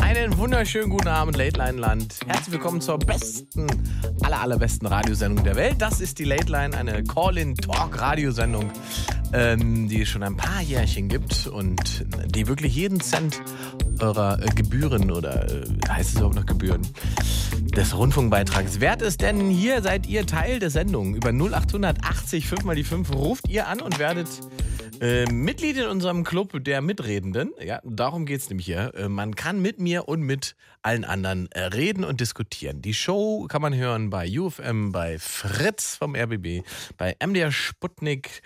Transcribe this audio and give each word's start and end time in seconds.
Einen 0.00 0.36
wunderschönen 0.38 0.90
guten 0.90 1.08
Abend, 1.08 1.36
Late 1.36 1.58
Line 1.58 1.78
Land. 1.78 2.20
Herzlich 2.26 2.52
willkommen 2.52 2.80
zur 2.80 2.98
besten, 2.98 3.66
aller, 4.22 4.40
allerbesten 4.40 4.86
Radiosendung 4.86 5.44
der 5.44 5.56
Welt. 5.56 5.76
Das 5.78 6.00
ist 6.00 6.18
die 6.18 6.24
Late 6.24 6.50
Line, 6.50 6.76
eine 6.76 7.04
Call-in-Talk-Radiosendung, 7.04 8.70
ähm, 9.32 9.88
die 9.88 10.02
es 10.02 10.08
schon 10.08 10.22
ein 10.22 10.36
paar 10.36 10.60
Jährchen 10.62 11.08
gibt 11.08 11.46
und 11.46 12.06
die 12.34 12.46
wirklich 12.48 12.74
jeden 12.74 13.00
Cent 13.00 13.40
eurer 14.00 14.42
äh, 14.42 14.46
Gebühren 14.54 15.10
oder 15.10 15.50
äh, 15.50 15.64
heißt 15.88 16.10
es 16.10 16.14
überhaupt 16.16 16.36
noch 16.36 16.46
Gebühren 16.46 16.82
des 17.76 17.96
Rundfunkbeitrags 17.96 18.80
wert 18.80 19.02
ist, 19.02 19.20
denn 19.20 19.50
hier 19.50 19.82
seid 19.82 20.06
ihr 20.06 20.26
Teil 20.26 20.58
der 20.58 20.70
Sendung. 20.70 21.14
Über 21.14 21.30
0880 21.30 22.46
5 22.46 22.64
mal 22.64 22.74
die 22.74 22.84
5 22.84 23.12
ruft 23.14 23.48
ihr 23.48 23.68
an 23.68 23.80
und 23.80 23.98
werdet 23.98 24.28
äh, 25.00 25.24
Mitglied 25.26 25.78
in 25.78 25.86
unserem 25.86 26.24
Club 26.24 26.62
der 26.62 26.82
Mitredenden. 26.82 27.52
Ja, 27.58 27.80
darum 27.84 28.26
geht 28.26 28.40
es 28.40 28.48
nämlich 28.50 28.66
hier. 28.66 28.92
Äh, 28.94 29.08
man 29.08 29.34
kann 29.34 29.60
mit 29.62 29.80
mir 29.80 30.08
und 30.08 30.20
mit 30.20 30.56
allen 30.82 31.04
anderen 31.04 31.50
äh, 31.52 31.62
reden 31.62 32.04
und 32.04 32.20
diskutieren. 32.20 32.82
Die 32.82 32.94
Show 32.94 33.46
kann 33.48 33.62
man 33.62 33.74
hören 33.74 34.10
bei 34.10 34.28
UFM, 34.38 34.92
bei 34.92 35.18
Fritz 35.18 35.96
vom 35.96 36.14
RBB, 36.14 36.64
bei 36.96 37.16
MDR 37.24 37.50
Sputnik, 37.50 38.42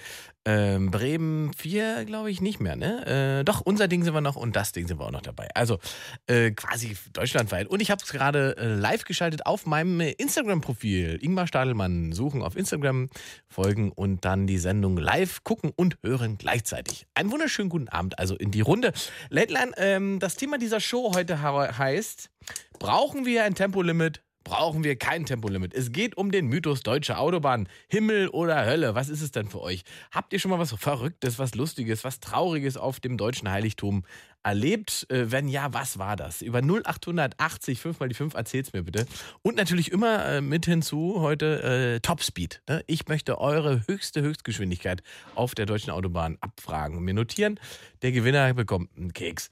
ähm, 0.47 0.91
Bremen 0.91 1.53
4, 1.55 2.05
glaube 2.05 2.31
ich, 2.31 2.41
nicht 2.41 2.61
mehr, 2.61 2.77
ne? 2.77 3.41
Äh, 3.41 3.45
doch, 3.45 3.61
unser 3.63 3.89
Ding 3.89 4.05
sind 4.05 4.15
wir 4.15 4.21
noch 4.21 4.37
und 4.37 4.57
das 4.57 4.73
Ding 4.73 4.87
sind 4.87 4.99
wir 4.99 5.07
auch 5.07 5.11
noch 5.11 5.23
dabei. 5.23 5.49
Also 5.55 5.79
äh, 6.27 6.51
quasi 6.51 6.97
deutschlandweit. 7.13 7.67
Und 7.69 7.81
ich 7.81 7.91
habe 7.91 8.03
es 8.05 8.13
gerade 8.13 8.57
äh, 8.59 8.75
live 8.75 9.05
geschaltet 9.05 9.47
auf 9.47 9.67
meinem 9.67 10.01
Instagram-Profil. 10.01 11.19
Ingmar 11.23 11.47
Stadelmann 11.47 12.13
suchen 12.13 12.43
auf 12.43 12.57
Instagram, 12.57 13.09
folgen 13.49 13.91
und 13.91 14.25
dann 14.25 14.47
die 14.47 14.59
Sendung 14.59 14.97
live 14.97 15.45
gucken 15.45 15.73
und 15.75 15.97
hören 16.03 16.37
gleichzeitig. 16.37 17.07
Einen 17.15 17.31
wunderschönen 17.31 17.71
guten 17.71 17.89
Abend 17.89 18.19
also 18.19 18.37
in 18.37 18.51
die 18.51 18.61
Runde. 18.61 18.93
Lateline, 19.31 19.73
ähm, 19.79 20.19
das 20.19 20.37
Thema 20.37 20.59
dieser 20.59 20.81
Show 20.81 21.13
heute 21.15 21.41
heißt, 21.43 22.31
brauchen 22.79 23.25
wir 23.25 23.45
ein 23.45 23.55
Tempolimit 23.55 24.23
brauchen 24.45 24.85
wir 24.85 24.97
kein 24.97 25.27
Tempolimit. 25.27 25.75
Es 25.75 25.91
geht 25.91 26.17
um 26.17 26.31
den 26.31 26.47
Mythos 26.47 26.83
deutsche 26.83 27.19
Autobahn. 27.19 27.69
Himmel 27.89 28.29
oder 28.29 28.65
Hölle, 28.67 28.95
was 28.95 29.09
ist 29.09 29.23
es 29.23 29.33
denn 29.33 29.49
für 29.49 29.61
euch? 29.61 29.83
Habt 30.13 30.33
ihr 30.33 30.39
schon 30.39 30.51
mal 30.51 30.59
was 30.59 30.73
Verrücktes, 30.73 31.39
was 31.39 31.55
Lustiges, 31.55 32.05
was 32.05 32.21
Trauriges 32.21 32.77
auf 32.77 33.01
dem 33.01 33.17
deutschen 33.17 33.51
Heiligtum 33.51 34.05
erlebt? 34.43 35.07
Äh, 35.11 35.33
wenn 35.33 35.49
ja, 35.49 35.73
was 35.73 35.99
war 35.99 36.15
das? 36.17 36.43
Über 36.43 36.61
0880 36.61 37.81
5 37.81 37.99
mal 37.99 38.09
die 38.09 38.15
5 38.15 38.35
erzählt's 38.35 38.73
mir 38.73 38.83
bitte. 38.83 39.07
Und 39.43 39.57
natürlich 39.57 39.91
immer 39.91 40.25
äh, 40.27 40.41
mit 40.41 40.67
hinzu 40.67 41.21
heute 41.21 41.63
äh, 41.97 42.01
Topspeed. 42.01 42.63
Ne? 42.69 42.85
Ich 42.87 43.09
möchte 43.09 43.39
eure 43.41 43.83
höchste 43.89 44.21
Höchstgeschwindigkeit 44.21 45.03
auf 45.35 45.55
der 45.55 45.67
deutschen 45.67 45.91
Autobahn 45.91 46.37
abfragen 46.41 46.99
und 46.99 47.05
mir 47.05 47.15
notieren. 47.15 47.59
Der 48.03 48.13
Gewinner 48.13 48.53
bekommt 48.53 48.91
einen 48.97 49.13
Keks. 49.13 49.51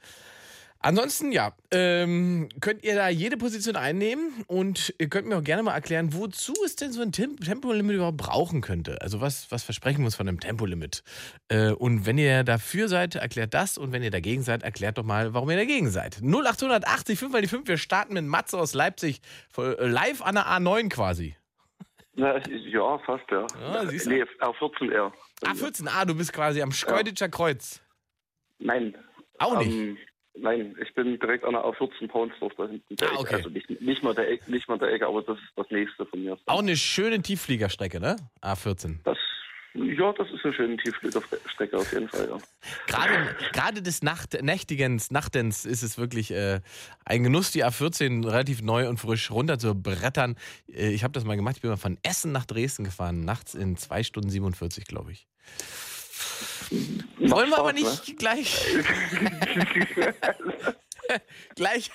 Ansonsten, 0.84 1.30
ja, 1.30 1.52
ähm, 1.70 2.48
könnt 2.61 2.83
ihr 2.83 2.97
da 2.97 3.08
jede 3.08 3.36
Position 3.36 3.77
einnehmen 3.77 4.44
und 4.48 4.92
ihr 4.98 5.08
könnt 5.08 5.28
mir 5.28 5.36
auch 5.36 5.44
gerne 5.44 5.62
mal 5.62 5.74
erklären, 5.74 6.12
wozu 6.12 6.52
es 6.64 6.74
denn 6.74 6.91
so 6.91 7.02
ein 7.02 7.12
Tem 7.12 7.39
Tempolimit 7.39 7.94
überhaupt 7.94 8.16
brauchen 8.16 8.62
könnte. 8.62 9.00
Also 9.00 9.20
was, 9.20 9.52
was 9.52 9.62
versprechen 9.62 9.98
wir 9.98 10.06
uns 10.06 10.16
von 10.16 10.27
einem 10.27 10.41
Tempolimit? 10.41 11.05
Äh, 11.48 11.70
und 11.70 12.05
wenn 12.05 12.19
ihr 12.19 12.42
dafür 12.42 12.89
seid, 12.89 13.14
erklärt 13.14 13.55
das 13.55 13.78
und 13.78 13.92
wenn 13.92 14.02
ihr 14.02 14.11
dagegen 14.11 14.42
seid, 14.42 14.64
erklärt 14.64 14.98
doch 14.98 15.05
mal, 15.05 15.34
warum 15.34 15.51
ihr 15.51 15.56
dagegen 15.56 15.89
seid. 15.89 16.20
0880 16.20 17.17
5 17.17 17.33
mal 17.33 17.42
die 17.42 17.48
5, 17.48 17.68
wir 17.68 17.79
starten 17.79 18.14
mit 18.14 18.24
Matze 18.24 18.58
aus 18.58 18.74
Leipzig, 18.74 19.20
äh, 19.56 19.86
live 19.86 20.20
an 20.20 20.35
der 20.35 20.46
A9 20.46 20.89
quasi. 20.89 21.36
Na, 22.14 22.39
ja, 22.48 22.98
fast, 22.98 23.24
ja. 23.30 23.46
ja 23.61 23.85
nee, 23.85 24.24
A14 24.40 24.90
eher. 24.90 25.12
A14, 25.45 25.89
ah, 25.89 26.05
du 26.05 26.14
bist 26.14 26.33
quasi 26.33 26.61
am 26.61 26.73
Schkeuditscher 26.73 27.29
Kreuz. 27.29 27.80
Nein. 28.58 28.96
Auch 29.39 29.58
nicht? 29.58 29.73
Um, 29.73 29.96
Nein, 30.34 30.74
ich 30.80 30.94
bin 30.94 31.18
direkt 31.18 31.44
an 31.44 31.52
der 31.52 31.62
A14 31.62 32.08
Paunsdorf 32.08 32.52
da 32.56 32.66
hinten. 32.66 32.96
Ah, 33.02 33.18
okay. 33.18 33.34
Also 33.36 33.50
nicht, 33.50 33.68
nicht, 33.80 34.02
mal 34.02 34.14
der 34.14 34.30
Ecke, 34.30 34.50
nicht 34.50 34.66
mal 34.68 34.78
der 34.78 34.92
Ecke, 34.92 35.06
aber 35.06 35.22
das 35.22 35.36
ist 35.36 35.52
das 35.56 35.70
nächste 35.70 36.06
von 36.06 36.22
mir. 36.22 36.38
Auch 36.46 36.60
eine 36.60 36.76
schöne 36.76 37.20
Tieffliegerstrecke, 37.20 38.00
ne? 38.00 38.16
A14. 38.40 38.96
Das, 39.04 39.18
ja, 39.74 40.12
das 40.14 40.30
ist 40.30 40.42
eine 40.44 40.54
schöne 40.54 40.76
Tieffliegerstrecke 40.78 41.76
auf 41.76 41.92
jeden 41.92 42.08
Fall, 42.08 42.28
ja. 42.30 42.38
Gerade, 42.86 43.36
gerade 43.52 43.82
des 43.82 44.02
Nacht, 44.02 44.42
Nächtigens, 44.42 45.10
Nachtens 45.10 45.66
ist 45.66 45.82
es 45.82 45.98
wirklich 45.98 46.30
äh, 46.30 46.60
ein 47.04 47.24
Genuss, 47.24 47.50
die 47.50 47.64
A14 47.64 48.24
relativ 48.26 48.62
neu 48.62 48.88
und 48.88 48.98
frisch 48.98 49.30
runter 49.30 49.58
zu 49.58 49.74
brettern. 49.74 50.36
Äh, 50.72 50.92
ich 50.92 51.04
habe 51.04 51.12
das 51.12 51.24
mal 51.24 51.36
gemacht, 51.36 51.56
ich 51.56 51.62
bin 51.62 51.70
mal 51.70 51.76
von 51.76 51.98
Essen 52.02 52.32
nach 52.32 52.46
Dresden 52.46 52.84
gefahren, 52.84 53.24
nachts 53.26 53.54
in 53.54 53.76
2 53.76 54.02
Stunden 54.02 54.30
47, 54.30 54.86
glaube 54.86 55.12
ich. 55.12 55.26
Wollen 57.18 57.50
wir 57.50 57.58
aber 57.58 57.72
nicht 57.72 58.08
ne? 58.08 58.14
gleich. 58.14 58.66
gleich 61.56 61.90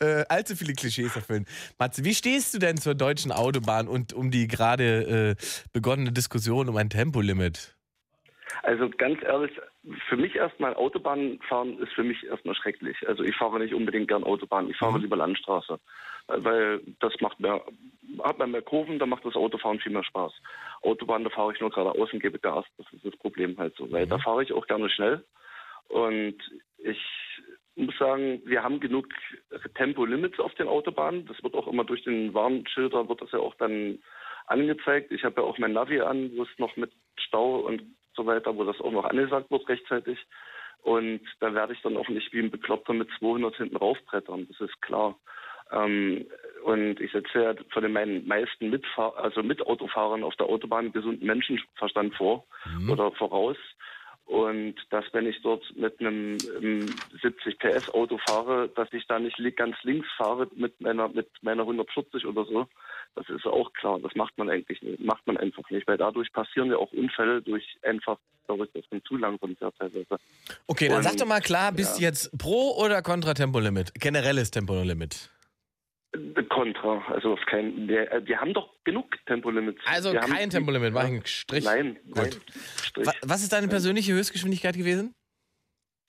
äh, 0.00 0.24
allzu 0.28 0.56
viele 0.56 0.74
Klischees 0.74 1.16
erfüllen. 1.16 1.46
Matze, 1.78 2.04
wie 2.04 2.14
stehst 2.14 2.54
du 2.54 2.58
denn 2.58 2.76
zur 2.76 2.94
deutschen 2.94 3.32
Autobahn 3.32 3.88
und 3.88 4.12
um 4.12 4.30
die 4.30 4.48
gerade 4.48 5.36
äh, 5.38 5.44
begonnene 5.72 6.12
Diskussion 6.12 6.68
um 6.68 6.76
ein 6.76 6.90
Tempolimit? 6.90 7.74
Also 8.62 8.90
ganz 8.90 9.22
ehrlich, 9.22 9.52
für 10.08 10.16
mich 10.16 10.36
erstmal 10.36 10.74
Autobahn 10.74 11.38
fahren 11.48 11.78
ist 11.78 11.92
für 11.94 12.04
mich 12.04 12.24
erstmal 12.24 12.54
schrecklich. 12.54 12.96
Also 13.08 13.24
ich 13.24 13.34
fahre 13.36 13.58
nicht 13.58 13.74
unbedingt 13.74 14.08
gern 14.08 14.24
Autobahn, 14.24 14.70
ich 14.70 14.76
fahre 14.76 14.98
mhm. 14.98 15.04
lieber 15.04 15.16
Landstraße, 15.16 15.80
weil 16.28 16.80
das 17.00 17.12
macht 17.20 17.40
mehr, 17.40 17.64
hat 18.22 18.38
man 18.38 18.50
mehr 18.50 18.62
Kurven, 18.62 18.98
da 18.98 19.06
macht 19.06 19.24
das 19.24 19.34
Autofahren 19.34 19.80
viel 19.80 19.92
mehr 19.92 20.04
Spaß. 20.04 20.32
Autobahn, 20.82 21.24
da 21.24 21.30
fahre 21.30 21.52
ich 21.52 21.60
nur 21.60 21.70
geradeaus 21.70 22.12
und 22.12 22.20
gebe 22.20 22.38
Gas, 22.38 22.64
das 22.78 22.86
ist 22.92 23.04
das 23.04 23.16
Problem 23.16 23.56
halt 23.58 23.74
so, 23.76 23.90
weil 23.90 24.06
mhm. 24.06 24.10
da 24.10 24.18
fahre 24.18 24.42
ich 24.42 24.52
auch 24.52 24.66
gerne 24.66 24.88
schnell 24.90 25.24
und 25.88 26.36
ich 26.78 26.98
muss 27.76 27.96
sagen, 27.98 28.42
wir 28.44 28.62
haben 28.62 28.80
genug 28.80 29.08
Tempolimits 29.74 30.38
auf 30.38 30.54
den 30.54 30.68
Autobahnen. 30.68 31.26
Das 31.26 31.42
wird 31.42 31.54
auch 31.54 31.66
immer 31.66 31.84
durch 31.84 32.04
den 32.04 32.34
Warnschilder 32.34 33.08
wird 33.08 33.22
das 33.22 33.32
ja 33.32 33.38
auch 33.38 33.54
dann 33.54 33.98
angezeigt. 34.46 35.10
Ich 35.12 35.24
habe 35.24 35.40
ja 35.40 35.46
auch 35.46 35.58
mein 35.58 35.72
Navi 35.72 36.00
an, 36.00 36.32
wo 36.36 36.42
es 36.42 36.58
noch 36.58 36.76
mit 36.76 36.92
Stau 37.16 37.60
und 37.60 37.82
so 38.14 38.26
weiter, 38.26 38.56
wo 38.56 38.64
das 38.64 38.80
auch 38.80 38.92
noch 38.92 39.04
angesagt 39.04 39.50
wird 39.50 39.68
rechtzeitig. 39.68 40.18
Und 40.82 41.20
da 41.40 41.54
werde 41.54 41.72
ich 41.72 41.80
dann 41.82 41.96
auch 41.96 42.08
nicht 42.08 42.32
wie 42.32 42.40
ein 42.40 42.50
Bekloppter 42.50 42.92
mit 42.92 43.08
200 43.18 43.56
hinten 43.56 43.76
raufbrettern, 43.76 44.48
das 44.48 44.60
ist 44.60 44.82
klar. 44.82 45.16
Ähm, 45.72 46.26
und 46.64 47.00
ich 47.00 47.10
setze 47.10 47.42
ja 47.42 47.54
von 47.70 47.82
den 47.82 47.92
meinen 47.92 48.26
meisten 48.26 48.70
Mitfahr 48.70 49.16
also 49.16 49.42
Mitautofahrern 49.42 50.22
auf 50.22 50.36
der 50.36 50.46
Autobahn 50.46 50.92
gesunden 50.92 51.26
Menschenverstand 51.26 52.14
vor 52.14 52.44
mhm. 52.64 52.90
oder 52.90 53.10
voraus. 53.12 53.56
Und 54.26 54.76
dass 54.90 55.04
wenn 55.12 55.26
ich 55.26 55.42
dort 55.42 55.64
mit 55.76 55.98
einem 56.00 56.38
70 57.20 57.58
PS 57.58 57.92
Auto 57.92 58.18
fahre, 58.28 58.68
dass 58.68 58.92
ich 58.92 59.06
da 59.06 59.18
nicht 59.18 59.36
ganz 59.56 59.76
links 59.82 60.08
fahre 60.16 60.48
mit 60.54 60.80
meiner 60.80 61.08
mit 61.08 61.28
meiner 61.42 61.62
140 61.62 62.24
oder 62.24 62.44
so, 62.44 62.66
das 63.16 63.28
ist 63.28 63.44
auch 63.44 63.72
klar. 63.74 63.98
Das 63.98 64.14
macht 64.14 64.38
man 64.38 64.48
eigentlich 64.48 64.80
nicht, 64.80 65.00
macht 65.00 65.26
man 65.26 65.36
einfach 65.36 65.68
nicht, 65.70 65.86
weil 65.88 65.98
dadurch 65.98 66.32
passieren 66.32 66.70
ja 66.70 66.76
auch 66.76 66.92
Unfälle 66.92 67.42
durch 67.42 67.64
einfach 67.82 68.16
dadurch, 68.46 68.70
dass 68.72 68.84
man 68.90 69.02
zu 69.04 69.16
langsam 69.16 69.56
fährt 69.56 69.74
teilweise. 69.78 70.18
Okay, 70.66 70.88
dann 70.88 70.98
Und, 70.98 71.02
sag 71.02 71.16
doch 71.16 71.26
mal 71.26 71.40
klar, 71.40 71.72
bist 71.72 71.98
du 71.98 72.02
ja. 72.02 72.08
jetzt 72.08 72.36
pro 72.38 72.76
oder 72.78 73.02
contra 73.02 73.34
Tempolimit? 73.34 73.92
Generelles 73.94 74.50
Tempolimit? 74.50 75.30
Contra, 76.50 77.02
also 77.08 77.32
auf 77.32 77.40
keinen. 77.46 77.88
Wir, 77.88 78.12
äh, 78.12 78.26
wir 78.26 78.38
haben 78.38 78.52
doch 78.52 78.68
genug 78.84 79.16
Tempolimits. 79.24 79.80
Also 79.86 80.12
wir 80.12 80.20
kein 80.20 80.50
Tempolimit, 80.50 80.92
mach 80.92 81.04
einen 81.04 81.24
Strich. 81.24 81.64
Nein, 81.64 81.96
Gut. 82.06 82.16
Nein, 82.16 82.30
Strich. 82.82 83.08
Was 83.22 83.42
ist 83.42 83.52
deine 83.52 83.68
persönliche 83.68 84.12
Höchstgeschwindigkeit 84.12 84.76
gewesen? 84.76 85.14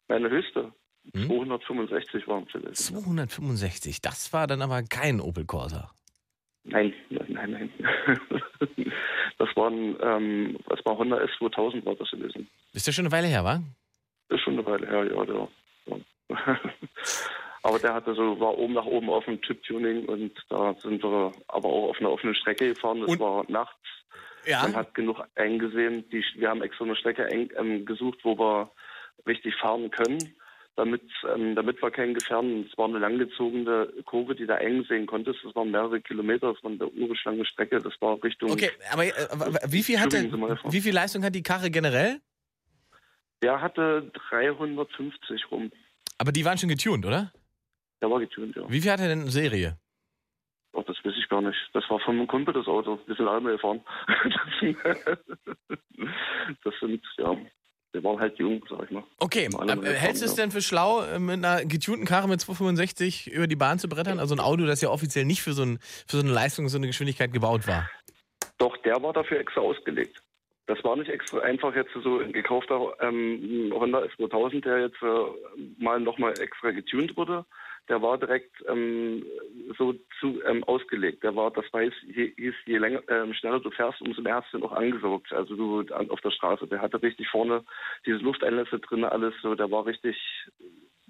Meine 0.09 0.29
höchste. 0.29 0.73
Hm? 1.13 1.27
265 1.27 2.27
waren 2.27 2.45
es. 2.69 2.85
265, 2.87 4.01
das 4.01 4.31
war 4.33 4.47
dann 4.47 4.61
aber 4.61 4.83
kein 4.83 5.19
Opel 5.19 5.45
Corsa. 5.45 5.91
Nein, 6.65 6.93
nein, 7.09 7.27
nein, 7.29 7.51
nein. 7.51 7.69
das 9.37 9.49
waren, 9.55 9.97
ähm, 10.01 10.57
was 10.65 10.83
war 10.85 10.97
Honda 10.97 11.17
S2000 11.17 11.85
war 11.85 11.95
das 11.95 12.09
gewesen. 12.11 12.47
Ist 12.73 12.87
ja 12.87 12.93
schon 12.93 13.05
eine 13.05 13.11
Weile 13.11 13.27
her, 13.27 13.43
wa? 13.43 13.61
Ist 14.29 14.41
schon 14.41 14.53
eine 14.53 14.65
Weile 14.65 14.87
her, 14.87 15.03
ja, 15.05 15.25
der. 15.25 15.47
Ja. 15.87 15.97
aber 17.63 17.79
der 17.79 17.93
hatte 17.93 18.13
so, 18.13 18.39
war 18.39 18.57
oben 18.57 18.73
nach 18.73 18.85
oben 18.85 19.09
auf 19.09 19.25
dem 19.25 19.41
Chip-Tuning 19.41 20.05
und 20.05 20.31
da 20.49 20.75
sind 20.79 21.01
wir 21.01 21.31
aber 21.47 21.69
auch 21.69 21.89
auf 21.89 21.99
einer 21.99 22.11
offenen 22.11 22.35
Strecke 22.35 22.73
gefahren. 22.73 22.99
Das 23.01 23.09
und? 23.09 23.19
war 23.19 23.45
nachts. 23.49 23.79
Ja. 24.45 24.63
Man 24.63 24.75
hat 24.75 24.93
genug 24.93 25.21
eingesehen. 25.35 26.07
Die, 26.09 26.23
wir 26.35 26.49
haben 26.49 26.61
extra 26.61 26.83
eine 26.83 26.97
Strecke 26.97 27.25
ein, 27.25 27.49
ähm, 27.57 27.85
gesucht, 27.85 28.19
wo 28.23 28.37
wir 28.37 28.69
richtig 29.25 29.55
fahren 29.55 29.89
können. 29.91 30.35
damit, 30.75 31.03
ähm, 31.33 31.55
damit 31.55 31.81
wir 31.81 31.91
keinen 31.91 32.15
Gefährden. 32.15 32.67
Es 32.69 32.77
war 32.77 32.87
eine 32.87 32.97
langgezogene 32.97 33.93
Kurve, 34.05 34.35
die 34.35 34.47
da 34.47 34.57
eng 34.57 34.83
sehen 34.89 35.05
konntest. 35.05 35.39
Das 35.43 35.55
waren 35.55 35.71
mehrere 35.71 36.01
Kilometer 36.01 36.55
von 36.55 36.79
der 36.79 36.91
urisch 36.93 37.23
lange 37.25 37.45
Strecke. 37.45 37.79
Das 37.79 37.93
war 38.01 38.21
Richtung. 38.23 38.51
Okay, 38.51 38.71
aber 38.91 39.05
äh, 39.05 39.11
wie 39.67 39.83
viel 39.83 39.99
hatte, 39.99 40.31
wie 40.69 40.81
viel 40.81 40.93
Leistung 40.93 41.23
hat 41.23 41.35
die 41.35 41.43
Karre 41.43 41.69
generell? 41.69 42.19
Der 43.43 43.61
hatte 43.61 44.11
350 44.31 45.51
rum. 45.51 45.71
Aber 46.17 46.31
die 46.31 46.43
waren 46.43 46.57
schon 46.57 46.69
getuned, 46.69 47.05
oder? 47.05 47.31
Der 48.03 48.11
war 48.11 48.19
getuned, 48.19 48.53
ja. 48.57 48.63
Wie 48.67 48.81
viel 48.81 48.91
hat 48.91 48.99
er 48.99 49.07
denn 49.07 49.21
in 49.21 49.29
Serie? 49.29 49.77
Ach, 50.75 50.83
das 50.83 50.97
weiß 51.05 51.13
ich 51.17 51.29
gar 51.29 51.41
nicht. 51.41 51.57
Das 51.71 51.85
war 51.89 52.01
von 52.01 52.17
meinem 52.17 52.27
Kumpel 52.27 52.53
das 52.53 52.67
Auto. 52.67 52.99
Wir 53.05 53.15
sind 53.15 53.29
alle 53.29 53.53
gefahren. 53.53 53.79
das 56.65 56.73
sind, 56.81 57.01
ja, 57.17 57.37
wir 57.93 58.03
waren 58.03 58.19
halt 58.19 58.37
jung, 58.37 58.61
sag 58.69 58.83
ich 58.83 58.91
mal. 58.91 59.05
Okay, 59.19 59.45
äh, 59.45 59.93
hältst 59.93 60.21
du 60.21 60.25
es 60.25 60.35
denn 60.35 60.51
für 60.51 60.61
schlau, 60.61 61.01
äh, 61.01 61.17
mit 61.17 61.45
einer 61.45 61.63
getunten 61.63 62.03
Karre 62.03 62.27
mit 62.27 62.41
265 62.41 63.31
über 63.31 63.47
die 63.47 63.55
Bahn 63.55 63.79
zu 63.79 63.87
brettern? 63.87 64.19
Also 64.19 64.35
ein 64.35 64.41
Auto, 64.41 64.65
das 64.65 64.81
ja 64.81 64.89
offiziell 64.89 65.23
nicht 65.23 65.41
für 65.41 65.53
so, 65.53 65.63
ein, 65.63 65.79
für 66.05 66.17
so 66.17 66.23
eine 66.23 66.33
Leistung, 66.33 66.67
so 66.67 66.77
eine 66.77 66.87
Geschwindigkeit 66.87 67.31
gebaut 67.31 67.69
war. 67.69 67.89
Doch, 68.57 68.75
der 68.81 69.01
war 69.01 69.13
dafür 69.13 69.39
extra 69.39 69.61
ausgelegt. 69.61 70.21
Das 70.65 70.83
war 70.83 70.97
nicht 70.97 71.09
extra 71.09 71.39
einfach 71.39 71.73
jetzt 71.73 71.91
so 72.03 72.19
ein 72.19 72.33
gekaufter 72.33 72.95
ähm, 72.99 73.71
Honda 73.73 73.99
S2000, 73.99 74.61
der 74.61 74.79
jetzt 74.79 75.01
äh, 75.01 75.81
mal 75.81 76.01
nochmal 76.01 76.33
extra 76.39 76.71
getuned 76.71 77.15
wurde, 77.15 77.45
der 77.89 78.01
war 78.01 78.17
direkt 78.17 78.55
ähm, 78.67 79.25
so 79.77 79.93
zu, 80.19 80.41
ähm, 80.43 80.63
ausgelegt. 80.63 81.23
Der 81.23 81.35
war, 81.35 81.51
das 81.51 81.65
weiß, 81.71 81.91
hieß, 82.05 82.53
je 82.65 82.77
länger, 82.77 83.01
ähm, 83.09 83.33
schneller 83.33 83.59
du 83.59 83.71
fährst, 83.71 84.01
umso 84.01 84.21
mehr 84.21 84.35
hast 84.35 84.53
du 84.53 84.59
noch 84.59 84.71
angesaugt. 84.71 85.31
Also 85.33 85.55
du 85.55 85.93
an, 85.93 86.09
auf 86.09 86.21
der 86.21 86.31
Straße. 86.31 86.67
Der 86.67 86.81
hatte 86.81 87.01
richtig 87.01 87.27
vorne 87.29 87.63
diese 88.05 88.17
Lufteinlässe 88.17 88.79
drin, 88.79 89.03
alles 89.03 89.33
so. 89.41 89.55
Der 89.55 89.69
war 89.69 89.85
richtig, 89.85 90.17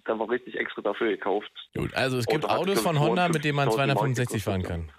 der 0.08 0.18
war 0.18 0.30
richtig 0.30 0.56
extra 0.58 0.82
dafür 0.82 1.10
gekauft. 1.10 1.52
Gut, 1.76 1.94
also 1.94 2.18
es 2.18 2.26
gibt 2.26 2.46
Autos 2.46 2.82
von 2.82 3.00
Honda, 3.00 3.30
mit 3.30 3.44
denen 3.44 3.58
man 3.58 3.70
265 3.70 4.44
fahren 4.44 4.64
kann. 4.64 4.92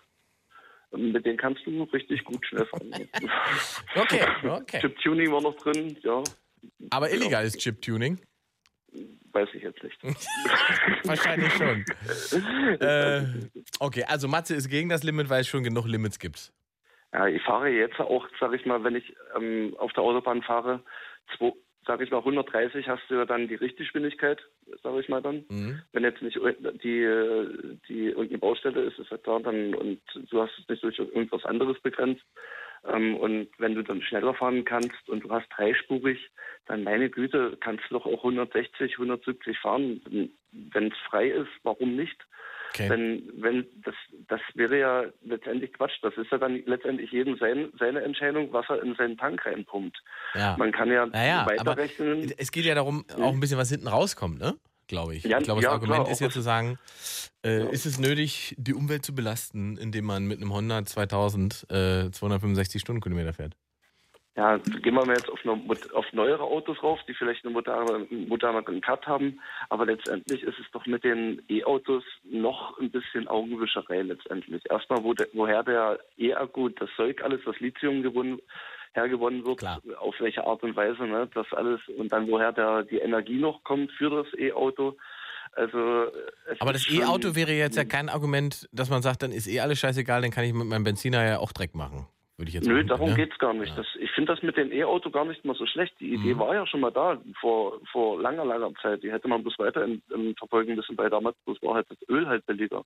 Mit 0.92 1.26
denen 1.26 1.38
kannst 1.38 1.66
du 1.66 1.82
richtig 1.84 2.22
gut 2.22 2.46
schnell 2.46 2.66
fahren. 2.66 2.92
okay, 3.96 4.24
okay. 4.48 4.78
Chip-Tuning 4.78 5.32
war 5.32 5.42
noch 5.42 5.56
drin, 5.56 5.98
ja. 6.02 6.22
Aber 6.90 7.10
illegal 7.10 7.44
ist 7.44 7.58
Chip-Tuning? 7.58 8.20
Weiß 9.34 9.48
ich 9.52 9.62
jetzt 9.62 9.82
nicht. 9.82 10.00
Wahrscheinlich 11.04 11.52
schon. 11.54 11.84
äh, 12.81 13.22
okay, 13.81 14.04
also 14.06 14.28
Matze 14.28 14.54
ist 14.54 14.69
gegen 14.69 14.88
das 14.88 15.02
Limit, 15.02 15.28
weil 15.28 15.40
es 15.40 15.48
schon 15.48 15.64
genug 15.64 15.86
Limits 15.86 16.20
gibt. 16.20 16.52
Ja, 17.12 17.26
ich 17.26 17.42
fahre 17.42 17.69
jetzt 17.69 17.98
auch, 17.98 18.28
sag 18.38 18.52
ich 18.52 18.64
mal, 18.64 18.84
wenn 18.84 18.94
ich 18.94 19.12
ähm, 19.36 19.75
auf 19.78 19.92
der 19.92 20.04
Autobahn 20.04 20.42
fahre, 20.42 20.84
2, 21.36 21.52
sage 21.86 22.04
ich 22.04 22.10
mal, 22.10 22.19
130 22.19 22.88
hast 22.88 23.02
du 23.08 23.25
dann 23.26 23.48
die 23.48 23.54
Richtgeschwindigkeit, 23.54 24.40
sage 24.82 25.00
ich 25.00 25.08
mal 25.08 25.22
dann. 25.22 25.44
Mhm. 25.48 25.82
Wenn 25.92 26.04
jetzt 26.04 26.22
nicht 26.22 26.38
die, 26.82 27.06
die 27.88 28.06
irgendeine 28.06 28.38
Baustelle 28.38 28.82
ist, 28.82 28.98
ist 28.98 29.10
halt 29.10 29.26
da 29.26 29.38
dann 29.38 29.75
und 29.75 30.00
du 30.31 30.42
hast 30.42 30.58
es 30.58 30.69
nicht 30.69 30.82
durch 30.82 30.98
irgendwas 30.98 31.44
anderes 31.44 31.81
begrenzt. 31.81 32.25
Ähm, 32.86 33.16
und 33.16 33.48
wenn 33.58 33.75
du 33.75 33.82
dann 33.82 34.02
schneller 34.02 34.34
fahren 34.34 34.64
kannst 34.64 35.08
und 35.08 35.25
du 35.25 35.31
hast 35.31 35.48
dreispurig, 35.56 36.19
dann 36.66 36.84
meine 36.84 37.10
Güte, 37.10 37.56
kannst 37.60 37.84
du 37.88 37.94
doch 37.94 38.06
auch 38.06 38.25
160, 38.25 38.92
170 38.92 39.58
fahren. 39.58 40.31
Wenn 40.52 40.88
es 40.88 40.98
frei 41.08 41.28
ist, 41.28 41.50
warum 41.62 41.96
nicht? 41.96 42.16
Okay. 42.74 42.90
Wenn, 42.90 43.30
wenn 43.36 43.66
das, 43.84 43.94
das 44.26 44.40
wäre 44.54 44.78
ja 44.78 45.04
letztendlich 45.22 45.72
Quatsch. 45.74 45.92
Das 46.02 46.12
ist 46.16 46.32
ja 46.32 46.38
dann 46.38 46.60
letztendlich 46.66 47.12
jedem 47.12 47.36
sein, 47.38 47.72
seine 47.78 48.02
Entscheidung, 48.02 48.52
was 48.52 48.66
er 48.68 48.82
in 48.82 48.96
seinen 48.96 49.16
Tank 49.16 49.46
reinpumpt. 49.46 49.96
Ja. 50.34 50.56
Man 50.58 50.72
kann 50.72 50.90
ja 50.90 51.06
naja, 51.06 51.46
weiterrechnen. 51.46 52.32
es 52.36 52.50
geht 52.50 52.64
ja 52.64 52.74
darum, 52.74 53.04
auch 53.16 53.32
ein 53.32 53.38
bisschen 53.38 53.58
was 53.58 53.70
hinten 53.70 53.86
rauskommt, 53.86 54.40
ne? 54.40 54.56
Glaube 54.88 55.14
ich. 55.14 55.22
Ja, 55.22 55.38
ich 55.38 55.44
glaube, 55.44 55.60
das 55.60 55.68
ja, 55.68 55.72
Argument 55.72 56.02
klar, 56.02 56.10
ist 56.10 56.20
ja 56.20 56.30
zu 56.30 56.40
sagen, 56.40 56.78
äh, 57.46 57.72
ist 57.72 57.86
es 57.86 58.00
nötig, 58.00 58.56
die 58.58 58.74
Umwelt 58.74 59.04
zu 59.04 59.14
belasten, 59.14 59.76
indem 59.76 60.06
man 60.06 60.26
mit 60.26 60.40
einem 60.40 60.52
Honda 60.52 60.84
2000 60.84 61.66
äh, 61.70 62.10
265 62.10 62.82
Stundenkilometer 62.82 63.32
fährt? 63.32 63.54
Ja, 64.36 64.56
gehen 64.56 64.94
wir 64.94 65.06
mal 65.06 65.16
jetzt 65.16 65.31
auf, 65.31 65.38
eine, 65.44 65.60
auf 65.92 66.12
neuere 66.12 66.42
Autos 66.42 66.82
rauf, 66.82 66.98
die 67.06 67.14
vielleicht 67.14 67.44
eine 67.44 67.52
moderne, 67.52 68.06
moderneren 68.10 68.81
Cut 68.81 69.06
haben. 69.06 69.40
Aber 69.69 69.86
letztendlich 69.86 70.42
ist 70.42 70.58
es 70.58 70.66
doch 70.72 70.86
mit 70.86 71.04
den 71.04 71.40
E-Autos 71.48 72.02
noch 72.25 72.76
ein 72.81 72.90
bisschen 72.90 73.28
Augenwischerei 73.28 74.02
letztendlich. 74.02 74.69
Erstmal, 74.69 75.04
wo 75.04 75.14
de, 75.14 75.28
woher 75.34 75.62
der 75.62 76.00
E-Akku, 76.19 76.69
das 76.70 76.90
Zeug, 76.96 77.22
alles, 77.22 77.42
das 77.46 77.60
Lithium 77.60 78.02
gewonnen, 78.02 78.40
hergewonnen 78.94 79.44
wird, 79.44 79.58
Klar. 79.58 79.81
auf 79.98 80.16
welche 80.19 80.44
Art 80.44 80.64
und 80.64 80.75
Weise, 80.75 81.04
ne, 81.04 81.28
das 81.32 81.46
alles 81.52 81.81
und 81.96 82.12
dann 82.12 82.26
woher 82.28 82.52
der, 82.52 82.82
die 82.82 82.98
Energie 82.98 83.38
noch 83.38 83.62
kommt 83.62 83.92
für 83.92 84.10
das 84.10 84.26
E-Auto. 84.36 84.96
Also, 85.52 86.06
Aber 86.58 86.72
das 86.72 86.90
E-Auto 86.90 87.36
wäre 87.36 87.52
jetzt 87.52 87.76
ja 87.76 87.84
kein 87.84 88.08
Argument, 88.08 88.69
dass 88.72 88.90
man 88.90 89.02
sagt, 89.02 89.22
dann 89.22 89.31
ist 89.31 89.46
eh 89.46 89.60
alles 89.60 89.78
scheißegal, 89.78 90.22
dann 90.22 90.32
kann 90.32 90.44
ich 90.44 90.52
mit 90.52 90.66
meinem 90.66 90.82
Benziner 90.82 91.25
ja 91.25 91.38
auch 91.38 91.52
Dreck 91.52 91.76
machen. 91.76 92.08
Würde 92.36 92.48
ich 92.48 92.54
jetzt 92.54 92.66
Nö, 92.66 92.82
darum 92.82 93.10
ja? 93.10 93.14
geht 93.14 93.32
es 93.32 93.38
gar 93.38 93.54
nicht. 93.54 93.70
Ja. 93.70 93.76
Das, 93.76 93.86
ich 94.00 94.10
finde 94.10 94.32
das 94.32 94.42
mit 94.42 94.56
dem 94.56 94.72
E-Auto 94.72 95.10
gar 95.10 95.25
nicht 95.25 95.44
mal 95.44 95.54
so 95.54 95.66
schlecht. 95.66 95.94
Die 96.00 96.14
Idee 96.14 96.34
mhm. 96.34 96.40
war 96.40 96.54
ja 96.54 96.66
schon 96.66 96.81
mal 96.81 96.90
da 96.90 97.20
vor, 97.40 97.81
vor 97.92 98.20
langer, 98.20 98.44
langer 98.44 98.72
Zeit. 98.82 99.02
Die 99.04 99.12
hätte 99.12 99.28
man 99.28 99.42
bloß 99.42 99.58
weiter 99.60 99.84
in, 99.84 100.02
in 100.12 100.34
verfolgen 100.34 100.75
müssen, 100.75 100.98
weil 100.98 101.10
damals 101.10 101.36
bloß 101.44 101.62
war 101.62 101.75
halt 101.75 101.86
das 101.88 102.08
Öl 102.08 102.26
halt 102.26 102.44
billiger. 102.46 102.84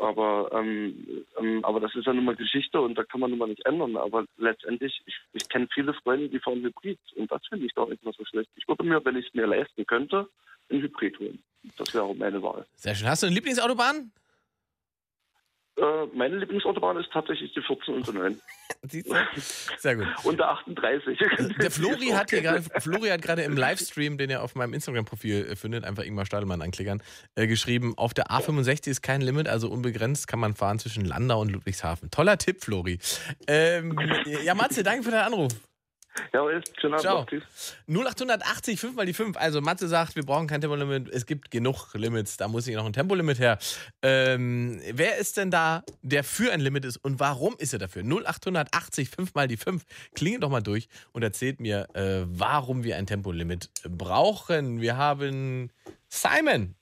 Aber, 0.00 0.50
ähm, 0.52 1.24
ähm, 1.40 1.64
aber 1.64 1.80
das 1.80 1.94
ist 1.94 2.06
ja 2.06 2.12
nun 2.12 2.26
mal 2.26 2.36
Geschichte 2.36 2.80
und 2.80 2.96
da 2.96 3.04
kann 3.04 3.20
man 3.20 3.30
nun 3.30 3.38
mal 3.38 3.48
nicht 3.48 3.64
ändern. 3.66 3.96
Aber 3.96 4.26
letztendlich, 4.36 5.00
ich, 5.06 5.18
ich 5.32 5.48
kenne 5.48 5.66
viele 5.72 5.94
Freunde, 5.94 6.28
die 6.28 6.38
fahren 6.38 6.62
Hybrid 6.62 6.98
und 7.16 7.32
das 7.32 7.40
finde 7.48 7.66
ich 7.66 7.74
doch 7.74 7.88
nicht 7.88 8.04
mal 8.04 8.14
so 8.16 8.24
schlecht. 8.26 8.50
Ich 8.54 8.68
würde 8.68 8.84
mir, 8.84 9.04
wenn 9.04 9.16
ich 9.16 9.26
es 9.26 9.34
mir 9.34 9.46
leisten 9.46 9.86
könnte, 9.86 10.28
ein 10.70 10.82
Hybrid 10.82 11.18
holen. 11.18 11.42
Das 11.76 11.92
wäre 11.94 12.04
auch 12.04 12.14
meine 12.14 12.40
Wahl. 12.42 12.66
Sehr 12.76 12.94
schön. 12.94 13.08
Hast 13.08 13.22
du 13.22 13.26
eine 13.26 13.34
Lieblingsautobahn? 13.34 14.12
Äh, 15.78 16.06
meine 16.12 16.36
Lieblingsautobahn 16.38 16.96
ist 16.96 17.08
tatsächlich 17.12 17.52
die 17.54 17.62
14 17.62 17.94
und 17.94 18.06
die 18.06 18.12
9. 18.12 18.40
Siehst 18.82 19.08
du? 19.08 19.14
Sehr 19.76 19.96
gut. 19.96 20.06
Und 20.24 20.38
der 20.38 20.50
38. 20.50 21.18
Der 21.60 21.70
Flori 21.70 22.08
hat 22.08 22.30
hier 22.30 22.42
gerade, 22.42 22.62
Flori 22.80 23.08
hat 23.08 23.22
gerade 23.22 23.42
im 23.42 23.56
Livestream, 23.56 24.18
den 24.18 24.30
ihr 24.30 24.42
auf 24.42 24.56
meinem 24.56 24.74
Instagram-Profil 24.74 25.46
äh, 25.50 25.56
findet, 25.56 25.84
einfach 25.84 26.02
Ingmar 26.02 26.26
Stadelmann 26.26 26.62
anklickern, 26.62 27.00
äh, 27.36 27.46
geschrieben, 27.46 27.94
auf 27.96 28.12
der 28.12 28.26
A65 28.26 28.88
ist 28.88 29.02
kein 29.02 29.20
Limit, 29.20 29.48
also 29.48 29.68
unbegrenzt 29.68 30.26
kann 30.26 30.40
man 30.40 30.54
fahren 30.54 30.80
zwischen 30.80 31.04
Landau 31.04 31.40
und 31.40 31.52
Ludwigshafen. 31.52 32.10
Toller 32.10 32.38
Tipp, 32.38 32.64
Flori. 32.64 32.98
Ähm, 33.46 33.96
ja, 34.42 34.54
Matze, 34.54 34.82
danke 34.82 35.04
für 35.04 35.10
deinen 35.12 35.32
Anruf. 35.32 35.52
Jawohl, 36.32 36.62
schönen 36.80 36.94
Abend. 36.94 37.02
Ciao. 37.02 37.24
Tschüss. 37.24 37.76
0880 37.88 38.80
5 38.80 38.96
mal 38.96 39.06
die 39.06 39.12
5. 39.12 39.36
Also 39.36 39.60
Matze 39.60 39.88
sagt, 39.88 40.16
wir 40.16 40.24
brauchen 40.24 40.46
kein 40.46 40.60
Tempolimit. 40.60 41.08
Es 41.08 41.26
gibt 41.26 41.50
genug 41.50 41.94
Limits. 41.94 42.36
Da 42.36 42.48
muss 42.48 42.66
ich 42.66 42.74
noch 42.74 42.86
ein 42.86 42.92
Tempolimit 42.92 43.38
her. 43.38 43.58
Ähm, 44.02 44.80
wer 44.92 45.16
ist 45.16 45.36
denn 45.36 45.50
da, 45.50 45.82
der 46.02 46.24
für 46.24 46.52
ein 46.52 46.60
Limit 46.60 46.84
ist 46.84 46.96
und 46.98 47.20
warum 47.20 47.56
ist 47.58 47.72
er 47.72 47.78
dafür? 47.78 48.02
0880 48.02 49.10
5 49.10 49.34
mal 49.34 49.48
die 49.48 49.56
5. 49.56 49.84
Klingelt 50.14 50.42
doch 50.42 50.50
mal 50.50 50.62
durch 50.62 50.88
und 51.12 51.22
erzählt 51.22 51.60
mir, 51.60 51.88
äh, 51.94 52.24
warum 52.26 52.84
wir 52.84 52.96
ein 52.96 53.06
Tempolimit 53.06 53.70
brauchen. 53.84 54.80
Wir 54.80 54.96
haben 54.96 55.70
Simon. 56.08 56.74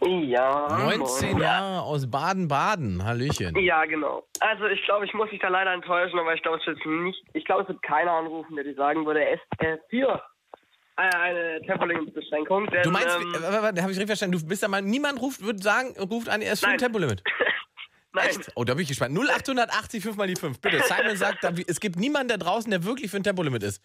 Ja. 0.00 0.66
19 0.84 1.32
moin. 1.32 1.42
Jahre 1.42 1.82
aus 1.82 2.10
Baden-Baden. 2.10 3.04
Hallöchen. 3.04 3.56
Ja, 3.58 3.84
genau. 3.84 4.24
Also 4.40 4.66
ich 4.66 4.82
glaube, 4.84 5.04
ich 5.04 5.14
muss 5.14 5.30
dich 5.30 5.40
da 5.40 5.48
leider 5.48 5.72
enttäuschen, 5.72 6.18
aber 6.18 6.34
ich 6.34 6.42
glaube, 6.42 6.58
es 6.58 6.66
wird 6.66 6.84
nicht, 6.86 7.22
ich 7.34 7.44
glaube, 7.44 7.62
es 7.62 7.68
wird 7.68 7.82
keiner 7.82 8.12
anrufen, 8.12 8.56
der 8.56 8.64
dir 8.64 8.74
sagen 8.74 9.06
würde, 9.06 9.24
er 9.24 9.34
ist 9.34 9.42
äh, 9.58 9.78
für 9.88 10.22
eine 10.96 11.60
Tempolimit-Beschränkung. 11.62 12.68
Du 12.82 12.90
meinst, 12.90 13.18
ähm, 13.18 13.34
äh, 13.34 13.56
habe 13.56 13.72
ich 13.74 13.86
richtig 13.86 14.06
verstanden, 14.06 14.38
du 14.38 14.46
bist 14.46 14.62
da 14.62 14.68
mal, 14.68 14.82
niemand 14.82 15.20
ruft, 15.20 15.42
würde 15.42 15.62
sagen, 15.62 15.94
ruft 15.98 16.28
an, 16.28 16.42
er 16.42 16.52
ist 16.52 16.64
ein 16.64 16.78
Tempolimit. 16.78 17.22
Nein. 18.12 18.28
Echt? 18.28 18.50
Oh, 18.56 18.64
da 18.64 18.74
bin 18.74 18.82
ich 18.82 18.88
gespannt. 18.88 19.16
0880 19.16 20.02
5 20.02 20.16
mal 20.16 20.26
die 20.26 20.34
5. 20.34 20.60
Bitte, 20.60 20.82
Simon 20.82 21.16
sagt, 21.16 21.44
es 21.44 21.78
gibt 21.78 21.96
niemanden 21.96 22.28
da 22.28 22.36
draußen, 22.38 22.70
der 22.70 22.84
wirklich 22.84 23.10
für 23.10 23.18
ein 23.18 23.22
Tempolimit 23.22 23.62
ist. 23.62 23.82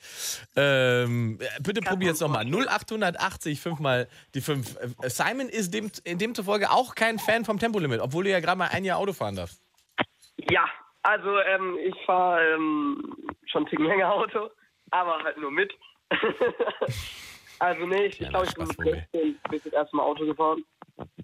Ähm, 0.55 1.37
bitte 1.61 1.81
probier 1.81 2.11
es 2.11 2.19
nochmal. 2.19 2.45
0880 2.45 3.61
5 3.61 3.79
mal 3.79 4.07
die 4.33 4.41
5. 4.41 4.77
Äh, 5.03 5.09
Simon 5.09 5.49
ist 5.49 5.73
dem, 5.73 5.91
demzufolge 6.05 6.71
auch 6.71 6.95
kein 6.95 7.19
Fan 7.19 7.45
vom 7.45 7.59
Tempolimit, 7.59 7.99
obwohl 8.01 8.23
du 8.23 8.31
ja 8.31 8.39
gerade 8.39 8.57
mal 8.57 8.69
ein 8.69 8.83
Jahr 8.83 8.97
Auto 8.97 9.13
fahren 9.13 9.35
darfst. 9.35 9.61
Ja, 10.49 10.65
also 11.03 11.39
ähm, 11.41 11.77
ich 11.83 11.95
fahre 12.05 12.53
ähm, 12.53 13.15
schon 13.45 13.63
ein 13.63 13.67
Ticken 13.67 13.85
länger 13.85 14.11
Auto, 14.11 14.49
aber 14.89 15.23
halt 15.23 15.37
nur 15.37 15.51
mit. 15.51 15.71
also 17.59 17.85
nee, 17.85 18.07
ich, 18.07 18.19
ich 18.19 18.29
glaube, 18.29 18.47
ich 18.47 18.55
bin 18.55 18.67
mit 18.67 19.11
16 19.11 19.39
bis 19.51 19.63
das 19.63 19.73
erste 19.73 19.95
Mal 19.95 20.03
Auto 20.03 20.25
gefahren. 20.25 20.65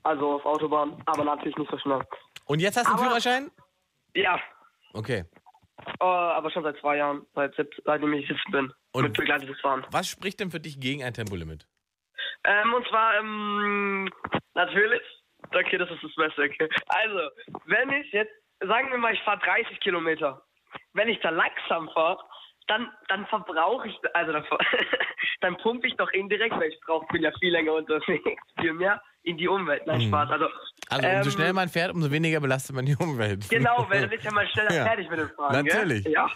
Also 0.04 0.34
auf 0.34 0.46
Autobahn, 0.46 1.02
aber 1.06 1.24
natürlich 1.24 1.58
nicht 1.58 1.72
so 1.72 1.80
schnell. 1.80 2.02
Und 2.46 2.60
jetzt 2.60 2.78
hast 2.78 2.88
du 2.88 2.94
einen 2.94 3.04
Führerschein? 3.04 3.52
Ja. 4.14 4.40
Okay. 4.94 5.26
Uh, 6.00 6.06
aber 6.06 6.52
schon 6.52 6.64
seit 6.64 6.78
zwei 6.78 6.98
Jahren, 6.98 7.26
seit, 7.34 7.56
seitdem 7.86 8.14
ich 8.14 8.28
17 8.28 8.52
bin. 8.52 8.74
Und 8.92 9.04
mit 9.04 9.18
begleitetes 9.18 9.60
Fahren. 9.62 9.86
Was 9.92 10.08
spricht 10.08 10.40
denn 10.40 10.52
für 10.52 10.60
dich 10.60 10.80
gegen 10.80 11.04
ein 11.04 11.14
Tempolimit? 11.14 11.68
Ähm, 12.44 12.74
und 12.74 12.88
zwar, 12.88 13.18
ähm, 13.18 14.10
natürlich. 14.54 15.02
Okay, 15.54 15.78
das 15.78 15.90
ist 15.90 16.04
das 16.04 16.16
Beste. 16.16 16.44
Okay. 16.44 16.70
Also, 16.88 17.30
wenn 17.66 17.90
ich 17.90 18.12
jetzt, 18.12 18.34
sagen 18.60 18.92
wir 18.92 18.98
mal, 18.98 19.14
ich 19.14 19.22
fahre 19.22 19.40
30 19.40 19.80
Kilometer. 19.80 20.42
Wenn 20.94 21.10
ich 21.10 21.20
da 21.20 21.30
langsam 21.30 21.90
fahre, 21.90 22.24
dann, 22.68 22.92
dann 23.08 23.26
verbrauche 23.28 23.88
ich, 23.88 23.98
also 24.14 24.32
dann, 24.32 24.46
dann 25.42 25.58
pumpe 25.58 25.88
ich 25.88 25.96
doch 25.98 26.10
indirekt, 26.12 26.56
weil 26.56 26.70
ich 26.70 26.80
brauche, 26.82 27.06
bin 27.08 27.24
ja 27.24 27.32
viel 27.40 27.52
länger 27.52 27.74
unterwegs, 27.74 28.44
viel 28.60 28.74
mehr 28.74 29.02
in 29.24 29.38
die 29.38 29.48
Umwelt. 29.48 29.86
Nein, 29.86 30.02
Spaß. 30.02 30.30
Also, 30.32 30.46
Also 30.90 31.08
umso 31.08 31.30
ähm, 31.30 31.32
schneller 31.36 31.54
man 31.54 31.70
fährt, 31.70 31.94
umso 31.94 32.12
weniger 32.12 32.40
belastet 32.40 32.76
man 32.76 32.86
die 32.86 32.96
Umwelt. 32.96 33.48
Genau, 33.50 33.86
weil 33.90 34.02
dann 34.02 34.12
ist 34.12 34.24
ja 34.24 34.32
mal 34.32 34.48
schneller 34.48 34.74
Ja. 34.74 34.86
fertig 34.86 35.10
mit 35.10 35.20
den 35.20 35.30
Fragen. 35.30 35.66
Natürlich. 35.66 36.04
Gell? 36.04 36.14
Ja. 36.14 36.30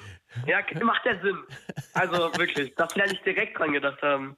ja, 0.46 0.60
macht 0.84 1.06
ja 1.06 1.20
Sinn. 1.22 1.38
Also 1.94 2.32
wirklich, 2.38 2.74
das 2.76 2.96
werde 2.96 3.14
ich 3.14 3.22
direkt 3.22 3.58
dran 3.58 3.74
gedacht 3.74 4.02
haben. 4.02 4.38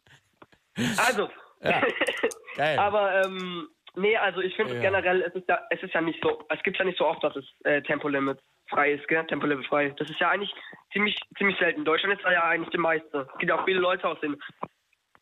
Also, 0.97 1.29
Geil. 1.61 2.77
aber 2.79 3.23
ähm, 3.25 3.67
nee, 3.95 4.15
also 4.15 4.41
ich 4.41 4.55
finde 4.55 4.75
Ja. 4.75 4.81
generell, 4.81 5.21
es 5.23 5.33
ist 5.35 5.47
ja, 5.49 5.59
es 5.69 5.81
ist 5.81 5.93
ja 5.93 6.01
nicht 6.01 6.21
so, 6.23 6.45
es 6.49 6.61
gibt 6.63 6.77
ja 6.77 6.85
nicht 6.85 6.97
so 6.97 7.05
oft, 7.07 7.23
dass 7.23 7.35
es 7.35 7.45
äh, 7.63 7.81
Tempolimit 7.81 8.39
frei 8.69 8.91
ist, 8.93 9.07
gell? 9.07 9.25
Tempolimit 9.27 9.65
frei. 9.67 9.93
Das 9.97 10.09
ist 10.09 10.19
ja 10.19 10.29
eigentlich 10.29 10.53
ziemlich, 10.93 11.17
ziemlich 11.37 11.57
selten. 11.57 11.83
Deutschland 11.85 12.19
ist 12.19 12.23
ja 12.29 12.43
eigentlich 12.43 12.69
die 12.69 12.77
meiste. 12.77 13.27
Es 13.31 13.37
gibt 13.39 13.49
ja 13.49 13.59
auch 13.59 13.65
viele 13.65 13.79
Leute 13.79 14.07
aus 14.07 14.19
den 14.21 14.35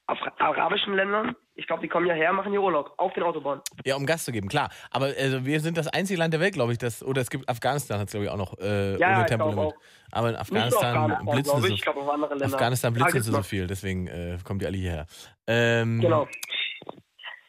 Af- 0.08 0.40
arabischen 0.40 0.94
Ländern. 0.94 1.36
Ich 1.56 1.66
glaube, 1.68 1.82
die 1.82 1.88
kommen 1.88 2.06
ja 2.06 2.14
her, 2.14 2.32
machen 2.34 2.52
hier 2.52 2.62
Urlaub 2.62 2.94
auf 2.98 3.14
den 3.14 3.24
Autobahnen. 3.24 3.62
Ja, 3.86 3.96
um 3.96 4.06
Gas 4.06 4.26
zu 4.26 4.32
geben, 4.32 4.48
klar. 4.50 4.70
Aber 4.92 5.06
also, 5.06 5.46
wir 5.46 5.60
sind 5.62 5.78
das 5.78 5.88
einzige 5.88 6.20
Land 6.20 6.34
der 6.34 6.42
Welt, 6.42 6.54
glaube 6.54 6.72
ich, 6.74 6.78
das, 6.78 7.04
oder 7.04 7.22
es 7.22 7.30
gibt 7.30 7.50
Afghanistan 7.50 7.98
hat 8.00 8.08
es, 8.08 8.12
glaube 8.12 8.26
ich, 8.26 8.32
auch 8.32 8.38
noch 8.38 8.58
äh, 8.60 8.98
Ja, 8.98 9.16
ohne 9.18 9.26
Tempolimit. 9.26 9.58
glaub. 9.58 9.74
Aber 10.12 10.30
in 10.30 10.36
Afghanistan 10.36 11.18
blitzen 11.32 11.62
sie 11.62 11.68
ich. 11.68 11.70
so, 11.70 11.76
Ich 11.76 11.82
glaube 11.82 12.02
auch 12.02 12.14
andere 12.14 12.36
Länder. 12.36 12.56
Afghanistan 12.56 12.94
blitzen 12.94 13.22
sie 13.22 13.32
so 13.32 13.42
viel, 13.42 13.66
deswegen 13.68 14.08
äh, 14.08 14.38
kommen 14.44 14.60
die 14.60 14.66
alle 14.68 14.78
hierher. 14.78 15.06
Ähm, 15.48 16.00
Genau. 16.02 16.28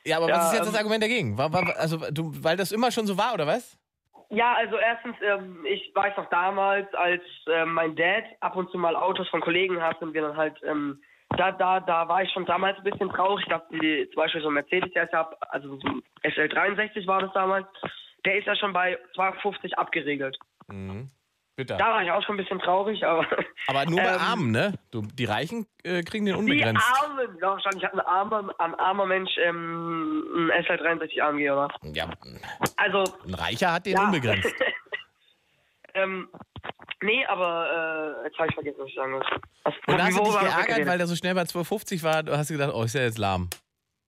Ja, 0.04 0.18
aber 0.18 0.28
Ja, 0.28 0.36
was 0.36 0.46
ist 0.46 0.52
jetzt 0.58 0.66
das 0.68 0.74
ähm, 0.74 0.78
Argument 0.78 1.02
dagegen? 1.02 1.36
War, 1.36 1.52
war, 1.52 1.76
also, 1.76 1.98
du, 2.10 2.32
weil 2.42 2.56
das 2.56 2.70
immer 2.72 2.90
schon 2.92 3.06
so 3.06 3.18
war, 3.18 3.34
oder 3.34 3.46
was? 3.46 3.76
Ja, 4.30 4.54
also 4.54 4.76
erstens, 4.76 5.16
ähm, 5.22 5.64
ich 5.68 5.92
weiß 5.94 6.16
noch 6.16 6.28
damals, 6.30 6.92
als 6.94 7.22
ähm, 7.52 7.74
mein 7.74 7.96
Dad 7.96 8.24
ab 8.40 8.56
und 8.56 8.70
zu 8.70 8.78
mal 8.78 8.96
Autos 8.96 9.28
von 9.28 9.40
Kollegen 9.40 9.82
hatte 9.82 10.04
und 10.04 10.14
wir 10.14 10.22
dann 10.22 10.36
halt, 10.36 10.56
ähm, 10.64 11.02
da, 11.36 11.52
da, 11.52 11.80
da 11.80 12.08
war 12.08 12.22
ich 12.22 12.30
schon 12.32 12.46
damals 12.46 12.76
ein 12.78 12.84
bisschen 12.84 13.08
traurig, 13.10 13.44
dass 13.46 13.62
die 13.70 14.08
zum 14.12 14.16
Beispiel 14.22 14.40
so 14.42 14.48
ein 14.48 14.54
Mercedes, 14.54 14.92
der 14.92 15.04
ist 15.04 15.12
ja, 15.12 15.28
also 15.50 15.78
so 15.78 15.88
ein 15.88 16.02
SL63 16.24 17.06
war 17.06 17.20
das 17.22 17.32
damals, 17.32 17.66
der 18.24 18.38
ist 18.38 18.46
ja 18.46 18.56
schon 18.56 18.72
bei 18.72 18.98
250 19.14 19.78
abgeregelt. 19.78 20.36
Mhm. 20.68 21.10
Bitte. 21.56 21.74
Da 21.78 21.86
war 21.94 22.02
ich 22.02 22.10
auch 22.10 22.22
schon 22.22 22.34
ein 22.34 22.42
bisschen 22.42 22.58
traurig, 22.58 23.02
aber. 23.06 23.26
Aber 23.68 23.86
nur 23.86 23.98
bei 23.98 24.12
ähm, 24.12 24.20
Armen, 24.20 24.50
ne? 24.50 24.74
Du, 24.90 25.00
die 25.00 25.24
Reichen 25.24 25.66
äh, 25.84 26.02
kriegen 26.02 26.26
den 26.26 26.34
Die 26.34 26.40
unbegrenzt. 26.40 26.84
Armen, 27.02 27.28
ja, 27.40 27.48
wahrscheinlich 27.52 27.82
hat 27.82 27.94
ein 27.94 28.00
armer, 28.00 28.54
ein 28.58 28.74
armer 28.74 29.06
Mensch 29.06 29.30
ähm, 29.42 30.50
ein 30.52 30.64
SL63 30.64 31.18
AMG, 31.22 31.50
oder? 31.50 31.68
Ja, 31.94 32.10
Also, 32.76 33.04
ein 33.26 33.32
Reicher 33.34 33.72
hat 33.72 33.86
den 33.86 33.94
Ja. 33.94 34.04
unbegrenzt. 34.04 34.54
ähm, 35.96 36.28
nee, 37.02 37.24
aber 37.26 38.20
äh, 38.22 38.26
jetzt 38.26 38.38
habe 38.38 38.48
ich 38.48 38.54
vergessen, 38.54 38.78
was 38.78 38.88
ich 38.88 38.94
sagen 38.94 39.12
muss. 39.12 39.26
Was, 39.64 39.74
Und 39.86 40.02
hast 40.02 40.18
du 40.18 40.24
dich 40.24 40.40
geärgert, 40.40 40.86
weil 40.86 40.98
der 40.98 41.06
so 41.06 41.16
schnell 41.16 41.34
bei 41.34 41.44
250 41.44 42.02
war? 42.02 42.22
Du 42.22 42.36
hast 42.36 42.48
gedacht, 42.48 42.72
oh, 42.74 42.82
ist 42.82 42.94
ja 42.94 43.02
jetzt 43.02 43.18
lahm. 43.18 43.48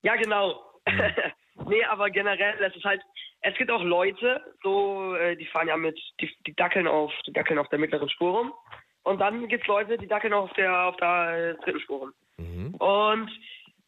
Ja, 0.03 0.17
genau. 0.17 0.63
Mhm. 0.87 1.15
nee, 1.69 1.85
aber 1.85 2.11
generell, 2.11 2.63
es 2.63 2.77
ist 2.77 2.85
halt, 2.85 3.03
es 3.41 3.57
gibt 3.57 3.71
auch 3.71 3.83
Leute, 3.83 4.43
so, 4.63 5.15
äh, 5.15 5.37
die 5.37 5.47
fahren 5.47 5.69
ja 5.69 5.77
mit, 5.77 5.99
die, 6.21 6.31
die 6.47 6.55
dackeln 6.55 6.87
auf, 6.87 7.13
die 7.27 7.33
dackeln 7.33 7.59
auf 7.59 7.69
der 7.69 7.79
mittleren 7.79 8.09
Spur 8.09 8.39
rum. 8.39 8.53
Und 9.05 9.21
dann 9.21 9.49
gibt's 9.49 9.67
Leute, 9.67 9.97
die 9.97 10.09
dackeln 10.09 10.35
auf 10.35 10.53
der, 10.55 10.87
auf 10.87 10.97
der 10.97 11.57
äh, 11.59 11.65
dritten 11.65 11.81
Spur 11.81 11.99
rum. 12.01 12.13
Mhm. 12.37 12.75
Und 12.75 13.31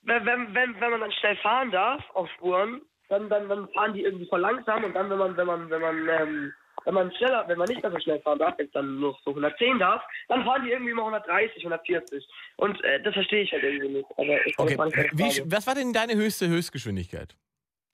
wenn, 0.02 0.25
wenn, 0.25 0.54
wenn, 0.54 0.80
wenn 0.80 0.90
man 0.90 1.00
dann 1.00 1.12
schnell 1.12 1.37
fahren 1.37 1.71
darf 1.71 2.02
auf 2.14 2.28
Spuren, 2.37 2.80
dann, 3.09 3.28
dann, 3.28 3.49
dann 3.49 3.69
fahren 3.71 3.92
die 3.92 4.02
irgendwie 4.02 4.26
voll 4.28 4.40
langsam 4.40 4.85
und 4.85 4.95
dann, 4.95 5.11
wenn 5.11 5.19
man, 5.19 5.37
wenn 5.37 5.47
man, 5.47 5.71
wenn 5.71 5.80
man, 5.80 6.09
ähm, 6.09 6.52
wenn 6.84 6.94
man 6.94 7.12
schneller, 7.14 7.44
wenn 7.49 7.58
man 7.58 7.68
nicht 7.68 7.82
mehr 7.82 7.90
so 7.90 7.99
schnell 8.00 8.20
fahren 8.20 8.38
darf, 8.38 8.58
jetzt 8.58 8.75
dann 8.75 8.99
nur 9.00 9.16
so 9.25 9.30
110 9.30 9.78
darf, 9.78 10.02
dann 10.28 10.44
fahren 10.44 10.62
die 10.64 10.70
irgendwie 10.70 10.92
mal 10.94 11.02
130, 11.02 11.58
140. 11.58 12.26
Und 12.56 12.82
äh, 12.84 13.02
das 13.02 13.14
verstehe 13.14 13.42
ich 13.42 13.52
halt 13.52 13.62
irgendwie 13.62 13.88
nicht. 13.88 14.06
Aber 14.16 14.46
ich 14.46 14.58
Okay, 14.58 14.76
meine 14.76 14.92
wie, 15.12 15.42
was 15.50 15.66
war 15.66 15.75
denn 15.75 15.92
deine 15.92 16.14
höchste 16.14 16.49
Höchstgeschwindigkeit? 16.49 17.37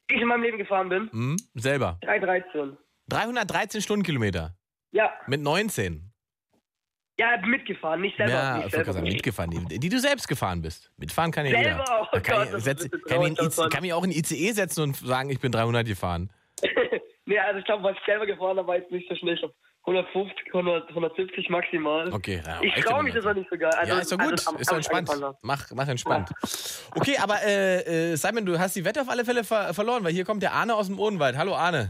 Wie 0.09 0.14
ich 0.16 0.23
in 0.23 0.28
meinem 0.28 0.43
Leben 0.43 0.59
gefahren 0.59 0.88
bin? 0.88 1.11
Hm? 1.11 1.37
Selber. 1.55 1.99
313. 2.02 2.76
313 3.09 3.81
Stundenkilometer. 3.83 4.57
Ja, 4.93 5.12
Mit 5.26 5.40
19. 5.43 6.12
ja, 7.19 7.37
mitgefahren, 7.45 8.00
nicht 8.00 8.16
selber. 8.16 8.33
ja, 8.33 8.57
nicht 8.57 8.66
ich 8.66 8.73
selber. 8.73 8.93
sagen, 8.93 9.05
mitgefahren. 9.09 9.50
Die, 9.69 9.78
die 9.78 9.88
du 9.88 9.99
selbst 9.99 10.28
gefahren 10.28 10.62
bist. 10.62 10.90
Mitfahren 10.97 11.31
kann 11.33 11.45
ja 11.47 11.52
Selber? 11.52 11.71
jeder. 11.71 12.09
Oh 12.12 12.21
kann, 12.23 12.49
Gott, 12.49 12.59
ich, 12.59 12.64
setz, 12.64 12.88
kann, 13.09 13.19
mich 13.21 13.28
in 13.28 13.35
traurig, 13.35 13.52
IC, 13.52 13.57
das 13.57 13.71
kann 13.71 13.83
mich 13.83 13.93
auch 13.93 14.05
in 14.05 14.11
ICE 14.12 14.52
setzen 14.52 14.83
und 14.83 14.97
sagen, 14.97 15.31
ich 15.31 15.40
bin 15.40 15.50
300 15.52 15.87
gefahren. 15.87 16.31
Nee, 17.26 17.38
also 17.38 17.59
ich 17.59 17.64
glaube, 17.64 17.83
was 17.85 17.97
ich 17.99 18.04
selber 18.04 18.26
gefahren 18.26 18.56
habe, 18.59 18.66
war 18.68 18.76
jetzt 18.76 18.90
nicht 18.90 19.09
so 19.09 19.14
schnell. 19.14 19.35
Ich 19.35 19.40
glaube, 19.40 19.54
150, 19.87 20.47
100, 20.49 20.88
170 20.88 21.49
maximal. 21.49 22.12
Okay, 22.12 22.42
ja, 22.45 22.61
ich 22.61 22.75
traue 22.85 22.97
ja 22.97 23.02
mich 23.04 23.14
das 23.14 23.25
auch 23.25 23.35
nicht 23.35 23.49
so 23.49 23.56
geil. 23.56 23.71
Also, 23.73 23.92
ja, 23.92 24.00
ist 24.00 24.11
doch 24.11 24.18
gut. 24.18 24.33
Also, 24.33 24.50
am- 24.50 24.56
ist 24.56 24.71
doch 24.71 24.76
entspannt. 24.76 25.11
Mach, 25.42 25.71
mach 25.73 25.87
entspannt. 25.88 26.30
Okay, 26.97 27.16
aber 27.23 27.37
äh, 27.45 28.12
äh, 28.12 28.16
Simon, 28.16 28.45
du 28.47 28.59
hast 28.59 28.75
die 28.75 28.85
Wette 28.85 29.00
auf 29.00 29.09
alle 29.09 29.25
Fälle 29.25 29.45
ver 29.45 29.73
verloren, 29.75 30.02
weil 30.02 30.12
hier 30.12 30.25
kommt 30.25 30.42
der 30.42 30.52
Arne 30.54 30.75
aus 30.75 30.88
dem 30.88 30.99
Odenwald. 30.99 31.37
Hallo 31.37 31.54
Arne. 31.54 31.88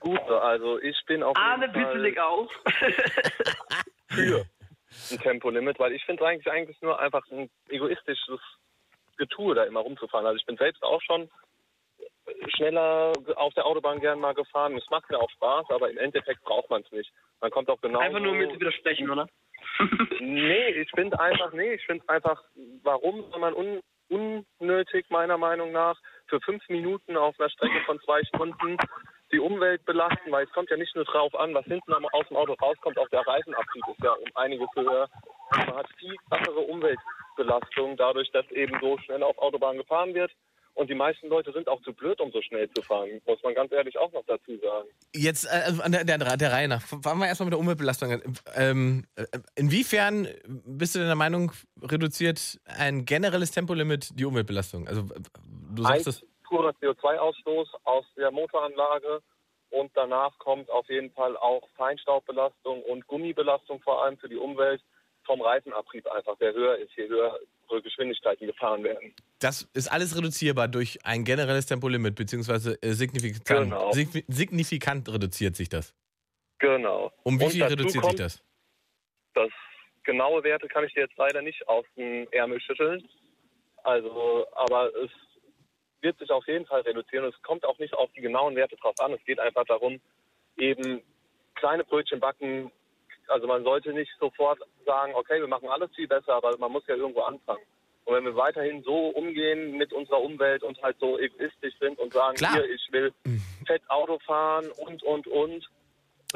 Gut, 0.00 0.20
also 0.20 0.78
ich 0.80 1.02
bin 1.06 1.22
auf 1.22 1.36
Arne, 1.36 1.68
bitte 1.68 1.94
leg 1.94 2.18
auf. 2.18 2.50
für 4.08 4.44
ein 5.10 5.18
Tempolimit, 5.20 5.78
weil 5.78 5.92
ich 5.92 6.04
finde 6.04 6.22
es 6.22 6.28
eigentlich 6.28 6.52
eigentlich 6.52 6.80
nur 6.82 6.98
einfach 7.00 7.24
ein 7.30 7.48
egoistisches 7.68 8.40
Getue, 9.16 9.54
da 9.54 9.64
immer 9.64 9.80
rumzufahren. 9.80 10.26
Also 10.26 10.36
ich 10.38 10.46
bin 10.46 10.56
selbst 10.58 10.82
auch 10.82 11.00
schon 11.02 11.30
schneller 12.54 13.12
auf 13.36 13.54
der 13.54 13.66
Autobahn 13.66 14.00
gern 14.00 14.20
mal 14.20 14.34
gefahren. 14.34 14.76
Es 14.76 14.88
macht 14.90 15.08
mir 15.10 15.18
auch 15.18 15.30
Spaß, 15.30 15.66
aber 15.70 15.90
im 15.90 15.98
Endeffekt 15.98 16.42
braucht 16.42 16.70
man 16.70 16.82
es 16.82 16.92
nicht. 16.92 17.12
Man 17.40 17.50
kommt 17.50 17.68
auch 17.68 17.80
genau. 17.80 17.98
Einfach 17.98 18.20
nur 18.20 18.32
um 18.32 18.38
mir 18.38 18.48
zu 18.48 18.60
widersprechen, 18.60 19.10
oder? 19.10 19.26
Nee, 20.20 20.68
ich 20.70 20.90
finde 20.94 21.18
einfach, 21.20 21.52
nee, 21.52 21.74
ich 21.74 21.84
finde 21.86 22.08
einfach, 22.08 22.42
warum 22.82 23.30
soll 23.30 23.40
man 23.40 23.54
un, 23.54 23.80
unnötig 24.08 25.06
meiner 25.10 25.38
Meinung 25.38 25.72
nach 25.72 25.98
für 26.28 26.40
fünf 26.40 26.66
Minuten 26.68 27.16
auf 27.16 27.38
einer 27.38 27.50
Strecke 27.50 27.80
von 27.84 28.00
zwei 28.00 28.22
Stunden 28.24 28.76
die 29.32 29.40
Umwelt 29.40 29.84
belasten, 29.84 30.30
weil 30.30 30.44
es 30.44 30.52
kommt 30.52 30.70
ja 30.70 30.76
nicht 30.76 30.94
nur 30.94 31.04
drauf 31.04 31.34
an, 31.34 31.52
was 31.54 31.64
hinten 31.64 31.92
aus 31.92 32.28
dem 32.28 32.36
Auto 32.36 32.52
rauskommt, 32.54 32.98
auch 32.98 33.08
der 33.08 33.26
Reifenabtrieb 33.26 33.82
ist 33.88 34.02
ja 34.02 34.12
um 34.12 34.28
einiges 34.34 34.68
höher. 34.74 35.08
Man 35.50 35.76
hat 35.76 35.88
viel 35.98 36.14
krasere 36.30 36.60
Umweltbelastung 36.60 37.96
dadurch, 37.96 38.30
dass 38.30 38.48
eben 38.52 38.78
so 38.80 38.98
schnell 38.98 39.22
auf 39.22 39.36
Autobahn 39.38 39.78
gefahren 39.78 40.14
wird. 40.14 40.30
Und 40.76 40.90
die 40.90 40.94
meisten 40.94 41.28
Leute 41.28 41.52
sind 41.52 41.68
auch 41.68 41.80
zu 41.80 41.94
blöd, 41.94 42.20
um 42.20 42.30
so 42.32 42.42
schnell 42.42 42.68
zu 42.68 42.82
fahren, 42.82 43.22
muss 43.26 43.42
man 43.42 43.54
ganz 43.54 43.72
ehrlich 43.72 43.96
auch 43.96 44.12
noch 44.12 44.24
dazu 44.26 44.58
sagen. 44.58 44.88
Jetzt 45.14 45.46
äh, 45.46 45.72
an 45.82 45.90
der, 45.90 46.04
der, 46.04 46.18
der 46.18 46.52
Reihe 46.52 46.68
nach. 46.68 46.82
Fangen 46.82 47.18
wir 47.18 47.26
erstmal 47.26 47.46
mit 47.46 47.54
der 47.54 47.58
Umweltbelastung 47.58 48.12
an. 48.12 48.22
Ähm, 48.54 49.06
äh, 49.16 49.24
inwiefern 49.54 50.28
bist 50.46 50.94
du 50.94 50.98
denn 50.98 51.08
der 51.08 51.16
Meinung, 51.16 51.50
reduziert 51.80 52.60
ein 52.66 53.06
generelles 53.06 53.52
Tempolimit 53.52 54.10
die 54.20 54.26
Umweltbelastung? 54.26 54.86
Also 54.86 55.00
äh, 55.00 55.20
du 55.74 55.82
sagst 55.82 56.08
das. 56.08 56.26
purer 56.46 56.74
CO2-Ausstoß 56.82 57.68
aus 57.84 58.04
der 58.18 58.30
Motoranlage 58.30 59.22
und 59.70 59.90
danach 59.94 60.38
kommt 60.38 60.68
auf 60.70 60.86
jeden 60.90 61.10
Fall 61.12 61.38
auch 61.38 61.66
Feinstaubbelastung 61.76 62.82
und 62.82 63.06
Gummibelastung 63.06 63.80
vor 63.80 64.04
allem 64.04 64.18
für 64.18 64.28
die 64.28 64.36
Umwelt 64.36 64.82
vom 65.26 65.40
Reifenabrieb 65.42 66.06
einfach, 66.06 66.36
der 66.38 66.52
höher 66.54 66.76
ist, 66.78 66.90
je 66.96 67.08
höhere 67.08 67.38
Geschwindigkeiten 67.82 68.46
gefahren 68.46 68.82
werden. 68.84 69.14
Das 69.40 69.62
ist 69.74 69.88
alles 69.92 70.16
reduzierbar 70.16 70.68
durch 70.68 71.04
ein 71.04 71.24
generelles 71.24 71.66
Tempolimit, 71.66 72.14
beziehungsweise 72.14 72.80
äh, 72.82 72.92
signifikant, 72.92 73.44
Genau. 73.70 73.90
signi- 73.90 74.24
signifikant 74.28 75.08
reduziert 75.12 75.56
sich 75.56 75.68
das. 75.68 75.94
Genau. 76.58 77.12
Um 77.24 77.38
wie 77.40 77.50
viel 77.50 77.64
reduziert 77.64 78.04
sich 78.04 78.14
das? 78.14 78.42
Das 79.34 79.50
genaue 80.04 80.42
Werte 80.44 80.68
kann 80.68 80.84
ich 80.84 80.94
dir 80.94 81.00
jetzt 81.00 81.16
leider 81.18 81.42
nicht 81.42 81.68
aus 81.68 81.84
dem 81.96 82.26
Ärmel 82.30 82.60
schütteln. 82.60 83.06
Also, 83.82 84.46
aber 84.54 84.90
es 85.04 85.10
wird 86.00 86.18
sich 86.18 86.30
auf 86.30 86.46
jeden 86.46 86.66
Fall 86.66 86.80
reduzieren 86.82 87.24
es 87.26 87.42
kommt 87.42 87.64
auch 87.64 87.78
nicht 87.78 87.92
auf 87.94 88.10
die 88.16 88.20
genauen 88.20 88.56
Werte 88.56 88.76
drauf 88.76 88.94
an. 89.00 89.12
Es 89.12 89.24
geht 89.24 89.38
einfach 89.38 89.64
darum, 89.66 90.00
eben 90.56 91.02
kleine 91.56 91.84
Brötchen 91.84 92.20
backen. 92.20 92.70
Also 93.28 93.46
man 93.46 93.64
sollte 93.64 93.92
nicht 93.92 94.10
sofort 94.18 94.60
sagen, 94.84 95.12
okay, 95.14 95.40
wir 95.40 95.48
machen 95.48 95.68
alles 95.68 95.90
viel 95.94 96.08
besser, 96.08 96.34
aber 96.34 96.56
man 96.58 96.72
muss 96.72 96.86
ja 96.86 96.94
irgendwo 96.94 97.22
anfangen. 97.22 97.62
Und 98.04 98.14
wenn 98.14 98.24
wir 98.24 98.36
weiterhin 98.36 98.82
so 98.84 99.08
umgehen 99.08 99.76
mit 99.76 99.92
unserer 99.92 100.20
Umwelt 100.22 100.62
und 100.62 100.80
halt 100.80 100.96
so 101.00 101.18
egoistisch 101.18 101.74
sind 101.80 101.98
und 101.98 102.12
sagen, 102.12 102.36
Klar. 102.36 102.52
hier, 102.52 102.70
ich 102.70 102.88
will 102.92 103.12
fett 103.66 103.82
Auto 103.88 104.18
fahren 104.20 104.70
und, 104.78 105.02
und, 105.02 105.26
und, 105.26 105.68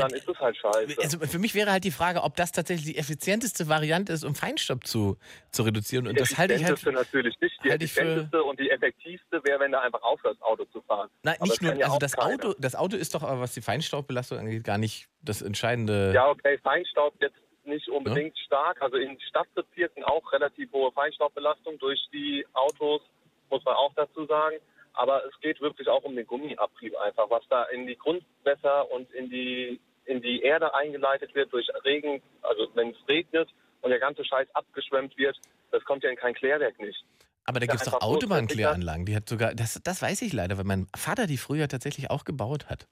dann 0.01 0.11
ist 0.13 0.29
es 0.29 0.39
halt 0.39 0.57
scheiße. 0.57 0.97
Also 1.01 1.19
für 1.21 1.39
mich 1.39 1.55
wäre 1.55 1.71
halt 1.73 1.85
die 1.85 1.91
Frage, 1.91 2.23
ob 2.23 2.37
das 2.37 2.53
tatsächlich 2.53 2.87
die 2.87 2.99
effizienteste 2.99 3.69
Variante 3.69 4.13
ist, 4.13 4.25
um 4.25 4.35
Feinstaub 4.35 4.87
zu, 4.87 5.17
zu 5.51 5.63
reduzieren. 5.63 6.07
Und 6.09 6.19
das 6.21 6.37
halte 6.39 6.55
ich 6.55 6.65
halt. 6.65 6.75
effizienteste 6.75 7.17
natürlich 7.17 7.41
nicht. 7.41 7.55
Die 7.65 7.69
für- 7.69 7.75
effizienteste 7.75 8.43
und 8.43 8.59
die 8.61 8.71
effektivste 8.71 9.43
wäre, 9.45 9.61
wenn 9.61 9.73
du 9.73 9.81
einfach 9.81 10.03
aufhörst, 10.03 10.41
Auto 10.43 10.65
zu 10.67 10.81
fahren. 10.83 11.09
Nein, 11.23 11.37
Aber 11.39 11.47
nicht 11.47 11.63
nur, 11.63 11.75
ja 11.75 11.87
also 11.87 11.99
das 11.99 12.13
keiner. 12.13 12.35
Auto, 12.35 12.55
das 12.59 12.75
Auto 12.75 12.97
ist 12.97 13.15
doch 13.15 13.23
aber, 13.23 13.41
was 13.41 13.53
die 13.55 13.61
Feinstaubbelastung 13.61 14.39
angeht, 14.39 14.65
gar 14.65 14.79
nicht 14.79 15.09
das 15.23 15.43
entscheidende. 15.43 16.13
Ja, 16.15 16.29
okay, 16.29 16.59
Feinstaub 16.63 17.15
jetzt 17.21 17.37
nicht 17.65 17.89
unbedingt 17.89 18.37
stark. 18.39 18.81
Also 18.83 18.97
in 18.97 19.21
Stadtbezirken 19.29 20.03
auch 20.05 20.33
relativ 20.33 20.73
hohe 20.73 20.91
Feinstaubbelastung 20.93 21.79
durch 21.79 22.01
die 22.13 22.47
Autos, 22.55 23.03
muss 23.51 23.65
man 23.65 23.75
auch 23.75 23.93
dazu 23.95 24.25
sagen. 24.27 24.57
Aber 24.95 25.25
es 25.25 25.33
geht 25.41 25.61
wirklich 25.61 25.87
auch 25.89 26.03
um 26.03 26.17
den 26.17 26.27
Gummiabrieb 26.27 26.97
einfach, 26.97 27.31
was 27.31 27.43
da 27.49 27.65
in 27.65 27.87
die 27.87 27.97
Grundwässer 27.97 28.91
und 28.91 29.11
in 29.13 29.31
die 29.31 29.81
in 30.11 30.21
die 30.21 30.43
Erde 30.43 30.75
eingeleitet 30.75 31.35
wird 31.35 31.53
durch 31.53 31.69
Regen, 31.85 32.21
also 32.43 32.69
wenn 32.75 32.91
es 32.91 32.97
regnet, 33.09 33.49
und 33.83 33.91
der 33.91 33.99
ganze 33.99 34.25
Scheiß 34.25 34.47
abgeschwemmt 34.55 35.17
wird, 35.17 35.37
das 35.71 35.83
kommt 35.85 36.03
ja 36.03 36.11
in 36.11 36.17
kein 36.17 36.35
Klärwerk 36.35 36.79
nicht. 36.79 37.03
Aber 37.47 37.59
da 37.59 37.67
gibt 37.67 37.81
es 37.81 37.91
doch 37.91 38.01
Autobahnkläranlagen. 38.03 39.07
Die 39.07 39.17
hat 39.17 39.29
sogar, 39.29 39.55
das, 39.55 39.81
das 39.83 40.03
weiß 40.03 40.23
ich 40.23 40.33
leider, 40.33 40.59
weil 40.59 40.65
mein 40.65 40.87
Vater 40.95 41.27
die 41.27 41.39
früher 41.39 41.67
tatsächlich 41.69 42.11
auch 42.11 42.25
gebaut 42.25 42.69
hat. 42.69 42.87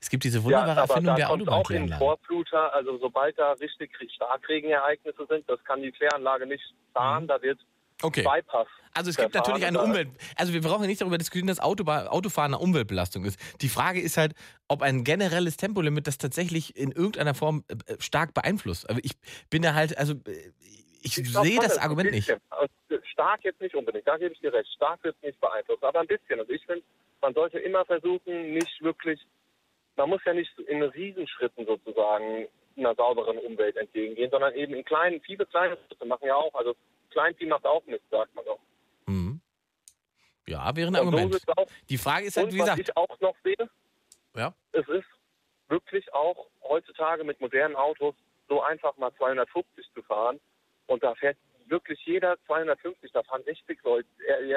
Es 0.00 0.10
gibt 0.10 0.24
diese 0.24 0.44
wunderbare 0.44 0.76
ja, 0.76 0.82
Erfindung 0.82 1.16
der 1.16 1.26
kommt 1.26 1.48
auch 1.48 1.70
in 1.70 1.80
Autobahnkläranlagen. 1.90 1.98
Vorfluter, 1.98 2.74
also 2.74 2.98
sobald 2.98 3.38
da 3.38 3.52
richtig 3.52 3.90
Starkregenereignisse 4.14 5.26
sind, 5.28 5.48
das 5.48 5.64
kann 5.64 5.82
die 5.82 5.90
Kläranlage 5.90 6.46
nicht 6.46 6.62
fahren, 6.92 7.26
da 7.26 7.40
wird 7.40 7.58
Mhm. 7.58 7.73
Okay. 8.02 8.22
Bypass. 8.22 8.66
Also 8.92 9.10
es 9.10 9.16
gibt 9.16 9.34
natürlich 9.34 9.64
eine 9.64 9.80
Umwelt. 9.82 10.08
Also 10.36 10.52
wir 10.52 10.60
brauchen 10.60 10.82
ja 10.82 10.88
nicht 10.88 11.00
darüber 11.00 11.18
diskutieren, 11.18 11.48
dass 11.48 11.58
Autoba 11.60 12.06
Autofahren 12.06 12.54
eine 12.54 12.62
Umweltbelastung 12.62 13.24
ist. 13.24 13.40
Die 13.60 13.68
Frage 13.68 14.00
ist 14.00 14.16
halt, 14.16 14.34
ob 14.68 14.82
ein 14.82 15.04
generelles 15.04 15.56
Tempolimit 15.56 16.06
das 16.06 16.18
tatsächlich 16.18 16.76
in 16.76 16.92
irgendeiner 16.92 17.34
Form 17.34 17.64
äh, 17.68 17.94
stark 17.98 18.34
beeinflusst. 18.34 18.88
Aber 18.88 19.00
ich 19.02 19.12
bin 19.50 19.62
da 19.62 19.74
halt, 19.74 19.98
also 19.98 20.14
äh, 20.26 20.52
ich, 21.02 21.18
Ich 21.18 21.32
sehe 21.32 21.58
das 21.58 21.78
Argument 21.78 22.12
nicht. 22.12 22.30
Also, 22.50 22.72
Stark 23.12 23.44
jetzt 23.44 23.60
nicht 23.60 23.74
unbedingt, 23.74 24.08
da 24.08 24.16
gebe 24.16 24.32
ich 24.32 24.40
dir 24.40 24.52
recht. 24.52 24.68
Stark 24.74 25.02
wird 25.04 25.16
es 25.16 25.22
nicht 25.22 25.40
beeinflussen, 25.40 25.84
aber 25.84 26.00
ein 26.00 26.06
bisschen. 26.06 26.40
Also 26.40 26.52
ich 26.52 26.64
finde, 26.66 26.82
man 27.20 27.34
sollte 27.34 27.58
immer 27.58 27.84
versuchen, 27.84 28.54
nicht 28.54 28.82
wirklich, 28.82 29.20
man 29.96 30.08
muss 30.08 30.20
ja 30.24 30.34
nicht 30.34 30.50
in 30.58 30.82
Riesenschritten 30.82 31.66
sozusagen 31.66 32.48
einer 32.76 32.94
sauberen 32.94 33.38
Umwelt 33.38 33.76
entgegengehen, 33.76 34.30
sondern 34.30 34.54
eben 34.54 34.74
in 34.74 34.84
kleinen, 34.84 35.20
viele 35.20 35.46
kleine 35.46 35.78
Schritte 35.86 36.06
machen 36.06 36.26
ja 36.26 36.34
auch, 36.34 36.54
also 36.54 36.74
Kleinvieh 37.14 37.46
macht 37.46 37.64
auch 37.64 37.84
Mist, 37.86 38.04
sagt 38.10 38.34
man 38.34 38.44
doch. 38.44 38.58
Mhm. 39.06 39.40
Ja, 40.46 40.76
wäre 40.76 40.88
ein 40.88 40.96
Und 40.96 41.00
so 41.00 41.16
Argument. 41.16 41.34
es 41.34 41.48
auch. 41.48 41.66
Die 41.88 41.96
Frage 41.96 42.26
ist 42.26 42.36
halt, 42.36 42.52
wie 42.52 42.58
was 42.58 42.66
gesagt, 42.66 42.80
ich 42.80 42.96
auch 42.96 43.20
noch 43.20 43.36
sehe, 43.42 43.70
ja, 44.34 44.52
es 44.72 44.86
ist 44.88 45.06
wirklich 45.68 46.12
auch 46.12 46.48
heutzutage 46.62 47.24
mit 47.24 47.40
modernen 47.40 47.76
Autos 47.76 48.14
so 48.48 48.60
einfach 48.60 48.96
mal 48.98 49.14
250 49.14 49.86
zu 49.94 50.02
fahren 50.02 50.38
und 50.86 51.02
da 51.02 51.14
fährt 51.14 51.38
wirklich 51.66 51.98
jeder 52.04 52.36
250, 52.46 53.10
da 53.12 53.22
fahren 53.22 53.42
60 53.44 53.82
Leute, 53.84 54.06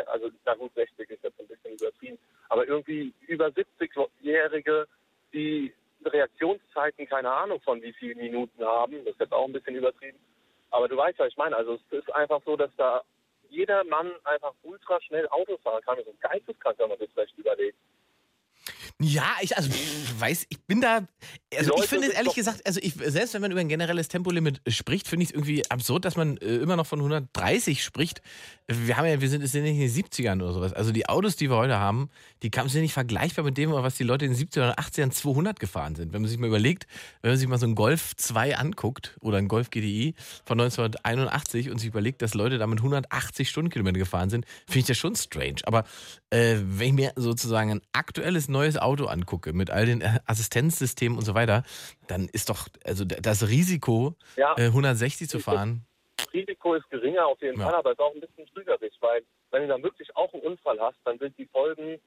also 0.07 0.29
na 0.45 0.55
gut, 0.55 0.73
60 0.73 1.09
ist 1.09 1.23
jetzt 1.23 1.39
ein 1.39 1.47
bisschen 1.47 1.75
übertrieben, 1.75 2.17
aber 2.49 2.67
irgendwie 2.67 3.13
über 3.27 3.47
70-Jährige, 3.47 4.87
die 5.31 5.73
Reaktionszeiten, 6.03 7.07
keine 7.07 7.31
Ahnung 7.31 7.61
von 7.61 7.81
wie 7.81 7.93
vielen 7.93 8.17
Minuten 8.17 8.61
haben, 8.63 9.05
das 9.05 9.13
ist 9.13 9.21
jetzt 9.21 9.31
auch 9.31 9.45
ein 9.45 9.53
bisschen 9.53 9.75
übertrieben, 9.75 10.19
aber 10.71 10.87
du 10.87 10.97
weißt, 10.97 11.19
was 11.19 11.29
ich 11.29 11.37
meine, 11.37 11.55
also 11.55 11.73
es 11.73 11.81
ist 11.91 12.13
einfach 12.13 12.41
so, 12.45 12.55
dass 12.55 12.71
da 12.77 13.01
jeder 13.49 13.83
Mann 13.85 14.11
einfach 14.23 14.53
ultra 14.63 15.01
schnell 15.01 15.27
Auto 15.29 15.57
fahren 15.57 15.81
kann, 15.83 15.97
ist 15.99 16.21
geisteskrank, 16.21 16.77
wenn 16.79 16.89
man 16.89 16.99
das 16.99 17.09
vielleicht 17.13 17.37
überlegt. 17.37 17.77
Ja, 18.99 19.35
ich 19.41 19.55
also 19.55 19.69
ich 19.69 20.19
weiß, 20.19 20.47
ich 20.49 20.59
bin 20.65 20.81
da. 20.81 21.07
Also 21.55 21.77
ich 21.77 21.85
finde 21.85 22.07
es 22.07 22.13
ehrlich 22.13 22.33
gesagt, 22.33 22.65
also 22.65 22.79
ich 22.81 22.93
selbst 22.95 23.33
wenn 23.33 23.41
man 23.41 23.51
über 23.51 23.59
ein 23.59 23.69
generelles 23.69 24.07
Tempolimit 24.07 24.61
spricht, 24.67 25.07
finde 25.07 25.23
ich 25.23 25.29
es 25.29 25.35
irgendwie 25.35 25.69
absurd, 25.69 26.05
dass 26.05 26.15
man 26.15 26.37
äh, 26.37 26.55
immer 26.57 26.75
noch 26.75 26.87
von 26.87 26.99
130 26.99 27.83
spricht. 27.83 28.21
Wir 28.67 28.97
haben 28.97 29.05
ja, 29.05 29.21
wir 29.21 29.29
sind, 29.29 29.43
es 29.43 29.51
sind 29.51 29.63
nicht 29.63 29.75
in 29.75 29.79
den 29.79 29.89
70ern 29.89 30.41
oder 30.41 30.53
sowas. 30.53 30.73
Also 30.73 30.91
die 30.91 31.07
Autos, 31.07 31.35
die 31.35 31.49
wir 31.49 31.55
heute 31.55 31.77
haben, 31.77 32.09
die 32.43 32.49
kamen 32.49 32.69
sind 32.69 32.81
nicht 32.81 32.93
vergleichbar 32.93 33.45
mit 33.45 33.57
dem, 33.57 33.71
was 33.71 33.95
die 33.95 34.03
Leute 34.03 34.25
in 34.25 34.33
den 34.33 34.47
70ern 34.47 34.69
und 34.69 34.79
80ern 34.79 35.11
200 35.11 35.59
gefahren 35.59 35.95
sind. 35.95 36.11
Wenn 36.11 36.21
man 36.21 36.29
sich 36.29 36.39
mal 36.39 36.47
überlegt, 36.47 36.87
wenn 37.21 37.31
man 37.31 37.37
sich 37.37 37.47
mal 37.47 37.59
so 37.59 37.65
einen 37.65 37.75
Golf 37.75 38.15
2 38.15 38.57
anguckt 38.57 39.15
oder 39.21 39.37
einen 39.37 39.47
Golf 39.47 39.69
GDI 39.69 40.15
von 40.45 40.59
1981 40.59 41.69
und 41.69 41.77
sich 41.77 41.87
überlegt, 41.87 42.21
dass 42.21 42.33
Leute 42.33 42.57
damit 42.57 42.79
180 42.79 43.49
Stundenkilometer 43.49 43.99
gefahren 43.99 44.29
sind, 44.29 44.45
finde 44.65 44.79
ich 44.79 44.85
das 44.85 44.97
schon 44.97 45.15
strange. 45.15 45.61
Aber 45.63 45.85
äh, 46.29 46.57
wenn 46.61 46.87
ich 46.87 46.93
mir 46.93 47.13
sozusagen 47.15 47.71
ein 47.71 47.81
aktuelles 47.93 48.49
neues 48.57 48.77
Auto 48.77 49.05
angucke 49.05 49.53
mit 49.53 49.69
all 49.69 49.85
den 49.85 50.01
äh, 50.01 50.19
Assistenzsystemen 50.25 51.17
und 51.17 51.23
so 51.25 51.33
weiter, 51.35 51.63
dann 52.07 52.27
ist 52.31 52.49
doch 52.49 52.67
also 52.85 53.05
das 53.05 53.47
Risiko, 53.47 54.15
Ja. 54.35 54.55
äh, 54.57 54.67
160 54.67 55.29
zu 55.29 55.39
fahren. 55.39 55.85
Risiko 56.33 56.73
ist 56.75 56.89
geringer 56.89 57.25
auf 57.27 57.41
jeden 57.41 57.59
Ja. 57.59 57.65
Fall, 57.65 57.75
aber 57.75 57.91
es 57.91 57.97
ist 57.97 58.03
auch 58.03 58.13
ein 58.15 58.21
bisschen 58.21 58.45
trügerisch, 58.53 58.95
weil 58.99 59.21
wenn 59.51 59.61
du 59.63 59.67
dann 59.69 59.83
wirklich 59.83 60.13
auch 60.15 60.33
einen 60.33 60.43
Unfall 60.43 60.79
hast, 60.79 60.97
dann 61.05 61.17
sind 61.19 61.37
die 61.37 61.45
Folgen 61.45 61.99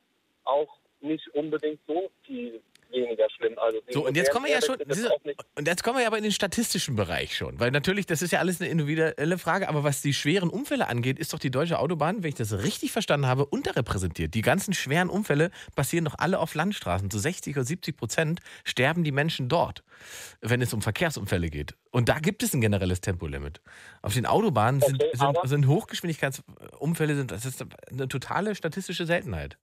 auch 0.45 0.69
nicht 1.01 1.27
unbedingt 1.35 1.81
so 1.87 2.11
viel 2.27 2.61
weniger 2.93 3.29
schlimm. 3.31 3.59
Also 3.59 3.79
So, 3.91 4.07
und 4.07 4.17
jetzt 4.17 4.31
kommen 4.31 4.47
wir 4.47 4.53
ja 4.53 4.61
schon, 4.63 4.77
sind 4.79 4.93
diese, 4.95 5.11
und 5.57 5.67
jetzt 5.67 5.83
kommen 5.83 5.97
wir 5.97 6.03
ja 6.03 6.09
aber 6.09 6.17
in 6.19 6.23
den 6.25 6.33
statistischen 6.33 6.97
Bereich 6.97 7.37
schon, 7.37 7.59
weil 7.61 7.71
natürlich, 7.71 8.07
das 8.07 8.23
ist 8.23 8.33
ja 8.33 8.39
alles 8.41 8.61
eine 8.61 8.71
individuelle 8.71 9.39
Frage, 9.39 9.69
aber 9.69 9.85
was 9.85 10.03
die 10.03 10.13
schweren 10.15 10.51
Unfälle 10.51 10.89
angeht, 10.89 11.19
ist 11.19 11.33
doch 11.33 11.39
die 11.39 11.51
deutsche 11.51 11.79
Autobahn, 11.79 12.23
wenn 12.23 12.29
ich 12.31 12.35
das 12.35 12.53
richtig 12.63 12.93
verstanden 12.93 13.27
habe, 13.27 13.47
unterrepräsentiert. 13.47 14.35
Die 14.35 14.43
ganzen 14.43 14.75
schweren 14.75 15.09
Unfälle 15.09 15.51
passieren 15.75 16.05
doch 16.05 16.15
alle 16.19 16.39
auf 16.39 16.55
Landstraßen. 16.55 17.11
Zu 17.11 17.19
60 17.19 17.57
oder 17.57 17.65
70 17.65 17.97
Prozent 17.97 18.41
sterben 18.65 19.05
die 19.05 19.13
Menschen 19.13 19.49
dort, 19.49 19.83
wenn 20.41 20.61
es 20.63 20.73
um 20.73 20.83
Verkehrsunfälle 20.83 21.49
geht. 21.51 21.75
Und 21.91 22.09
da 22.09 22.19
gibt 22.19 22.43
es 22.43 22.55
ein 22.55 22.61
generelles 22.61 23.01
Tempolimit. 23.01 23.61
Auf 24.03 24.15
den 24.15 24.27
Autobahnen 24.27 24.81
sind, 24.81 25.03
Okay, 25.03 25.11
sind, 25.13 25.23
aber- 25.27 25.47
sind 25.49 25.67
Hochgeschwindigkeitsunfälle, 25.67 27.17
sind, 27.17 27.31
das 27.31 27.45
ist 27.45 27.65
eine 27.91 28.09
totale 28.09 28.55
statistische 28.55 29.07
Seltenheit. 29.07 29.57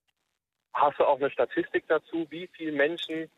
Hast 0.80 0.98
du 0.98 1.04
auch 1.04 1.16
eine 1.16 1.30
Statistik 1.30 1.84
dazu, 1.88 2.26
wie 2.30 2.48
viele 2.54 2.72
Menschen 2.72 3.30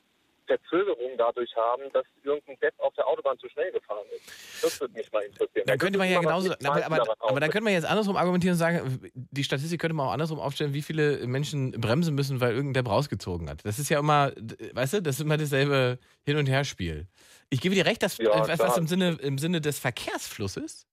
Verzögerung 0.50 1.12
dadurch 1.16 1.55
haben, 1.55 1.83
dass 1.92 2.05
irgendein 2.24 2.59
Depp 2.59 2.74
auf 2.79 2.92
der 2.94 3.07
Autobahn 3.07 3.38
zu 3.38 3.48
schnell 3.50 3.70
gefahren 3.70 4.05
ist. 4.11 4.64
Das 4.64 4.81
würde 4.81 4.94
mich 4.94 5.11
mal 5.12 5.22
interessieren. 5.22 5.64
Dann 5.66 5.79
könnte 5.79 5.98
man 5.98 6.11
ja 6.11 6.18
genauso, 6.18 6.53
aber, 6.53 6.85
aber, 6.85 7.16
aber 7.20 7.40
dann 7.40 7.50
könnte 7.50 7.64
man 7.64 7.72
jetzt 7.72 7.85
andersrum 7.85 8.16
argumentieren 8.16 8.55
und 8.55 8.59
sagen, 8.59 9.11
die 9.14 9.44
Statistik 9.44 9.81
könnte 9.81 9.94
man 9.94 10.09
auch 10.09 10.12
andersrum 10.12 10.40
aufstellen, 10.40 10.74
wie 10.74 10.83
viele 10.83 11.24
Menschen 11.29 11.70
bremsen 11.72 12.16
müssen, 12.16 12.40
weil 12.40 12.53
irgendein 12.53 12.83
Depp 12.83 12.90
rausgezogen 12.90 13.48
hat. 13.48 13.64
Das 13.64 13.79
ist 13.79 13.90
ja 13.90 14.00
immer, 14.00 14.33
weißt 14.72 14.94
du, 14.94 15.03
das 15.03 15.16
ist 15.16 15.20
immer 15.20 15.37
dasselbe 15.37 15.98
Hin- 16.24 16.37
und 16.37 16.48
Herspiel. 16.48 17.07
Ich 17.48 17.61
gebe 17.61 17.76
dir 17.76 17.87
recht, 17.87 18.03
dass 18.03 18.18
Ja, 18.18 18.46
was 18.59 18.76
im 18.76 18.88
Sinne, 18.88 19.18
im 19.20 19.38
Sinne 19.38 19.61
des 19.61 19.79
Verkehrsflusses 19.79 20.88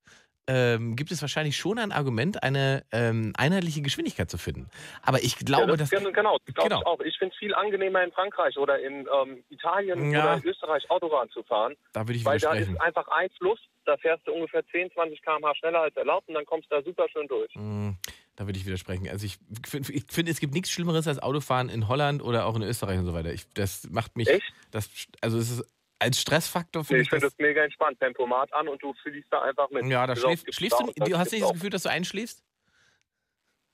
ähm, 0.47 0.95
gibt 0.95 1.11
es 1.11 1.21
wahrscheinlich 1.21 1.57
schon 1.57 1.77
ein 1.77 1.91
Argument, 1.91 2.41
eine 2.43 2.83
ähm, 2.91 3.33
einheitliche 3.37 3.81
Geschwindigkeit 3.81 4.29
zu 4.31 4.37
finden. 4.37 4.69
Aber 5.03 5.19
ich 5.23 5.33
Ja, 5.39 5.45
glaube, 5.45 5.77
das, 5.77 5.89
dass. 5.89 6.01
genau, 6.13 6.37
das 6.45 6.55
glaube 6.55 6.69
Genau. 6.69 6.79
ich 6.81 6.85
auch. 6.87 6.99
Ich 7.01 7.17
finde 7.17 7.33
es 7.33 7.39
viel 7.39 7.53
angenehmer 7.53 8.03
in 8.03 8.11
Frankreich 8.11 8.57
oder 8.57 8.79
in 8.79 9.07
ähm, 9.21 9.43
Italien 9.49 10.11
Ja. 10.11 10.23
oder 10.23 10.33
in 10.43 10.49
Österreich 10.49 10.89
Autobahn 10.89 11.29
zu 11.29 11.43
fahren, 11.43 11.75
Da 11.93 12.01
würde 12.07 12.13
ich 12.17 12.25
weil 12.25 12.39
da 12.39 12.53
ist 12.53 12.69
einfach 12.81 13.07
ein 13.09 13.29
Fluss, 13.37 13.59
da 13.85 13.97
fährst 13.97 14.25
du 14.27 14.31
ungefähr 14.33 14.65
10, 14.71 14.91
20 14.93 15.21
km/h 15.21 15.55
schneller 15.55 15.81
als 15.81 15.95
erlaubt 15.95 16.27
und 16.27 16.33
dann 16.33 16.45
kommst 16.45 16.71
du 16.71 16.75
da 16.75 16.81
super 16.81 17.05
schön 17.11 17.27
durch. 17.27 17.53
Mm, 17.55 17.91
Da 18.35 18.45
würde 18.45 18.59
ich 18.59 18.65
widersprechen. 18.65 19.07
Also 19.09 19.25
ich 19.25 19.37
finde, 19.65 19.91
ich 19.91 20.03
find, 20.09 20.29
es 20.29 20.39
gibt 20.39 20.53
nichts 20.53 20.69
Schlimmeres 20.71 21.07
als 21.07 21.19
Autofahren 21.19 21.69
in 21.69 21.87
Holland 21.87 22.21
oder 22.21 22.45
auch 22.45 22.55
in 22.55 22.61
Österreich 22.63 22.99
und 22.99 23.05
so 23.05 23.13
weiter. 23.13 23.33
Ich, 23.33 23.51
das 23.53 23.89
macht 23.89 24.15
mich. 24.15 24.27
Echt? 24.29 24.43
Das, 24.71 24.89
also 25.21 25.37
es 25.39 25.49
ist 25.49 25.65
als 25.99 26.21
Stressfaktor 26.21 26.81
Nee, 26.83 26.87
finde 26.87 27.01
ich 27.01 27.05
ich 27.07 27.09
finde 27.09 27.25
das. 27.25 27.33
das 27.35 27.39
mega 27.39 27.63
entspannt. 27.63 27.99
Tempomat 27.99 28.53
an 28.53 28.67
und 28.67 28.81
du 28.83 28.93
fließt 29.01 29.27
da 29.31 29.41
einfach 29.41 29.69
mit. 29.71 29.85
Ja, 29.85 30.05
da 30.07 30.13
Das 30.13 30.23
schläfst, 30.23 30.53
schläfst 30.53 30.79
du. 30.79 30.91
Du 31.05 31.17
hast 31.17 31.31
nicht 31.31 31.43
das. 31.43 31.53
Gefühl, 31.53 31.69
dass 31.69 31.83
du 31.83 31.89
einschläfst? 31.89 32.43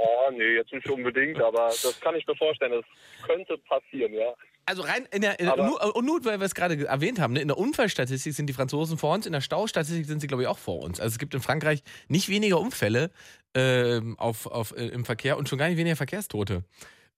Oh, 0.02 0.30
nee, 0.32 0.54
jetzt 0.56 0.72
nicht 0.72 0.88
unbedingt, 0.88 1.40
aber 1.42 1.66
das 1.66 2.00
kann 2.00 2.14
ich 2.14 2.26
mir 2.26 2.34
vorstellen. 2.36 2.72
Das 2.72 3.26
könnte 3.26 3.58
passieren, 3.58 4.14
ja. 4.14 4.32
Also 4.64 4.82
rein 4.82 5.06
in 5.12 5.20
der, 5.20 5.38
in, 5.40 5.48
Aber- 5.48 5.66
nur, 5.66 5.94
und 5.96 6.04
nur 6.06 6.24
weil 6.24 6.38
wir 6.40 6.46
es 6.46 6.54
gerade 6.54 6.76
ge- 6.76 6.86
erwähnt 6.86 7.18
haben, 7.18 7.34
ne, 7.34 7.40
in 7.42 7.48
der 7.48 7.58
Unfallstatistik 7.58 8.32
sind 8.32 8.46
die 8.46 8.52
Franzosen 8.54 8.96
vor 8.96 9.12
uns, 9.14 9.26
in 9.26 9.32
der 9.32 9.40
Staustatistik 9.42 10.06
sind 10.06 10.20
sie, 10.20 10.26
glaube 10.26 10.42
ich, 10.44 10.48
auch 10.48 10.58
vor 10.58 10.80
uns. 10.82 11.00
Also 11.00 11.12
es 11.14 11.18
gibt 11.18 11.34
in 11.34 11.40
Frankreich 11.42 11.82
nicht 12.08 12.28
weniger 12.30 12.58
Unfälle 12.60 13.10
ähm, 13.54 14.18
auf, 14.18 14.46
auf, 14.46 14.72
äh, 14.76 14.86
im 14.88 15.04
Verkehr 15.04 15.36
und 15.36 15.48
schon 15.50 15.58
gar 15.58 15.68
nicht 15.68 15.76
weniger 15.78 15.96
Verkehrstote. 15.96 16.64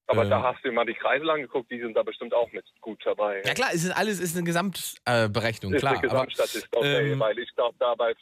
Aber 0.07 0.23
Ähm. 0.23 0.29
da 0.31 0.43
hast 0.43 0.63
du 0.63 0.69
dir 0.69 0.73
mal 0.75 0.85
die 0.85 0.93
Kreisel 0.95 1.29
angeguckt, 1.29 1.71
die 1.71 1.79
sind 1.79 1.93
da 1.95 2.03
bestimmt 2.03 2.33
auch 2.33 2.51
mit 2.51 2.65
gut 2.81 2.99
dabei. 3.05 3.41
Ja 3.45 3.53
klar, 3.53 3.69
es 3.73 3.83
ist 3.85 3.91
alles 3.91 4.19
ist 4.19 4.35
eine 4.35 4.43
Gesamtberechnung, 4.45 5.73
ist 5.73 5.79
klar. 5.79 5.93
eine 5.93 5.99
Aber, 5.99 6.25
Gesamtstatistik, 6.25 6.69
okay, 6.75 7.11
ähm, 7.13 7.19
weil 7.19 7.39
ich 7.39 7.53
glaube, 7.55 7.75
dabei, 7.79 8.13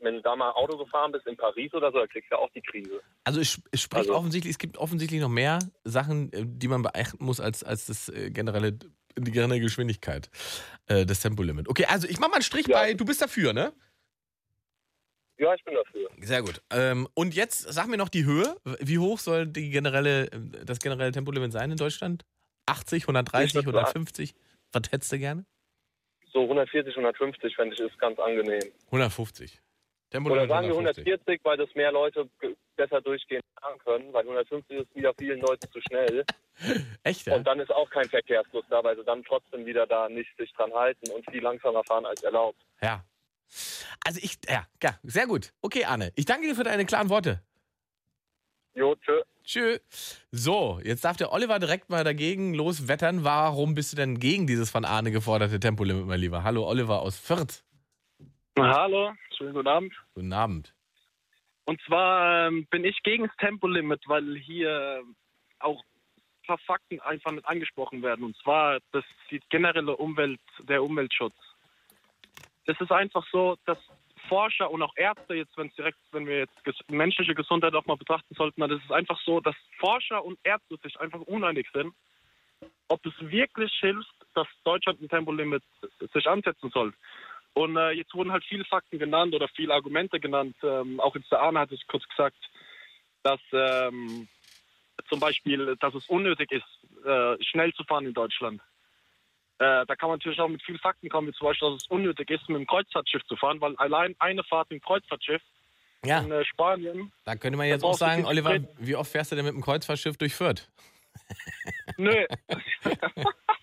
wenn 0.00 0.14
du 0.16 0.22
da 0.22 0.36
mal 0.36 0.50
Auto 0.50 0.76
gefahren 0.76 1.12
bist 1.12 1.26
in 1.26 1.36
Paris 1.36 1.72
oder 1.72 1.90
so, 1.92 1.98
da 1.98 2.06
kriegst 2.06 2.30
du 2.30 2.36
auch 2.36 2.50
die 2.54 2.60
Krise. 2.62 3.00
also 3.24 3.40
es, 3.40 3.60
es 3.72 3.80
spricht 3.80 4.00
Also- 4.08 4.14
offensichtlich, 4.14 4.52
es 4.52 4.58
gibt 4.58 4.76
offensichtlich 4.78 5.20
noch 5.20 5.28
mehr 5.30 5.58
Sachen, 5.84 6.32
äh, 6.32 6.44
die 6.46 6.68
man 6.68 6.82
beachten 6.82 7.24
muss, 7.24 7.40
als, 7.40 7.64
als 7.64 7.86
das 7.86 8.08
äh, 8.10 8.30
generelle, 8.30 8.72
die 8.72 9.30
generelle 9.30 9.60
Geschwindigkeit, 9.60 10.28
äh, 10.88 11.06
das 11.06 11.20
Tempolimit. 11.20 11.68
Okay, 11.68 11.86
also 11.86 12.06
ich 12.06 12.18
mach 12.20 12.28
mal 12.28 12.34
einen 12.34 12.42
Strich 12.42 12.66
Ja. 12.68 12.78
bei, 12.78 12.94
du 12.94 13.04
bist 13.04 13.22
dafür, 13.22 13.52
ne? 13.52 13.72
Ja, 15.40 15.54
ich 15.54 15.64
bin 15.64 15.74
dafür. 15.74 16.06
Sehr 16.20 16.42
gut. 16.42 16.60
Ähm, 16.70 17.08
und 17.14 17.34
jetzt 17.34 17.60
sag 17.60 17.88
mir 17.88 17.96
noch 17.96 18.10
die 18.10 18.26
Höhe. 18.26 18.56
Wie 18.78 18.98
hoch 18.98 19.18
soll 19.18 19.46
die 19.46 19.70
generelle, 19.70 20.28
das 20.66 20.80
generelle 20.80 21.12
Tempolimit 21.12 21.50
sein 21.50 21.70
in 21.70 21.78
Deutschland? 21.78 22.26
80, 22.66 23.04
130, 23.04 23.48
Ich 23.48 23.54
würd 23.54 23.74
150? 23.74 24.34
Was 24.72 24.82
hättest 24.92 25.10
du 25.12 25.18
gerne? 25.18 25.46
So 26.30 26.42
140, 26.42 26.94
150 26.94 27.56
fände 27.56 27.74
ich 27.74 27.80
ist 27.80 27.98
ganz 27.98 28.18
angenehm. 28.18 28.60
150. 28.86 29.52
Oder 29.52 29.60
Tempolimit 30.10 30.50
sagen 30.50 30.66
wir 30.66 30.74
150. 30.74 31.06
140, 31.06 31.40
weil 31.44 31.56
das 31.56 31.74
mehr 31.74 31.90
Leute 31.90 32.28
besser 32.76 33.00
durchgehen 33.00 33.40
können, 33.82 34.12
weil 34.12 34.22
150 34.22 34.76
ist 34.76 34.94
wieder 34.94 35.14
vielen 35.18 35.40
Leuten 35.40 35.70
zu 35.72 35.80
schnell. 35.80 36.24
Echt, 37.02 37.26
ja? 37.26 37.34
Und 37.34 37.46
dann 37.46 37.60
ist 37.60 37.70
auch 37.70 37.88
kein 37.88 38.08
Verkehrsfluss 38.10 38.64
da, 38.68 38.84
weil 38.84 38.96
sie 38.96 39.04
dann 39.04 39.24
trotzdem 39.24 39.64
wieder 39.64 39.86
da 39.86 40.08
nicht 40.10 40.36
sich 40.36 40.52
dran 40.52 40.72
halten 40.74 41.10
und 41.10 41.28
viel 41.30 41.42
langsamer 41.42 41.82
fahren 41.84 42.04
als 42.04 42.22
erlaubt. 42.22 42.60
Ja. 42.82 43.02
Also 44.04 44.20
ich, 44.22 44.38
ja, 44.48 44.66
ja, 44.82 44.98
sehr 45.02 45.26
gut. 45.26 45.52
Okay, 45.60 45.84
Arne, 45.84 46.12
ich 46.16 46.24
danke 46.24 46.46
dir 46.46 46.54
für 46.54 46.64
deine 46.64 46.86
klaren 46.86 47.08
Worte. 47.08 47.42
Jo, 48.74 48.94
tschö. 48.96 49.22
Tschö. 49.44 49.78
So, 50.30 50.80
jetzt 50.84 51.04
darf 51.04 51.16
der 51.16 51.32
Oliver 51.32 51.58
direkt 51.58 51.90
mal 51.90 52.04
dagegen 52.04 52.54
loswettern. 52.54 53.24
Warum 53.24 53.74
bist 53.74 53.92
du 53.92 53.96
denn 53.96 54.18
gegen 54.20 54.46
dieses 54.46 54.70
von 54.70 54.84
Arne 54.84 55.10
geforderte 55.10 55.58
Tempolimit, 55.58 56.06
mein 56.06 56.20
Lieber? 56.20 56.44
Hallo, 56.44 56.68
Oliver 56.68 57.02
aus 57.02 57.18
Fürth. 57.18 57.64
Hallo, 58.58 59.12
schönen 59.36 59.54
guten 59.54 59.68
Abend. 59.68 59.94
Guten 60.14 60.32
Abend. 60.32 60.74
Und 61.64 61.80
zwar 61.82 62.46
ähm, 62.48 62.66
bin 62.70 62.84
ich 62.84 63.02
gegen 63.02 63.26
das 63.26 63.36
Tempolimit, 63.36 64.02
weil 64.06 64.36
hier 64.36 65.02
auch 65.60 65.82
ein 65.82 66.46
paar 66.46 66.58
Fakten 66.58 67.00
einfach 67.00 67.32
nicht 67.32 67.46
angesprochen 67.46 68.02
werden. 68.02 68.24
Und 68.24 68.36
zwar 68.38 68.78
das 68.92 69.04
die 69.30 69.40
generelle 69.50 69.96
Umwelt, 69.96 70.40
der 70.68 70.82
Umweltschutz. 70.82 71.34
Es 72.70 72.80
ist 72.80 72.92
einfach 72.92 73.26
so, 73.32 73.56
dass 73.66 73.78
Forscher 74.28 74.70
und 74.70 74.82
auch 74.82 74.94
Ärzte 74.96 75.34
jetzt, 75.34 75.56
wenn 75.56 75.70
direkt, 75.70 75.98
wenn 76.12 76.26
wir 76.26 76.38
jetzt 76.38 76.64
ges 76.64 76.76
menschliche 76.88 77.34
Gesundheit 77.34 77.74
auch 77.74 77.86
mal 77.86 77.96
betrachten 77.96 78.34
sollten, 78.34 78.60
dann 78.60 78.70
ist 78.70 78.84
es 78.84 78.90
einfach 78.92 79.18
so, 79.24 79.40
dass 79.40 79.56
Forscher 79.78 80.24
und 80.24 80.38
Ärzte 80.44 80.76
sich 80.82 80.98
einfach 81.00 81.20
uneinig 81.22 81.66
sind, 81.72 81.92
ob 82.88 83.04
es 83.06 83.14
wirklich 83.18 83.72
hilft, 83.80 84.14
dass 84.34 84.46
Deutschland 84.64 85.00
ein 85.00 85.08
Tempolimit 85.08 85.62
sich 86.12 86.26
ansetzen 86.28 86.70
soll. 86.70 86.92
Und 87.54 87.76
äh, 87.76 87.90
jetzt 87.90 88.14
wurden 88.14 88.30
halt 88.30 88.44
viele 88.44 88.64
Fakten 88.64 88.98
genannt 88.98 89.34
oder 89.34 89.48
viele 89.48 89.74
Argumente 89.74 90.20
genannt. 90.20 90.56
Ähm, 90.62 91.00
auch 91.00 91.16
jetzt 91.16 91.32
der 91.32 91.40
Arne 91.40 91.60
hat 91.60 91.72
es 91.72 91.84
kurz 91.88 92.06
gesagt, 92.08 92.38
dass 93.24 93.40
ähm, 93.52 94.28
zum 95.08 95.18
Beispiel, 95.18 95.76
dass 95.80 95.94
es 95.94 96.06
unnötig 96.06 96.52
ist, 96.52 97.04
äh, 97.04 97.42
schnell 97.42 97.72
zu 97.72 97.82
fahren 97.84 98.06
in 98.06 98.14
Deutschland. 98.14 98.60
Äh, 99.60 99.84
da 99.84 99.94
kann 99.94 100.08
man 100.08 100.18
natürlich 100.18 100.40
auch 100.40 100.48
mit 100.48 100.62
vielen 100.62 100.78
Fakten 100.78 101.10
kommen, 101.10 101.28
wie 101.28 101.32
zum 101.32 101.46
Beispiel, 101.46 101.68
dass 101.68 101.82
es 101.82 101.90
unnötig 101.90 102.30
ist, 102.30 102.48
mit 102.48 102.56
dem 102.58 102.66
Kreuzfahrtschiff 102.66 103.22
zu 103.24 103.36
fahren, 103.36 103.60
weil 103.60 103.76
allein 103.76 104.16
eine 104.18 104.42
Fahrt 104.42 104.70
mit 104.70 104.80
dem 104.80 104.84
Kreuzfahrtschiff 104.86 105.42
Ja, 106.02 106.20
in 106.20 106.32
äh, 106.32 106.42
Spanien, 106.46 107.12
da 107.24 107.36
könnte 107.36 107.58
man 107.58 107.68
jetzt 107.68 107.84
auch 107.84 107.92
sagen, 107.92 108.24
Oliver, 108.24 108.58
wie 108.78 108.96
oft 108.96 109.12
fährst 109.12 109.32
du 109.32 109.36
denn 109.36 109.44
mit 109.44 109.52
dem 109.52 109.60
Kreuzfahrtschiff 109.60 110.16
durch 110.16 110.34
Fürth? 110.34 110.66
nö. 111.98 112.26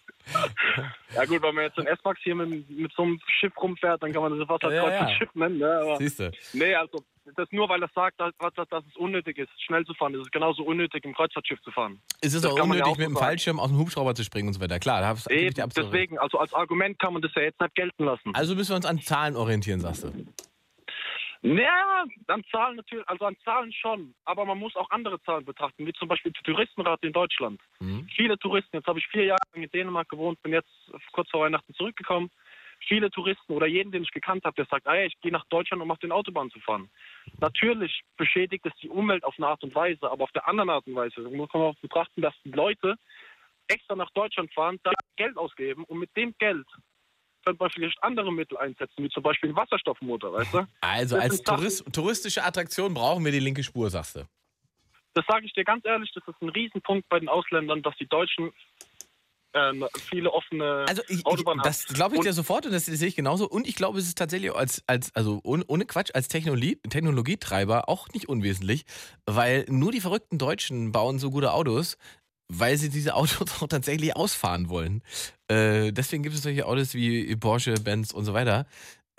ja 1.15 1.25
gut, 1.25 1.41
wenn 1.41 1.55
man 1.55 1.63
jetzt 1.65 1.77
in 1.77 1.87
S-Max 1.87 2.19
hier 2.23 2.35
mit, 2.35 2.69
mit 2.69 2.91
so 2.93 3.03
einem 3.03 3.19
Schiff 3.39 3.53
rumfährt, 3.61 4.01
dann 4.03 4.11
kann 4.11 4.21
man 4.21 4.37
das 4.37 4.49
als 4.49 4.61
Ja, 4.63 4.71
ja. 4.71 4.81
Kreuzfahrtschiff 4.83 5.35
nennen. 5.35 5.57
Ne? 5.57 5.79
Aber 5.81 5.97
Siehst 5.97 6.19
du? 6.19 6.31
nee, 6.53 6.75
also 6.75 7.03
das 7.35 7.47
nur, 7.51 7.67
weil 7.67 7.79
das 7.81 7.91
sagt, 7.93 8.19
dass, 8.21 8.31
dass, 8.39 8.67
dass 8.69 8.83
es 8.89 8.95
unnötig 8.95 9.37
ist, 9.37 9.49
schnell 9.61 9.85
zu 9.85 9.93
fahren. 9.93 10.15
Es 10.15 10.21
ist 10.21 10.31
genauso 10.31 10.63
unnötig, 10.63 11.03
im 11.03 11.13
Kreuzfahrtschiff 11.13 11.61
zu 11.61 11.71
fahren. 11.71 11.99
Es 12.21 12.33
ist 12.33 12.43
Das 12.45 12.51
auch 12.51 12.57
man 12.67 12.77
ja 12.77 12.85
unnötig, 12.85 12.93
auch 12.93 12.97
mit 12.97 13.07
dem. 13.07 13.17
Fallschirm 13.17 13.59
aus 13.59 13.69
dem 13.69 13.77
Hubschrauber 13.77 14.15
zu 14.15 14.23
springen 14.23 14.47
und 14.47 14.53
so 14.53 14.61
weiter. 14.61 14.79
Klar, 14.79 15.01
da 15.01 15.09
absolute 15.63 15.91
Recht. 15.91 15.93
deswegen, 15.93 16.19
also 16.19 16.39
als 16.39 16.53
Argument 16.53 16.97
kann 16.99 17.13
man 17.13 17.21
das 17.21 17.31
ja 17.35 17.41
jetzt 17.43 17.59
nicht 17.59 17.75
gelten 17.75 18.05
lassen. 18.05 18.33
Also 18.33 18.55
müssen 18.55 18.69
wir 18.71 18.75
uns 18.77 18.85
an 18.85 18.99
Zahlen 19.01 19.35
orientieren, 19.35 19.81
sagst 19.81 20.05
du. 20.05 20.11
Ja, 21.55 22.05
an 22.27 22.43
Zahlen 22.51 22.75
natürlich, 22.75 23.07
also 23.07 23.25
an 23.25 23.37
Zahlen 23.43 23.71
schon, 23.71 24.13
aber 24.25 24.45
man 24.45 24.57
muss 24.57 24.75
auch 24.75 24.89
andere 24.89 25.21
Zahlen 25.21 25.45
betrachten, 25.45 25.85
wie 25.85 25.93
zum 25.93 26.07
Beispiel 26.07 26.31
die 26.31 26.43
Touristenrate 26.43 27.07
in 27.07 27.13
Deutschland. 27.13 27.61
Mhm. 27.79 28.07
Viele 28.15 28.37
Touristen, 28.37 28.77
jetzt 28.77 28.87
habe 28.87 28.99
ich 28.99 29.07
vier 29.07 29.25
Jahre 29.25 29.39
lang 29.53 29.63
in 29.63 29.69
Dänemark 29.69 30.09
gewohnt, 30.09 30.41
bin 30.41 30.53
jetzt 30.53 30.71
kurz 31.13 31.29
vor 31.29 31.41
Weihnachten 31.41 31.73
zurückgekommen. 31.73 32.29
Viele 32.87 33.09
Touristen 33.09 33.53
oder 33.53 33.65
jeden, 33.65 33.91
den 33.91 34.03
ich 34.03 34.11
gekannt 34.11 34.43
habe, 34.45 34.55
der 34.55 34.65
sagt, 34.65 34.87
ah, 34.87 34.95
ja, 34.95 35.05
ich 35.05 35.19
gehe 35.21 35.31
nach 35.31 35.45
Deutschland, 35.45 35.81
um 35.81 35.89
auf 35.89 35.99
den 35.99 36.11
Autobahnen 36.11 36.51
zu 36.51 36.59
fahren. 36.59 36.89
Natürlich 37.39 38.01
beschädigt 38.17 38.65
es 38.65 38.73
die 38.81 38.89
Umwelt 38.89 39.23
auf 39.23 39.35
eine 39.37 39.47
Art 39.47 39.63
und 39.63 39.73
Weise, 39.73 40.11
aber 40.11 40.25
auf 40.25 40.31
der 40.31 40.47
anderen 40.47 40.69
Art 40.69 40.85
und 40.85 40.95
Weise 40.95 41.21
muss 41.21 41.51
man 41.53 41.63
auch 41.63 41.75
betrachten, 41.81 42.21
dass 42.21 42.35
die 42.43 42.51
Leute 42.51 42.95
extra 43.67 43.95
nach 43.95 44.11
Deutschland 44.11 44.53
fahren, 44.53 44.79
da 44.83 44.91
Geld 45.15 45.37
ausgeben 45.37 45.83
und 45.85 45.99
mit 45.99 46.15
dem 46.15 46.35
Geld 46.37 46.67
könnte 47.47 47.63
man 47.63 47.69
vielleicht 47.71 48.03
andere 48.03 48.31
Mittel 48.33 48.57
einsetzen, 48.57 49.03
wie 49.03 49.09
zum 49.09 49.23
Beispiel 49.23 49.49
einen 49.49 49.57
Wasserstoffmotor, 49.57 50.33
weißt 50.33 50.53
du? 50.53 50.67
Also 50.81 51.15
Das 51.15 51.23
als 51.23 51.37
Sachen- 51.37 51.45
Tourist, 51.57 51.85
touristische 51.93 52.43
Attraktion 52.43 52.93
brauchen 52.93 53.23
wir 53.23 53.31
die 53.31 53.39
linke 53.39 53.63
Spur, 53.63 53.89
sagst 53.89 54.17
du. 54.17 54.27
Das 55.13 55.25
sage 55.27 55.45
ich 55.45 55.53
dir 55.53 55.63
ganz 55.63 55.85
ehrlich, 55.85 56.11
das 56.13 56.23
ist 56.27 56.41
ein 56.41 56.49
Riesenpunkt 56.49 57.07
bei 57.09 57.19
den 57.19 57.29
Ausländern, 57.29 57.81
dass 57.81 57.95
die 57.97 58.07
Deutschen 58.07 58.51
äh, 59.53 59.71
viele 60.09 60.29
offene 60.31 60.85
Also 60.89 61.01
ich, 61.07 61.25
Autobahnen 61.25 61.61
haben. 61.61 61.67
das 61.69 61.85
glaube 61.85 62.15
ich 62.15 62.19
Und- 62.19 62.25
dir 62.27 62.33
sofort 62.33 62.65
und 62.65 62.73
das 62.73 62.85
sehe 62.85 63.07
ich 63.07 63.15
genauso. 63.15 63.47
Und 63.47 63.65
ich 63.65 63.75
glaube, 63.75 63.97
es 63.97 64.05
ist 64.07 64.17
tatsächlich 64.17 64.53
als, 64.53 64.83
als 64.87 65.15
also 65.15 65.39
ohne, 65.43 65.63
ohne 65.67 65.85
Quatsch, 65.85 66.11
als 66.13 66.27
Technologie, 66.27 66.75
Technologietreiber 66.89 67.87
auch 67.87 68.09
nicht 68.09 68.27
unwesentlich, 68.27 68.83
weil 69.25 69.65
nur 69.69 69.93
die 69.93 70.01
verrückten 70.01 70.37
Deutschen 70.37 70.91
bauen 70.91 71.17
so 71.17 71.31
gute 71.31 71.53
Autos, 71.53 71.97
weil 72.49 72.77
sie 72.77 72.89
diese 72.89 73.15
Autos 73.15 73.39
auch 73.61 73.67
tatsächlich 73.67 74.15
ausfahren 74.15 74.69
wollen. 74.69 75.01
Äh, 75.47 75.91
deswegen 75.91 76.23
gibt 76.23 76.35
es 76.35 76.43
solche 76.43 76.65
Autos 76.65 76.93
wie 76.93 77.35
Porsche, 77.35 77.75
Benz 77.75 78.11
und 78.11 78.25
so 78.25 78.33
weiter. 78.33 78.65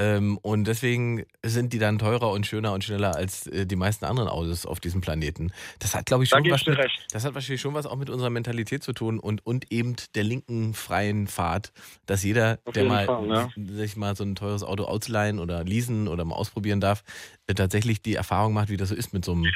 Ähm, 0.01 0.39
und 0.39 0.65
deswegen 0.65 1.25
sind 1.45 1.73
die 1.73 1.81
dann 1.81 1.99
teurer 1.99 2.31
und 2.31 2.47
schöner 2.47 2.73
und 2.73 2.85
schneller 2.85 3.17
als 3.17 3.49
äh, 3.49 3.67
die 3.67 3.75
meisten 3.75 4.05
anderen 4.05 4.29
Autos 4.29 4.65
auf 4.65 4.79
diesem 4.79 5.01
Planeten. 5.01 5.53
Das 5.81 5.95
hat, 5.95 6.07
glaube 6.07 6.23
ich, 6.23 6.31
schon 6.31 6.49
was 6.49 6.65
mit, 6.67 6.79
recht. 6.79 7.07
das 7.11 7.25
hat 7.25 7.35
wahrscheinlich 7.35 7.61
schon 7.61 7.75
was 7.75 7.85
auch 7.85 7.97
mit 7.97 8.09
unserer 8.09 8.31
Mentalität 8.31 8.85
zu 8.85 8.93
tun 8.93 9.19
und, 9.19 9.45
und 9.45 9.73
eben 9.73 9.97
der 10.15 10.23
linken 10.23 10.73
freien 10.75 11.27
Fahrt, 11.27 11.73
dass 12.07 12.23
jeder, 12.23 12.59
der 12.75 12.85
mal 12.85 13.07
Fall, 13.07 13.27
ja. 13.29 13.49
sich 13.57 13.97
mal 13.97 14.15
so 14.15 14.23
ein 14.23 14.37
teures 14.37 14.63
Auto 14.63 14.85
ausleihen 14.85 15.41
oder 15.41 15.65
leasen 15.65 16.07
oder 16.07 16.25
mal 16.25 16.37
ausprobieren 16.37 16.81
darf, 16.81 17.03
äh, 17.49 17.55
tatsächlich 17.55 18.01
die 18.01 18.15
Erfahrung 18.15 18.53
macht, 18.53 18.69
wie 18.69 18.77
das 18.77 18.91
so 18.91 18.95
ist, 18.95 19.13
mit 19.13 19.25
so 19.25 19.33
einem 19.33 19.47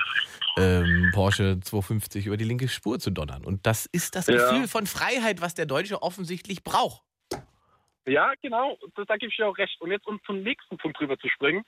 ähm, 0.58 1.10
Porsche 1.14 1.60
250 1.62 2.26
über 2.26 2.36
die 2.36 2.44
linke 2.44 2.66
Spur 2.68 2.98
zu 2.98 3.10
donnern. 3.10 3.44
Und 3.44 3.64
das 3.66 3.86
ist 3.86 4.16
das 4.16 4.26
Ja. 4.26 4.34
Gefühl 4.50 4.66
von 4.66 4.86
Freiheit, 4.86 5.40
was 5.40 5.54
der 5.54 5.66
Deutsche 5.66 6.02
offensichtlich 6.02 6.64
braucht. 6.64 7.02
Ja, 8.06 8.32
genau, 8.42 8.78
das, 8.96 9.06
da 9.06 9.16
gebe 9.16 9.30
ich 9.30 9.36
dir 9.36 9.46
auch 9.46 9.56
recht. 9.58 9.80
Und 9.80 9.90
jetzt, 9.90 10.06
um 10.06 10.20
zum 10.24 10.42
nächsten 10.42 10.76
Punkt 10.76 11.00
rüber 11.00 11.18
zu 11.18 11.28
springen, 11.28 11.64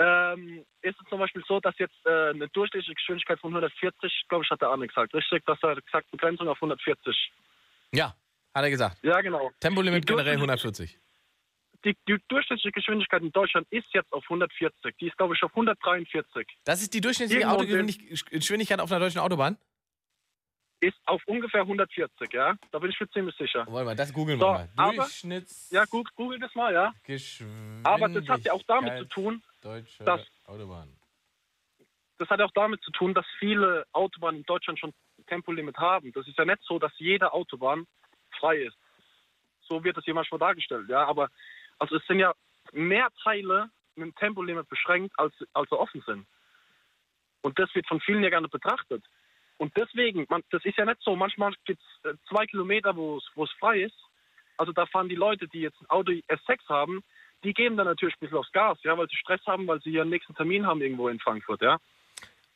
ähm, 0.00 0.64
ist 0.82 0.96
es 1.00 1.08
zum 1.08 1.18
Beispiel 1.18 1.42
so, 1.48 1.58
dass 1.60 1.76
jetzt 1.78 1.96
äh, 2.04 2.30
eine 2.30 2.48
durchschnittliche 2.48 2.94
Geschwindigkeit 2.94 3.40
von 3.40 3.50
140, 3.50 4.26
glaube 4.28 4.44
ich, 4.44 4.50
hat 4.50 4.60
der 4.60 4.68
Arne 4.68 4.86
gesagt, 4.86 5.12
richtig? 5.14 5.44
Dass 5.46 5.58
er 5.62 5.74
gesagt 5.80 6.10
Begrenzung 6.10 6.48
auf 6.48 6.58
140. 6.58 7.32
Ja, 7.92 8.14
hat 8.54 8.64
er 8.64 8.70
gesagt. 8.70 8.98
Ja, 9.02 9.20
genau. 9.20 9.50
Tempolimit 9.60 10.06
generell 10.06 10.36
durchschnittliche- 10.36 10.96
140. 10.96 10.98
Die, 11.84 11.96
die 12.08 12.18
durchschnittliche 12.28 12.72
Geschwindigkeit 12.72 13.22
in 13.22 13.30
Deutschland 13.32 13.66
ist 13.70 13.86
jetzt 13.92 14.12
auf 14.12 14.24
140. 14.24 14.96
Die 15.00 15.06
ist, 15.06 15.16
glaube 15.16 15.34
ich, 15.34 15.42
auf 15.42 15.50
143. 15.52 16.46
Das 16.64 16.82
ist 16.82 16.92
die 16.92 17.00
durchschnittliche 17.00 17.42
Irgendwo 17.42 17.62
Autogeschwindigkeit 17.62 18.80
auf 18.80 18.90
einer 18.90 19.00
deutschen 19.00 19.20
Autobahn? 19.20 19.56
Ist 20.80 20.96
auf 21.06 21.20
ungefähr 21.26 21.62
140, 21.62 22.32
ja? 22.32 22.54
Da 22.70 22.78
bin 22.78 22.90
ich 22.90 23.00
mir 23.00 23.08
ziemlich 23.10 23.36
sicher. 23.36 23.66
Warte 23.68 23.84
mal, 23.84 23.96
das 23.96 24.12
googeln 24.12 24.38
So, 24.38 24.46
wir 24.46 24.52
mal. 24.52 24.68
aber- 24.76 25.06
Ja, 25.70 25.84
google, 25.86 26.12
google 26.14 26.38
das 26.38 26.54
mal, 26.54 26.72
ja? 26.72 26.94
Aber 27.84 28.08
das 28.08 28.28
hat 28.28 28.40
ja 28.42 28.52
auch 28.52 28.62
damit 28.68 28.96
zu 28.98 29.04
tun, 29.06 29.42
Deutsche 29.60 30.04
dass- 30.04 30.24
Autobahn. 30.46 30.94
das 32.18 32.28
hat 32.30 32.40
auch 32.40 32.52
damit 32.52 32.80
zu 32.82 32.92
tun, 32.92 33.12
dass 33.12 33.26
viele 33.40 33.86
Autobahnen 33.92 34.38
in 34.40 34.44
Deutschland 34.44 34.78
schon 34.78 34.92
Tempolimit 35.26 35.76
haben. 35.78 36.12
Das 36.12 36.26
ist 36.28 36.38
ja 36.38 36.44
nicht 36.44 36.62
so, 36.62 36.78
dass 36.78 36.92
jede 36.98 37.32
Autobahn 37.32 37.86
frei 38.38 38.58
ist. 38.58 38.76
So 39.62 39.82
wird 39.82 39.96
das 39.96 40.04
hier 40.04 40.14
manchmal 40.14 40.38
dargestellt, 40.38 40.88
ja. 40.88 41.04
Aber 41.06 41.28
also 41.80 41.96
es 41.96 42.06
sind 42.06 42.20
ja 42.20 42.32
mehr 42.72 43.08
Teile 43.24 43.68
mit 43.96 44.06
dem 44.06 44.14
Tempolimit 44.14 44.68
beschränkt, 44.68 45.12
als, 45.18 45.34
als 45.52 45.70
offen 45.72 46.02
sind. 46.06 46.26
Und 47.42 47.58
das 47.58 47.72
wird 47.74 47.86
von 47.88 48.00
vielen 48.00 48.22
ja 48.22 48.30
gerne 48.30 48.48
betrachtet. 48.48 49.04
Und 49.58 49.76
deswegen, 49.76 50.26
man, 50.28 50.42
das 50.50 50.64
ist 50.64 50.78
ja 50.78 50.84
nicht 50.84 51.02
so, 51.02 51.16
manchmal 51.16 51.52
gibt 51.64 51.80
es 51.80 52.10
äh, 52.10 52.14
zwei 52.28 52.46
Kilometer, 52.46 52.96
wo 52.96 53.18
es 53.18 53.50
frei 53.58 53.82
ist. 53.82 53.96
Also 54.56 54.72
da 54.72 54.86
fahren 54.86 55.08
die 55.08 55.14
Leute, 55.14 55.46
die 55.48 55.60
jetzt 55.60 55.80
ein 55.80 55.90
Audi 55.90 56.24
S6 56.28 56.58
haben, 56.68 57.02
die 57.44 57.52
geben 57.52 57.76
dann 57.76 57.86
natürlich 57.86 58.14
ein 58.16 58.20
bisschen 58.20 58.38
aufs 58.38 58.52
Gas, 58.52 58.78
ja, 58.82 58.96
weil 58.98 59.08
sie 59.08 59.16
Stress 59.16 59.40
haben, 59.46 59.66
weil 59.66 59.80
sie 59.80 59.90
ihren 59.90 60.08
nächsten 60.08 60.34
Termin 60.34 60.66
haben 60.66 60.80
irgendwo 60.80 61.08
in 61.08 61.20
Frankfurt, 61.20 61.62
ja. 61.62 61.78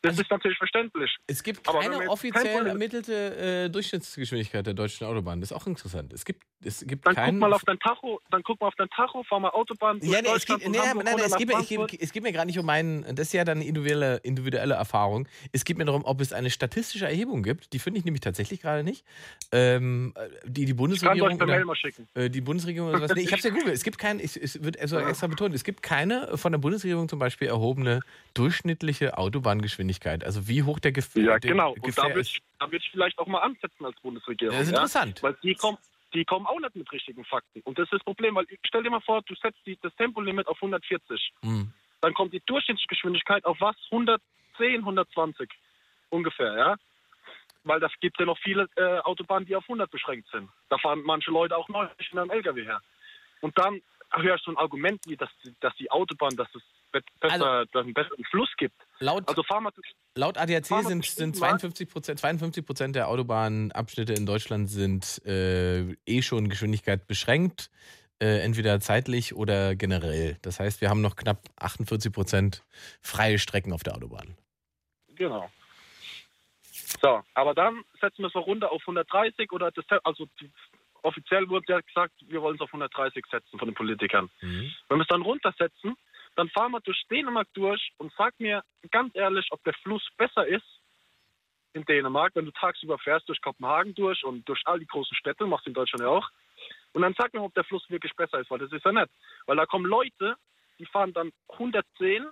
Das 0.02 0.10
Also- 0.10 0.22
ist 0.22 0.30
natürlich 0.30 0.58
verständlich. 0.58 1.16
Es 1.26 1.42
gibt 1.42 1.64
keine 1.64 2.08
offiziell 2.10 2.66
ermittelte 2.66 3.64
äh, 3.66 3.70
Durchschnittsgeschwindigkeit 3.70 4.66
der 4.66 4.74
deutschen 4.74 5.06
Autobahn. 5.06 5.40
Das 5.40 5.50
ist 5.52 5.56
auch 5.56 5.66
interessant. 5.66 6.12
Es 6.12 6.24
gibt, 6.24 6.42
es 6.64 6.84
gibt 6.86 7.06
Dann 7.06 7.14
keinen. 7.14 7.34
guck 7.40 7.40
mal 7.50 7.52
auf 7.54 7.62
dein 7.64 7.78
Tacho, 7.78 8.20
dann 8.30 8.42
guck 8.42 8.60
mal 8.60 8.66
auf 8.68 8.74
dein 8.76 8.88
Tacho, 8.90 9.22
fahr 9.22 9.38
mal 9.40 9.50
Autobahn 9.50 10.00
ja, 10.02 10.20
nee, 10.20 10.28
es 10.34 10.44
geht, 10.44 10.68
nee, 10.68 10.78
Hamburg 10.78 11.04
nein, 11.04 11.16
nein, 11.16 11.24
es 11.26 11.36
geht, 11.36 11.50
ich, 11.92 12.02
es 12.02 12.12
geht 12.12 12.22
mir 12.24 12.32
gar 12.32 12.44
nicht 12.44 12.58
um 12.58 12.66
meinen, 12.66 13.02
das 13.14 13.28
ist 13.28 13.32
ja 13.32 13.44
dann 13.44 13.58
eine 13.58 13.66
individuelle, 13.66 14.16
individuelle 14.18 14.74
Erfahrung. 14.74 15.28
Es 15.52 15.64
geht 15.64 15.78
mir 15.78 15.84
darum, 15.84 16.04
ob 16.04 16.20
es 16.20 16.32
eine 16.32 16.50
statistische 16.50 17.06
Erhebung 17.06 17.42
gibt. 17.44 17.72
Die 17.72 17.78
finde 17.78 17.98
ich 18.00 18.04
nämlich 18.04 18.20
tatsächlich 18.20 18.60
gerade 18.60 18.82
nicht. 18.82 19.04
Ähm, 19.52 20.14
die 20.44 20.52
die 20.52 20.62
Ich 20.62 20.68
kann 20.70 20.76
Bundesregierung. 20.78 21.30
euch 21.32 21.38
per 21.38 21.46
Mail 21.46 21.64
mal 21.64 21.76
schicken. 21.76 22.08
Äh, 22.14 22.28
die 22.28 22.40
Bundesregierung 22.40 22.88
oder 22.88 22.98
sowas. 22.98 23.14
Nee, 23.14 23.22
ich 23.22 23.28
habe 23.32 23.38
es 23.38 23.44
ja 23.44 23.50
googelt. 23.50 23.74
Es 23.74 23.84
gibt 23.84 23.98
kein, 23.98 24.18
ich, 24.18 24.36
es 24.36 24.62
wird 24.64 24.80
also 24.80 24.98
extra 24.98 25.28
betont, 25.28 25.54
es 25.54 25.62
gibt 25.64 25.82
keine 25.82 26.36
von 26.36 26.50
der 26.52 26.58
Bundesregierung 26.58 27.08
zum 27.08 27.18
Beispiel 27.20 27.46
erhobene 27.48 28.00
durchschnittliche 28.34 29.16
Autobahngeschwindigkeit. 29.18 29.91
Also 30.24 30.48
wie 30.48 30.62
hoch 30.62 30.78
der 30.78 30.92
Gefähr 30.92 31.22
Ja, 31.22 31.38
genau. 31.38 31.72
Und 31.72 31.82
Gefähr 31.82 32.04
da 32.04 32.10
würde 32.10 32.20
ich, 32.20 32.42
würd 32.60 32.82
ich 32.82 32.90
vielleicht 32.90 33.18
auch 33.18 33.26
mal 33.26 33.40
ansetzen 33.40 33.84
als 33.84 33.98
Bundesregierung. 34.00 34.56
Das 34.56 34.66
ist 34.66 34.72
ja? 34.72 34.78
interessant. 34.78 35.22
Weil 35.22 35.36
die 35.42 35.54
kommen, 35.54 35.78
die 36.14 36.24
kommen 36.24 36.46
auch 36.46 36.60
nicht 36.60 36.76
mit 36.76 36.90
richtigen 36.92 37.24
Fakten. 37.24 37.60
Und 37.64 37.78
das 37.78 37.84
ist 37.84 37.92
das 37.94 38.04
Problem, 38.04 38.34
weil 38.34 38.46
stell 38.66 38.82
dir 38.82 38.90
mal 38.90 39.00
vor, 39.00 39.22
du 39.22 39.34
setzt 39.34 39.60
die, 39.66 39.78
das 39.82 39.94
Tempolimit 39.96 40.46
auf 40.46 40.56
140. 40.56 41.32
Hm. 41.42 41.72
Dann 42.00 42.14
kommt 42.14 42.32
die 42.32 42.42
Durchschnittsgeschwindigkeit 42.46 43.44
auf 43.44 43.60
was? 43.60 43.76
110, 43.90 44.80
120 44.80 45.48
ungefähr, 46.10 46.56
ja? 46.56 46.76
Weil 47.64 47.78
das 47.78 47.92
gibt 48.00 48.18
ja 48.18 48.26
noch 48.26 48.38
viele 48.38 48.68
äh, 48.76 48.98
Autobahnen, 49.00 49.46
die 49.46 49.54
auf 49.54 49.64
100 49.64 49.90
beschränkt 49.90 50.28
sind. 50.32 50.50
Da 50.68 50.78
fahren 50.78 51.02
manche 51.04 51.30
Leute 51.30 51.56
auch 51.56 51.68
90 51.68 52.12
in 52.12 52.18
einem 52.18 52.30
LKW 52.30 52.64
her. 52.64 52.80
Und 53.40 53.56
dann 53.56 53.80
höre 54.10 54.34
ich 54.34 54.42
so 54.42 54.50
ein 54.50 54.56
Argument 54.56 55.00
wie, 55.06 55.16
dass, 55.16 55.30
dass 55.60 55.74
die 55.76 55.90
Autobahn, 55.90 56.36
dass 56.36 56.52
es 56.54 56.62
besser, 56.92 57.42
Also- 57.44 57.78
einen 57.78 57.94
besseren 57.94 58.24
Fluss 58.30 58.50
gibt. 58.56 58.76
Laut, 59.00 59.28
Also 59.28 59.42
wir 59.42 59.72
laut 60.14 60.38
ADAC 60.38 60.70
wir 60.70 60.82
sind, 60.84 61.04
sind 61.04 61.38
mal. 61.40 61.58
52 61.58 61.88
Prozent 61.88 62.20
52 62.20 62.64
Prozent 62.64 62.96
der 62.96 63.08
Autobahnabschnitte 63.08 64.12
in 64.12 64.26
Deutschland 64.26 64.70
sind 64.70 65.20
äh, 65.26 65.92
eh 66.06 66.22
schon 66.22 66.48
Geschwindigkeit 66.48 67.06
beschränkt. 67.06 67.70
äh, 68.20 68.38
entweder 68.44 68.78
zeitlich 68.78 69.34
oder 69.34 69.74
generell. 69.74 70.38
Das 70.42 70.60
heißt, 70.60 70.80
wir 70.80 70.90
haben 70.90 71.00
noch 71.00 71.16
knapp 71.16 71.38
48 71.56 72.12
Prozent 72.12 72.62
freie 73.00 73.36
Strecken 73.40 73.72
auf 73.72 73.82
der 73.82 73.96
Autobahn. 73.96 74.36
Genau. 75.16 75.50
So, 77.02 77.20
aber 77.34 77.52
dann 77.54 77.82
setzen 78.00 78.18
wir 78.22 78.28
es 78.28 78.34
noch 78.34 78.46
runter 78.46 78.70
auf 78.70 78.82
130 78.86 79.50
oder 79.50 79.72
das, 79.72 79.84
also 80.04 80.28
offiziell 81.02 81.48
wurde 81.48 81.66
ja 81.72 81.80
gesagt, 81.80 82.12
wir 82.28 82.40
wollen 82.42 82.54
es 82.54 82.60
auf 82.60 82.72
130 82.72 83.24
setzen 83.28 83.58
von 83.58 83.66
den 83.66 83.74
Politikern. 83.74 84.30
Mhm. 84.40 84.72
Wenn 84.88 84.98
wir 84.98 85.02
es 85.02 85.08
dann 85.08 85.22
runtersetzen, 85.22 85.96
dann 86.36 86.48
fahren 86.50 86.72
wir 86.72 86.80
durch 86.80 87.02
Dänemark 87.10 87.48
durch 87.54 87.92
und 87.98 88.12
sag 88.16 88.38
mir 88.38 88.62
ganz 88.90 89.14
ehrlich, 89.14 89.46
ob 89.50 89.62
der 89.64 89.74
Fluss 89.74 90.06
besser 90.16 90.46
ist 90.46 90.66
in 91.74 91.84
Dänemark, 91.84 92.34
wenn 92.34 92.44
du 92.44 92.52
tagsüber 92.52 92.98
fährst 92.98 93.28
durch 93.28 93.40
Kopenhagen 93.40 93.94
durch 93.94 94.24
und 94.24 94.46
durch 94.48 94.60
all 94.64 94.78
die 94.78 94.86
großen 94.86 95.16
Städte, 95.16 95.46
machst 95.46 95.66
du 95.66 95.70
in 95.70 95.74
Deutschland 95.74 96.02
ja 96.02 96.08
auch. 96.08 96.28
Und 96.92 97.02
dann 97.02 97.14
sag 97.16 97.32
mir, 97.32 97.42
ob 97.42 97.54
der 97.54 97.64
Fluss 97.64 97.88
wirklich 97.88 98.14
besser 98.14 98.40
ist, 98.40 98.50
weil 98.50 98.58
das 98.58 98.72
ist 98.72 98.84
ja 98.84 98.92
nett. 98.92 99.10
Weil 99.46 99.56
da 99.56 99.66
kommen 99.66 99.86
Leute, 99.86 100.36
die 100.78 100.86
fahren 100.86 101.12
dann 101.12 101.32
110, 101.48 102.26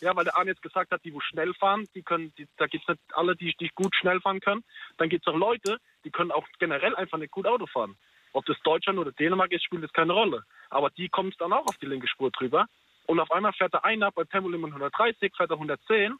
ja, 0.00 0.14
weil 0.16 0.24
der 0.24 0.36
Arne 0.36 0.50
jetzt 0.50 0.62
gesagt 0.62 0.90
hat, 0.90 1.04
die 1.04 1.12
wo 1.14 1.20
schnell 1.20 1.54
fahren, 1.54 1.88
die 1.94 2.02
können, 2.02 2.34
die, 2.36 2.46
da 2.56 2.66
gibt 2.66 2.84
es 2.84 2.88
nicht 2.88 3.00
alle, 3.12 3.36
die, 3.36 3.54
die 3.58 3.70
gut 3.74 3.94
schnell 3.94 4.20
fahren 4.20 4.40
können. 4.40 4.64
Dann 4.98 5.08
gibt 5.08 5.26
es 5.26 5.32
auch 5.32 5.36
Leute, 5.36 5.78
die 6.04 6.10
können 6.10 6.32
auch 6.32 6.46
generell 6.58 6.94
einfach 6.96 7.18
nicht 7.18 7.30
gut 7.30 7.46
Auto 7.46 7.66
fahren. 7.66 7.96
Ob 8.32 8.46
das 8.46 8.56
Deutschland 8.64 8.98
oder 8.98 9.12
Dänemark 9.12 9.52
ist, 9.52 9.64
spielt 9.64 9.82
jetzt 9.82 9.94
keine 9.94 10.12
Rolle. 10.12 10.44
Aber 10.70 10.90
die 10.90 11.08
kommen 11.08 11.32
dann 11.38 11.52
auch 11.52 11.66
auf 11.66 11.76
die 11.78 11.86
linke 11.86 12.08
Spur 12.08 12.30
drüber. 12.30 12.66
Und 13.06 13.20
auf 13.20 13.30
einmal 13.30 13.52
fährt 13.52 13.72
der 13.74 13.84
einer 13.84 14.10
bei 14.12 14.24
Tempolimit 14.24 14.70
130, 14.70 15.32
fährt 15.36 15.50
er 15.50 15.54
110. 15.56 16.16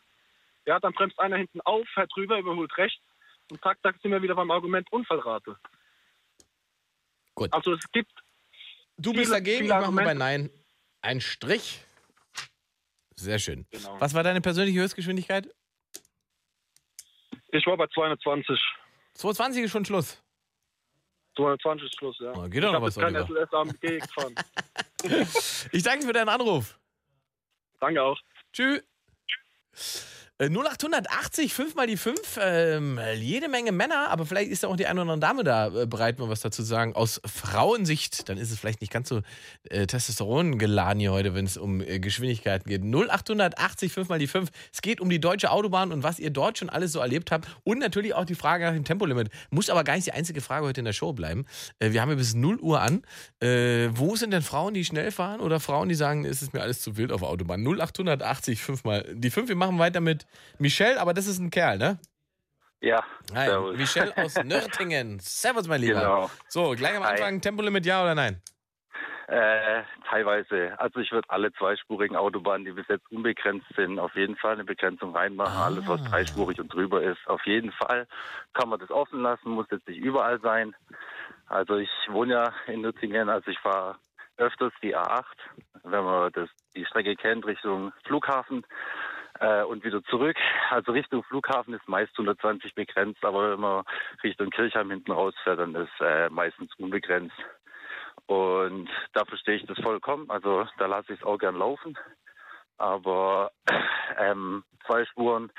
Ja, 0.66 0.78
dann 0.80 0.92
bremst 0.92 1.18
einer 1.18 1.36
hinten 1.36 1.60
auf, 1.62 1.86
fährt 1.94 2.10
drüber, 2.14 2.38
überholt 2.38 2.76
rechts. 2.76 3.00
Und 3.50 3.60
zack, 3.62 3.78
da 3.82 3.92
sind 4.02 4.10
wir 4.10 4.22
wieder 4.22 4.34
beim 4.34 4.50
Argument 4.50 4.90
Unfallrate. 4.92 5.56
Gut. 7.34 7.52
Also 7.52 7.74
es 7.74 7.90
gibt 7.92 8.10
Du 8.98 9.12
bist 9.12 9.24
Viele- 9.26 9.36
dagegen, 9.36 9.64
ich 9.64 9.70
viele 9.70 9.80
mache 9.80 9.90
mal 9.92 10.04
bei. 10.04 10.14
Nein. 10.14 10.50
Ein 11.00 11.20
Strich. 11.20 11.84
Sehr 13.16 13.38
schön. 13.38 13.66
Genau. 13.70 14.00
Was 14.00 14.14
war 14.14 14.22
deine 14.22 14.40
persönliche 14.40 14.80
Höchstgeschwindigkeit? 14.80 15.48
Ich 17.52 17.66
war 17.66 17.76
bei 17.76 17.86
220. 17.88 18.60
220 19.14 19.64
ist 19.64 19.70
schon 19.70 19.84
Schluss. 19.84 20.22
220 21.36 21.86
ist 21.88 21.98
Schluss, 21.98 22.18
ja. 22.20 22.32
Oh, 22.36 22.42
geht 22.44 22.54
ich 22.56 22.60
doch 22.60 22.72
noch 22.72 22.82
was, 22.82 22.94
kein. 22.96 23.14
SLS 23.14 23.52
AMG 23.52 23.80
gefahren. 24.00 24.34
Ich 25.72 25.82
danke 25.82 26.06
für 26.06 26.12
deinen 26.12 26.28
Anruf. 26.28 26.78
Danke 27.80 28.02
auch. 28.02 28.18
Tschüss. 28.52 28.82
Äh, 30.38 30.48
0880, 30.48 31.52
5 31.52 31.74
mal 31.74 31.86
die 31.86 31.96
5, 31.96 32.38
ähm, 32.40 32.98
jede 33.14 33.48
Menge 33.48 33.70
Männer, 33.70 34.08
aber 34.08 34.26
vielleicht 34.26 34.50
ist 34.50 34.62
ja 34.62 34.68
auch 34.68 34.76
die 34.76 34.86
eine 34.86 35.02
oder 35.02 35.12
andere 35.12 35.20
Dame 35.20 35.44
da 35.44 35.66
äh, 35.68 35.86
bereit, 35.86 36.18
mal 36.18 36.28
was 36.28 36.40
dazu 36.40 36.62
zu 36.62 36.68
sagen. 36.68 36.94
Aus 36.94 37.20
Frauensicht, 37.24 38.28
dann 38.28 38.38
ist 38.38 38.50
es 38.50 38.58
vielleicht 38.58 38.80
nicht 38.80 38.92
ganz 38.92 39.08
so 39.08 39.20
äh, 39.68 39.86
Testosteron 39.86 40.58
geladen 40.58 41.00
hier 41.00 41.12
heute, 41.12 41.34
wenn 41.34 41.44
es 41.44 41.56
um 41.56 41.80
äh, 41.80 42.00
Geschwindigkeiten 42.00 42.68
geht. 42.68 42.82
0880, 42.82 43.92
5 43.92 44.08
mal 44.08 44.18
die 44.18 44.26
5. 44.26 44.50
Es 44.72 44.82
geht 44.82 45.00
um 45.00 45.10
die 45.10 45.20
deutsche 45.20 45.50
Autobahn 45.50 45.92
und 45.92 46.02
was 46.02 46.18
ihr 46.18 46.30
dort 46.30 46.58
schon 46.58 46.70
alles 46.70 46.92
so 46.92 47.00
erlebt 47.00 47.30
habt 47.30 47.46
und 47.62 47.78
natürlich 47.78 48.14
auch 48.14 48.24
die 48.24 48.34
Frage 48.34 48.64
nach 48.64 48.72
dem 48.72 48.84
Tempolimit. 48.84 49.28
Muss 49.50 49.70
aber 49.70 49.84
gar 49.84 49.94
nicht 49.94 50.06
die 50.06 50.12
einzige 50.12 50.40
Frage 50.40 50.66
heute 50.66 50.80
in 50.80 50.86
der 50.86 50.92
Show 50.92 51.12
bleiben. 51.12 51.44
Äh, 51.78 51.92
wir 51.92 52.00
haben 52.02 52.08
ja 52.08 52.16
bis 52.16 52.34
0 52.34 52.58
Uhr 52.58 52.80
an. 52.80 53.02
Äh, 53.40 53.90
wo 53.92 54.16
sind 54.16 54.32
denn 54.32 54.42
Frauen, 54.42 54.74
die 54.74 54.84
schnell 54.84 55.12
fahren 55.12 55.40
oder 55.40 55.60
Frauen, 55.60 55.88
die 55.88 55.94
sagen, 55.94 56.24
es 56.24 56.42
ist 56.42 56.52
mir 56.52 56.62
alles 56.62 56.80
zu 56.80 56.96
wild 56.96 57.12
auf 57.12 57.20
der 57.20 57.28
Autobahn? 57.28 57.62
0880, 57.62 58.62
5 58.62 58.84
mal 58.84 59.04
die 59.14 59.30
5. 59.30 59.48
Wir 59.48 59.56
machen 59.56 59.78
weiter 59.78 60.00
mit 60.00 60.26
Michelle, 60.58 61.00
aber 61.00 61.14
das 61.14 61.26
ist 61.26 61.38
ein 61.38 61.50
Kerl, 61.50 61.78
ne? 61.78 61.98
Ja, 62.80 63.04
Nein, 63.32 63.48
servus. 63.48 63.76
Michelle 63.76 64.16
aus 64.16 64.34
Nürtingen. 64.44 65.18
Servus, 65.20 65.68
mein 65.68 65.80
Lieber. 65.80 66.00
Genau. 66.00 66.30
So, 66.48 66.72
gleich 66.72 66.96
am 66.96 67.04
Hi. 67.04 67.12
Anfang 67.12 67.40
Tempolimit 67.40 67.86
ja 67.86 68.02
oder 68.02 68.14
nein? 68.16 68.42
Äh, 69.28 69.84
teilweise. 70.10 70.74
Also 70.78 70.98
ich 70.98 71.12
würde 71.12 71.30
alle 71.30 71.52
zweispurigen 71.52 72.16
Autobahnen, 72.16 72.64
die 72.64 72.72
bis 72.72 72.86
jetzt 72.88 73.10
unbegrenzt 73.10 73.66
sind, 73.76 73.98
auf 73.98 74.14
jeden 74.16 74.36
Fall 74.36 74.54
eine 74.54 74.64
Begrenzung 74.64 75.14
reinmachen. 75.16 75.56
Ah. 75.56 75.66
Alles, 75.66 75.86
was 75.86 76.02
dreispurig 76.02 76.60
und 76.60 76.72
drüber 76.74 77.02
ist, 77.02 77.20
auf 77.28 77.40
jeden 77.46 77.72
Fall. 77.72 78.06
Kann 78.52 78.68
man 78.68 78.80
das 78.80 78.90
offen 78.90 79.22
lassen, 79.22 79.50
muss 79.50 79.66
jetzt 79.70 79.86
nicht 79.88 80.00
überall 80.00 80.40
sein. 80.40 80.74
Also 81.46 81.76
ich 81.76 81.90
wohne 82.08 82.34
ja 82.34 82.52
in 82.66 82.80
Nürtingen, 82.82 83.28
also 83.28 83.50
ich 83.50 83.58
fahre 83.60 83.96
öfters 84.38 84.72
die 84.82 84.96
A8, 84.96 85.22
wenn 85.84 86.04
man 86.04 86.32
das, 86.32 86.48
die 86.74 86.84
Strecke 86.84 87.14
kennt, 87.14 87.46
Richtung 87.46 87.92
Flughafen 88.04 88.66
äh, 89.42 89.64
und 89.64 89.84
wieder 89.84 90.02
zurück. 90.04 90.36
Also 90.70 90.92
Richtung 90.92 91.22
Flughafen 91.24 91.74
ist 91.74 91.88
meist 91.88 92.12
120 92.12 92.74
begrenzt, 92.74 93.24
aber 93.24 93.52
wenn 93.52 93.60
man 93.60 93.84
Richtung 94.22 94.50
Kirchheim 94.50 94.90
hinten 94.90 95.10
rausfährt, 95.12 95.58
dann 95.58 95.74
ist 95.74 96.00
äh, 96.00 96.30
meistens 96.30 96.72
unbegrenzt. 96.78 97.36
Und 98.26 98.88
da 99.12 99.24
verstehe 99.24 99.56
ich 99.56 99.66
das 99.66 99.78
vollkommen. 99.80 100.30
Also 100.30 100.66
da 100.78 100.86
lasse 100.86 101.12
ich 101.12 101.20
es 101.20 101.26
auch 101.26 101.38
gern 101.38 101.56
laufen. 101.56 101.98
Aber 102.78 103.50
ähm, 104.18 104.64
zwei 104.86 105.04
Spuren 105.06 105.50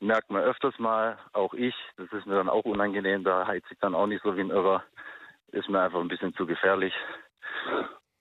merkt 0.00 0.30
man 0.30 0.42
öfters 0.42 0.78
mal, 0.78 1.18
auch 1.32 1.52
ich. 1.52 1.74
Das 1.96 2.10
ist 2.12 2.26
mir 2.26 2.36
dann 2.36 2.48
auch 2.48 2.64
unangenehm. 2.64 3.22
Da 3.22 3.46
heizt 3.46 3.70
ich 3.70 3.78
dann 3.80 3.94
auch 3.94 4.06
nicht 4.06 4.22
so 4.22 4.36
wie 4.36 4.40
ein 4.40 4.50
Irrer. 4.50 4.82
Ist 5.52 5.68
mir 5.68 5.80
einfach 5.80 6.00
ein 6.00 6.08
bisschen 6.08 6.34
zu 6.34 6.46
gefährlich. 6.46 6.94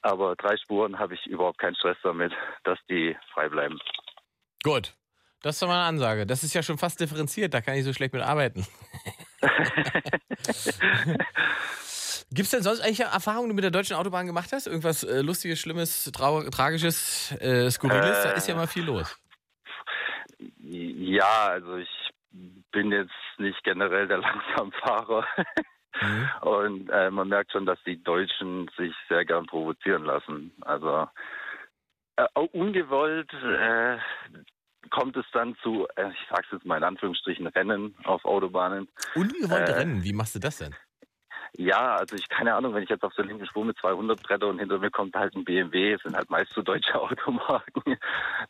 Aber 0.01 0.35
drei 0.35 0.57
Spuren 0.57 0.99
habe 0.99 1.15
ich 1.15 1.25
überhaupt 1.25 1.57
keinen 1.57 1.75
Stress 1.75 1.97
damit, 2.03 2.33
dass 2.63 2.77
die 2.89 3.17
frei 3.33 3.49
bleiben. 3.49 3.79
Gut. 4.63 4.93
Das 5.45 5.57
ist 5.57 5.61
doch 5.61 5.67
mal 5.67 5.75
eine 5.75 5.83
Ansage. 5.83 6.25
Das 6.25 6.43
ist 6.43 6.55
ja 6.55 6.63
schon 6.63 6.79
fast 6.79 6.99
differenziert, 6.99 7.53
da 7.53 7.61
kann 7.61 7.75
ich 7.75 7.83
so 7.83 7.93
schlecht 7.93 8.15
mit 8.15 8.23
arbeiten. 8.23 8.65
Gibt 12.31 12.45
es 12.45 12.49
denn 12.49 12.63
sonst 12.63 12.81
eigentlich 12.81 13.01
Erfahrungen, 13.01 13.49
die 13.49 13.51
du 13.51 13.55
mit 13.57 13.63
der 13.63 13.69
deutschen 13.69 13.95
Autobahn 13.95 14.25
gemacht 14.25 14.49
hast? 14.51 14.65
Irgendwas 14.65 15.03
äh, 15.03 15.21
Lustiges, 15.21 15.59
Schlimmes, 15.59 16.11
Trau 16.11 16.41
Tragisches, 16.49 17.31
äh, 17.39 17.69
Skurriles? 17.69 18.23
da 18.23 18.31
ist 18.31 18.47
ja 18.47 18.55
mal 18.55 18.65
viel 18.65 18.85
los. 18.85 19.21
Ja, 20.57 21.49
also 21.49 21.77
ich 21.77 22.09
bin 22.71 22.91
jetzt 22.91 23.13
nicht 23.37 23.63
generell 23.63 24.07
der 24.07 24.17
Langsamfahrer. 24.21 25.27
Mhm. 26.01 26.29
Und 26.41 26.89
äh, 26.89 27.11
man 27.11 27.27
merkt 27.27 27.51
schon, 27.51 27.67
dass 27.67 27.77
die 27.85 28.03
Deutschen 28.03 28.67
sich 28.77 28.95
sehr 29.07 29.23
gern 29.25 29.45
provozieren 29.45 30.05
lassen. 30.05 30.53
Also 30.61 31.07
äh, 32.15 32.25
ungewollt 32.51 33.31
äh, 33.31 33.99
kommt 34.89 35.17
es 35.17 35.25
dann 35.33 35.55
zu, 35.61 35.87
äh, 35.95 36.09
ich 36.09 36.27
sag's 36.29 36.47
jetzt 36.51 36.65
mal 36.65 36.77
in 36.77 36.83
Anführungsstrichen, 36.83 37.47
Rennen 37.47 37.95
auf 38.03 38.25
Autobahnen. 38.25 38.87
Ungewollte 39.15 39.73
Äh, 39.73 39.79
Rennen, 39.79 40.03
wie 40.03 40.13
machst 40.13 40.35
du 40.35 40.39
das 40.39 40.57
denn? 40.57 40.75
Ja, 41.57 41.95
also 41.95 42.15
ich 42.15 42.27
keine 42.27 42.53
Ahnung, 42.53 42.73
wenn 42.73 42.83
ich 42.83 42.89
jetzt 42.89 43.03
auf 43.03 43.13
der 43.13 43.25
linken 43.25 43.45
Spur 43.45 43.63
mit 43.63 43.77
200 43.77 44.21
bretter 44.21 44.47
und 44.47 44.59
hinter 44.59 44.77
mir 44.77 44.91
kommt 44.91 45.15
halt 45.15 45.35
ein 45.35 45.45
BMW, 45.45 45.93
es 45.93 46.01
sind 46.01 46.15
halt 46.15 46.29
meist 46.29 46.51
so 46.53 46.61
deutsche 46.61 46.93
Automarken, 47.01 47.97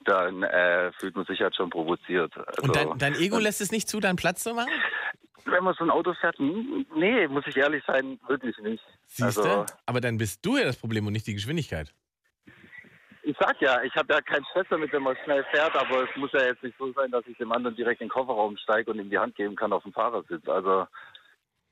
dann 0.05 0.41
äh, 0.43 0.91
fühlt 0.93 1.15
man 1.15 1.25
sich 1.25 1.39
halt 1.41 1.55
schon 1.55 1.69
provoziert. 1.69 2.35
Also, 2.35 2.63
Und 2.63 2.75
dein, 2.75 2.97
dein 2.97 3.15
Ego 3.15 3.37
lässt 3.37 3.61
es 3.61 3.71
nicht 3.71 3.87
zu, 3.87 3.99
deinen 3.99 4.15
Platz 4.15 4.43
zu 4.43 4.53
machen? 4.53 4.71
wenn 5.45 5.63
man 5.63 5.75
so 5.75 5.83
ein 5.83 5.91
Auto 5.91 6.13
fährt, 6.13 6.37
hm, 6.39 6.85
nee, 6.95 7.27
muss 7.27 7.45
ich 7.47 7.55
ehrlich 7.55 7.83
sein, 7.85 8.19
wirklich 8.27 8.57
nicht. 8.59 8.83
Siehst 9.05 9.37
du? 9.37 9.41
Also, 9.43 9.65
Aber 9.85 10.01
dann 10.01 10.17
bist 10.17 10.43
du 10.45 10.57
ja 10.57 10.63
das 10.63 10.77
Problem 10.77 11.05
und 11.05 11.13
nicht 11.13 11.27
die 11.27 11.35
Geschwindigkeit. 11.35 11.93
Ich 13.25 13.35
sag 13.39 13.59
ja, 13.61 13.81
ich 13.83 13.93
habe 13.95 14.13
ja 14.13 14.21
keinen 14.21 14.45
Stress 14.45 14.67
damit, 14.69 14.91
wenn 14.93 15.03
man 15.03 15.17
schnell 15.23 15.43
fährt, 15.51 15.75
aber 15.75 16.03
es 16.09 16.15
muss 16.15 16.31
ja 16.33 16.43
jetzt 16.45 16.63
nicht 16.63 16.77
so 16.77 16.91
sein, 16.93 17.11
dass 17.11 17.25
ich 17.27 17.37
dem 17.37 17.51
anderen 17.51 17.75
direkt 17.75 18.01
in 18.01 18.07
den 18.07 18.11
Kofferraum 18.13 18.55
steige 18.57 18.91
und 18.91 18.99
ihm 18.99 19.09
die 19.09 19.17
Hand 19.17 19.35
geben 19.35 19.55
kann 19.55 19.73
auf 19.73 19.83
dem 19.83 19.93
Fahrersitz. 19.93 20.47
Also 20.47 20.87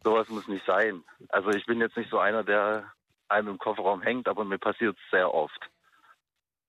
sowas 0.04 0.28
muss 0.30 0.48
nicht 0.48 0.66
sein. 0.66 1.04
Also 1.30 1.50
ich 1.52 1.66
bin 1.66 1.80
jetzt 1.80 1.96
nicht 1.96 2.10
so 2.10 2.20
einer, 2.20 2.44
der 2.44 2.92
einem 3.30 3.50
im 3.50 3.58
Kofferraum 3.60 4.02
hängt, 4.02 4.28
aber 4.28 4.44
mir 4.44 4.58
passiert 4.58 4.98
es 4.98 5.12
sehr 5.12 5.34
oft. 5.34 5.60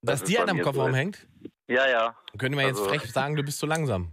Dass 0.03 0.21
Das 0.21 0.29
dir 0.29 0.43
einer 0.43 0.51
am 0.51 0.57
mir 0.59 0.65
so. 0.65 0.71
Kofferraum 0.71 0.95
hängt? 0.95 1.27
Ja, 1.67 1.89
ja. 1.89 2.17
Könnte 2.39 2.57
man 2.57 2.67
jetzt 2.67 2.79
Also- 2.79 2.91
frech 2.91 3.11
sagen, 3.11 3.37
du 3.37 3.43
bist 3.43 3.59
zu 3.59 3.67
langsam. 3.67 4.13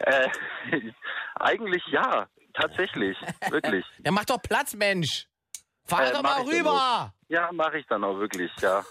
Äh, 0.00 0.28
eigentlich 1.34 1.82
ja, 1.88 2.28
tatsächlich, 2.54 3.16
wirklich. 3.50 3.84
Ja, 4.04 4.12
mach 4.12 4.24
doch 4.24 4.40
Platz, 4.40 4.74
Mensch! 4.74 5.26
Fahr 5.84 6.06
Äh, 6.08 6.12
doch 6.12 6.22
mal 6.22 6.42
rüber! 6.42 7.12
Ja, 7.28 7.50
mache 7.52 7.78
ich 7.78 7.86
dann 7.86 8.04
auch 8.04 8.18
wirklich, 8.18 8.50
ja. 8.60 8.84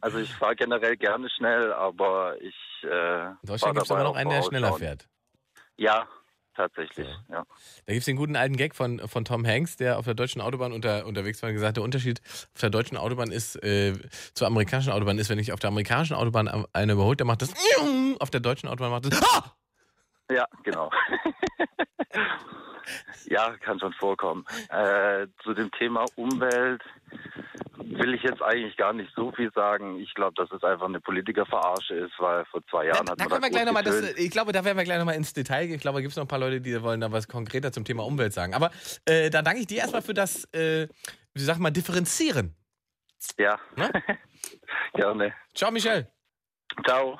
Also 0.00 0.18
ich 0.18 0.32
fahre 0.34 0.54
generell 0.54 0.96
gerne 0.96 1.28
schnell, 1.30 1.72
aber 1.72 2.40
ich 2.40 2.54
äh, 2.84 3.26
In 3.26 3.36
Deutschland 3.42 3.74
gibt 3.74 3.86
es 3.86 3.90
aber 3.90 4.04
noch 4.04 4.16
einen, 4.16 4.30
der 4.30 4.42
schneller 4.42 4.72
fährt. 4.74 5.08
Ja, 5.76 6.06
tatsächlich, 6.54 7.08
ja. 7.28 7.44
Da 7.86 7.92
gibt 7.92 8.00
es 8.00 8.04
den 8.04 8.16
guten 8.16 8.36
alten 8.36 8.56
Gag 8.56 8.76
von, 8.76 9.00
von 9.08 9.24
Tom 9.24 9.44
Hanks, 9.46 9.76
der 9.76 9.98
auf 9.98 10.04
der 10.04 10.14
deutschen 10.14 10.40
Autobahn 10.40 10.72
unter, 10.72 11.06
unterwegs 11.06 11.42
war 11.42 11.48
und 11.48 11.54
gesagt, 11.54 11.76
der 11.76 11.84
Unterschied 11.84 12.20
auf 12.54 12.60
der 12.60 12.70
deutschen 12.70 12.96
Autobahn 12.96 13.32
ist, 13.32 13.56
äh, 13.62 13.94
zur 14.34 14.46
amerikanischen 14.46 14.92
Autobahn 14.92 15.18
ist, 15.18 15.30
wenn 15.30 15.38
ich 15.38 15.52
auf 15.52 15.60
der 15.60 15.68
amerikanischen 15.68 16.14
Autobahn 16.14 16.66
eine 16.72 16.92
überholt, 16.92 17.20
dann 17.20 17.26
macht 17.26 17.42
das 17.42 17.52
auf 18.20 18.30
der 18.30 18.40
deutschen 18.40 18.68
Autobahn 18.68 18.90
macht 18.90 19.06
das 19.06 19.22
ah! 19.22 19.52
Ja, 20.30 20.46
genau. 20.62 20.90
ja, 23.26 23.54
kann 23.58 23.78
schon 23.78 23.92
vorkommen. 23.94 24.44
Äh, 24.70 25.26
zu 25.42 25.54
dem 25.54 25.70
Thema 25.72 26.04
Umwelt 26.16 26.82
will 27.76 28.14
ich 28.14 28.22
jetzt 28.22 28.42
eigentlich 28.42 28.76
gar 28.76 28.92
nicht 28.92 29.10
so 29.14 29.32
viel 29.32 29.52
sagen. 29.52 29.98
Ich 29.98 30.14
glaube, 30.14 30.34
dass 30.34 30.50
es 30.50 30.62
einfach 30.62 30.86
eine 30.86 31.00
Politikerverarsche 31.00 31.94
ist, 31.94 32.12
weil 32.18 32.44
vor 32.46 32.60
zwei 32.66 32.86
Da, 32.86 32.94
Jahren 32.94 33.06
da 33.06 33.12
hat 33.12 33.18
man 33.18 33.28
können 33.28 33.30
wir 33.30 33.40
das 33.40 33.50
gleich 33.50 33.64
noch 33.66 33.72
mal 33.72 33.82
das, 33.82 34.18
ich 34.18 34.30
glaube, 34.30 34.52
da 34.52 34.64
werden 34.64 34.76
wir 34.76 34.84
gleich 34.84 34.98
nochmal 34.98 35.14
ins 35.14 35.32
Detail 35.32 35.66
gehen. 35.66 35.76
Ich 35.76 35.82
glaube, 35.82 35.96
da 35.96 36.00
gibt 36.02 36.12
es 36.12 36.16
noch 36.16 36.24
ein 36.24 36.28
paar 36.28 36.38
Leute, 36.38 36.60
die 36.60 36.82
wollen 36.82 37.00
da 37.00 37.10
was 37.12 37.28
konkreter 37.28 37.72
zum 37.72 37.84
Thema 37.84 38.04
Umwelt 38.04 38.32
sagen. 38.32 38.54
Aber 38.54 38.70
äh, 39.04 39.30
da 39.30 39.42
danke 39.42 39.60
ich 39.60 39.66
dir 39.66 39.78
erstmal 39.78 40.02
für 40.02 40.14
das, 40.14 40.44
äh, 40.52 40.88
wie 41.34 41.40
sag 41.40 41.58
mal, 41.58 41.70
Differenzieren. 41.70 42.54
Ja. 43.38 43.58
Ne? 43.76 43.90
Gerne. 44.94 45.34
Ciao, 45.54 45.70
Michel. 45.70 46.08
Ciao. 46.84 47.18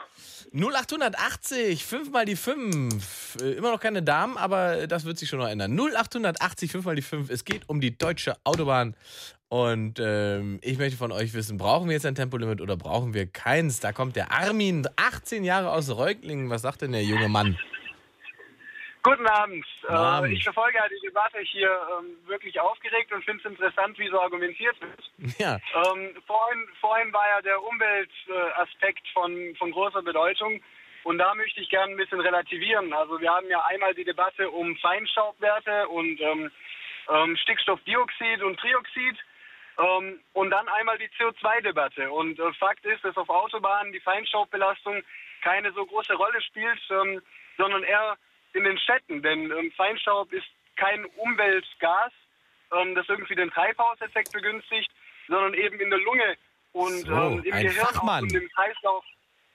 0880, 0.53 1.85
5 1.85 2.11
mal 2.11 2.25
die 2.25 2.37
5. 2.37 3.39
Äh, 3.43 3.53
Immer 3.53 3.73
noch 3.73 3.81
keine 3.81 4.03
Damen, 4.03 4.37
aber 4.37 4.87
das 4.87 5.05
wird 5.05 5.19
sich 5.19 5.29
schon 5.29 5.39
noch 5.39 5.49
ändern. 5.49 5.79
0880, 5.79 6.73
5 6.73 6.85
mal 6.85 6.97
die 6.97 7.03
5. 7.03 7.31
Es 7.31 7.45
geht 7.45 7.69
um 7.69 7.81
die 7.81 7.97
deutsche 7.97 8.37
Autobahn. 8.45 8.95
Und 9.49 9.99
ähm, 9.99 10.59
ich 10.63 10.77
möchte 10.77 10.99
von 10.99 11.11
euch 11.11 11.33
wissen, 11.33 11.57
brauchen 11.57 11.89
wir 11.89 11.95
jetzt 11.95 12.05
ein 12.05 12.15
Tempolimit 12.15 12.61
oder 12.61 12.77
brauchen 12.77 13.15
wir 13.15 13.27
keins? 13.27 13.81
Da 13.81 13.93
kommt 13.93 14.15
der 14.17 14.31
Armin, 14.31 14.87
18 14.97 15.43
Jahre 15.43 15.73
aus 15.73 15.89
Reutlingen. 15.89 16.51
Was 16.51 16.63
sagt 16.63 16.83
denn 16.83 16.93
der 16.93 17.03
junge 17.03 17.29
Mann? 17.29 17.57
Guten 19.09 19.27
Abend. 19.27 19.65
Guten 19.81 19.95
Abend. 19.95 20.31
Äh, 20.31 20.35
ich 20.35 20.45
verfolge 20.45 20.79
die 20.91 21.07
Debatte 21.07 21.39
hier 21.39 21.71
ähm, 21.99 22.19
wirklich 22.27 22.61
aufgeregt 22.61 23.11
und 23.11 23.25
finde 23.25 23.43
es 23.43 23.51
interessant, 23.51 23.99
wie 23.99 24.09
so 24.09 24.21
argumentiert 24.21 24.77
wird. 24.83 25.11
Ja, 25.39 25.55
Ähm, 25.75 26.15
vorhin, 26.27 26.69
vorhin 26.79 27.11
war 27.13 27.27
ja 27.27 27.41
der 27.41 27.63
Umweltaspekt 27.63 29.09
von, 29.15 29.55
von 29.57 29.71
großer 29.71 30.03
Bedeutung 30.03 30.61
und 31.05 31.17
da 31.17 31.35
möchte 31.35 31.61
ich 31.61 31.71
gerne 31.71 31.93
ein 31.93 31.97
bisschen 31.97 32.21
relativieren. 32.21 32.93
Also 32.93 33.19
wir 33.19 33.31
haben 33.33 33.49
ja 33.49 33.65
einmal 33.65 33.95
die 33.95 34.05
Debatte 34.05 34.51
um 34.51 34.77
Feinstaubwerte 34.77 35.89
und 35.89 36.21
ähm, 36.21 36.51
ähm, 37.09 37.37
Stickstoffdioxid 37.39 38.43
und 38.43 38.61
Trioxid 38.61 39.17
ähm, 39.79 40.21
und 40.35 40.51
dann 40.51 40.69
einmal 40.69 40.99
die 40.99 41.09
CO2-Debatte. 41.19 42.11
Und 42.13 42.39
äh, 42.39 42.53
Fakt 42.55 42.85
ist, 42.85 43.03
dass 43.05 43.17
auf 43.17 43.31
Autobahnen 43.31 43.91
die 43.93 44.01
Feinstaubbelastung 44.01 45.03
keine 45.41 45.73
so 45.73 45.87
große 45.87 46.15
Rolle 46.15 46.43
spielt, 46.43 46.81
ähm, 46.91 47.23
sondern 47.57 47.83
eher 47.85 48.19
in 48.59 48.65
den 48.65 48.79
Städten. 48.79 49.23
Denn 49.23 49.51
ähm, 49.51 49.73
Feinstaub 49.77 50.33
ist 50.33 50.47
kein 50.77 51.05
Umweltgas, 51.17 52.13
ähm, 52.77 52.95
das 52.95 53.09
irgendwie 53.09 53.35
den 53.35 53.51
Treibhauseffekt 53.51 54.33
begünstigt, 54.33 54.91
sondern 55.29 55.55
eben 55.55 55.81
in 55.81 55.91
der 55.91 55.99
Lunge 56.01 56.37
und 56.73 57.07
So, 57.07 57.13
ähm, 57.13 57.43
im 57.45 57.53
Gehirn 57.53 58.23
und 58.23 58.35
im 58.35 58.49
Kreislauf. 58.51 59.05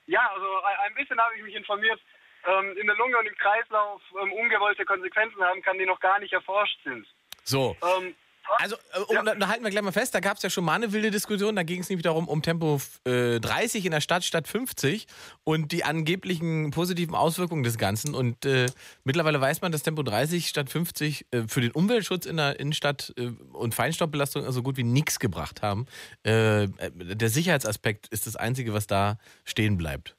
Ja, 0.08 0.30
also 0.34 0.62
ein 0.64 0.78
ein 0.88 0.96
bisschen 0.96 1.20
habe 1.20 1.36
ich 1.38 1.44
mich 1.44 1.56
informiert. 1.56 2.00
Ähm, 2.46 2.76
in 2.78 2.88
der 2.88 2.96
Lunge 2.98 3.18
und 3.18 3.26
im 3.26 3.38
Kreislauf 3.38 4.02
ähm, 4.22 4.34
ungewollte 4.34 4.84
Konsequenzen 4.84 5.42
haben 5.42 5.62
kann, 5.62 5.78
die 5.78 5.86
noch 5.86 6.00
gar 6.02 6.20
nicht 6.20 6.34
erforscht 6.34 6.78
sind. 6.84 7.08
so. 7.46 7.78
Ähm, 7.82 8.16
Also, 8.58 8.76
äh, 8.94 9.00
um, 9.00 9.26
da, 9.26 9.36
da 9.36 9.48
halten 9.48 9.64
wir 9.64 9.72
gleich 9.72 9.84
mal 9.84 9.92
fest, 9.92 10.14
da 10.14 10.20
gab 10.20 10.38
es 10.38 10.44
ja 10.44 10.50
schon 10.50 10.66
mal 10.66 10.74
eine 10.74 10.92
wilde 10.92 11.12
Diskussion, 11.12 11.56
da 11.56 11.64
ging 11.64 11.82
es 11.82 11.90
nämlich 11.90 12.04
darum, 12.04 12.28
um 12.28 12.42
Tempo 12.42 12.80
äh, 13.06 13.40
30 13.40 13.86
in 13.86 13.92
der 13.92 14.02
Stadt 14.02 14.24
statt 14.24 14.48
50 14.48 15.08
und 15.44 15.72
die 15.72 15.84
angeblichen 15.84 16.72
positiven 16.72 17.16
Auswirkungen 17.16 17.64
des 17.64 17.78
Ganzen. 17.78 18.16
Und 18.16 18.46
äh, 18.46 18.68
mittlerweile 19.04 19.40
weiß 19.40 19.62
man, 19.62 19.72
dass 19.72 19.84
Tempo 19.84 20.04
30 20.04 20.48
statt 20.48 20.70
50 20.70 21.26
äh, 21.32 21.44
für 21.48 21.62
den 21.62 21.72
Umweltschutz 21.72 22.26
in 22.26 22.38
der 22.38 22.60
Innenstadt 22.60 23.14
äh, 23.18 23.32
und 23.54 23.74
Feinstaubbelastung 23.74 24.50
so 24.52 24.64
gut 24.64 24.78
wie 24.78 24.84
nichts 24.84 25.20
gebracht 25.20 25.62
haben. 25.62 25.86
Der 26.26 27.30
Sicherheitsaspekt 27.30 28.08
ist 28.08 28.28
das 28.28 28.36
Einzige, 28.36 28.74
was 28.74 28.88
da 28.88 29.18
stehen 29.46 29.78
bleibt. 29.78 30.16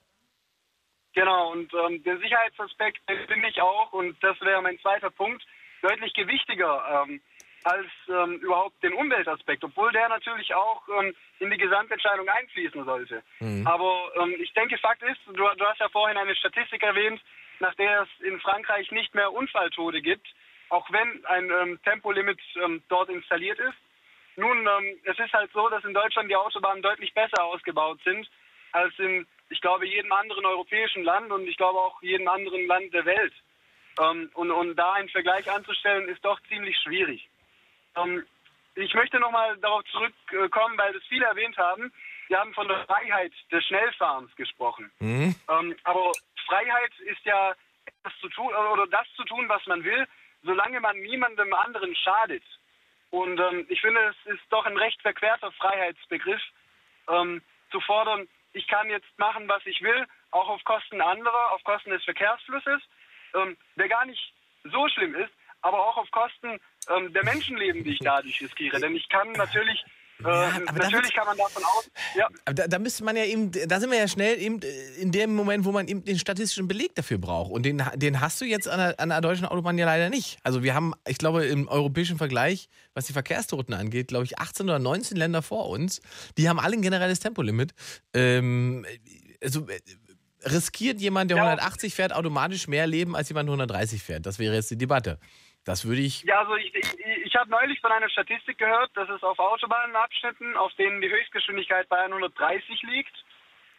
Genau, 1.14 1.52
und 1.52 1.72
ähm, 1.74 2.02
der 2.02 2.18
Sicherheitsaspekt 2.18 2.98
finde 3.28 3.48
ich 3.48 3.60
auch, 3.60 3.92
und 3.92 4.16
das 4.22 4.40
wäre 4.40 4.60
mein 4.62 4.78
zweiter 4.80 5.10
Punkt, 5.10 5.44
deutlich 5.80 6.12
gewichtiger 6.14 7.04
ähm, 7.06 7.20
als 7.64 7.86
ähm, 8.08 8.36
überhaupt 8.40 8.82
den 8.82 8.92
Umweltaspekt, 8.92 9.64
obwohl 9.64 9.90
der 9.92 10.08
natürlich 10.08 10.54
auch 10.54 10.82
ähm, 11.00 11.14
in 11.38 11.50
die 11.50 11.56
Gesamtentscheidung 11.56 12.28
einfließen 12.28 12.84
sollte. 12.84 13.22
Aber 13.64 14.10
ähm, 14.20 14.36
ich 14.38 14.52
denke, 14.52 14.76
Fakt 14.78 15.02
ist, 15.02 15.18
du, 15.26 15.32
du 15.32 15.64
hast 15.64 15.80
ja 15.80 15.88
vorhin 15.88 16.18
eine 16.18 16.36
Statistik 16.36 16.82
erwähnt, 16.82 17.20
nach 17.60 17.74
der 17.74 18.02
es 18.02 18.26
in 18.26 18.38
Frankreich 18.40 18.90
nicht 18.90 19.14
mehr 19.14 19.32
Unfalltode 19.32 20.02
gibt, 20.02 20.26
auch 20.68 20.90
wenn 20.90 21.24
ein 21.24 21.50
ähm, 21.50 21.80
Tempolimit 21.84 22.38
ähm, 22.62 22.82
dort 22.88 23.08
installiert 23.08 23.58
ist. 23.58 23.78
Nun, 24.36 24.58
ähm, 24.58 24.98
es 25.04 25.18
ist 25.18 25.32
halt 25.32 25.50
so, 25.52 25.68
dass 25.70 25.84
in 25.84 25.94
Deutschland 25.94 26.30
die 26.30 26.36
Autobahnen 26.36 26.82
deutlich 26.82 27.14
besser 27.14 27.44
ausgebaut 27.44 28.00
sind 28.04 28.28
als 28.72 28.92
in, 28.98 29.26
ich 29.48 29.60
glaube, 29.60 29.86
jedem 29.86 30.12
anderen 30.12 30.44
europäischen 30.44 31.04
Land 31.04 31.30
und 31.30 31.46
ich 31.46 31.56
glaube 31.56 31.78
auch 31.78 32.02
jedem 32.02 32.28
anderen 32.28 32.66
Land 32.66 32.92
der 32.92 33.06
Welt. 33.06 33.32
Ähm, 34.02 34.30
und, 34.34 34.50
und 34.50 34.76
da 34.76 34.94
einen 34.94 35.08
Vergleich 35.08 35.50
anzustellen, 35.50 36.08
ist 36.08 36.24
doch 36.24 36.40
ziemlich 36.48 36.76
schwierig. 36.78 37.26
Ähm, 37.96 38.24
ich 38.76 38.94
möchte 38.94 39.20
nochmal 39.20 39.56
darauf 39.58 39.82
zurückkommen, 39.84 40.76
weil 40.76 40.92
das 40.92 41.02
viele 41.04 41.26
erwähnt 41.26 41.56
haben. 41.56 41.92
Wir 42.28 42.40
haben 42.40 42.54
von 42.54 42.66
der 42.66 42.84
Freiheit 42.86 43.32
des 43.52 43.64
Schnellfahrens 43.66 44.34
gesprochen. 44.36 44.90
Mhm. 44.98 45.34
Ähm, 45.48 45.76
aber 45.84 46.12
Freiheit 46.46 46.92
ist 47.00 47.24
ja 47.24 47.54
das 48.02 48.12
zu 48.20 48.28
tun 48.28 48.52
oder 48.72 48.86
das 48.86 49.06
zu 49.14 49.24
tun, 49.24 49.48
was 49.48 49.64
man 49.66 49.84
will, 49.84 50.06
solange 50.42 50.80
man 50.80 50.98
niemandem 50.98 51.52
anderen 51.52 51.94
schadet. 51.94 52.42
Und 53.10 53.38
ähm, 53.38 53.66
ich 53.68 53.80
finde, 53.80 54.00
es 54.00 54.34
ist 54.34 54.42
doch 54.50 54.66
ein 54.66 54.76
recht 54.76 55.00
verquerter 55.02 55.52
Freiheitsbegriff, 55.52 56.42
ähm, 57.08 57.42
zu 57.70 57.80
fordern, 57.80 58.28
ich 58.52 58.66
kann 58.68 58.88
jetzt 58.88 59.18
machen, 59.18 59.48
was 59.48 59.64
ich 59.66 59.82
will, 59.82 60.06
auch 60.30 60.48
auf 60.48 60.62
Kosten 60.64 61.00
anderer, 61.00 61.52
auf 61.52 61.62
Kosten 61.64 61.90
des 61.90 62.04
Verkehrsflusses, 62.04 62.80
ähm, 63.34 63.56
der 63.76 63.88
gar 63.88 64.06
nicht 64.06 64.32
so 64.64 64.88
schlimm 64.88 65.14
ist, 65.14 65.32
aber 65.64 65.78
auch 65.78 65.96
auf 65.96 66.10
Kosten 66.10 66.60
ähm, 66.94 67.12
der 67.12 67.24
Menschenleben, 67.24 67.84
die 67.84 67.92
ich 67.92 67.98
dadurch 68.00 68.40
riskiere. 68.42 68.78
Denn 68.78 68.94
ich 68.94 69.08
kann 69.08 69.32
natürlich, 69.32 69.82
äh, 70.20 70.26
aber 70.26 70.78
da 70.78 70.90
natürlich 70.90 71.14
kann 71.14 71.26
man 71.26 71.36
davon 71.36 71.64
aus, 71.64 71.90
ja, 72.14 72.28
Aber 72.44 72.54
da, 72.54 72.68
da 72.68 72.78
müsste 72.78 73.02
man 73.02 73.16
ja 73.16 73.24
eben, 73.24 73.50
da 73.50 73.80
sind 73.80 73.90
wir 73.90 73.98
ja 73.98 74.06
schnell 74.06 74.40
eben 74.40 74.60
in 75.00 75.10
dem 75.10 75.34
Moment, 75.34 75.64
wo 75.64 75.72
man 75.72 75.88
eben 75.88 76.04
den 76.04 76.18
statistischen 76.18 76.68
Beleg 76.68 76.94
dafür 76.94 77.18
braucht. 77.18 77.50
Und 77.50 77.64
den, 77.64 77.82
den 77.96 78.20
hast 78.20 78.40
du 78.40 78.44
jetzt 78.44 78.68
an 78.68 78.78
der, 78.78 79.00
an 79.00 79.08
der 79.08 79.22
deutschen 79.22 79.46
Autobahn 79.46 79.78
ja 79.78 79.86
leider 79.86 80.10
nicht. 80.10 80.38
Also 80.42 80.62
wir 80.62 80.74
haben, 80.74 80.92
ich 81.08 81.18
glaube, 81.18 81.46
im 81.46 81.66
europäischen 81.66 82.18
Vergleich, 82.18 82.68
was 82.92 83.06
die 83.06 83.14
Verkehrstoten 83.14 83.74
angeht, 83.74 84.08
glaube 84.08 84.26
ich, 84.26 84.38
18 84.38 84.66
oder 84.66 84.78
19 84.78 85.16
Länder 85.16 85.40
vor 85.40 85.70
uns, 85.70 86.02
die 86.36 86.48
haben 86.48 86.60
alle 86.60 86.74
ein 86.74 86.82
generelles 86.82 87.20
Tempolimit. 87.20 87.72
Ähm, 88.12 88.84
also 89.42 89.66
äh, 89.68 89.80
riskiert 90.46 91.00
jemand, 91.00 91.30
der 91.30 91.38
Ja. 91.38 91.44
180 91.44 91.94
fährt, 91.94 92.12
automatisch 92.12 92.68
mehr 92.68 92.86
Leben 92.86 93.16
als 93.16 93.28
jemand, 93.30 93.48
der 93.48 93.54
130 93.54 94.02
fährt? 94.02 94.26
Das 94.26 94.38
wäre 94.38 94.54
jetzt 94.54 94.70
die 94.70 94.78
Debatte. 94.78 95.18
Das 95.64 95.86
würde 95.86 96.02
ich. 96.02 96.22
Ja, 96.24 96.40
also 96.40 96.56
ich, 96.56 96.74
ich, 96.74 96.98
ich 97.24 97.34
habe 97.36 97.50
neulich 97.50 97.80
von 97.80 97.90
einer 97.90 98.08
Statistik 98.10 98.58
gehört, 98.58 98.90
dass 98.96 99.08
es 99.08 99.22
auf 99.22 99.38
Autobahnabschnitten, 99.38 100.56
auf 100.56 100.72
denen 100.74 101.00
die 101.00 101.08
Höchstgeschwindigkeit 101.10 101.88
bei 101.88 101.98
130 102.04 102.82
liegt, 102.82 103.14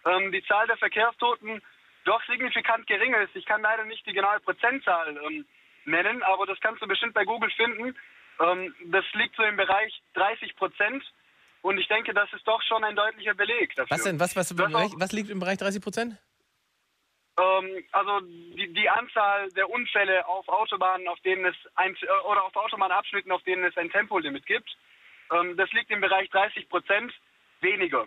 ähm, 0.06 0.32
die 0.32 0.44
Zahl 0.46 0.66
der 0.68 0.78
Verkehrstoten 0.78 1.62
doch 2.06 2.22
signifikant 2.26 2.88
geringer 2.88 3.22
ist. 3.22 3.36
Ich 3.36 3.46
kann 3.46 3.62
leider 3.62 3.86
nicht 3.86 4.06
die 4.06 4.14
genaue 4.14 4.40
Prozentzahl 4.40 5.16
ähm, 5.28 5.46
nennen, 5.86 6.24
aber 6.24 6.46
das 6.46 6.60
kannst 6.60 6.82
du 6.82 6.88
bestimmt 6.88 7.14
bei 7.14 7.24
Google 7.24 7.52
finden. 7.52 7.96
Ähm, 8.40 8.76
das 8.86 9.06
liegt 9.14 9.36
so 9.36 9.44
im 9.44 9.56
Bereich 9.56 10.02
30 10.16 10.56
Prozent. 10.56 11.04
Und 11.62 11.80
ich 11.80 11.88
denke, 11.88 12.14
das 12.14 12.32
ist 12.34 12.48
doch 12.48 12.62
schon 12.64 12.84
ein 12.84 12.96
deutlicher 12.96 13.34
Beleg 13.34 13.74
dafür. 13.76 13.96
Was 13.96 14.04
denn? 14.04 14.20
Was, 14.20 14.36
was, 14.36 14.52
auch- 14.52 14.94
was 14.98 15.12
liegt 15.14 15.30
im 15.32 15.40
Bereich 15.40 15.58
30 15.58 15.82
Prozent? 15.82 16.18
Ähm, 17.38 17.84
also 17.92 18.20
die, 18.22 18.72
die 18.74 18.90
Anzahl 18.90 19.50
der 19.52 19.70
Unfälle 19.70 20.26
auf 20.28 20.48
Autobahnen, 20.48 21.08
auf 21.08 21.20
denen 21.22 21.46
es 21.46 21.56
ein, 21.76 21.96
äh, 21.96 22.28
oder 22.30 22.44
auf 22.44 22.56
Autobahnabschnitten, 22.56 23.32
auf 23.32 23.44
denen 23.44 23.64
es 23.66 23.76
ein 23.78 23.90
Tempolimit 23.90 24.46
gibt, 24.46 24.70
ähm, 25.34 25.58
das 25.58 25.72
liegt 25.74 25.92
im 25.92 26.02
Bereich 26.02 26.30
30 26.30 26.70
Prozent 26.70 27.12
weniger. 27.62 28.04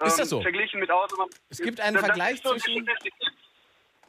Ähm, 0.00 0.06
Ist 0.06 0.18
das 0.18 0.28
so? 0.30 0.40
Verglichen 0.40 0.80
mit 0.80 0.90
Autobahnen. 0.90 1.32
Es 1.50 1.58
gibt 1.60 1.80
einen 1.80 1.94
Das- 1.96 2.04
Vergleich 2.06 2.42
zwischen-. 2.42 2.86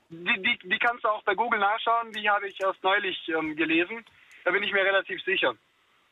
Die, 0.09 0.41
die, 0.41 0.59
die 0.69 0.77
kannst 0.77 1.03
du 1.03 1.07
auch 1.09 1.23
bei 1.23 1.33
Google 1.33 1.59
nachschauen, 1.59 2.11
die 2.13 2.29
habe 2.29 2.47
ich 2.47 2.61
erst 2.61 2.81
neulich 2.83 3.17
ähm, 3.27 3.55
gelesen. 3.55 4.05
Da 4.43 4.51
bin 4.51 4.61
ich 4.61 4.71
mir 4.71 4.83
relativ 4.85 5.21
sicher. 5.23 5.55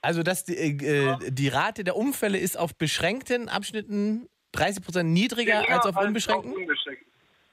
Also, 0.01 0.23
dass 0.23 0.43
die, 0.43 0.55
äh, 0.55 1.15
die 1.31 1.47
Rate 1.47 1.83
der 1.83 1.95
Unfälle 1.95 2.37
ist 2.39 2.57
auf 2.57 2.75
beschränkten 2.75 3.47
Abschnitten 3.49 4.27
30 4.53 4.83
Prozent 4.83 5.11
niedriger 5.11 5.61
Geringer 5.61 5.75
als 5.77 5.85
auf 5.85 5.95
unbeschränkten? 6.03 6.53
unbeschränkten. 6.53 7.07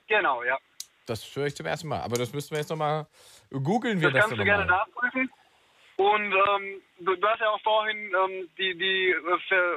Genau, 0.09 0.43
ja. 0.43 0.59
Das 1.11 1.37
höre 1.37 1.47
ich 1.47 1.57
zum 1.57 1.67
ersten 1.67 1.89
Mal. 1.89 2.01
Aber 2.01 2.17
das 2.17 2.33
müssten 2.33 2.53
wir 2.53 2.59
jetzt 2.59 2.71
nochmal. 2.71 3.07
Googeln 3.51 4.01
Das 4.01 4.13
das, 4.13 4.23
kannst 4.23 4.39
du 4.39 4.45
gerne 4.45 4.65
nachprüfen. 4.65 5.31
Und 5.97 6.33
ähm, 6.33 6.81
du, 7.01 7.15
du 7.15 7.29
hast 7.29 7.41
ja 7.41 7.51
auch 7.51 7.61
vorhin 7.61 7.99
ähm, 7.99 8.49
die, 8.57 8.75
die, 8.79 9.15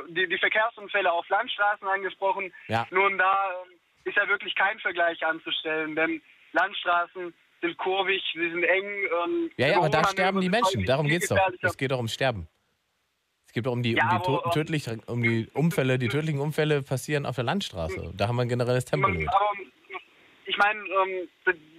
die, 0.10 0.30
die 0.30 0.38
Verkehrsunfälle 0.38 1.12
auf 1.12 1.28
Landstraßen 1.28 1.86
angesprochen. 1.86 2.54
Ja. 2.70 2.88
Nun, 2.92 3.18
da 3.18 3.34
ähm, 3.66 3.78
ist 4.06 4.16
ja 4.16 4.26
wirklich 4.30 4.56
kein 4.56 4.80
Vergleich 4.80 5.22
anzustellen, 5.26 5.96
denn 5.96 6.22
Landstraßen 6.54 7.34
sind 7.62 7.78
kurvig, 7.78 8.24
sie 8.34 8.50
sind 8.52 8.64
eng. 8.64 8.86
Ähm, 8.86 9.52
Ja, 9.58 9.68
ja, 9.68 9.78
aber 9.78 9.90
da 9.90 10.08
sterben 10.08 10.40
die 10.40 10.50
Menschen. 10.50 10.86
Darum 10.86 11.08
viel 11.08 11.16
geht's 11.16 11.28
doch. 11.28 11.38
Es 11.62 11.78
geht 11.78 11.92
doch 11.92 11.98
ums 11.98 12.14
Sterben. 12.14 12.48
Es 13.48 13.54
geht 13.54 13.66
doch 13.66 13.74
um 13.74 13.84
die, 13.84 13.94
Ja, 13.94 14.04
um 14.04 14.10
die 14.10 14.16
aber, 14.16 14.52
tödlich, 14.52 14.88
um 15.08 15.22
die 15.22 15.50
Unfälle. 15.54 16.00
Die 16.00 16.08
tödlichen 16.08 16.40
Unfälle 16.40 16.84
passieren 16.84 17.26
auf 17.26 17.36
der 17.36 17.44
Landstraße. 17.44 18.14
Da 18.16 18.28
haben 18.28 18.38
wir 18.38 18.44
ein 18.44 18.50
generelles 18.50 18.86
Tempolimit. 18.86 19.28
Aber 19.28 19.52
ich 20.46 20.58
meine, 20.58 20.80
ähm, 20.80 21.30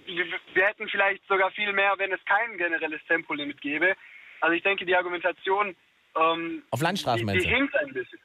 wir, 0.05 0.65
hätten 0.65 0.87
vielleicht 0.89 1.25
sogar 1.27 1.51
viel 1.51 1.71
mehr, 1.73 1.93
wenn 1.97 2.11
es 2.11 2.23
kein 2.25 2.57
generelles 2.57 3.01
Tempolimit 3.07 3.61
gäbe. 3.61 3.95
Also 4.41 4.53
ich 4.53 4.63
denke, 4.63 4.85
die 4.85 4.95
Argumentation 4.95 5.75
ähm, 6.15 6.63
Auf 6.71 6.81
Landstraßen 6.81 7.27
die, 7.27 7.39
die 7.39 7.47
hinkt 7.47 7.75
ein 7.75 7.93
bisschen. 7.93 8.19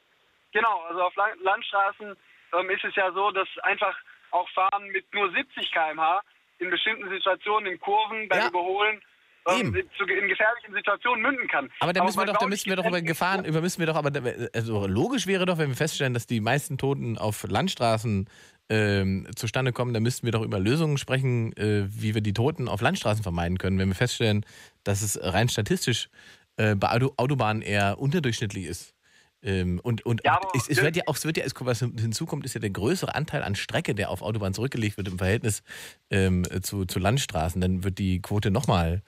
Genau, 0.53 0.81
also 0.89 1.01
auf 1.03 1.15
Land 1.15 1.41
Landstraßen 1.41 2.15
ähm, 2.53 2.69
ist 2.69 2.83
es 2.83 2.95
ja 2.95 3.11
so, 3.11 3.31
dass 3.31 3.47
einfach 3.63 3.95
auch 4.31 4.49
Fahren 4.49 4.87
mit 4.89 5.11
nur 5.13 5.31
70 5.31 5.71
km/h 5.71 6.21
in 6.59 6.69
bestimmten 6.69 7.09
Situationen, 7.09 7.73
in 7.73 7.79
Kurven, 7.79 8.27
beim 8.29 8.39
Ja. 8.39 8.47
Überholen, 8.49 9.01
ähm, 9.47 9.73
in 9.75 10.27
gefährlichen 10.27 10.73
Situationen 10.73 11.21
münden 11.21 11.47
kann. 11.47 11.69
Aber 11.79 11.93
da 11.93 12.03
müssen 12.03 12.19
wir 12.19 12.25
doch, 12.25 12.37
da 12.37 12.47
müssen 12.47 12.69
wir 12.69 12.75
doch 12.75 12.85
über 12.85 13.01
Gefahren, 13.01 13.45
über 13.45 13.61
müssen 13.61 13.79
wir 13.79 13.87
doch, 13.87 13.95
aber 13.95 14.11
also 14.53 14.85
logisch 14.85 15.25
wäre 15.25 15.45
doch, 15.45 15.57
wenn 15.57 15.69
wir 15.69 15.75
feststellen, 15.75 16.13
dass 16.13 16.27
die 16.27 16.39
meisten 16.39 16.77
Toten 16.77 17.17
auf 17.17 17.43
Landstraßen 17.47 18.29
ähm, 18.71 19.27
zustande 19.35 19.73
kommen, 19.73 19.93
dann 19.93 20.01
müssten 20.01 20.25
wir 20.25 20.31
doch 20.31 20.43
über 20.43 20.57
Lösungen 20.57 20.97
sprechen, 20.97 21.51
äh, 21.57 21.83
wie 21.89 22.15
wir 22.15 22.21
die 22.21 22.33
Toten 22.33 22.69
auf 22.69 22.79
Landstraßen 22.79 23.21
vermeiden 23.21 23.57
können. 23.57 23.77
Wenn 23.77 23.89
wir 23.89 23.95
feststellen, 23.95 24.45
dass 24.85 25.01
es 25.01 25.19
rein 25.21 25.49
statistisch 25.49 26.09
äh, 26.55 26.75
bei 26.75 26.89
Auto, 26.89 27.13
Autobahnen 27.17 27.61
eher 27.61 27.99
unterdurchschnittlich 27.99 28.65
ist. 28.65 28.95
Ähm, 29.43 29.81
und 29.83 30.05
und 30.05 30.21
Ja, 30.23 30.39
es, 30.55 30.69
es 30.69 30.81
wird 30.81 30.95
ja 30.95 31.03
auch, 31.07 31.17
es 31.17 31.25
wird 31.25 31.35
ja, 31.35 31.43
was 31.59 31.79
hinzukommt, 31.79 32.45
ist 32.45 32.53
ja 32.53 32.61
der 32.61 32.69
größere 32.69 33.13
Anteil 33.13 33.43
an 33.43 33.55
Strecke, 33.55 33.93
der 33.93 34.09
auf 34.09 34.21
Autobahnen 34.21 34.53
zurückgelegt 34.53 34.95
wird 34.95 35.09
im 35.09 35.17
Verhältnis 35.17 35.63
ähm, 36.09 36.45
zu, 36.61 36.85
zu 36.85 36.99
Landstraßen. 36.99 37.59
Dann 37.59 37.83
wird 37.83 37.99
die 37.99 38.21
Quote 38.21 38.51
nochmal, 38.51 39.01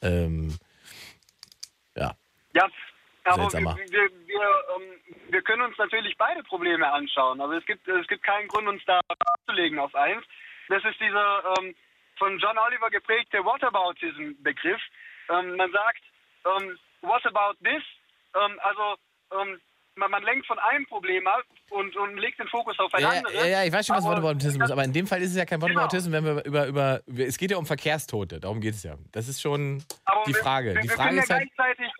ähm, 0.00 0.54
ja, 1.96 2.14
Ja, 2.54 2.68
aber 3.24 3.52
wir, 3.52 3.60
wir, 3.60 4.10
wir, 4.38 4.76
ähm, 4.76 5.00
wir 5.30 5.42
können 5.42 5.62
uns 5.62 5.76
natürlich 5.78 6.16
beide 6.16 6.42
Probleme 6.42 6.90
anschauen. 6.90 7.40
Also 7.40 7.54
es 7.54 7.66
gibt, 7.66 7.86
es 7.88 8.06
gibt 8.06 8.22
keinen 8.22 8.48
Grund, 8.48 8.68
uns 8.68 8.82
da 8.86 9.00
abzulegen 9.08 9.78
auf 9.78 9.94
eins. 9.94 10.24
Das 10.68 10.84
ist 10.84 11.00
dieser 11.00 11.54
ähm, 11.58 11.74
von 12.18 12.38
John 12.38 12.58
Oliver 12.58 12.90
geprägte 12.90 13.44
Whataboutism-Begriff. 13.44 14.80
Ähm, 15.30 15.56
man 15.56 15.70
sagt, 15.72 16.02
ähm, 16.46 16.78
what 17.02 17.24
about 17.26 17.56
this? 17.62 17.82
Ähm, 18.34 18.58
also 18.62 18.96
ähm, 19.32 19.60
man, 19.96 20.10
man 20.10 20.22
lenkt 20.22 20.46
von 20.46 20.58
einem 20.58 20.86
Problem 20.86 21.26
ab 21.26 21.42
und, 21.70 21.96
und 21.96 22.16
legt 22.18 22.38
den 22.38 22.48
Fokus 22.48 22.78
auf 22.78 22.92
ein 22.94 23.02
Ja, 23.02 23.10
anderes. 23.10 23.34
ja, 23.34 23.46
ja, 23.46 23.64
ich 23.64 23.72
weiß 23.72 23.86
schon, 23.86 23.96
was 23.96 24.04
Whataboutism 24.04 24.62
ist, 24.62 24.70
aber 24.70 24.84
in 24.84 24.92
dem 24.92 25.06
Fall 25.06 25.20
ist 25.20 25.30
es 25.30 25.36
ja 25.36 25.44
kein 25.44 25.58
Genau. 25.60 25.74
Whataboutism, 25.74 26.12
wenn 26.12 26.24
wir 26.24 26.44
über, 26.44 26.66
über, 26.66 27.00
es 27.16 27.36
geht 27.36 27.50
ja 27.50 27.56
um 27.56 27.66
Verkehrstote, 27.66 28.40
darum 28.40 28.60
geht 28.60 28.74
es 28.74 28.82
ja. 28.84 28.96
Das 29.12 29.28
ist 29.28 29.40
schon 29.40 29.82
Aber 30.04 30.22
die 30.26 30.34
Frage. 30.34 30.74
Wir, 30.74 30.82
Die 30.82 30.88
wir 30.88 30.96
Frage 30.96 31.08
können 31.10 31.18
ist 31.22 31.28
ja 31.28 31.36
halt, 31.36 31.48
gleichzeitig, 31.56 31.92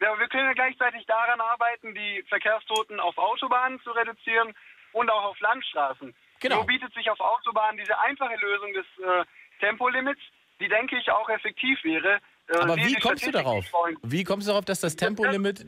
ja, 0.00 0.12
ja, 0.12 0.18
wir 0.18 0.28
können 0.28 0.46
ja 0.46 0.52
gleichzeitig 0.52 1.06
daran 1.06 1.40
arbeiten, 1.40 1.94
die 1.94 2.24
Verkehrstoten 2.28 3.00
auf 3.00 3.16
Autobahnen 3.18 3.80
zu 3.82 3.90
reduzieren 3.90 4.54
und 4.92 5.10
auch 5.10 5.24
auf 5.24 5.40
Landstraßen. 5.40 6.14
Genau. 6.40 6.56
Nur 6.56 6.66
bietet 6.66 6.92
sich 6.94 7.10
auf 7.10 7.20
Autobahnen 7.20 7.78
diese 7.78 7.98
einfache 7.98 8.36
Lösung 8.36 8.72
des 8.72 8.86
äh, 8.98 9.24
Tempolimits, 9.60 10.20
die 10.60 10.68
denke 10.68 10.96
ich 10.96 11.10
auch 11.10 11.28
effektiv 11.28 11.82
wäre. 11.82 12.20
Äh, 12.48 12.58
aber 12.58 12.76
wie 12.76 12.94
kommst 12.94 13.26
du 13.26 13.30
darauf? 13.30 13.64
Wie 14.02 14.24
kommst 14.24 14.46
du 14.46 14.52
darauf, 14.52 14.64
dass 14.64 14.80
das 14.80 14.96
Tempolimit, 14.96 15.64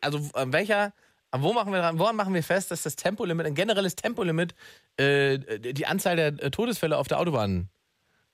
also 0.00 0.18
an 0.34 0.52
welcher, 0.52 0.92
an 1.30 1.42
wo 1.42 1.52
machen 1.52 1.72
wir 1.72 1.80
dran, 1.80 1.98
woran 1.98 2.16
machen 2.16 2.34
wir 2.34 2.42
fest, 2.42 2.70
dass 2.70 2.82
das 2.82 2.96
Tempolimit, 2.96 3.46
ein 3.46 3.54
generelles 3.54 3.94
Tempolimit, 3.94 4.54
äh, 4.96 5.38
die 5.38 5.86
Anzahl 5.86 6.16
der 6.16 6.28
äh, 6.42 6.50
Todesfälle 6.50 6.96
auf 6.96 7.08
der 7.08 7.18
Autobahn 7.20 7.68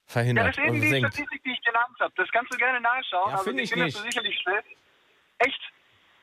Ja, 0.06 0.12
verhindert 0.12 0.48
das 0.48 0.56
ist 0.58 0.64
eben 0.64 0.80
die 0.80 0.88
senkt? 0.88 1.14
Statistik, 1.14 1.42
die 1.44 1.52
ich 1.52 1.62
genannt 1.62 1.96
habe. 2.00 2.12
Das 2.16 2.28
kannst 2.30 2.52
du 2.52 2.56
gerne 2.56 2.80
nachschauen. 2.80 3.30
Ja, 3.30 3.38
also 3.38 3.50
ich 3.50 3.70
du 3.70 3.78
nicht. 3.78 3.96
sicherlich 3.96 4.38
schnell. 4.40 4.62
Echt? 5.44 5.60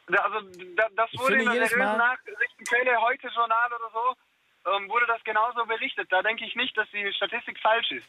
Also 0.07 0.41
da, 0.75 0.87
das 0.95 1.09
Ich 1.13 1.19
wurde 1.19 1.35
in 1.39 1.45
der 1.45 1.67
seriösen 1.67 1.97
Nachrichtenquelle, 1.97 3.01
heute 3.01 3.27
Journal 3.29 3.69
oder 3.73 3.89
so, 3.93 4.71
ähm, 4.71 4.89
wurde 4.89 5.05
das 5.07 5.23
genauso 5.23 5.65
berichtet. 5.65 6.11
Da 6.11 6.21
denke 6.21 6.45
ich 6.45 6.55
nicht, 6.55 6.75
dass 6.77 6.89
die 6.91 7.13
Statistik 7.13 7.59
falsch 7.59 7.91
ist. 7.91 8.07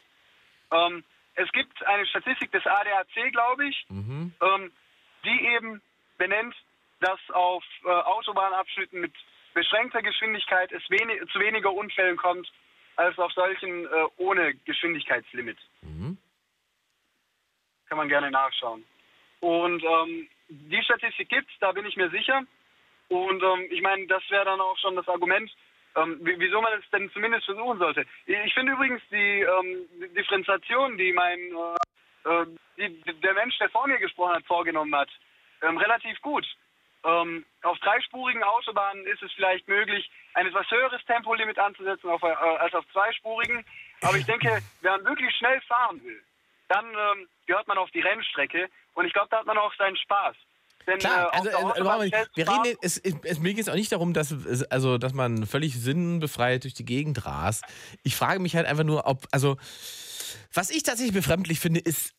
Ähm, 0.71 1.03
es 1.35 1.49
gibt 1.51 1.83
eine 1.85 2.05
Statistik 2.07 2.51
des 2.51 2.65
ADAC, 2.65 3.31
glaube 3.31 3.67
ich, 3.67 3.85
Mhm. 3.89 4.33
ähm, 4.41 4.71
die 5.23 5.45
eben 5.55 5.81
benennt, 6.17 6.55
dass 6.99 7.19
auf 7.29 7.63
äh, 7.85 7.89
Autobahnabschnitten 7.89 8.99
mit 9.01 9.13
beschränkter 9.53 10.01
Geschwindigkeit 10.01 10.71
es 10.71 10.87
wenig, 10.89 11.21
zu 11.31 11.39
weniger 11.39 11.71
Unfällen 11.71 12.17
kommt, 12.17 12.51
als 12.95 13.17
auf 13.17 13.31
solchen 13.33 13.85
äh, 13.85 13.89
ohne 14.17 14.53
Geschwindigkeitslimit. 14.65 15.57
Mhm. 15.81 16.17
Kann 17.87 17.97
man 17.97 18.09
gerne 18.09 18.29
nachschauen. 18.31 18.83
Und 19.43 19.83
ähm, 19.83 20.29
die 20.47 20.81
Statistik 20.83 21.27
gibt 21.27 21.51
da 21.59 21.73
bin 21.73 21.85
ich 21.85 21.97
mir 21.97 22.09
sicher. 22.09 22.43
Und 23.09 23.43
ähm, 23.43 23.67
ich 23.69 23.81
meine, 23.81 24.07
das 24.07 24.23
wäre 24.29 24.45
dann 24.45 24.61
auch 24.61 24.77
schon 24.77 24.95
das 24.95 25.07
Argument, 25.09 25.51
ähm, 25.97 26.17
wie- 26.23 26.39
wieso 26.39 26.61
man 26.61 26.71
es 26.79 26.89
denn 26.91 27.11
zumindest 27.11 27.45
versuchen 27.45 27.77
sollte. 27.77 28.05
Ich 28.25 28.53
finde 28.53 28.71
übrigens 28.71 29.01
die, 29.11 29.41
ähm, 29.41 29.85
die 29.99 30.13
Differentiation, 30.13 30.97
die 30.97 31.11
mein 31.11 31.39
äh, 31.39 32.29
äh, 32.29 32.45
die, 32.77 33.01
der 33.19 33.33
Mensch, 33.33 33.57
der 33.59 33.69
vor 33.69 33.85
mir 33.85 33.97
gesprochen 33.99 34.35
hat, 34.35 34.45
vorgenommen 34.45 34.95
hat, 34.95 35.09
ähm, 35.61 35.77
relativ 35.77 36.19
gut. 36.21 36.45
Ähm, 37.03 37.45
auf 37.63 37.77
dreispurigen 37.79 38.43
Autobahnen 38.43 39.05
ist 39.07 39.21
es 39.21 39.31
vielleicht 39.33 39.67
möglich, 39.67 40.09
ein 40.35 40.47
etwas 40.47 40.71
höheres 40.71 41.03
Tempolimit 41.03 41.59
anzusetzen 41.59 42.09
auf, 42.09 42.23
äh, 42.23 42.27
als 42.27 42.73
auf 42.73 42.85
zweispurigen. 42.93 43.65
Aber 44.03 44.15
ich 44.15 44.25
denke, 44.25 44.59
wenn 44.81 44.91
man 44.93 45.03
wirklich 45.05 45.35
schnell 45.35 45.59
fahren 45.67 46.01
will, 46.01 46.23
dann 46.69 46.85
ähm, 46.85 47.27
gehört 47.45 47.67
man 47.67 47.77
auf 47.77 47.89
die 47.91 48.01
Rennstrecke. 48.01 48.67
Und 48.93 49.05
ich 49.05 49.13
glaube, 49.13 49.27
da 49.31 49.39
hat 49.39 49.45
man 49.45 49.57
auch 49.57 49.73
seinen 49.77 49.97
Spaß. 49.97 50.35
Denn, 50.85 50.97
Klar, 50.99 51.31
äh, 51.33 51.37
also, 51.37 51.49
brauchen 51.51 52.11
wir, 52.35 52.47
reden, 52.49 52.77
es, 52.81 52.97
es, 52.97 53.15
es, 53.23 53.39
mir 53.39 53.53
geht 53.53 53.63
es 53.63 53.69
auch 53.69 53.75
nicht 53.75 53.91
darum, 53.91 54.13
dass, 54.13 54.31
es- 54.31 54.63
also, 54.63 54.97
dass 54.97 55.13
man 55.13 55.45
völlig 55.45 55.75
sinnbefreit 55.75 56.63
durch 56.65 56.73
die 56.73 56.83
Gegend 56.85 57.25
rast. 57.25 57.63
Ich 58.03 58.15
frage 58.15 58.39
mich 58.41 58.55
halt 58.55 58.65
einfach 58.67 58.83
nur, 58.83 59.07
ob, 59.07 59.25
also, 59.31 59.55
was 60.53 60.69
ich 60.71 60.83
tatsächlich 60.83 61.13
befremdlich 61.15 61.59
finde, 61.59 61.79
ist 61.79 62.13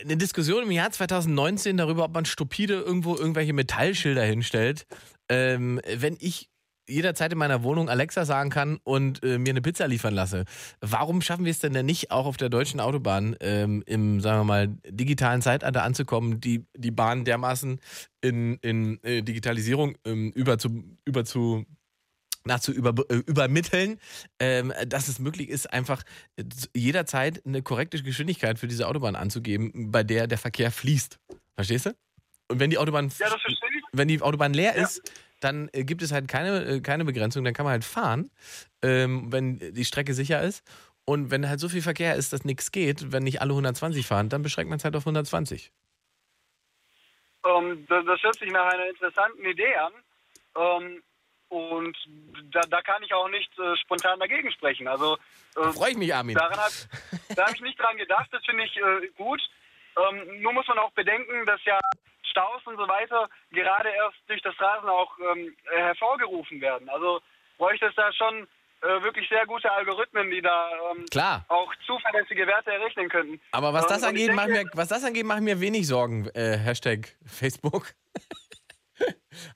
eine 0.00 0.16
Diskussion 0.16 0.62
im 0.62 0.70
Jahr 0.70 0.90
2019 0.90 1.76
darüber, 1.76 2.04
ob 2.04 2.14
man 2.14 2.24
stupide 2.24 2.74
irgendwo 2.74 3.16
irgendwelche 3.16 3.52
Metallschilder 3.52 4.22
hinstellt. 4.22 4.86
Ähm, 5.28 5.80
wenn 5.86 6.16
ich 6.20 6.48
jederzeit 6.88 7.32
in 7.32 7.38
meiner 7.38 7.62
Wohnung 7.62 7.88
Alexa 7.88 8.24
sagen 8.24 8.50
kann 8.50 8.78
und 8.84 9.22
äh, 9.22 9.38
mir 9.38 9.50
eine 9.50 9.62
Pizza 9.62 9.86
liefern 9.86 10.14
lasse. 10.14 10.44
Warum 10.80 11.20
schaffen 11.22 11.44
wir 11.44 11.50
es 11.50 11.58
denn, 11.58 11.72
denn 11.72 11.86
nicht 11.86 12.10
auch 12.10 12.26
auf 12.26 12.36
der 12.36 12.48
deutschen 12.48 12.80
Autobahn 12.80 13.36
ähm, 13.40 13.82
im, 13.86 14.20
sagen 14.20 14.40
wir 14.40 14.44
mal, 14.44 14.68
digitalen 14.88 15.42
Zeitalter 15.42 15.82
anzukommen, 15.82 16.40
die, 16.40 16.64
die 16.76 16.90
Bahn 16.90 17.24
dermaßen 17.24 17.80
in, 18.20 18.56
in 18.56 19.02
äh, 19.04 19.22
Digitalisierung 19.22 19.96
ähm, 20.04 20.32
über 20.32 20.58
zu, 20.58 20.84
über 21.04 21.24
zu 21.24 21.64
nach 22.44 22.60
zu 22.60 22.72
über, 22.72 22.94
äh, 23.10 23.16
übermitteln, 23.26 24.00
ähm, 24.38 24.72
dass 24.86 25.08
es 25.08 25.18
möglich 25.18 25.48
ist, 25.50 25.72
einfach 25.72 26.02
äh, 26.36 26.44
jederzeit 26.74 27.44
eine 27.44 27.62
korrekte 27.62 28.02
Geschwindigkeit 28.02 28.58
für 28.58 28.68
diese 28.68 28.88
Autobahn 28.88 29.16
anzugeben, 29.16 29.90
bei 29.92 30.02
der 30.02 30.26
der 30.26 30.38
Verkehr 30.38 30.70
fließt. 30.72 31.18
Verstehst 31.56 31.86
du? 31.86 31.90
Und 32.50 32.60
wenn 32.60 32.70
die 32.70 32.78
Autobahn, 32.78 33.12
Ja, 33.18 33.36
wenn 33.92 34.08
die 34.08 34.22
Autobahn 34.22 34.54
leer 34.54 34.74
Ja. 34.76 34.82
ist, 34.84 35.02
dann 35.40 35.68
äh, 35.72 35.84
gibt 35.84 36.02
es 36.02 36.12
halt 36.12 36.28
keine, 36.28 36.64
äh, 36.64 36.80
keine 36.80 37.04
Begrenzung, 37.04 37.44
dann 37.44 37.54
kann 37.54 37.64
man 37.64 37.72
halt 37.72 37.84
fahren, 37.84 38.30
ähm, 38.82 39.32
wenn 39.32 39.58
die 39.58 39.84
Strecke 39.84 40.14
sicher 40.14 40.42
ist. 40.42 40.64
Und 41.04 41.30
wenn 41.30 41.48
halt 41.48 41.58
so 41.58 41.68
viel 41.68 41.80
Verkehr 41.80 42.16
ist, 42.16 42.32
dass 42.32 42.44
nichts 42.44 42.70
geht, 42.70 43.12
wenn 43.12 43.22
nicht 43.22 43.40
alle 43.40 43.52
120 43.52 44.06
fahren, 44.06 44.28
dann 44.28 44.42
beschränkt 44.42 44.68
man 44.68 44.78
es 44.78 44.84
halt 44.84 44.94
auf 44.94 45.02
120. 45.02 45.72
Ähm, 47.46 47.86
das, 47.88 48.04
das 48.04 48.22
hört 48.22 48.38
sich 48.38 48.50
nach 48.50 48.66
einer 48.72 48.88
interessanten 48.88 49.44
Idee 49.44 49.74
an. 49.76 49.92
Ähm, 50.56 51.02
und 51.48 51.96
da, 52.52 52.60
da 52.60 52.82
kann 52.82 53.02
ich 53.02 53.14
auch 53.14 53.28
nicht 53.28 53.50
äh, 53.58 53.74
spontan 53.78 54.20
dagegen 54.20 54.52
sprechen. 54.52 54.86
Also 54.86 55.16
äh, 55.56 55.72
Freue 55.72 55.92
ich 55.92 55.96
mich, 55.96 56.14
Armin. 56.14 56.36
daran 56.36 56.58
hab, 56.58 56.72
da 57.34 57.46
habe 57.46 57.54
ich 57.54 57.62
nicht 57.62 57.80
dran 57.80 57.96
gedacht. 57.96 58.28
Das 58.30 58.44
finde 58.44 58.64
ich 58.64 58.76
äh, 58.76 59.08
gut. 59.16 59.40
Ähm, 59.96 60.42
nur 60.42 60.52
muss 60.52 60.68
man 60.68 60.78
auch 60.78 60.92
bedenken, 60.92 61.46
dass 61.46 61.64
ja 61.64 61.78
Staus 62.30 62.62
und 62.66 62.76
so 62.76 62.86
weiter 62.88 63.28
gerade 63.52 63.88
erst 63.90 64.16
durch 64.26 64.42
das 64.42 64.54
Rasen 64.60 64.88
auch 64.88 65.12
ähm, 65.32 65.54
äh, 65.74 65.78
hervorgerufen 65.78 66.60
werden. 66.60 66.88
Also 66.88 67.20
bräuchte 67.56 67.86
es 67.86 67.94
da 67.94 68.12
schon 68.12 68.46
äh, 68.82 69.02
wirklich 69.02 69.28
sehr 69.28 69.44
gute 69.46 69.70
Algorithmen, 69.72 70.30
die 70.30 70.40
da 70.40 70.70
ähm, 70.92 71.04
Klar. 71.10 71.44
auch 71.48 71.72
zuverlässige 71.86 72.46
Werte 72.46 72.72
errechnen 72.72 73.08
könnten. 73.08 73.40
Aber 73.52 73.72
was 73.72 73.82
Ähm, 73.84 73.88
das 73.88 74.02
ich 74.02 74.08
angeht, 74.08 74.28
denke- 74.28 74.64
mir, 74.64 74.70
was 74.74 74.88
das 74.88 75.04
angeht, 75.04 75.26
machen 75.26 75.44
mir 75.44 75.60
wenig 75.60 75.86
Sorgen. 75.88 76.28
Äh, 76.34 76.56
Hashtag 76.58 77.08
Facebook. 77.26 77.92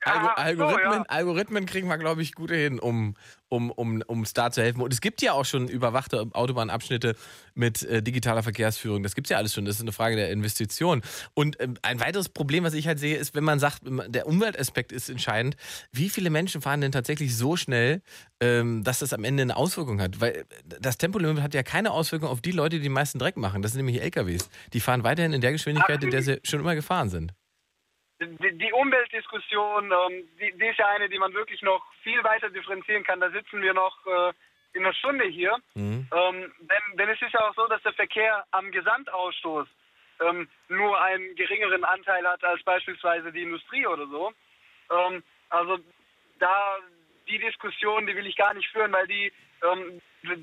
Algo 0.01 0.27
so, 0.27 0.33
Algorithmen, 0.35 0.93
ja. 0.93 1.05
Algorithmen 1.07 1.65
kriegen 1.65 1.87
wir, 1.87 1.97
glaube 1.97 2.21
ich, 2.21 2.33
gute 2.33 2.55
hin, 2.55 2.79
um, 2.79 3.15
um, 3.49 3.71
um, 3.71 4.03
um 4.07 4.21
es 4.21 4.33
da 4.33 4.51
zu 4.51 4.61
helfen. 4.61 4.81
Und 4.81 4.93
es 4.93 5.01
gibt 5.01 5.21
ja 5.21 5.33
auch 5.33 5.45
schon 5.45 5.67
überwachte 5.67 6.27
Autobahnabschnitte 6.31 7.15
mit 7.53 7.83
äh, 7.83 8.01
digitaler 8.01 8.43
Verkehrsführung. 8.43 9.03
Das 9.03 9.15
gibt 9.15 9.27
es 9.27 9.29
ja 9.29 9.37
alles 9.37 9.53
schon. 9.53 9.65
Das 9.65 9.75
ist 9.75 9.81
eine 9.81 9.91
Frage 9.91 10.15
der 10.15 10.31
Investition. 10.31 11.01
Und 11.33 11.59
ähm, 11.59 11.75
ein 11.81 11.99
weiteres 11.99 12.29
Problem, 12.29 12.63
was 12.63 12.73
ich 12.73 12.87
halt 12.87 12.99
sehe, 12.99 13.17
ist, 13.17 13.35
wenn 13.35 13.43
man 13.43 13.59
sagt, 13.59 13.81
der 13.83 14.27
Umweltaspekt 14.27 14.91
ist 14.91 15.09
entscheidend, 15.09 15.55
wie 15.91 16.09
viele 16.09 16.29
Menschen 16.29 16.61
fahren 16.61 16.81
denn 16.81 16.91
tatsächlich 16.91 17.35
so 17.35 17.55
schnell, 17.55 18.01
ähm, 18.39 18.83
dass 18.83 18.99
das 18.99 19.13
am 19.13 19.23
Ende 19.23 19.43
eine 19.43 19.55
Auswirkung 19.55 20.01
hat? 20.01 20.21
Weil 20.21 20.45
das 20.79 20.97
Tempolimit 20.97 21.43
hat 21.43 21.53
ja 21.53 21.63
keine 21.63 21.91
Auswirkung 21.91 22.29
auf 22.29 22.41
die 22.41 22.51
Leute, 22.51 22.77
die 22.77 22.83
den 22.83 22.93
meisten 22.93 23.19
Dreck 23.19 23.37
machen. 23.37 23.61
Das 23.61 23.73
sind 23.73 23.85
nämlich 23.85 24.01
LKWs. 24.01 24.49
Die 24.73 24.79
fahren 24.79 25.03
weiterhin 25.03 25.33
in 25.33 25.41
der 25.41 25.51
Geschwindigkeit, 25.51 26.03
in 26.03 26.11
der 26.11 26.23
sie 26.23 26.39
schon 26.43 26.59
immer 26.59 26.75
gefahren 26.75 27.09
sind. 27.09 27.33
Die, 28.25 28.57
die 28.57 28.73
Umweltdiskussion, 28.73 29.91
ähm, 29.91 30.27
die, 30.39 30.51
die 30.57 30.67
ist 30.67 30.79
ja 30.79 30.87
eine, 30.87 31.09
die 31.09 31.19
man 31.19 31.33
wirklich 31.33 31.61
noch 31.61 31.83
viel 32.03 32.23
weiter 32.23 32.49
differenzieren 32.49 33.03
kann. 33.03 33.19
Da 33.19 33.29
sitzen 33.29 33.61
wir 33.61 33.73
noch 33.73 33.95
äh, 34.05 34.33
in 34.73 34.83
einer 34.83 34.93
Stunde 34.93 35.25
hier. 35.25 35.57
Mhm. 35.75 36.07
Ähm, 36.11 36.53
denn, 36.59 36.97
denn 36.97 37.09
es 37.09 37.21
ist 37.21 37.33
ja 37.33 37.47
auch 37.47 37.55
so, 37.55 37.67
dass 37.67 37.81
der 37.83 37.93
Verkehr 37.93 38.45
am 38.51 38.71
Gesamtausstoß 38.71 39.67
ähm, 40.21 40.47
nur 40.69 41.01
einen 41.01 41.35
geringeren 41.35 41.83
Anteil 41.83 42.27
hat 42.27 42.43
als 42.43 42.63
beispielsweise 42.63 43.31
die 43.31 43.43
Industrie 43.43 43.85
oder 43.87 44.07
so. 44.07 44.31
Ähm, 44.91 45.23
also 45.49 45.79
da 46.39 46.77
die 47.27 47.39
Diskussion, 47.39 48.05
die 48.05 48.15
will 48.15 48.27
ich 48.27 48.35
gar 48.35 48.53
nicht 48.53 48.69
führen, 48.69 48.91
weil 48.91 49.07
die 49.07 49.31
ähm, 49.63 50.01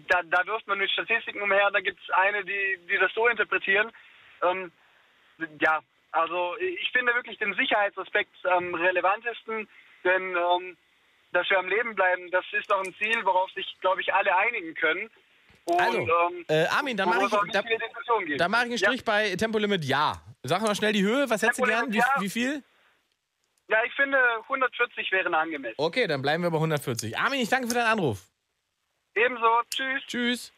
da, 0.08 0.22
da 0.24 0.46
wirft 0.46 0.66
man 0.66 0.78
mit 0.78 0.90
Statistiken 0.90 1.40
umher. 1.40 1.70
Da 1.70 1.80
gibt 1.80 2.00
es 2.02 2.10
eine, 2.10 2.44
die, 2.44 2.78
die 2.88 2.98
das 2.98 3.12
so 3.14 3.28
interpretieren. 3.28 3.90
Ähm, 4.42 4.72
ja, 5.60 5.80
also 6.12 6.56
ich 6.58 6.90
finde 6.92 7.14
wirklich 7.14 7.38
den 7.38 7.54
Sicherheitsaspekt 7.54 8.34
am 8.46 8.74
relevantesten, 8.74 9.68
denn 10.04 10.36
ähm, 10.36 10.76
dass 11.32 11.48
wir 11.50 11.58
am 11.58 11.68
Leben 11.68 11.94
bleiben, 11.94 12.30
das 12.30 12.44
ist 12.52 12.70
doch 12.70 12.82
ein 12.84 12.94
Ziel, 12.98 13.24
worauf 13.24 13.50
sich, 13.52 13.66
glaube 13.80 14.00
ich, 14.00 14.12
alle 14.12 14.36
einigen 14.36 14.74
können. 14.74 15.10
Und, 15.64 15.80
Also, 15.80 15.98
ähm, 15.98 16.44
äh, 16.48 16.66
Armin, 16.66 16.96
dann 16.96 17.08
mache 17.08 17.24
ich, 17.26 17.52
da, 17.52 17.62
da 18.36 18.48
mach 18.48 18.62
ich 18.64 18.70
einen 18.70 18.78
Strich 18.78 19.04
bei 19.04 19.36
Tempolimit 19.36 19.84
Ja. 19.84 20.20
Sag 20.42 20.62
mal 20.62 20.74
schnell 20.74 20.92
die 20.92 21.02
Höhe, 21.02 21.28
was 21.28 21.42
hättest 21.42 21.60
du 21.60 21.64
gern? 21.64 21.92
Wie, 21.92 21.98
Ja. 21.98 22.06
wie 22.18 22.30
viel? 22.30 22.62
Ja, 23.68 23.84
ich 23.84 23.92
finde 23.92 24.18
140 24.48 25.12
wären 25.12 25.34
angemessen. 25.34 25.74
Okay, 25.78 26.06
dann 26.08 26.22
bleiben 26.22 26.42
wir 26.42 26.50
bei 26.50 26.56
140. 26.58 27.16
Armin, 27.16 27.40
ich 27.40 27.48
danke 27.48 27.68
für 27.68 27.74
deinen 27.74 27.86
Anruf. 27.86 28.29
Ebenso, 29.16 29.44
tschüss. 29.74 30.02
Tschüss. 30.06 30.52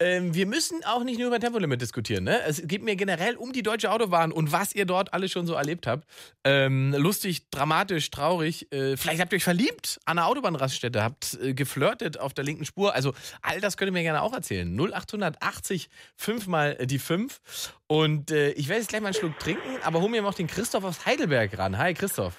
Ähm, 0.00 0.34
wir 0.34 0.46
müssen 0.46 0.84
auch 0.84 1.04
nicht 1.04 1.18
nur 1.18 1.28
über 1.28 1.38
Tempolimit 1.38 1.80
diskutieren. 1.80 2.24
Ne? 2.24 2.42
Es 2.42 2.60
geht 2.66 2.82
mir 2.82 2.96
generell 2.96 3.36
um 3.36 3.52
die 3.52 3.62
deutsche 3.62 3.92
Autobahn 3.92 4.32
und 4.32 4.50
was 4.50 4.74
ihr 4.74 4.86
dort 4.86 5.14
alles 5.14 5.30
schon 5.30 5.46
so 5.46 5.54
erlebt 5.54 5.86
habt. 5.86 6.04
Ähm, 6.42 6.92
lustig, 6.98 7.48
dramatisch, 7.50 8.10
traurig. 8.10 8.70
Äh, 8.72 8.96
vielleicht 8.96 9.20
habt 9.20 9.32
ihr 9.32 9.36
euch 9.36 9.44
verliebt 9.44 10.00
an 10.04 10.18
einer 10.18 10.26
Autobahnraststätte, 10.26 11.00
habt 11.02 11.38
äh, 11.40 11.54
geflirtet 11.54 12.18
auf 12.18 12.34
der 12.34 12.42
linken 12.44 12.64
Spur. 12.64 12.92
Also 12.92 13.14
all 13.40 13.60
das 13.60 13.76
könnt 13.76 13.90
ihr 13.90 13.92
mir 13.92 14.02
gerne 14.02 14.22
auch 14.22 14.32
erzählen. 14.32 14.68
0880 14.76 15.88
5 16.16 16.46
mal 16.48 16.74
die 16.84 16.98
5. 16.98 17.40
Und 17.86 18.32
äh, 18.32 18.50
ich 18.52 18.66
werde 18.68 18.80
jetzt 18.80 18.88
gleich 18.88 19.00
mal 19.00 19.08
einen 19.08 19.14
Schluck 19.14 19.38
trinken, 19.38 19.78
aber 19.84 20.00
hol 20.00 20.08
mir 20.08 20.22
noch 20.22 20.34
den 20.34 20.48
Christoph 20.48 20.82
aus 20.82 21.06
Heidelberg 21.06 21.56
ran. 21.56 21.78
Hi 21.78 21.94
Christoph. 21.94 22.34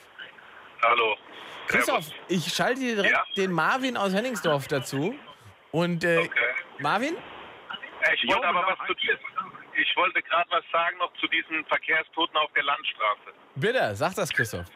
Hallo. 0.81 1.15
Christoph, 1.67 2.09
ich 2.27 2.53
schalte 2.53 2.81
dir 2.81 2.95
direkt 2.95 3.13
Ja? 3.13 3.23
den 3.37 3.51
Marvin 3.53 3.95
aus 3.95 4.11
Henningsdorf 4.11 4.67
dazu. 4.67 5.15
Und 5.73 6.03
äh, 6.03 6.19
Okay. 6.19 6.53
Marvin? 6.79 7.17
Ich 8.13 8.27
wollte 8.29 8.47
aber 8.47 8.65
was 8.67 8.77
zu 8.87 8.93
ich 9.75 9.95
wollte 9.97 10.21
gerade 10.21 10.49
was 10.51 10.63
sagen 10.71 10.97
noch 10.99 11.11
zu 11.13 11.27
diesen 11.27 11.65
Verkehrstoten 11.65 12.37
auf 12.37 12.51
der 12.53 12.63
Landstraße. 12.63 13.33
Bitte, 13.55 13.95
sag 13.95 14.13
das, 14.13 14.31
Christoph. 14.31 14.67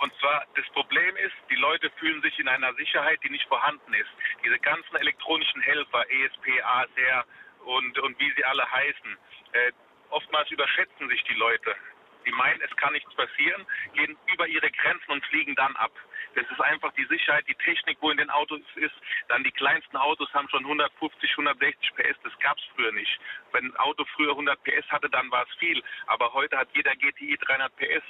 Und 0.00 0.12
zwar, 0.18 0.44
das 0.54 0.64
Problem 0.72 1.14
ist, 1.16 1.34
die 1.50 1.56
Leute 1.56 1.90
fühlen 1.98 2.22
sich 2.22 2.38
in 2.38 2.48
einer 2.48 2.72
Sicherheit, 2.74 3.18
die 3.22 3.30
nicht 3.30 3.46
vorhanden 3.48 3.92
ist. 3.92 4.08
Diese 4.44 4.58
ganzen 4.60 4.96
elektronischen 4.96 5.60
Helfer, 5.60 6.04
ESP, 6.10 6.62
ASR 6.62 7.24
und, 7.66 7.98
und 7.98 8.18
wie 8.18 8.32
sie 8.36 8.44
alle 8.44 8.70
heißen, 8.70 9.18
äh, 9.52 9.72
oftmals 10.10 10.50
überschätzen 10.50 11.08
sich 11.08 11.22
die 11.24 11.34
Leute. 11.34 11.74
Die 12.26 12.32
meinen, 12.32 12.60
es 12.60 12.76
kann 12.76 12.92
nichts 12.92 13.14
passieren, 13.14 13.64
gehen 13.94 14.16
über 14.32 14.46
ihre 14.46 14.70
Grenzen 14.70 15.12
und 15.12 15.24
fliegen 15.26 15.54
dann 15.54 15.74
ab. 15.76 15.92
Das 16.34 16.44
ist 16.50 16.60
einfach 16.60 16.92
die 16.92 17.06
Sicherheit, 17.06 17.46
die 17.48 17.54
Technik, 17.54 17.98
wo 18.00 18.10
in 18.10 18.18
den 18.18 18.30
Autos 18.30 18.60
ist. 18.74 18.94
Dann 19.28 19.44
die 19.44 19.52
kleinsten 19.52 19.96
Autos 19.96 20.32
haben 20.34 20.48
schon 20.48 20.64
150, 20.64 21.30
160 21.30 21.94
PS. 21.94 22.16
Das 22.22 22.38
gab 22.40 22.58
es 22.58 22.64
früher 22.74 22.92
nicht. 22.92 23.18
Wenn 23.52 23.66
ein 23.66 23.76
Auto 23.76 24.04
früher 24.16 24.32
100 24.32 24.62
PS 24.64 24.86
hatte, 24.90 25.08
dann 25.08 25.30
war 25.30 25.46
es 25.48 25.58
viel. 25.58 25.82
Aber 26.06 26.32
heute 26.34 26.58
hat 26.58 26.68
jeder 26.74 26.94
GTI 26.94 27.38
300 27.38 27.74
PS. 27.76 28.04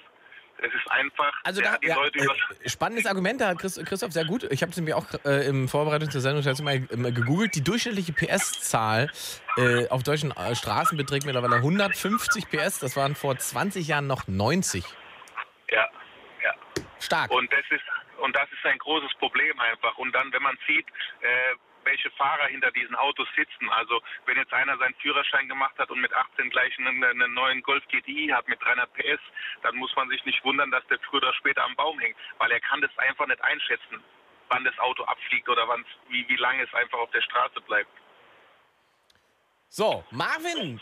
Es 0.59 0.72
ist 0.72 0.90
einfach, 0.90 1.32
Also 1.44 1.61
da, 1.61 1.76
die 1.78 1.88
ja, 1.88 1.96
Leute 1.96 2.18
äh, 2.18 2.68
spannendes 2.68 3.07
Argument 3.07 3.40
da, 3.40 3.54
Chris, 3.54 3.80
Christoph, 3.84 4.12
sehr 4.12 4.24
gut. 4.24 4.44
Ich 4.50 4.62
habe 4.62 4.70
es 4.70 4.76
nämlich 4.76 4.94
auch 4.94 5.07
äh, 5.24 5.46
im 5.46 5.68
Vorbereitung 5.68 6.11
zur 6.11 6.20
Sendung 6.20 6.42
mal 6.64 6.76
äh, 6.76 7.12
gegoogelt. 7.12 7.54
Die 7.54 7.62
durchschnittliche 7.62 8.12
PS-Zahl 8.12 9.11
äh, 9.59 9.88
auf 9.88 10.02
deutschen 10.02 10.30
äh, 10.30 10.54
Straßen 10.54 10.96
beträgt 10.96 11.26
mittlerweile 11.26 11.57
150 11.57 12.48
PS. 12.48 12.78
Das 12.78 12.96
waren 12.96 13.14
vor 13.14 13.36
20 13.36 13.86
Jahren 13.86 14.07
noch 14.07 14.26
90. 14.28 14.84
Ja, 15.70 15.88
ja. 16.42 16.54
Stark. 17.00 17.30
Und 17.30 17.52
das 17.52 17.64
ist 17.70 17.84
und 18.18 18.34
das 18.34 18.50
ist 18.50 18.64
ein 18.64 18.78
großes 18.78 19.12
Problem 19.18 19.59
einfach. 19.61 19.96
Und 19.98 20.12
dann, 20.12 20.32
wenn 20.32 20.42
man 20.42 20.57
sieht, 20.66 20.86
äh, 21.20 21.54
welche 21.87 22.11
Fahrer 22.11 22.49
hinter 22.49 22.70
diesen 22.72 22.95
Autos 22.97 23.28
sitzen. 23.34 23.70
Also 23.70 24.03
wenn 24.26 24.37
jetzt 24.37 24.53
einer 24.53 24.76
seinen 24.76 24.95
Führerschein 24.97 25.49
gemacht 25.49 25.78
hat 25.78 25.91
und 25.91 26.01
mit 26.01 26.12
18 26.12 26.51
gleich 26.51 26.78
einen, 26.78 27.03
einen 27.03 27.32
neuen 27.32 27.62
Golf 27.62 27.82
GTI 27.89 28.28
hat 28.34 28.47
mit 28.49 28.61
300 28.62 28.93
PS, 28.93 29.20
dann 29.62 29.76
muss 29.76 29.95
man 29.97 30.09
sich 30.11 30.22
nicht 30.26 30.45
wundern, 30.45 30.70
dass 30.70 30.87
der 30.89 30.99
früher 30.99 31.22
oder 31.22 31.32
später 31.34 31.64
am 31.64 31.74
Baum 31.76 31.99
hängt, 32.01 32.16
weil 32.39 32.51
er 32.51 32.61
kann 32.61 32.82
das 32.82 32.91
einfach 32.99 33.26
nicht 33.26 33.43
einschätzen, 33.43 34.03
wann 34.51 34.64
das 34.64 34.78
Auto 34.78 35.05
abfliegt 35.05 35.49
oder 35.49 35.66
wann's, 35.68 35.87
wie, 36.09 36.28
wie 36.28 36.37
lange 36.37 36.62
es 36.62 36.74
einfach 36.74 36.99
auf 36.99 37.11
der 37.12 37.22
Straße 37.22 37.61
bleibt. 37.62 37.91
So, 39.68 40.05
Marvin. 40.11 40.80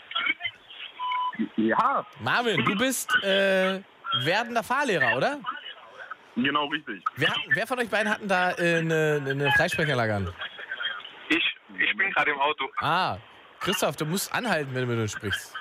Ja, 1.57 2.05
Marvin, 2.19 2.63
du 2.63 2.77
bist 2.77 3.13
äh, 3.23 3.81
werdender 4.23 4.63
Fahrlehrer, 4.63 5.17
oder? 5.17 5.39
genau 6.35 6.65
richtig. 6.67 7.03
Wer, 7.15 7.33
wer 7.53 7.67
von 7.67 7.79
euch 7.79 7.89
beiden 7.89 8.11
hatten 8.11 8.27
da 8.27 8.51
äh, 8.51 8.79
eine, 8.79 9.21
eine 9.25 9.51
Freisprecherlage 9.53 10.15
an? 10.15 10.33
Ich, 11.29 11.55
ich 11.79 11.97
bin 11.97 12.11
gerade 12.11 12.31
im 12.31 12.39
Auto. 12.39 12.69
Ah, 12.79 13.17
Christoph, 13.59 13.95
du 13.95 14.05
musst 14.05 14.33
anhalten, 14.33 14.73
wenn 14.73 14.81
du 14.87 14.93
mit 14.93 14.99
uns 15.01 15.11
sprichst. 15.13 15.53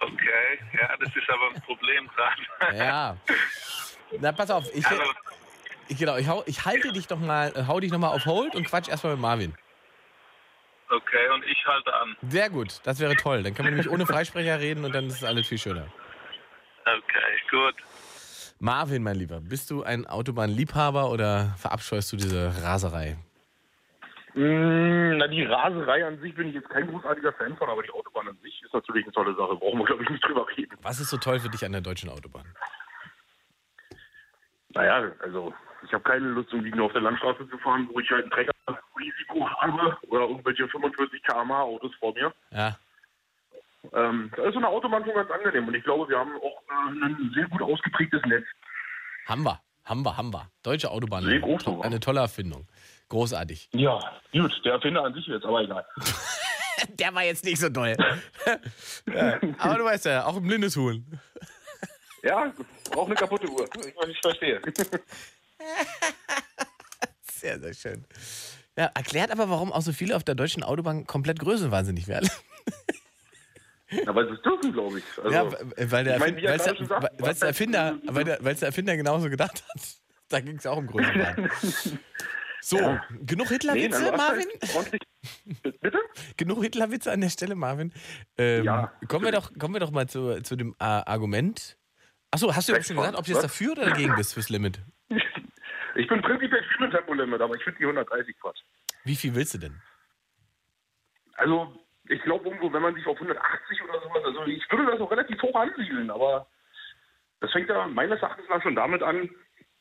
Okay, 0.00 0.58
ja, 0.80 0.96
das 0.96 1.08
ist 1.14 1.28
aber 1.28 1.54
ein 1.54 1.60
Problem 1.62 2.08
gerade. 2.14 2.76
Ja. 2.78 3.16
Na, 4.18 4.32
pass 4.32 4.50
auf, 4.50 4.64
ich, 4.74 4.86
Also, 4.86 5.02
ich, 5.88 5.98
genau, 5.98 6.16
ich, 6.16 6.26
hau, 6.28 6.42
ich 6.46 6.64
halte 6.64 6.92
dich 6.92 7.06
doch 7.06 7.18
mal, 7.18 7.52
äh, 7.54 7.64
hau 7.66 7.80
dich 7.80 7.90
noch 7.92 7.98
mal 7.98 8.08
auf 8.08 8.24
Hold 8.24 8.54
und 8.54 8.64
quatsch 8.66 8.88
erstmal 8.88 9.14
mit 9.14 9.22
Marvin. 9.22 9.54
okay, 10.88 11.28
und 11.34 11.44
ich 11.44 11.64
halte 11.66 11.92
an. 11.94 12.16
Sehr 12.28 12.48
gut, 12.50 12.80
das 12.84 12.98
wäre 12.98 13.14
toll. 13.16 13.42
Dann 13.42 13.54
können 13.54 13.66
wir 13.68 13.72
nämlich 13.72 13.90
ohne 13.90 14.06
Freisprecher 14.06 14.58
reden 14.58 14.84
und 14.84 14.94
dann 14.94 15.06
ist 15.06 15.16
es 15.16 15.24
alles 15.24 15.46
viel 15.46 15.58
schöner. 15.58 15.86
Okay, 16.86 17.40
gut. 17.50 17.74
Marvin, 18.58 19.02
mein 19.02 19.16
Lieber, 19.16 19.40
bist 19.40 19.70
du 19.70 19.82
ein 19.82 20.06
Autobahnliebhaber 20.06 21.10
oder 21.10 21.54
verabscheust 21.58 22.12
du 22.12 22.16
diese 22.16 22.52
Raserei? 22.62 23.16
Mm, 24.34 25.16
na, 25.18 25.26
die 25.26 25.42
Raserei 25.44 26.06
an 26.06 26.20
sich 26.20 26.34
bin 26.34 26.48
ich 26.48 26.54
jetzt 26.54 26.68
kein 26.70 26.86
großartiger 26.88 27.32
Fan 27.32 27.56
von, 27.56 27.68
aber 27.68 27.82
die 27.82 27.90
Autobahn 27.90 28.28
an 28.28 28.36
sich 28.42 28.62
ist 28.62 28.72
natürlich 28.72 29.04
eine 29.04 29.12
tolle 29.12 29.34
Sache. 29.34 29.56
Brauchen 29.56 29.78
wir, 29.78 29.86
glaube 29.86 30.02
ich, 30.04 30.08
nicht 30.10 30.24
drüber 30.24 30.46
reden. 30.56 30.76
Was 30.82 31.00
ist 31.00 31.10
so 31.10 31.16
toll 31.16 31.40
für 31.40 31.48
dich 31.48 31.64
an 31.64 31.72
der 31.72 31.80
deutschen 31.80 32.08
Autobahn? 32.10 32.44
Naja, 34.72 35.10
also 35.20 35.52
ich 35.84 35.92
habe 35.92 36.04
keine 36.04 36.28
Lust, 36.28 36.52
irgendwie 36.52 36.70
nur 36.70 36.86
auf 36.86 36.92
der 36.92 37.00
Landstraße 37.00 37.48
zu 37.48 37.58
fahren, 37.58 37.88
wo 37.92 37.98
ich 37.98 38.08
halt 38.10 38.24
ein 38.26 38.30
Trägerrisiko 38.30 39.48
habe 39.48 39.96
oder 40.08 40.20
irgendwelche 40.28 40.68
45 40.68 41.22
km 41.24 41.50
Autos 41.52 41.92
vor 41.96 42.12
mir. 42.14 42.32
Ja, 42.52 42.76
Ähm, 43.94 44.30
da 44.36 44.44
ist 44.44 44.52
so 44.52 44.58
eine 44.58 44.68
Autobahn 44.68 45.04
schon 45.04 45.14
ganz 45.14 45.30
angenehm 45.30 45.66
und 45.66 45.74
ich 45.74 45.82
glaube, 45.82 46.06
wir 46.08 46.18
haben 46.18 46.36
auch 46.36 46.62
äh, 46.68 47.04
ein 47.06 47.32
sehr 47.34 47.48
gut 47.48 47.62
ausgeprägtes 47.62 48.20
Netz. 48.26 48.44
haben 49.26 49.42
wir, 49.42 49.58
haben 49.86 50.02
wir, 50.04 50.16
haben 50.16 50.32
wir. 50.32 50.46
Deutsche 50.62 50.90
Autobahn, 50.90 51.24
Sehr 51.24 51.40
groß 51.40 51.64
sogar. 51.64 51.84
eine 51.86 51.98
tolle 51.98 52.20
Erfindung. 52.20 52.68
Großartig. 53.10 53.68
Ja, 53.72 54.00
gut, 54.32 54.52
der 54.64 54.72
Erfinder 54.74 55.04
an 55.04 55.12
sich 55.14 55.26
jetzt, 55.26 55.44
aber 55.44 55.60
egal. 55.62 55.84
Der 56.98 57.14
war 57.14 57.24
jetzt 57.24 57.44
nicht 57.44 57.60
so 57.60 57.68
doll. 57.68 57.94
ja, 59.14 59.38
aber 59.58 59.74
du 59.78 59.84
weißt 59.84 60.06
ja, 60.06 60.24
auch 60.24 60.36
ein 60.36 60.42
blindes 60.42 60.74
Huhn. 60.76 61.04
Ja, 62.22 62.52
braucht 62.90 63.06
eine 63.06 63.14
kaputte 63.14 63.48
Uhr. 63.48 63.66
Ich, 63.78 64.10
ich 64.10 64.20
verstehe. 64.20 64.60
Sehr, 67.32 67.58
sehr 67.58 67.72
schön. 67.72 68.04
Ja, 68.76 68.90
erklärt 68.94 69.30
aber, 69.30 69.48
warum 69.48 69.72
auch 69.72 69.80
so 69.80 69.92
viele 69.94 70.14
auf 70.14 70.22
der 70.22 70.34
deutschen 70.34 70.62
Autobahn 70.62 71.06
komplett 71.06 71.38
größenwahnsinnig 71.38 72.08
werden. 72.08 72.28
Aber 74.06 74.28
es 74.28 74.36
ist 74.36 74.44
dürfen, 74.44 74.70
glaube 74.74 74.98
ich. 74.98 75.04
Also, 75.16 75.30
ja, 75.30 75.50
weil 75.90 76.04
der, 76.04 76.16
ich 76.16 76.20
meine, 76.20 76.32
Erfin- 76.32 76.36
wie 76.36 76.44
er 76.44 76.50
weil's 76.52 76.64
gerade 76.64 76.76
der, 76.76 76.76
schon 76.76 76.86
sagt, 76.88 77.02
weil- 77.22 77.34
der 77.34 77.48
Erfinder, 77.48 77.98
weil 78.04 78.24
der, 78.24 78.44
weil's 78.44 78.60
der 78.60 78.66
Erfinder 78.68 78.96
genauso 78.98 79.30
gedacht 79.30 79.64
hat. 79.66 79.82
Da 80.28 80.40
ging 80.40 80.56
es 80.58 80.66
auch 80.66 80.76
um 80.76 80.86
Größenwahn. 80.88 81.50
So, 82.62 82.78
Ja. 82.78 83.04
genug 83.22 83.46
nee, 83.48 83.54
Hitlerwitze, 83.54 84.12
Marvin? 84.12 84.18
war's 84.18 84.74
halt 84.74 84.74
ordentlich- 84.76 85.80
Bitte? 85.80 85.98
Genug 86.36 86.62
Hitlerwitze 86.62 87.12
an 87.12 87.20
der 87.20 87.28
Stelle, 87.30 87.54
Marvin. 87.54 87.92
Ähm, 88.38 88.64
Ja, 88.64 88.92
kommen, 89.08 89.24
wir 89.24 89.32
doch, 89.32 89.50
kommen 89.58 89.74
wir 89.74 89.80
doch 89.80 89.90
mal 89.90 90.06
zu, 90.08 90.42
zu 90.42 90.56
dem 90.56 90.74
äh, 90.78 90.84
Argument. 90.84 91.76
Achso, 92.30 92.54
hast 92.54 92.68
du 92.68 92.72
überhaupt 92.72 92.86
schon 92.86 92.96
gesagt, 92.96 93.16
ob 93.18 93.24
du 93.24 93.32
jetzt 93.32 93.42
dafür 93.42 93.72
oder 93.72 93.86
dagegen 93.86 94.14
bist 94.16 94.34
fürs 94.34 94.48
Limit? 94.50 94.80
Ich 95.96 96.06
bin 96.06 96.22
prinzipiell 96.22 96.62
für 96.78 96.84
ein 96.84 96.90
Tempolimit, 96.92 97.40
aber 97.40 97.56
ich 97.56 97.64
finde 97.64 97.78
die 97.80 97.84
130 97.84 98.36
Quatsch. 98.40 98.60
Wie 99.04 99.16
viel 99.16 99.34
willst 99.34 99.54
du 99.54 99.58
denn? 99.58 99.82
Also, 101.34 101.74
ich 102.08 102.22
glaube 102.22 102.44
irgendwo, 102.48 102.72
wenn 102.72 102.80
man 102.82 102.94
sich 102.94 103.04
auf 103.06 103.16
180 103.16 103.82
oder 103.82 104.00
sowas, 104.00 104.22
also 104.24 104.44
ich 104.46 104.62
würde 104.70 104.86
das 104.90 105.00
auch 105.00 105.10
relativ 105.10 105.42
hoch 105.42 105.54
ansiedeln, 105.54 106.10
aber 106.10 106.46
das 107.40 107.50
fängt 107.52 107.68
ja 107.68 107.86
meines 107.88 108.22
Erachtens 108.22 108.48
nach 108.48 108.62
schon 108.62 108.76
damit 108.76 109.02
an, 109.02 109.28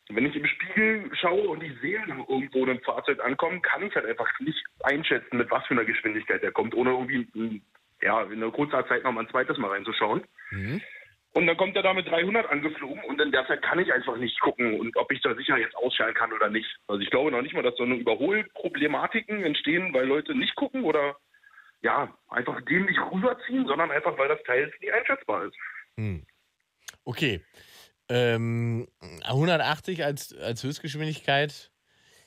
wenn 0.10 0.26
ich 0.26 0.36
im 0.36 0.46
Spiegel 0.46 1.10
schaue 1.14 1.50
und 1.50 1.64
ich 1.64 1.72
sehe 1.82 2.00
irgendwo 2.00 2.66
ein 2.66 2.80
Fahrzeug 2.82 3.24
ankommen, 3.24 3.62
kann 3.62 3.84
ich 3.84 3.96
halt 3.96 4.08
einfach 4.08 4.28
nicht 4.40 4.64
einschätzen, 4.84 5.38
mit 5.38 5.52
was 5.52 5.66
für 5.68 5.76
einer 5.76 5.86
Geschwindigkeit 5.86 6.42
der 6.42 6.52
kommt, 6.52 6.74
ohne 6.74 6.92
irgendwie 6.92 7.28
mm, 7.34 7.62
ja, 8.02 8.24
in 8.24 8.42
einer 8.42 8.52
kurzer 8.52 8.88
Zeit 8.88 9.04
noch 9.04 9.12
mal 9.12 9.22
ein 9.22 9.30
zweites 9.30 9.58
Mal 9.58 9.70
reinzuschauen. 9.70 10.24
Und 11.34 11.46
dann 11.46 11.58
kommt 11.58 11.76
er 11.76 11.84
da 11.84 11.94
mit 11.94 12.08
300 12.08 12.50
angeflogen 12.50 13.04
und 13.04 13.22
in 13.22 13.32
der 13.32 13.46
Zeit 13.46 13.62
kann 13.62 13.78
ich 13.78 13.94
einfach 13.94 14.18
nicht 14.18 14.40
gucken 14.40 14.80
und 14.80 14.98
ob 14.98 15.12
ich 15.12 15.22
da 15.22 15.36
sicher 15.36 15.58
jetzt 15.58 15.76
ausschalten 15.76 16.16
kann 16.16 16.34
oder 16.34 16.50
nicht. 16.50 16.76
Also 16.88 17.02
ich 17.02 17.12
glaube 17.12 17.32
noch 17.32 17.44
nicht 17.44 17.54
mal, 17.54 17.62
dass 17.62 17.78
so 17.78 17.84
eine 17.84 17.96
Überholproblematiken 17.96 19.44
entstehen, 19.44 19.94
weil 19.94 20.08
Leute 20.08 20.34
nicht 20.34 20.56
gucken 20.56 20.84
oder 20.84 21.18
ja, 21.82 22.14
einfach 22.30 22.60
dem 22.66 22.86
nicht 22.86 23.00
rüberziehen, 23.00 23.68
sondern 23.68 23.92
einfach, 23.92 24.18
weil 24.18 24.28
das 24.28 24.42
Teil 24.44 24.74
nicht 24.82 24.92
einschätzbar 24.92 25.46
ist. 25.46 25.56
Okay. 27.06 27.42
Ähm, 28.10 28.88
180 29.24 30.04
als, 30.04 30.36
als 30.38 30.64
Höchstgeschwindigkeit, 30.64 31.72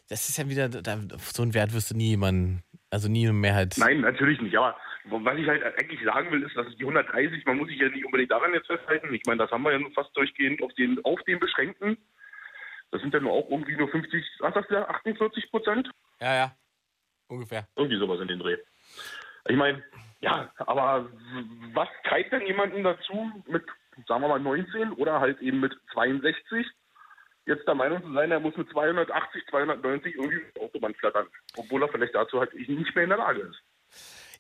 das 0.08 0.28
ist 0.28 0.38
ja 0.38 0.48
wieder, 0.48 0.68
da, 0.68 0.98
so 1.18 1.42
einen 1.42 1.54
Wert 1.54 1.74
wirst 1.74 1.90
du 1.90 1.96
nie 1.96 2.10
jemanden, 2.10 2.62
also 2.90 3.08
nie 3.08 3.24
eine 3.24 3.32
Mehrheit. 3.32 3.74
Nein, 3.78 4.00
natürlich 4.00 4.40
nicht, 4.40 4.56
aber 4.56 4.76
was 5.04 5.38
ich 5.38 5.48
halt 5.48 5.64
eigentlich 5.64 6.00
sagen 6.04 6.30
will, 6.30 6.42
ist, 6.42 6.56
dass 6.56 6.66
die 6.76 6.84
130, 6.84 7.44
man 7.46 7.56
muss 7.56 7.68
sich 7.68 7.80
ja 7.80 7.88
nicht 7.88 8.04
unbedingt 8.04 8.30
daran 8.30 8.54
jetzt 8.54 8.68
festhalten. 8.68 9.12
Ich 9.12 9.22
meine, 9.26 9.38
das 9.38 9.50
haben 9.50 9.62
wir 9.62 9.72
ja 9.72 9.78
nur 9.78 9.90
fast 9.92 10.16
durchgehend 10.16 10.62
auf 10.62 10.72
den, 10.74 11.04
auf 11.04 11.20
den 11.22 11.40
beschränkten. 11.40 11.96
Das 12.92 13.00
sind 13.00 13.12
ja 13.12 13.20
nur 13.20 13.32
auch 13.32 13.50
irgendwie 13.50 13.76
nur 13.76 13.88
50, 13.88 14.24
was 14.40 14.54
sagst 14.54 14.70
du, 14.70 14.88
48 14.88 15.50
Prozent? 15.50 15.90
Ja, 16.20 16.34
ja. 16.34 16.56
Ungefähr. 17.26 17.66
Irgendwie 17.76 17.98
sowas 17.98 18.20
in 18.20 18.28
den 18.28 18.38
Dreh. 18.38 18.58
Ich 19.48 19.56
meine, 19.56 19.82
ja, 20.20 20.52
aber 20.58 21.10
was 21.72 21.88
treibt 22.04 22.32
denn 22.32 22.46
jemanden 22.46 22.84
dazu, 22.84 23.32
mit, 23.48 23.64
sagen 24.06 24.22
wir 24.22 24.28
mal, 24.28 24.40
19 24.40 24.92
oder 24.92 25.20
halt 25.20 25.40
eben 25.40 25.60
mit 25.60 25.72
62, 25.92 26.66
jetzt 27.46 27.66
der 27.66 27.74
Meinung 27.74 28.02
zu 28.02 28.12
sein, 28.12 28.30
er 28.30 28.40
muss 28.40 28.56
mit 28.56 28.70
280, 28.70 29.42
290 29.50 30.14
irgendwie 30.14 30.42
auf 30.56 30.62
Autobahn 30.64 30.94
flattern, 30.94 31.26
obwohl 31.56 31.82
er 31.82 31.88
vielleicht 31.88 32.14
dazu 32.14 32.40
halt 32.40 32.54
nicht 32.54 32.94
mehr 32.94 33.04
in 33.04 33.10
der 33.10 33.18
Lage 33.18 33.40
ist. 33.40 33.62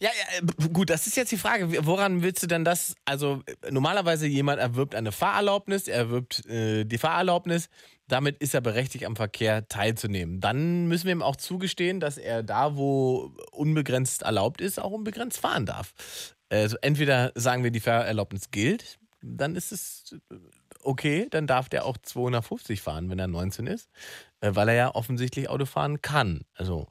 Ja, 0.02 0.08
ja, 0.08 0.38
äh, 0.38 0.68
gut, 0.70 0.90
das 0.90 1.06
ist 1.06 1.16
jetzt 1.16 1.30
die 1.30 1.36
Frage. 1.36 1.86
Woran 1.86 2.22
willst 2.22 2.42
du 2.42 2.48
denn 2.48 2.64
das? 2.64 2.96
Also, 3.04 3.42
äh, 3.46 3.70
normalerweise 3.70 4.26
jemand 4.26 4.58
erwirbt 4.58 4.96
eine 4.96 5.12
Fahrerlaubnis, 5.12 5.86
er 5.86 5.98
erwirbt 5.98 6.44
äh, 6.46 6.84
die 6.84 6.98
Fahrerlaubnis, 6.98 7.68
damit 8.08 8.36
ist 8.38 8.52
er 8.52 8.60
berechtigt, 8.60 9.04
am 9.04 9.14
Verkehr 9.14 9.68
teilzunehmen. 9.68 10.40
Dann 10.40 10.88
müssen 10.88 11.06
wir 11.06 11.12
ihm 11.12 11.22
auch 11.22 11.36
zugestehen, 11.36 12.00
dass 12.00 12.18
er 12.18 12.42
da, 12.42 12.76
wo 12.76 13.32
unbegrenzt 13.52 14.22
erlaubt 14.22 14.60
ist, 14.60 14.80
auch 14.80 14.90
unbegrenzt 14.90 15.40
fahren 15.40 15.66
darf. 15.66 15.94
Also, 16.50 16.76
entweder 16.82 17.30
sagen 17.36 17.62
wir, 17.62 17.70
die 17.70 17.78
Fahrerlaubnis 17.78 18.50
gilt, 18.50 18.98
dann 19.22 19.56
ist 19.56 19.72
es 19.72 20.18
äh, 20.30 20.34
okay, 20.82 21.26
dann 21.30 21.46
darf 21.46 21.68
der 21.68 21.84
auch 21.84 21.96
250 21.96 22.80
fahren, 22.80 23.10
wenn 23.10 23.18
er 23.18 23.28
19 23.28 23.66
ist, 23.66 23.90
äh, 24.40 24.50
weil 24.54 24.68
er 24.68 24.74
ja 24.74 24.94
offensichtlich 24.94 25.48
Auto 25.48 25.64
fahren 25.64 26.02
kann. 26.02 26.42
Also 26.54 26.88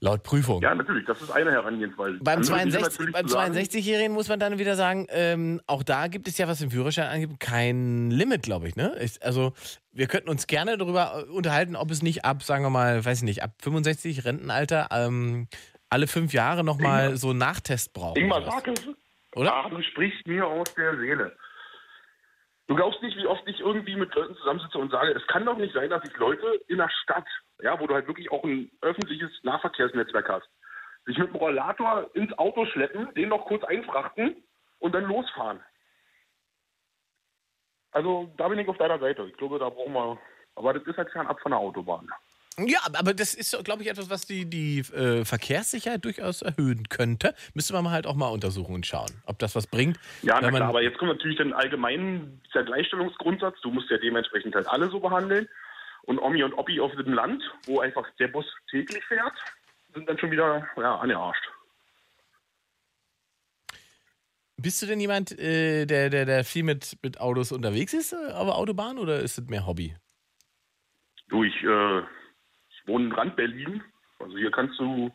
laut 0.00 0.22
Prüfung. 0.22 0.62
Ja, 0.62 0.74
natürlich, 0.74 1.04
das 1.06 1.20
ist 1.22 1.30
eine 1.30 1.52
Herangehensweise. 1.52 2.18
Beim 2.22 2.40
Andere 2.40 2.56
ist 2.56 2.72
62 2.72 2.82
natürlich 2.82 3.12
beim 3.12 3.28
zu 3.28 3.32
sagen, 3.34 3.54
62-Jährigen 3.54 4.12
muss 4.12 4.28
man 4.28 4.40
dann 4.40 4.58
wieder 4.58 4.76
sagen, 4.76 5.06
ähm, 5.10 5.60
auch 5.66 5.82
da 5.82 6.08
gibt 6.08 6.28
es 6.28 6.38
ja, 6.38 6.48
was 6.48 6.60
im 6.60 6.70
Führerschein 6.70 7.08
angibt, 7.08 7.40
kein 7.40 8.10
Limit, 8.10 8.42
glaube 8.42 8.68
ich. 8.68 8.76
Ne? 8.76 8.96
Ich, 9.00 9.22
also 9.22 9.52
wir 9.92 10.06
könnten 10.06 10.28
uns 10.28 10.46
gerne 10.46 10.76
darüber 10.76 11.24
äh, 11.26 11.30
unterhalten, 11.30 11.76
ob 11.76 11.90
es 11.90 12.02
nicht 12.02 12.24
ab, 12.24 12.42
sagen 12.42 12.64
wir 12.64 12.70
mal, 12.70 13.04
weiß 13.04 13.18
ich 13.18 13.24
nicht, 13.24 13.42
ab 13.42 13.52
65 13.62 14.24
Rentenalter 14.24 14.88
ähm, 14.90 15.48
alle 15.90 16.06
fünf 16.06 16.32
Jahre 16.32 16.64
nochmal 16.64 17.16
so 17.16 17.30
einen 17.30 17.38
Nachtest 17.38 17.92
brauchen. 17.92 18.20
Ingmar, 18.20 18.42
sag 18.44 18.66
es. 18.66 18.88
Oder? 19.36 19.52
Ah, 19.52 19.68
du 19.68 19.82
sprichst 19.82 20.26
mir 20.26 20.46
aus 20.46 20.72
der 20.74 20.96
Seele. 20.96 21.36
Du 22.66 22.74
glaubst 22.74 23.02
nicht, 23.02 23.16
wie 23.16 23.26
oft 23.26 23.46
ich 23.46 23.60
irgendwie 23.60 23.94
mit 23.94 24.14
Leuten 24.14 24.34
zusammensitze 24.36 24.78
und 24.78 24.90
sage, 24.90 25.12
es 25.12 25.26
kann 25.26 25.44
doch 25.44 25.56
nicht 25.56 25.74
sein, 25.74 25.90
dass 25.90 26.02
sich 26.02 26.16
Leute 26.16 26.60
in 26.68 26.78
der 26.78 26.88
Stadt, 27.02 27.26
ja, 27.62 27.78
wo 27.78 27.86
du 27.86 27.94
halt 27.94 28.06
wirklich 28.06 28.30
auch 28.32 28.42
ein 28.42 28.70
öffentliches 28.80 29.30
Nahverkehrsnetzwerk 29.42 30.28
hast, 30.28 30.48
sich 31.04 31.18
mit 31.18 31.28
dem 31.28 31.36
Rollator 31.36 32.10
ins 32.14 32.32
Auto 32.38 32.64
schleppen, 32.66 33.12
den 33.14 33.28
noch 33.28 33.44
kurz 33.44 33.64
einfrachten 33.64 34.42
und 34.78 34.94
dann 34.94 35.04
losfahren. 35.04 35.60
Also 37.92 38.32
da 38.38 38.48
bin 38.48 38.58
ich 38.58 38.68
auf 38.68 38.78
deiner 38.78 38.98
Seite. 38.98 39.24
Ich 39.26 39.36
glaube, 39.36 39.58
da 39.58 39.68
brauchen 39.68 39.92
wir. 39.92 40.18
Aber 40.56 40.72
das 40.72 40.82
ist 40.84 40.96
halt 40.96 41.10
fernab 41.10 41.40
von 41.40 41.52
der 41.52 41.60
Autobahn. 41.60 42.10
Ja, 42.58 42.78
aber 42.92 43.14
das 43.14 43.34
ist, 43.34 43.56
glaube 43.64 43.82
ich, 43.82 43.88
etwas, 43.90 44.10
was 44.10 44.26
die, 44.26 44.48
die 44.48 44.78
äh, 44.78 45.24
Verkehrssicherheit 45.24 46.04
durchaus 46.04 46.42
erhöhen 46.42 46.88
könnte. 46.88 47.34
Müsste 47.54 47.72
man 47.72 47.84
mal 47.84 47.90
halt 47.90 48.06
auch 48.06 48.14
mal 48.14 48.28
untersuchen 48.28 48.74
und 48.74 48.86
schauen, 48.86 49.10
ob 49.26 49.38
das 49.40 49.56
was 49.56 49.66
bringt. 49.66 49.98
Ja, 50.22 50.38
na 50.40 50.50
klar, 50.50 50.68
aber 50.68 50.82
jetzt 50.82 50.98
kommt 50.98 51.10
natürlich 51.10 51.38
dann 51.38 51.52
allgemein 51.52 52.40
dieser 52.46 52.62
Gleichstellungsgrundsatz. 52.62 53.60
Du 53.62 53.70
musst 53.70 53.90
ja 53.90 53.98
dementsprechend 53.98 54.54
halt 54.54 54.68
alle 54.68 54.88
so 54.88 55.00
behandeln. 55.00 55.48
Und 56.02 56.18
Omi 56.18 56.44
und 56.44 56.52
Oppi 56.54 56.80
auf 56.80 56.92
dem 56.92 57.12
Land, 57.12 57.42
wo 57.64 57.80
einfach 57.80 58.06
der 58.20 58.28
Bus 58.28 58.44
täglich 58.70 59.04
fährt, 59.06 59.34
sind 59.94 60.08
dann 60.08 60.18
schon 60.18 60.30
wieder 60.30 60.68
ja, 60.76 60.96
angearscht. 60.96 61.44
Bist 64.56 64.80
du 64.80 64.86
denn 64.86 65.00
jemand, 65.00 65.36
äh, 65.38 65.86
der, 65.86 66.10
der, 66.10 66.24
der 66.24 66.44
viel 66.44 66.62
mit, 66.62 66.98
mit 67.02 67.20
Autos 67.20 67.50
unterwegs 67.50 67.92
ist 67.92 68.12
äh, 68.12 68.32
auf 68.32 68.46
der 68.46 68.54
Autobahn 68.54 68.98
oder 68.98 69.18
ist 69.18 69.38
es 69.38 69.48
mehr 69.48 69.66
Hobby? 69.66 69.96
Du, 71.28 71.42
ich, 71.42 71.54
äh, 71.64 72.02
ich 72.84 72.88
wohne 72.88 73.06
in 73.06 73.12
Rand 73.12 73.36
Berlin. 73.36 73.82
Also 74.18 74.36
hier 74.36 74.50
kannst 74.50 74.78
du 74.78 75.10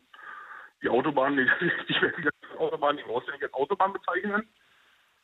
die 0.82 0.90
Autobahn, 0.90 1.38
die, 1.38 1.46
die 1.88 2.58
Autobahn, 2.58 2.98
die 2.98 3.04
brauchst 3.04 3.28
du 3.28 3.32
nicht 3.32 3.44
als 3.44 3.54
Autobahn 3.54 3.94
bezeichnen. 3.94 4.48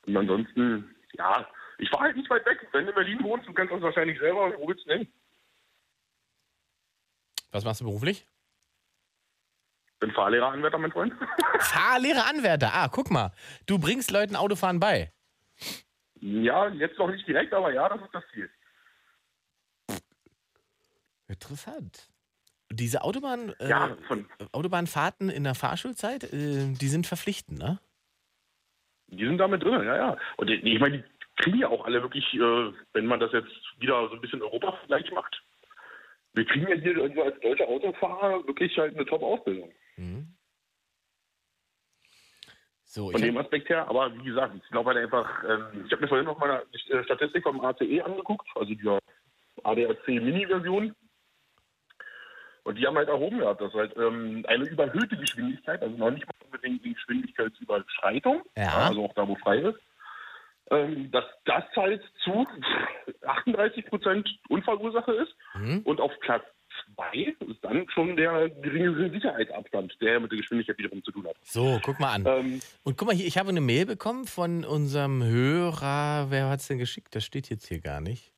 Und 0.06 0.18
ansonsten, 0.18 0.96
ja, 1.14 1.48
ich 1.78 1.92
war 1.92 2.02
halt 2.02 2.16
nicht 2.16 2.30
weit 2.30 2.46
weg. 2.46 2.68
Wenn 2.72 2.86
du 2.86 2.90
in 2.90 2.96
Berlin 2.96 3.24
wohnst, 3.24 3.48
du 3.48 3.54
kennst 3.54 3.74
das 3.74 3.82
wahrscheinlich 3.82 4.20
selber, 4.20 4.54
wo 4.58 4.68
willst 4.68 4.86
du 4.86 4.90
denn? 4.90 5.12
Was 7.52 7.66
machst 7.66 7.82
du 7.82 7.86
beruflich? 7.86 8.28
Bin 10.00 10.12
Fahrlehreranwärter, 10.12 10.78
mein 10.78 10.92
Freund. 10.92 11.14
Fahrlehrer 11.60 12.28
Anwärter. 12.28 12.72
Ah, 12.74 12.90
guck 12.90 13.10
mal. 13.10 13.32
Du 13.66 13.80
bringst 13.80 14.12
Leuten 14.12 14.36
Autofahren 14.36 14.80
bei. 14.80 15.14
ja, 16.16 16.68
jetzt 16.70 17.00
noch 17.00 17.08
nicht 17.08 17.28
direkt, 17.28 17.54
aber 17.54 17.74
ja, 17.74 17.88
das 17.90 18.02
ist 18.02 18.14
das 18.14 18.24
Ziel. 18.34 18.50
Interessant. 21.28 22.12
Diese 22.76 23.04
Autobahn, 23.04 23.54
äh, 23.60 23.70
Ja, 23.70 23.98
Autobahnfahrten 24.52 25.30
in 25.30 25.44
der 25.44 25.56
Fahrschulzeit, 25.56 26.26
äh, 26.26 26.74
die 26.74 26.88
sind 26.88 27.08
verpflichtend, 27.08 27.60
ne? 27.60 27.80
Die 29.08 29.26
sind 29.26 29.38
damit 29.38 29.64
drin, 29.64 29.84
ja, 29.84 29.96
ja. 29.96 30.18
Und 30.38 30.50
ich 30.50 30.80
meine, 30.80 31.00
die 31.00 31.04
kriegen 31.42 31.60
ja 31.60 31.70
auch 31.70 31.86
alle 31.86 32.02
wirklich, 32.02 32.26
äh, 32.34 32.74
wenn 32.94 33.06
man 33.06 33.20
das 33.20 33.32
jetzt 33.32 33.52
wieder 33.80 34.08
so 34.10 34.16
ein 34.16 34.22
bisschen 34.22 34.42
Europa-Vergleich 34.42 35.12
macht, 35.12 35.42
wir 36.34 36.46
kriegen 36.46 36.68
ja 36.68 36.76
hier 36.76 37.02
also 37.02 37.24
als 37.24 37.40
deutsche 37.40 37.68
Autofahrer 37.68 38.46
wirklich 38.46 38.78
halt 38.78 38.96
eine 38.96 39.06
Top-Ausbildung. 39.06 39.72
So, 42.84 43.12
Von 43.12 43.22
dem 43.22 43.38
Aspekt 43.38 43.68
her, 43.70 43.88
aber 43.90 44.14
wie 44.18 44.24
gesagt, 44.24 44.56
ich 44.56 44.70
glaube 44.70 44.94
halt 44.94 45.04
einfach, 45.04 45.44
ähm, 45.44 45.84
ich 45.86 45.92
habe 45.92 46.02
mir 46.02 46.08
vorhin 46.08 46.26
noch 46.26 46.40
mal 46.40 46.64
eine 46.92 47.04
Statistik 47.04 47.44
vom 47.44 47.60
ACE 47.60 48.02
angeguckt, 48.02 48.48
also 48.56 48.74
die 48.74 49.00
ADAC 49.64 50.08
Mini-Version. 50.08 50.96
Und 52.66 52.78
die 52.78 52.86
haben 52.86 52.98
halt 52.98 53.08
erhoben 53.08 53.38
gehabt, 53.40 53.62
dass 53.62 53.72
halt 53.74 53.96
ähm, 53.96 54.44
eine 54.48 54.66
überhöhte 54.66 55.16
Geschwindigkeit, 55.16 55.82
also 55.82 55.96
noch 55.96 56.12
nicht 56.12 56.26
mal 56.26 56.34
unbedingt 56.46 56.84
die 56.84 56.94
Geschwindigkeitsüberschreitung, 56.96 58.42
Ja. 58.58 58.88
also 58.88 59.06
auch 59.06 59.14
da, 59.14 59.28
wo 59.28 59.36
frei 59.36 59.60
ist, 59.60 59.80
ähm, 60.72 61.10
dass 61.12 61.24
das 61.46 61.64
halt 61.76 62.02
zu 62.24 62.46
38 63.26 63.86
Prozent 63.86 64.28
Unfallursache 64.50 65.12
ist. 65.14 65.36
Mhm. 65.56 65.80
Und 65.86 66.02
auf 66.02 66.12
Platz 66.22 66.44
zwei 66.96 67.36
ist 67.48 67.64
dann 67.64 67.86
schon 67.94 68.16
der 68.18 68.50
geringere 68.50 69.10
Sicherheitsabstand, 69.12 69.96
der 70.02 70.20
mit 70.20 70.32
der 70.32 70.40
Geschwindigkeit 70.40 70.78
wiederum 70.78 71.04
zu 71.04 71.12
tun 71.12 71.26
hat. 71.28 71.36
so, 71.44 71.80
guck 71.84 72.00
mal 72.00 72.14
an. 72.16 72.26
Ähm, 72.26 72.60
Und 72.84 72.98
guck 72.98 73.08
mal 73.08 73.16
hier, 73.16 73.28
ich 73.28 73.38
habe 73.38 73.50
eine 73.50 73.62
Mail 73.62 73.86
bekommen 73.86 74.26
von 74.26 74.66
unserem 74.66 75.24
Hörer. 75.24 76.28
Wer 76.30 76.50
hat 76.50 76.60
es 76.60 76.68
denn 76.68 76.80
geschickt? 76.80 77.16
Das 77.16 77.24
steht 77.24 77.50
jetzt 77.50 77.68
hier 77.68 77.80
gar 77.80 78.02
nicht. 78.02 78.32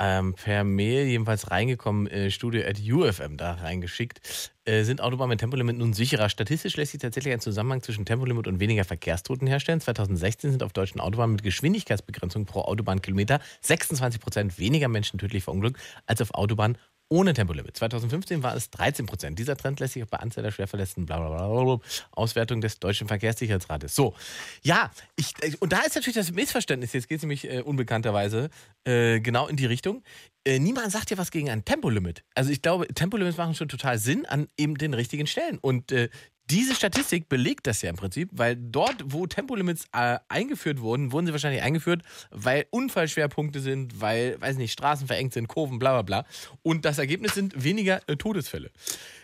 Ähm, 0.00 0.34
per 0.34 0.62
Mail 0.62 1.06
jedenfalls 1.06 1.50
reingekommen, 1.50 2.06
äh, 2.06 2.30
studio 2.30 2.62
at 2.64 2.78
UFM 2.80 3.36
da 3.36 3.54
reingeschickt. 3.54 4.52
Äh, 4.64 4.84
sind 4.84 5.00
Autobahnen 5.00 5.30
mit 5.30 5.40
Tempolimit 5.40 5.76
nun 5.76 5.92
sicherer? 5.92 6.28
Statistisch 6.28 6.76
lässt 6.76 6.92
sich 6.92 7.00
tatsächlich 7.00 7.34
ein 7.34 7.40
Zusammenhang 7.40 7.82
zwischen 7.82 8.04
Tempolimit 8.04 8.46
und 8.46 8.60
weniger 8.60 8.84
Verkehrstoten 8.84 9.48
herstellen. 9.48 9.80
2016 9.80 10.52
sind 10.52 10.62
auf 10.62 10.72
deutschen 10.72 11.00
Autobahnen 11.00 11.34
mit 11.34 11.42
Geschwindigkeitsbegrenzung 11.42 12.44
pro 12.44 12.60
Autobahnkilometer 12.60 13.40
26 13.62 14.20
Prozent 14.20 14.58
weniger 14.58 14.86
Menschen 14.86 15.18
tödlich 15.18 15.42
verunglückt 15.42 15.80
als 16.06 16.22
auf 16.22 16.32
Autobahnen 16.32 16.78
ohne 17.08 17.32
Tempolimit. 17.32 17.76
2015 17.76 18.42
war 18.42 18.54
es 18.54 18.70
13 18.70 19.06
Prozent. 19.06 19.38
Dieser 19.38 19.56
Trend 19.56 19.80
lässt 19.80 19.94
sich 19.94 20.02
auch 20.02 20.08
bei 20.08 20.18
Anzahl 20.18 20.44
der 20.44 20.50
Schwerverletzten, 20.50 21.06
bla 21.06 21.18
bla 21.18 21.28
bla, 21.28 21.64
bla, 21.64 21.80
Auswertung 22.12 22.60
des 22.60 22.78
Deutschen 22.80 23.08
Verkehrssicherheitsrates. 23.08 23.94
So, 23.94 24.14
ja, 24.62 24.90
ich, 25.16 25.32
äh, 25.40 25.52
und 25.60 25.72
da 25.72 25.80
ist 25.80 25.94
natürlich 25.94 26.16
das 26.16 26.32
Missverständnis, 26.32 26.92
jetzt 26.92 27.08
geht 27.08 27.18
es 27.18 27.22
nämlich 27.22 27.50
äh, 27.50 27.62
unbekannterweise 27.62 28.50
äh, 28.84 29.20
genau 29.20 29.46
in 29.46 29.56
die 29.56 29.66
Richtung. 29.66 30.02
Äh, 30.44 30.58
niemand 30.58 30.92
sagt 30.92 31.10
ja 31.10 31.18
was 31.18 31.30
gegen 31.30 31.50
ein 31.50 31.64
Tempolimit. 31.64 32.24
Also 32.34 32.50
ich 32.50 32.62
glaube, 32.62 32.88
Tempolimits 32.88 33.36
machen 33.36 33.54
schon 33.54 33.68
total 33.68 33.98
Sinn 33.98 34.26
an 34.26 34.48
eben 34.56 34.76
den 34.76 34.94
richtigen 34.94 35.26
Stellen. 35.26 35.58
Und 35.58 35.92
äh, 35.92 36.08
diese 36.50 36.74
Statistik 36.74 37.28
belegt 37.28 37.66
das 37.66 37.82
ja 37.82 37.90
im 37.90 37.96
Prinzip, 37.96 38.30
weil 38.32 38.56
dort, 38.56 38.96
wo 39.06 39.26
Tempolimits 39.26 39.86
äh, 39.92 40.18
eingeführt 40.28 40.80
wurden, 40.80 41.12
wurden 41.12 41.26
sie 41.26 41.32
wahrscheinlich 41.32 41.62
eingeführt, 41.62 42.02
weil 42.30 42.66
Unfallschwerpunkte 42.70 43.60
sind, 43.60 44.00
weil, 44.00 44.40
weiß 44.40 44.56
nicht, 44.56 44.72
Straßen 44.72 45.06
verengt 45.06 45.34
sind, 45.34 45.48
Kurven, 45.48 45.78
bla 45.78 46.00
bla 46.00 46.02
bla. 46.02 46.26
Und 46.62 46.84
das 46.84 46.98
Ergebnis 46.98 47.34
sind 47.34 47.62
weniger 47.62 48.00
äh, 48.08 48.16
Todesfälle. 48.16 48.70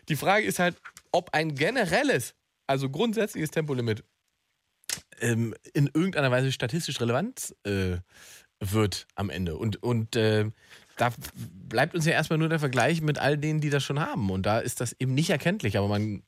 Die 0.09 0.16
Frage 0.16 0.47
ist 0.47 0.59
halt, 0.59 0.77
ob 1.12 1.33
ein 1.33 1.55
generelles, 1.55 2.35
also 2.66 2.91
grundsätzliches 2.91 3.51
Tempolimit 3.51 4.05
ähm, 5.20 5.55
in 5.72 5.87
irgendeiner 5.87 6.31
Weise 6.31 6.53
statistisch 6.53 7.01
relevant 7.01 7.55
äh, 7.64 7.99
wird 8.61 9.07
am 9.14 9.31
Ende. 9.31 9.57
Und, 9.57 9.83
und 9.83 10.16
äh, 10.16 10.51
da 10.97 11.12
bleibt 11.68 11.95
uns 11.95 12.07
ja 12.07 12.12
erstmal 12.12 12.39
nur 12.39 12.49
der 12.49 12.59
Vergleich 12.59 13.01
mit 13.01 13.18
all 13.18 13.39
denen, 13.39 13.61
die 13.61 13.70
das 13.70 13.83
schon 13.83 14.01
haben. 14.01 14.31
Und 14.31 14.47
da 14.47 14.59
ist 14.59 14.81
das 14.81 14.95
eben 14.99 15.14
nicht 15.14 15.31
erkenntlich, 15.31 15.77
aber 15.77 15.89
man 15.89 16.22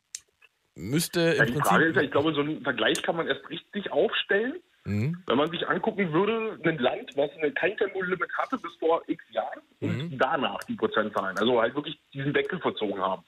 müsste 0.77 1.35
Ja, 1.37 1.45
im 1.45 1.55
die 1.55 1.61
Frage 1.61 1.87
ist 1.87 1.97
ja, 1.97 2.01
Prinzip. 2.01 2.03
ich 2.05 2.11
glaube, 2.13 2.33
so 2.35 2.41
einen 2.41 2.63
Vergleich 2.63 3.03
kann 3.03 3.17
man 3.17 3.27
erst 3.27 3.49
richtig 3.51 3.91
aufstellen, 3.91 4.55
Mhm. 4.85 5.21
wenn 5.27 5.37
man 5.37 5.51
sich 5.51 5.67
angucken 5.69 6.13
würde, 6.13 6.61
ein 6.65 6.79
Land, 6.79 7.11
was 7.17 7.31
eine- 7.39 7.51
kein 7.53 7.77
Tempolimit 7.77 8.31
hatte 8.39 8.57
bis 8.59 8.73
vor 8.79 9.03
x 9.09 9.25
Jahren 9.33 9.61
und 9.81 10.17
danach 10.19 10.63
die 10.65 10.75
Prozentzahlen. 10.75 11.37
Also 11.39 11.61
halt 11.61 11.75
wirklich 11.75 11.99
diesen 12.13 12.33
Wechsel 12.35 12.61
verzogen 12.61 13.01
haben. 13.01 13.25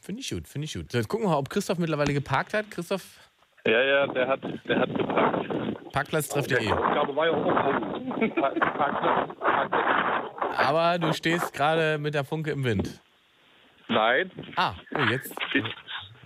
Finde 0.00 0.20
ich 0.22 0.30
gut, 0.30 0.48
finde 0.48 0.64
ich 0.64 0.74
gut. 0.74 0.92
Jetzt 0.94 1.08
gucken 1.08 1.26
wir 1.26 1.30
mal, 1.32 1.36
ob 1.38 1.50
Christoph 1.50 1.78
mittlerweile 1.78 2.14
geparkt 2.14 2.54
hat. 2.54 2.70
Christoph, 2.70 3.04
Ja, 3.66 3.82
ja, 3.82 4.06
der 4.06 4.28
hat, 4.28 4.40
der 4.66 4.78
hat 4.80 4.94
geparkt. 4.96 5.92
Parkplatztreff.de. 5.92 6.70
Aufgabe 6.72 7.16
war 7.16 7.26
ja 7.26 7.32
auch 7.32 7.44
auf 7.44 8.34
Parkplatz, 8.34 8.58
Parkplatz. 8.76 9.30
Aber 10.56 10.98
du 10.98 11.12
stehst 11.12 11.52
gerade 11.52 11.98
mit 11.98 12.14
der 12.14 12.24
Funke 12.24 12.50
im 12.52 12.64
Wind. 12.64 13.00
Nein. 13.88 14.30
Ah, 14.56 14.74
oh, 14.94 15.00
jetzt. 15.10 15.34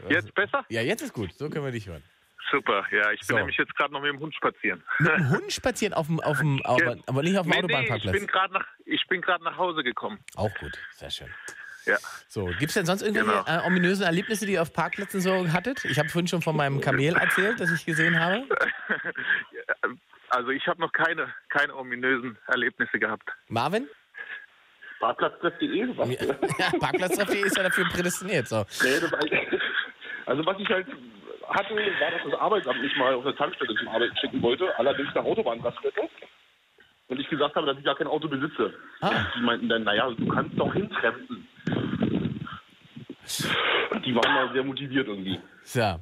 Jetzt 0.09 0.35
besser? 0.35 0.65
Ja, 0.69 0.81
jetzt 0.83 1.03
ist 1.03 1.13
gut. 1.13 1.33
So 1.35 1.49
können 1.49 1.65
wir 1.65 1.73
dich 1.73 1.87
hören. 1.87 2.03
Super, 2.51 2.85
ja. 2.91 3.11
Ich 3.13 3.21
bin 3.21 3.27
So. 3.29 3.37
nämlich 3.37 3.57
jetzt 3.57 3.75
gerade 3.77 3.93
noch 3.93 4.03
mit 4.03 4.11
dem 4.13 4.19
Hund 4.19 4.35
spazieren. 4.35 4.83
Mit 4.99 5.09
dem 5.17 5.31
Hund 5.31 5.53
spazieren 5.53 5.95
auf 5.95 6.07
dem, 6.09 6.21
auf 6.21 6.39
dem 6.39 6.61
aber, 6.65 6.97
aber 7.07 7.23
nicht 7.23 7.37
auf 7.39 7.47
dem 7.47 7.51
nee, 7.51 7.57
nee, 7.57 7.59
ich 7.61 7.65
Autobahnparkplatz. 7.65 8.13
bin 8.13 8.27
gerade 8.27 8.53
nach, 8.55 8.67
ich 8.85 9.07
bin 9.09 9.21
gerade 9.21 9.45
nach 9.45 9.57
Hause 9.57 9.83
gekommen. 9.85 10.19
Auch 10.37 10.53
gut, 10.57 10.77
sehr 10.97 11.11
schön. 11.11 11.29
Ja. 11.87 11.97
So, 12.29 12.47
gibt 12.47 12.63
es 12.65 12.75
denn 12.75 12.87
sonst 12.87 13.03
irgendwelche 13.03 13.43
Genau. 13.45 13.59
äh, 13.63 13.67
ominösen 13.67 14.05
Erlebnisse, 14.05 14.47
die 14.47 14.53
ihr 14.53 14.63
auf 14.63 14.73
Parkplätzen 14.73 15.21
so 15.21 15.51
hattet? 15.53 15.85
Ich 15.85 15.99
habe 15.99 16.09
vorhin 16.09 16.29
schon 16.29 16.43
von 16.43 16.57
meinem 16.57 16.81
Kamel 16.81 17.17
erzählt, 17.17 17.59
das 17.61 17.71
ich 17.73 17.85
gesehen 17.87 18.19
habe. 18.21 18.45
Also 20.35 20.49
ich 20.49 20.67
habe 20.67 20.81
noch 20.81 20.93
keine, 20.93 21.29
keine 21.51 21.77
ominösen 21.77 22.39
Erlebnisse 22.47 22.99
gehabt. 22.99 23.29
Marvin? 23.49 23.87
Parkplatztreff.de? 25.03 25.97
Was? 25.97 26.09
Ja, 26.11 26.71
Parkplatztreff.de 26.81 27.45
ist 27.45 27.57
ja 27.57 27.65
dafür 27.65 27.85
prädestiniert. 27.87 28.47
So. 28.47 28.65
Nee, 28.85 29.01
das, 29.01 29.13
also 30.27 30.47
was 30.47 30.59
ich 30.61 30.69
halt 30.69 30.87
hatte, 31.49 31.75
war, 31.75 32.11
dass 32.11 32.31
das 32.31 32.41
Arbeitsamt 32.41 32.81
mich 32.81 32.97
mal 32.97 33.15
auf 33.15 33.27
eine 33.27 33.35
Tankstelle 33.35 33.75
zum 33.75 33.89
Arbeiten 33.89 34.17
schicken 34.19 34.41
wollte, 34.41 34.79
allerdings 34.79 35.13
nach 35.15 35.25
Autobahnraststätte. 35.25 36.03
Und 37.09 37.21
ich 37.21 37.29
gesagt 37.29 37.57
habe, 37.57 37.67
dass 37.67 37.77
ich 37.77 37.85
gar 37.85 37.97
kein 37.97 38.07
Auto 38.07 38.29
besitze. 38.29 38.73
Ah. 39.01 39.27
Die 39.37 39.41
meinten 39.41 39.69
dann, 39.69 39.83
naja, 39.83 40.09
du 40.17 40.27
kannst 40.29 40.57
doch 40.57 40.73
hintrempen. 40.73 41.49
Die 44.05 44.15
waren 44.15 44.35
mal 44.35 44.53
sehr 44.53 44.63
motiviert 44.63 45.09
irgendwie. 45.09 45.41
So. 45.65 45.97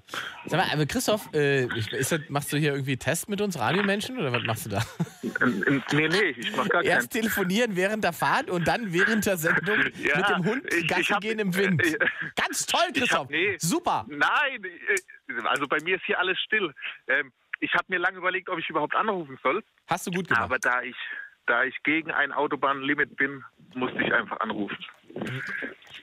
Sag 0.47 0.59
mal, 0.61 0.73
aber 0.73 0.87
Christoph, 0.87 1.33
äh, 1.35 1.67
das, 1.91 2.19
machst 2.29 2.53
du 2.53 2.57
hier 2.57 2.73
irgendwie 2.73 2.97
Test 2.97 3.29
mit 3.29 3.41
uns 3.41 3.59
Radiomenschen 3.59 4.19
oder 4.19 4.33
was 4.33 4.43
machst 4.45 4.67
du 4.67 4.71
da? 4.71 4.83
Nee, 5.93 6.09
nee, 6.09 6.23
ich 6.37 6.51
mach 6.57 6.69
gar 6.69 6.83
keinen. 6.83 6.91
Erst 6.91 7.13
telefonieren 7.13 7.77
während 7.77 8.05
der 8.05 8.13
Fahrt 8.13 8.49
und 8.51 8.67
dann 8.67 8.93
während 8.93 9.27
der 9.27 9.37
Sendung 9.37 9.79
Ja, 10.03 10.17
mit 10.19 10.29
dem 10.29 10.45
Hund 10.45 10.75
ich- 10.75 10.89
Gassi 10.89 11.01
ich 11.03 11.13
hab- 11.13 11.21
gehen 11.21 11.39
im 11.39 11.55
Wind. 11.55 11.85
äh, 11.85 11.99
Ganz 12.37 12.65
toll, 12.67 12.81
Christoph. 12.95 13.19
hab, 13.21 13.31
nee, 13.31 13.57
Super. 13.59 14.07
Nein, 14.09 14.65
äh, 14.65 15.43
also 15.45 15.67
bei 15.69 15.79
mir 15.83 15.97
ist 15.97 16.05
hier 16.07 16.19
alles 16.19 16.39
still. 16.41 16.75
Ähm, 17.09 17.33
ich 17.61 17.73
habe 17.75 17.85
mir 17.89 17.99
lange 17.99 18.17
überlegt, 18.19 18.49
ob 18.49 18.59
ich 18.59 18.69
überhaupt 18.71 18.95
anrufen 18.95 19.39
soll. 19.43 19.63
Hast 19.89 20.07
du 20.07 20.11
gut 20.11 20.29
gemacht. 20.29 20.43
Aber 20.45 20.59
da 20.59 20.81
ich, 20.83 20.97
da 21.47 21.65
ich 21.65 21.77
gegen 21.83 22.11
ein 22.11 22.33
Autobahnlimit 22.33 23.17
bin, 23.17 23.45
musste 23.75 24.03
ich 24.03 24.13
einfach 24.13 24.41
anrufen. 24.41 24.79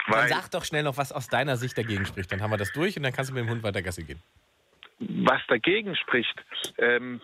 Dann 0.07 0.15
Weil, 0.15 0.27
sag 0.29 0.49
doch 0.51 0.63
schnell 0.65 0.83
noch, 0.83 0.97
was 0.97 1.11
aus 1.11 1.27
deiner 1.27 1.57
Sicht 1.57 1.77
dagegen 1.77 2.05
spricht. 2.05 2.31
Dann 2.31 2.41
haben 2.41 2.51
wir 2.51 2.57
das 2.57 2.71
durch 2.73 2.95
und 2.97 3.03
dann 3.03 3.13
kannst 3.13 3.31
du 3.31 3.35
mit 3.35 3.43
dem 3.43 3.49
Hund 3.49 3.63
weiter 3.63 3.81
Gassi 3.81 4.03
gehen. 4.03 4.21
was 4.99 5.41
dagegen 5.47 5.95
spricht, 5.95 6.35
ähm, 6.77 7.21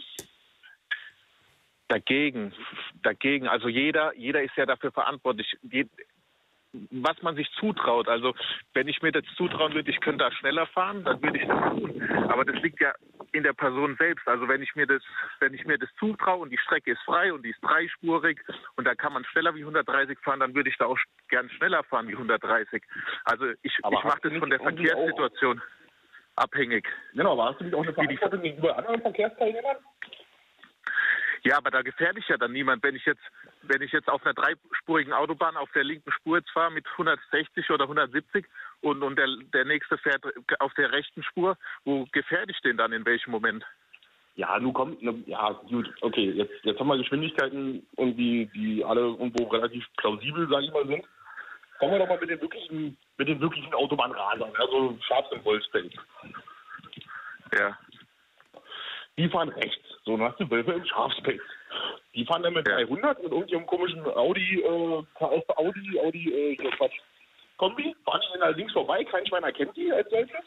dagegen, 1.87 2.53
dagegen, 3.03 3.47
also 3.47 3.67
jeder, 3.67 4.15
jeder 4.15 4.41
ist 4.43 4.55
ja 4.55 4.65
dafür 4.65 4.91
verantwortlich. 4.91 5.57
Je- 5.63 5.87
was 6.89 7.21
man 7.21 7.35
sich 7.35 7.47
zutraut. 7.59 8.07
Also 8.07 8.33
wenn 8.73 8.87
ich 8.87 8.99
mir 9.03 9.11
das 9.11 9.23
zutrauen 9.37 9.75
würde, 9.75 9.91
ich 9.91 9.99
könnte 9.99 10.23
da 10.25 10.31
schneller 10.31 10.65
fahren, 10.65 11.03
dann 11.03 11.21
würde 11.21 11.37
ich 11.39 11.47
das 11.47 11.69
tun. 11.69 12.01
Aber 12.31 12.43
das 12.45 12.55
liegt 12.63 12.81
ja 12.81 12.93
in 13.33 13.43
der 13.43 13.53
Person 13.53 13.95
selbst. 13.97 14.27
Also 14.27 14.47
wenn 14.47 14.61
ich 14.61 14.75
mir 14.75 14.87
das, 14.87 15.01
wenn 15.39 15.53
ich 15.53 15.65
mir 15.65 15.77
das 15.77 15.89
zutraue 15.99 16.39
und 16.39 16.49
die 16.51 16.57
Strecke 16.59 16.91
ist 16.91 17.01
frei 17.03 17.33
und 17.33 17.43
die 17.43 17.49
ist 17.49 17.61
dreispurig 17.61 18.39
und 18.75 18.85
da 18.85 18.95
kann 18.95 19.11
man 19.13 19.25
schneller 19.25 19.53
wie 19.55 19.61
130 19.61 20.17
fahren, 20.19 20.39
dann 20.39 20.55
würde 20.55 20.69
ich 20.69 20.77
da 20.77 20.85
auch 20.85 20.97
gern 21.29 21.49
schneller 21.49 21.83
fahren 21.83 22.07
wie 22.07 22.13
130. 22.13 22.81
Also 23.25 23.47
ich, 23.63 23.77
Aber 23.83 23.97
ich 23.97 24.03
mache 24.03 24.19
das 24.23 24.33
von 24.37 24.49
der 24.49 24.59
irgendwie 24.61 24.91
auch- 24.93 24.95
Verkehrssituation 24.97 25.61
abhängig. 26.35 26.87
Genau, 27.13 27.33
aber 27.33 27.49
hast 27.51 27.59
du 27.59 27.65
nicht 27.65 27.75
auch 27.75 27.83
eine 27.83 27.93
Verantwortung 27.93 28.41
gegenüber 28.41 28.77
anderen 28.77 29.01
Verkehrsteilnehmern? 29.01 29.77
Ja, 31.45 31.57
aber 31.57 31.71
da 31.71 31.81
gefährde 31.81 32.19
ich 32.19 32.27
ja 32.29 32.37
dann 32.37 32.53
niemand. 32.53 32.81
Wenn 32.83 32.95
ich 32.95 33.05
jetzt, 33.05 33.21
wenn 33.63 33.81
ich 33.81 33.91
jetzt 33.91 34.07
auf 34.07 34.23
einer 34.23 34.33
dreispurigen 34.33 35.11
Autobahn 35.11 35.57
auf 35.57 35.69
der 35.73 35.83
linken 35.83 36.09
Spur 36.13 36.37
jetzt 36.37 36.49
fahre 36.51 36.71
mit 36.71 36.87
160 36.91 37.69
oder 37.69 37.83
170 37.83 38.45
und, 38.83 39.01
und 39.01 39.17
der, 39.17 39.27
der 39.53 39.65
nächste 39.65 39.97
fährt 39.97 40.23
auf 40.59 40.73
der 40.75 40.91
rechten 40.91 41.23
Spur, 41.23 41.57
wo 41.85 42.05
gefährde 42.11 42.51
ich 42.51 42.59
den 42.61 42.77
dann 42.77 42.91
in 42.91 43.05
welchem 43.05 43.31
Moment? 43.31 43.63
Ja, 44.35 44.59
nun 44.59 44.73
kommt, 44.73 45.01
ne, 45.01 45.23
ja 45.27 45.51
gut, 45.69 45.89
okay, 46.01 46.31
jetzt, 46.31 46.53
jetzt 46.63 46.79
haben 46.79 46.87
wir 46.87 46.97
Geschwindigkeiten 46.97 47.85
irgendwie, 47.97 48.47
die 48.53 48.83
alle 48.83 49.01
irgendwo 49.01 49.45
relativ 49.45 49.85
plausibel, 49.97 50.47
sage 50.49 50.65
ich 50.65 50.71
mal, 50.73 50.87
sind. 50.87 51.05
Kommen 51.79 51.91
wir 51.93 51.99
doch 51.99 52.07
mal 52.07 52.19
mit 52.19 52.29
den 52.29 52.41
wirklichen, 52.41 52.97
mit 53.17 53.27
den 53.27 53.39
wirklichen 53.39 53.73
Autobahnrasern, 53.73 54.51
also 54.57 54.97
Schafs- 55.07 55.29
Ja. 57.57 57.77
Die 59.17 59.29
fahren 59.29 59.49
rechts, 59.49 59.85
so 60.03 60.17
nach 60.17 60.35
dem 60.37 60.49
Wölfe 60.49 60.73
im 60.73 60.85
Schafspace. 60.85 61.41
Die 62.15 62.25
fahren 62.25 62.43
dann 62.43 62.53
mit 62.53 62.67
300 62.67 63.21
mit 63.21 63.31
irgendeinem 63.31 63.65
komischen 63.67 64.03
Audi, 64.05 64.61
äh, 64.61 65.03
Audi, 65.19 65.99
Audi, 65.99 66.33
äh, 66.33 66.55
Quatsch, 66.55 66.99
Kombi, 67.57 67.95
fahren 68.05 68.21
die 68.33 68.39
dann 68.39 68.55
links 68.55 68.73
vorbei, 68.73 69.03
kein 69.05 69.25
Schwein 69.27 69.43
erkennt 69.43 69.75
die 69.77 69.91
als 69.91 70.09
solches 70.09 70.43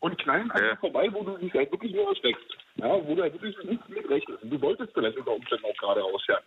und 0.00 0.18
knallen 0.18 0.50
einfach 0.50 0.78
vorbei, 0.80 1.08
wo 1.12 1.24
du 1.24 1.36
dich 1.38 1.52
halt 1.54 1.70
wirklich 1.72 1.92
nur 1.92 2.08
erschreckst. 2.08 2.44
Ja, 2.76 3.04
wo 3.06 3.14
du 3.14 3.22
halt 3.22 3.32
wirklich 3.34 3.56
nichts 3.64 3.88
mit 3.88 4.08
rechnest. 4.08 4.42
Und 4.42 4.50
du 4.50 4.60
wolltest 4.60 4.92
vielleicht 4.92 5.16
unter 5.16 5.32
Umständen 5.32 5.64
auch 5.66 5.76
gerade 5.76 6.00
rausfahren. 6.00 6.44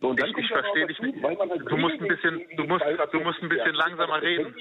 So, 0.00 0.08
und 0.08 0.20
dann 0.20 0.30
Ich, 0.30 0.36
ich 0.38 0.48
ja 0.48 0.62
verstehe 0.62 0.86
dich 0.86 0.98
nicht. 1.00 1.22
halt 1.22 1.40
Du 1.40 1.76
musst 1.76 2.00
ein 2.00 2.08
bisschen, 2.08 2.56
du 2.56 2.64
musst, 2.64 2.84
du 3.12 3.20
musst 3.20 3.42
ein 3.42 3.48
bisschen 3.48 3.74
langsamer 3.74 4.22
reden. 4.22 4.54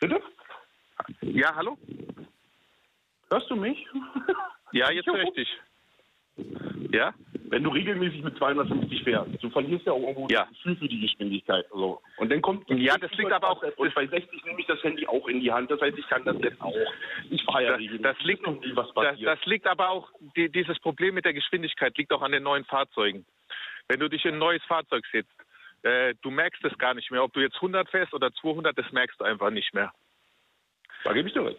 Bitte? 0.00 0.22
Ja, 1.22 1.54
hallo? 1.54 1.76
Hörst 3.30 3.50
du 3.50 3.56
mich? 3.56 3.86
Ja, 4.72 4.90
jetzt 4.92 5.06
höre 5.06 5.22
ich 5.22 5.32
dich. 5.32 5.48
Ja? 6.92 7.14
Wenn 7.48 7.64
du 7.64 7.70
regelmäßig 7.70 8.22
mit 8.22 8.36
250 8.38 9.02
fährst, 9.02 9.42
du 9.42 9.50
verlierst 9.50 9.86
ja 9.86 9.92
auch 9.92 10.00
irgendwo 10.02 10.28
Ja. 10.30 10.40
das 10.44 10.50
Gefühl 10.50 10.76
für 10.76 10.88
die 10.88 11.00
Geschwindigkeit. 11.00 11.66
So. 11.72 12.00
Und 12.16 12.30
dann 12.30 12.40
kommt 12.40 12.68
Ja, 12.70 12.96
das 12.96 13.10
liegt 13.12 13.32
aber 13.32 13.50
auch- 13.50 13.62
Und 13.76 13.94
bei 13.94 14.06
60 14.06 14.44
nehme 14.44 14.60
ich 14.60 14.66
das 14.66 14.82
Handy 14.82 15.06
auch 15.06 15.26
in 15.28 15.40
die 15.40 15.50
Hand. 15.52 15.70
Das 15.70 15.80
heißt, 15.80 15.98
ich 15.98 16.06
kann 16.08 16.24
das 16.24 16.36
jetzt 16.42 16.60
auch. 16.60 16.74
Ich 17.30 17.42
fahre 17.44 17.64
ja 17.64 17.70
Das, 17.70 17.78
regelmäßig. 17.80 18.02
das 18.02 18.20
liegt, 18.24 18.46
noch 18.46 18.60
nie 18.60 18.76
was 18.76 18.86
das, 18.86 18.94
passiert. 18.94 19.28
das 19.28 19.44
liegt 19.46 19.66
aber 19.66 19.90
auch, 19.90 20.10
die, 20.36 20.48
dieses 20.50 20.78
Problem 20.78 21.14
mit 21.14 21.24
der 21.24 21.34
Geschwindigkeit 21.34 21.96
liegt 21.98 22.12
auch 22.12 22.22
an 22.22 22.32
den 22.32 22.42
neuen 22.42 22.64
Fahrzeugen. 22.64 23.26
Wenn 23.88 24.00
du 24.00 24.08
dich 24.08 24.24
in 24.24 24.34
ein 24.34 24.38
neues 24.38 24.62
Fahrzeug 24.64 25.04
setzt, 25.10 25.32
äh, 25.82 26.14
du 26.22 26.30
merkst 26.30 26.64
es 26.64 26.76
gar 26.78 26.94
nicht 26.94 27.10
mehr. 27.10 27.24
Ob 27.24 27.32
du 27.32 27.40
jetzt 27.40 27.60
100 27.60 27.88
fährst 27.90 28.14
oder 28.14 28.32
200, 28.32 28.78
das 28.78 28.90
merkst 28.92 29.20
du 29.20 29.24
einfach 29.24 29.50
nicht 29.50 29.74
mehr. 29.74 29.92
da 31.04 31.12
gebe 31.14 31.28
ich 31.28 31.34
dir 31.34 31.44
recht. 31.44 31.58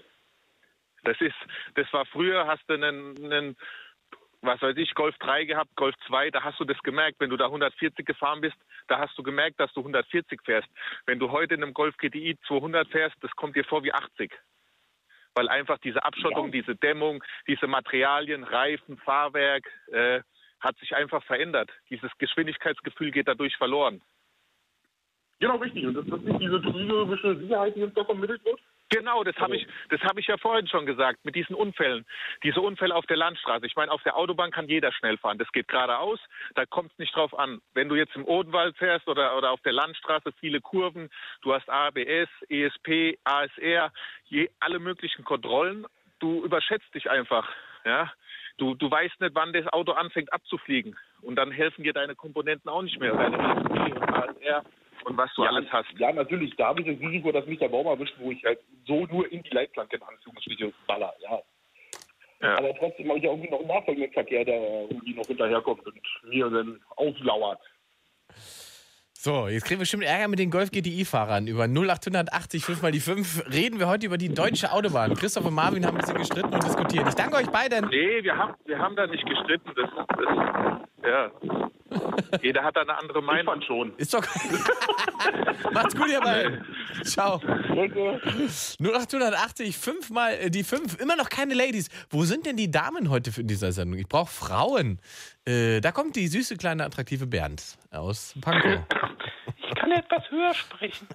Das 1.04 1.20
ist, 1.20 1.34
das 1.74 1.92
war 1.92 2.06
früher, 2.06 2.46
hast 2.46 2.62
du 2.70 2.76
einen, 2.76 3.18
einen, 3.32 3.58
was 4.42 4.62
weiß 4.62 4.76
ich, 4.78 4.94
Golf 4.96 5.16
3 5.20 5.46
gehabt, 5.46 5.76
Golf 5.76 5.96
2, 6.08 6.32
da 6.32 6.44
hast 6.44 6.60
du 6.60 6.66
das 6.66 6.78
gemerkt. 6.80 7.20
Wenn 7.20 7.30
du 7.30 7.38
da 7.38 7.46
140 7.46 8.06
gefahren 8.06 8.42
bist, 8.42 8.58
da 8.88 9.00
hast 9.00 9.18
du 9.18 9.24
gemerkt, 9.24 9.60
dass 9.60 9.72
du 9.74 9.82
140 9.82 10.42
fährst. 10.44 10.68
Wenn 11.06 11.20
du 11.20 11.32
heute 11.32 11.54
in 11.54 11.64
einem 11.64 11.74
Golf 11.74 11.96
GTI 11.98 12.38
200 12.48 12.88
fährst, 12.88 13.16
das 13.22 13.32
kommt 13.32 13.56
dir 13.56 13.64
vor 13.64 13.84
wie 13.84 13.94
80. 13.94 14.32
Weil 15.36 15.48
einfach 15.48 15.78
diese 15.80 16.04
Abschottung, 16.04 16.52
diese 16.52 16.76
Dämmung, 16.76 17.24
diese 17.48 17.68
Materialien, 17.68 18.44
Reifen, 18.44 18.98
Fahrwerk, 18.98 19.64
äh, 19.92 20.22
hat 20.60 20.78
sich 20.78 20.96
einfach 20.96 21.24
verändert. 21.24 21.72
Dieses 21.90 22.12
Geschwindigkeitsgefühl 22.18 23.12
geht 23.12 23.28
dadurch 23.28 23.56
verloren. 23.58 24.02
Genau, 25.40 25.56
richtig. 25.58 25.86
Und 25.86 25.96
das 25.96 26.06
ist 26.06 26.26
nicht 26.26 26.40
diese 26.40 26.62
trügerische 26.62 27.38
Sicherheit, 27.38 27.76
die 27.76 27.84
uns 27.84 27.94
da 27.94 28.04
vermittelt 28.04 28.44
wird? 28.46 28.60
Genau, 28.92 29.24
das 29.24 29.36
habe 29.38 29.54
Also- 29.54 29.66
ich, 29.66 29.68
das 29.90 30.02
habe 30.02 30.20
ich 30.20 30.28
ja 30.28 30.38
vorhin 30.38 30.68
schon 30.68 30.86
gesagt 30.86 31.24
mit 31.24 31.34
diesen 31.36 31.56
Unfällen. 31.56 32.06
Diese 32.44 32.60
Unfälle 32.60 32.94
auf 32.94 33.06
der 33.06 33.16
Landstraße. 33.16 33.66
Ich 33.66 33.76
meine, 33.78 33.92
auf 33.92 34.04
der 34.04 34.18
Autobahn 34.18 34.52
kann 34.52 34.68
jeder 34.68 34.92
schnell 34.92 35.18
fahren. 35.18 35.38
Das 35.38 35.52
geht 35.54 35.70
geradeaus. 35.70 36.20
Da 36.56 36.66
kommt 36.66 36.92
es 36.92 36.98
nicht 37.00 37.16
drauf 37.16 37.38
an. 37.38 37.62
Wenn 37.74 37.88
du 37.88 37.96
jetzt 37.96 38.16
im 38.16 38.26
Odenwald 38.26 38.76
fährst 38.78 39.08
oder, 39.08 39.38
oder 39.38 39.52
auf 39.52 39.62
der 39.62 39.72
Landstraße 39.72 40.34
viele 40.40 40.60
Kurven, 40.60 41.10
du 41.42 41.54
hast 41.54 41.70
ABS, 41.70 42.30
ESP, 42.50 43.18
ASR, 43.24 43.94
je, 44.26 44.50
alle 44.60 44.80
möglichen 44.80 45.24
Kontrollen. 45.24 45.86
Du 46.20 46.44
überschätzt 46.44 46.94
dich 46.94 47.10
einfach. 47.10 47.50
Ja, 47.86 48.12
du, 48.58 48.76
du 48.76 48.92
weißt 48.92 49.22
nicht, 49.22 49.34
wann 49.36 49.54
das 49.54 49.68
Auto 49.72 49.94
anfängt 49.94 50.34
abzufliegen. 50.34 50.98
Und 51.22 51.38
dann 51.38 51.52
helfen 51.52 51.84
dir 51.84 51.94
deine 51.94 52.16
Komponenten 52.16 52.70
auch 52.70 52.82
nicht 52.82 53.00
mehr. 53.00 53.14
Deine 53.14 53.38
ESP 53.38 53.96
und 53.96 54.14
ASR 54.14 54.64
und 55.06 55.18
was 55.18 55.34
du 55.36 55.44
ja, 55.44 55.50
alles 55.50 55.72
hast. 55.72 55.90
Ja, 55.98 56.12
natürlich. 56.12 56.56
Da 56.56 56.68
habe 56.68 56.82
ich 56.82 56.88
das 56.88 57.00
Risiko, 57.00 57.32
dass 57.32 57.46
mich 57.46 57.60
der 57.60 57.70
Baum 57.70 57.88
erwischt, 57.88 58.16
wo 58.20 58.32
ich 58.32 58.44
halt 58.44 58.60
so 58.86 59.06
nur 59.08 59.32
in 59.32 59.44
die 59.44 59.50
Leitplanke 59.50 59.98
in 59.98 60.04
Anführungsstriche 60.04 60.74
baller. 60.88 61.14
Ja. 61.22 61.42
Ja. 62.42 62.58
Aber 62.58 62.74
trotzdem 62.76 63.08
habe 63.08 63.20
ich 63.20 63.24
ja 63.26 63.32
irgendwie 63.32 63.52
noch 63.52 63.60
einen 63.60 63.68
nachfolgenden 63.68 64.12
Verkehr, 64.12 64.44
der 64.44 64.60
irgendwie 64.90 65.14
noch 65.14 65.26
hinterherkommt 65.26 65.86
und 65.86 66.02
mir 66.24 66.50
dann 66.50 66.80
auflauert. 66.96 67.60
So, 69.14 69.48
jetzt 69.48 69.66
kriegen 69.66 69.78
wir 69.78 69.84
bestimmt 69.84 70.04
Ärger 70.04 70.28
mit 70.30 70.40
den 70.40 70.50
Golf 70.50 70.72
GTI-Fahrern. 70.72 71.46
Über 71.46 71.68
0880 71.68 72.66
5 72.66 72.82
mal 72.82 72.92
die 72.92 73.00
5 73.00 73.54
reden 73.54 73.78
wir 73.78 73.88
heute 73.88 74.08
über 74.08 74.18
die 74.18 74.34
deutsche 74.34 74.72
Autobahn. 74.72 75.14
Christoph 75.14 75.46
und 75.46 75.54
Marvin 75.54 75.86
haben 75.86 75.96
ein 75.96 76.02
bisschen 76.02 76.18
gestritten 76.18 76.52
und 76.52 76.64
diskutiert. 76.64 77.08
Ich 77.08 77.14
danke 77.14 77.38
euch 77.38 77.48
beiden. 77.52 77.88
Nee, 77.90 78.24
wir 78.24 78.36
haben, 78.36 78.56
wir 78.66 78.80
haben 78.80 78.96
da 78.96 79.06
nicht 79.06 79.24
gestritten. 79.24 79.72
Das, 79.76 79.90
das, 80.08 81.08
ja. 81.08 81.32
Jeder 82.42 82.64
hat 82.64 82.76
da 82.76 82.82
eine 82.82 82.98
andere 82.98 83.20
Ich 83.20 83.26
Meinung. 83.26 83.46
fand 83.46 83.66
schon. 83.66 83.94
Ist 83.98 84.14
doch. 84.14 84.26
Macht's 85.74 85.96
gut, 85.96 86.10
ihr 86.10 86.20
beiden. 86.22 86.66
Ciao. 87.04 87.40
0880, 88.80 89.78
fünfmal 89.78 90.34
äh, 90.34 90.50
die 90.50 90.64
fünf, 90.64 91.00
immer 91.00 91.16
noch 91.16 91.30
keine 91.30 91.54
Ladies. 91.54 91.90
Wo 92.10 92.24
sind 92.24 92.46
denn 92.46 92.58
die 92.58 92.72
Damen 92.72 93.10
heute 93.10 93.32
für 93.32 93.44
dieser 93.44 93.72
Sendung? 93.72 94.00
Ich 94.00 94.08
brauche 94.08 94.32
Frauen. 94.32 95.00
Äh, 95.46 95.82
da 95.82 95.92
kommt 95.92 96.16
die 96.16 96.28
süße, 96.28 96.58
kleine, 96.58 96.86
attraktive 96.86 97.28
Bernd 97.28 97.78
aus 97.92 98.34
Pankow. 98.42 98.80
Kann 99.92 100.00
etwas 100.00 100.32
höher 100.32 100.54
sprechen. 100.54 101.08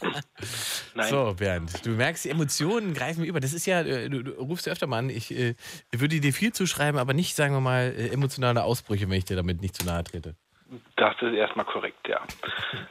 Nein. 0.94 1.08
So, 1.08 1.34
Bernd, 1.38 1.86
du 1.86 1.90
merkst, 1.90 2.24
die 2.24 2.30
Emotionen 2.30 2.94
greifen 2.94 3.24
über. 3.24 3.40
Das 3.40 3.52
ist 3.52 3.66
ja, 3.66 3.82
äh, 3.82 4.08
du, 4.08 4.22
du 4.22 4.32
rufst 4.32 4.66
ja 4.66 4.72
öfter 4.72 4.86
mal 4.86 4.98
an, 4.98 5.10
ich 5.10 5.30
äh, 5.30 5.54
würde 5.92 6.20
dir 6.20 6.32
viel 6.32 6.52
zuschreiben, 6.52 6.98
aber 6.98 7.14
nicht, 7.14 7.36
sagen 7.36 7.54
wir 7.54 7.60
mal, 7.60 7.94
äh, 7.96 8.08
emotionale 8.08 8.64
Ausbrüche, 8.64 9.08
wenn 9.08 9.18
ich 9.18 9.24
dir 9.24 9.36
damit 9.36 9.60
nicht 9.60 9.76
zu 9.76 9.86
nahe 9.86 10.02
trete. 10.02 10.34
Das 10.96 11.14
ist 11.20 11.34
erstmal 11.34 11.66
korrekt, 11.66 12.08
ja. 12.08 12.20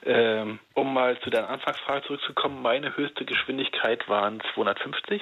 Ähm, 0.05 0.59
um 0.75 0.93
mal 0.93 1.19
zu 1.21 1.29
deiner 1.29 1.49
Anfangsfrage 1.49 2.05
zurückzukommen, 2.07 2.61
meine 2.61 2.95
höchste 2.95 3.25
Geschwindigkeit 3.25 4.07
waren 4.07 4.41
250 4.53 5.21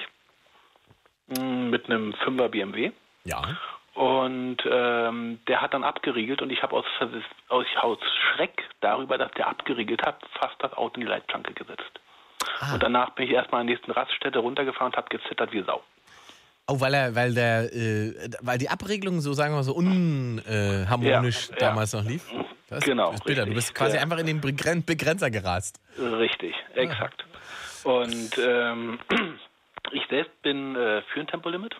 mm, 1.28 1.70
mit 1.70 1.86
einem 1.86 2.12
5er 2.12 2.48
BMW. 2.48 2.92
Ja. 3.24 3.42
Und 3.94 4.58
ähm, 4.70 5.40
der 5.48 5.60
hat 5.60 5.74
dann 5.74 5.84
abgeriegelt 5.84 6.40
und 6.40 6.50
ich 6.50 6.62
habe 6.62 6.74
aus, 6.76 6.84
aus, 7.48 7.66
aus 7.80 7.98
Schreck 8.34 8.62
darüber, 8.80 9.18
dass 9.18 9.30
der 9.32 9.48
abgeriegelt 9.48 10.00
hat, 10.06 10.16
fast 10.40 10.54
das 10.60 10.72
Auto 10.72 10.94
in 10.94 11.02
die 11.02 11.06
Leitplanke 11.12 11.52
gesetzt. 11.52 12.00
Ah. 12.60 12.74
Und 12.74 12.82
danach 12.82 13.10
bin 13.10 13.26
ich 13.26 13.32
erstmal 13.32 13.60
an 13.60 13.66
der 13.66 13.76
nächsten 13.76 13.90
Raststätte 13.92 14.38
runtergefahren 14.38 14.92
und 14.92 14.96
habe 14.96 15.08
gezittert 15.10 15.52
wie 15.52 15.62
Sau. 15.62 15.82
Oh, 16.68 16.80
weil 16.80 16.94
er, 16.94 17.14
weil 17.14 17.34
der, 17.34 17.64
äh, 17.74 18.14
weil 18.40 18.56
die 18.56 18.70
Abregelung 18.70 19.20
so, 19.20 19.34
sagen 19.34 19.54
wir 19.54 19.62
so, 19.62 19.74
unharmonisch 19.74 21.50
äh, 21.50 21.52
Ja, 21.52 21.58
ja. 21.60 21.68
damals 21.68 21.92
noch 21.92 22.04
lief. 22.04 22.24
Das 22.70 22.84
Genau, 22.84 23.10
ist 23.12 23.24
bitter. 23.24 23.44
Du 23.44 23.52
bist 23.52 23.74
quasi 23.74 23.96
Ja. 23.96 24.02
einfach 24.02 24.16
in 24.18 24.26
den 24.26 24.40
Begren 24.40 24.82
Begrenzer 24.84 25.30
gerast. 25.30 25.78
Richtig, 25.98 26.54
exakt. 26.74 27.26
Und 27.84 28.38
ähm, 28.38 28.98
ich 29.90 30.02
selbst 30.08 30.40
bin 30.42 30.76
äh, 30.76 31.02
für 31.12 31.20
ein 31.20 31.26
Tempolimit. 31.26 31.74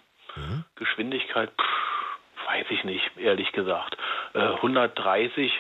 Geschwindigkeit, 0.77 1.51
pff, 1.51 1.92
weiß 2.53 2.67
ich 2.71 2.85
nicht, 2.85 3.11
ehrlich 3.17 3.53
gesagt. 3.53 3.97
Äh, 4.35 4.41
130 4.41 5.53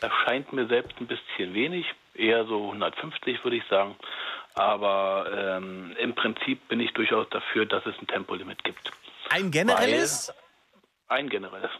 erscheint 0.00 0.52
mir 0.52 0.66
selbst 0.66 1.00
ein 1.00 1.06
bisschen 1.06 1.54
wenig, 1.54 1.86
eher 2.14 2.44
so 2.44 2.66
150 2.66 3.42
würde 3.44 3.56
ich 3.56 3.64
sagen. 3.68 3.96
Aber 4.54 5.30
ähm, 5.34 5.94
im 5.98 6.14
Prinzip 6.14 6.66
bin 6.68 6.80
ich 6.80 6.92
durchaus 6.92 7.28
dafür, 7.30 7.66
dass 7.66 7.84
es 7.86 7.94
ein 8.00 8.06
Tempolimit 8.06 8.64
gibt. 8.64 8.92
Ein 9.30 9.50
generelles? 9.50 10.32
Weil, 11.08 11.18
ein 11.18 11.28
generelles. 11.28 11.70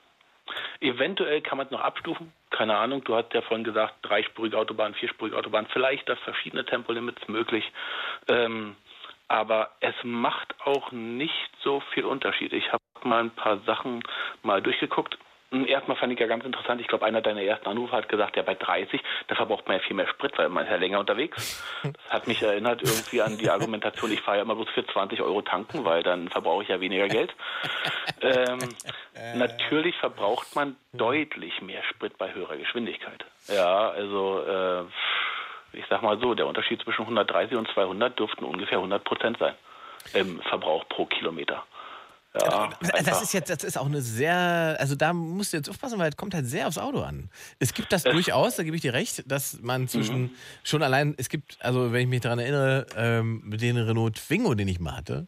Eventuell 0.80 1.40
kann 1.42 1.58
man 1.58 1.66
es 1.66 1.72
noch 1.72 1.80
abstufen. 1.80 2.32
Keine 2.50 2.76
Ahnung, 2.76 3.04
du 3.04 3.14
hast 3.14 3.34
ja 3.34 3.42
vorhin 3.42 3.64
gesagt, 3.64 3.94
dreispurige 4.02 4.56
Autobahn, 4.56 4.94
vierspurige 4.94 5.36
Autobahn, 5.36 5.66
vielleicht 5.72 6.08
das 6.08 6.18
verschiedene 6.20 6.64
Tempolimits 6.64 7.28
möglich. 7.28 7.70
Ähm, 8.28 8.76
aber 9.28 9.70
es 9.80 9.94
macht 10.02 10.54
auch 10.64 10.90
nicht 10.90 11.50
so 11.62 11.80
viel 11.92 12.04
Unterschied. 12.04 12.52
Ich 12.52 12.72
habe 12.72 12.82
mal 13.04 13.20
ein 13.20 13.30
paar 13.30 13.58
Sachen 13.60 14.02
mal 14.42 14.60
durchgeguckt. 14.62 15.18
Hm, 15.50 15.66
Erstmal 15.66 15.96
fand 15.96 16.12
ich 16.12 16.18
ja 16.18 16.26
ganz 16.26 16.44
interessant, 16.44 16.80
ich 16.80 16.88
glaube, 16.88 17.06
einer 17.06 17.22
deiner 17.22 17.42
ersten 17.42 17.68
Anrufe 17.68 17.92
hat 17.92 18.08
gesagt, 18.08 18.36
ja, 18.36 18.42
bei 18.42 18.54
30, 18.54 19.00
da 19.28 19.34
verbraucht 19.34 19.66
man 19.66 19.78
ja 19.78 19.82
viel 19.82 19.96
mehr 19.96 20.08
Sprit, 20.08 20.36
weil 20.36 20.48
man 20.50 20.64
ist 20.64 20.70
ja 20.70 20.76
länger 20.76 20.98
unterwegs. 21.00 21.64
Das 21.82 22.12
hat 22.12 22.26
mich 22.26 22.42
erinnert 22.42 22.82
irgendwie 22.82 23.22
an 23.22 23.38
die 23.38 23.48
Argumentation, 23.48 24.10
ich 24.10 24.20
fahre 24.20 24.38
ja 24.38 24.42
immer 24.42 24.56
bloß 24.56 24.68
für 24.70 24.84
20 24.84 25.22
Euro 25.22 25.42
tanken, 25.42 25.84
weil 25.84 26.02
dann 26.02 26.28
verbrauche 26.28 26.64
ich 26.64 26.68
ja 26.68 26.80
weniger 26.80 27.08
Geld. 27.08 27.34
Ähm, 28.20 28.58
natürlich 29.36 29.96
verbraucht 29.96 30.54
man 30.56 30.76
deutlich 30.92 31.62
mehr 31.62 31.82
Sprit 31.84 32.18
bei 32.18 32.34
höherer 32.34 32.56
Geschwindigkeit. 32.56 33.24
Ja, 33.46 33.90
also 33.90 34.42
äh, 34.42 34.84
ich 35.72 35.84
sag 35.90 36.02
mal 36.02 36.18
so, 36.20 36.34
der 36.34 36.46
Unterschied 36.46 36.82
zwischen 36.82 37.02
130 37.02 37.56
und 37.56 37.68
200 37.74 38.18
dürften 38.18 38.44
ungefähr 38.44 38.78
100 38.78 39.04
Prozent 39.04 39.38
sein 39.38 39.54
im 40.14 40.40
Verbrauch 40.42 40.88
pro 40.88 41.06
Kilometer. 41.06 41.64
Ja, 42.34 42.68
Das 42.80 42.90
einfach. 42.92 43.22
ist 43.22 43.32
jetzt, 43.32 43.50
das 43.50 43.64
ist 43.64 43.76
auch 43.78 43.86
eine 43.86 44.00
sehr, 44.00 44.76
also 44.78 44.94
da 44.94 45.12
musst 45.12 45.52
du 45.52 45.56
jetzt 45.56 45.68
aufpassen, 45.68 45.98
weil 45.98 46.10
es 46.10 46.16
kommt 46.16 46.34
halt 46.34 46.46
sehr 46.46 46.68
aufs 46.68 46.78
Auto 46.78 47.00
an. 47.00 47.30
Es 47.58 47.72
gibt 47.74 47.92
das 47.92 48.04
durchaus, 48.04 48.56
da 48.56 48.62
gebe 48.62 48.76
ich 48.76 48.82
dir 48.82 48.92
recht, 48.92 49.30
dass 49.30 49.60
man 49.60 49.88
zwischen 49.88 50.22
Mhm. 50.22 50.30
schon 50.62 50.82
allein, 50.82 51.14
es 51.16 51.28
gibt, 51.30 51.56
also 51.60 51.92
wenn 51.92 52.02
ich 52.02 52.06
mich 52.08 52.20
daran 52.20 52.38
erinnere, 52.38 52.86
ähm, 52.96 53.42
mit 53.44 53.60
den 53.62 53.76
Renault 53.76 54.16
Twingo, 54.16 54.54
den 54.54 54.68
ich 54.68 54.78
mal 54.78 54.96
hatte, 54.96 55.26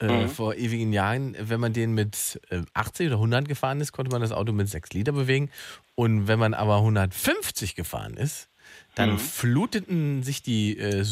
äh, 0.00 0.06
Mhm. 0.08 0.28
vor 0.30 0.54
ewigen 0.54 0.92
Jahren, 0.94 1.36
wenn 1.38 1.60
man 1.60 1.72
den 1.74 1.92
mit 1.92 2.40
äh, 2.48 2.62
80 2.72 3.08
oder 3.08 3.16
100 3.16 3.46
gefahren 3.46 3.80
ist, 3.80 3.92
konnte 3.92 4.10
man 4.10 4.22
das 4.22 4.32
Auto 4.32 4.52
mit 4.52 4.68
6 4.68 4.92
Liter 4.94 5.12
bewegen. 5.12 5.50
Und 5.94 6.26
wenn 6.26 6.38
man 6.38 6.54
aber 6.54 6.78
150 6.78 7.74
gefahren 7.76 8.14
ist, 8.14 8.48
dann 8.94 9.12
Mhm. 9.12 9.18
fluteten 9.18 10.22
sich 10.22 10.42
die 10.42 10.76
äh, 10.78 11.04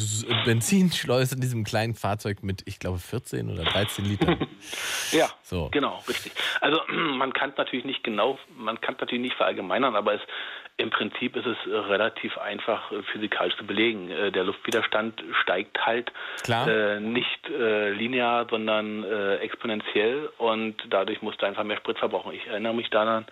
Benzinschleuse 0.44 1.34
in 1.34 1.40
diesem 1.40 1.64
kleinen 1.64 1.94
Fahrzeug 1.94 2.42
mit, 2.42 2.62
ich 2.66 2.78
glaube, 2.78 2.98
14 2.98 3.50
oder 3.50 3.64
13 3.64 4.04
Litern. 4.04 4.46
Ja, 5.12 5.28
So. 5.42 5.68
genau, 5.70 6.02
richtig. 6.08 6.32
Also 6.60 6.80
man 6.92 7.32
kann 7.32 7.50
es 7.50 7.56
natürlich 7.56 7.84
nicht 7.84 8.02
genau, 8.04 8.38
man 8.56 8.80
kann 8.80 8.94
es 8.94 9.00
natürlich 9.00 9.22
nicht 9.22 9.36
verallgemeinern, 9.36 9.94
aber 9.96 10.14
es, 10.14 10.20
im 10.76 10.90
Prinzip 10.90 11.34
ist 11.34 11.46
es 11.46 11.56
relativ 11.66 12.36
einfach 12.38 12.92
äh, 12.92 13.02
physikalisch 13.12 13.56
zu 13.56 13.64
belegen. 13.66 14.10
Äh, 14.10 14.30
Der 14.32 14.44
Luftwiderstand 14.44 15.22
steigt 15.42 15.84
halt. 15.84 16.12
Äh, 16.68 17.00
nicht 17.00 17.48
äh, 17.48 17.90
linear, 17.90 18.46
sondern 18.48 19.02
äh, 19.04 19.36
exponentiell 19.36 20.28
und 20.38 20.76
dadurch 20.90 21.20
musst 21.22 21.42
du 21.42 21.46
einfach 21.46 21.64
mehr 21.64 21.78
Sprit 21.78 21.98
verbrauchen. 21.98 22.32
Ich 22.34 22.46
erinnere 22.46 22.74
mich 22.74 22.90
daran 22.90 23.26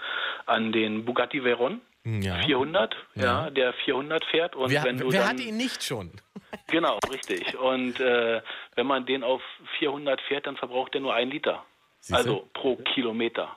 an 0.46 0.72
den 0.72 1.04
Bugatti 1.04 1.44
Veyron. 1.44 1.80
Ja. 2.06 2.36
400, 2.44 2.94
ja. 3.16 3.22
Ja. 3.24 3.50
der 3.50 3.72
400 3.72 4.24
fährt 4.26 4.54
und 4.54 4.70
Wer, 4.70 4.84
wenn 4.84 4.96
du 4.96 5.10
wer 5.10 5.20
dann, 5.22 5.30
hat 5.30 5.40
ihn 5.40 5.56
nicht 5.56 5.82
schon? 5.82 6.12
Genau, 6.68 6.98
richtig. 7.12 7.56
Und 7.58 8.00
äh, 8.00 8.40
wenn 8.74 8.86
man 8.86 9.04
den 9.06 9.22
auf 9.22 9.42
400 9.78 10.20
fährt, 10.22 10.46
dann 10.46 10.56
verbraucht 10.56 10.94
er 10.94 11.00
nur 11.00 11.14
ein 11.14 11.30
Liter. 11.30 11.64
Siehste? 12.00 12.16
Also 12.16 12.48
pro 12.54 12.76
Kilometer. 12.76 13.54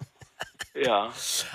Ja. 0.76 1.12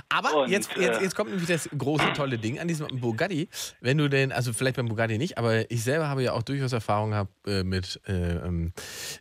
Aber 0.08 0.42
Und, 0.42 0.50
jetzt, 0.50 0.76
jetzt, 0.76 0.98
äh, 1.00 1.02
jetzt 1.02 1.14
kommt 1.14 1.30
nämlich 1.30 1.48
das 1.48 1.68
große, 1.76 2.12
tolle 2.14 2.38
Ding 2.38 2.58
an 2.58 2.68
diesem 2.68 2.88
Bugatti. 3.00 3.48
Wenn 3.80 3.98
du 3.98 4.08
den, 4.08 4.32
also 4.32 4.52
vielleicht 4.52 4.76
beim 4.76 4.88
Bugatti 4.88 5.18
nicht, 5.18 5.38
aber 5.38 5.70
ich 5.70 5.82
selber 5.82 6.08
habe 6.08 6.22
ja 6.22 6.32
auch 6.32 6.42
durchaus 6.42 6.72
Erfahrung 6.72 7.10
gehabt 7.10 7.32
äh, 7.46 7.62
mit, 7.62 8.00
äh, 8.06 8.12
ähm, 8.12 8.72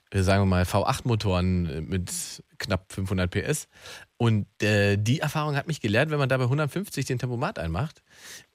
äh, 0.09 0.21
sagen 0.21 0.41
wir 0.41 0.45
mal, 0.45 0.63
V8-Motoren 0.63 1.65
äh, 1.69 1.81
mit 1.81 2.11
knapp 2.57 2.91
500 2.91 3.29
PS. 3.29 3.67
Und 4.17 4.47
äh, 4.61 4.97
die 4.97 5.19
Erfahrung 5.19 5.55
hat 5.55 5.67
mich 5.67 5.81
gelehrt, 5.81 6.09
wenn 6.09 6.19
man 6.19 6.29
da 6.29 6.37
bei 6.37 6.45
150 6.45 7.05
den 7.05 7.19
Tempomat 7.19 7.59
einmacht, 7.59 8.03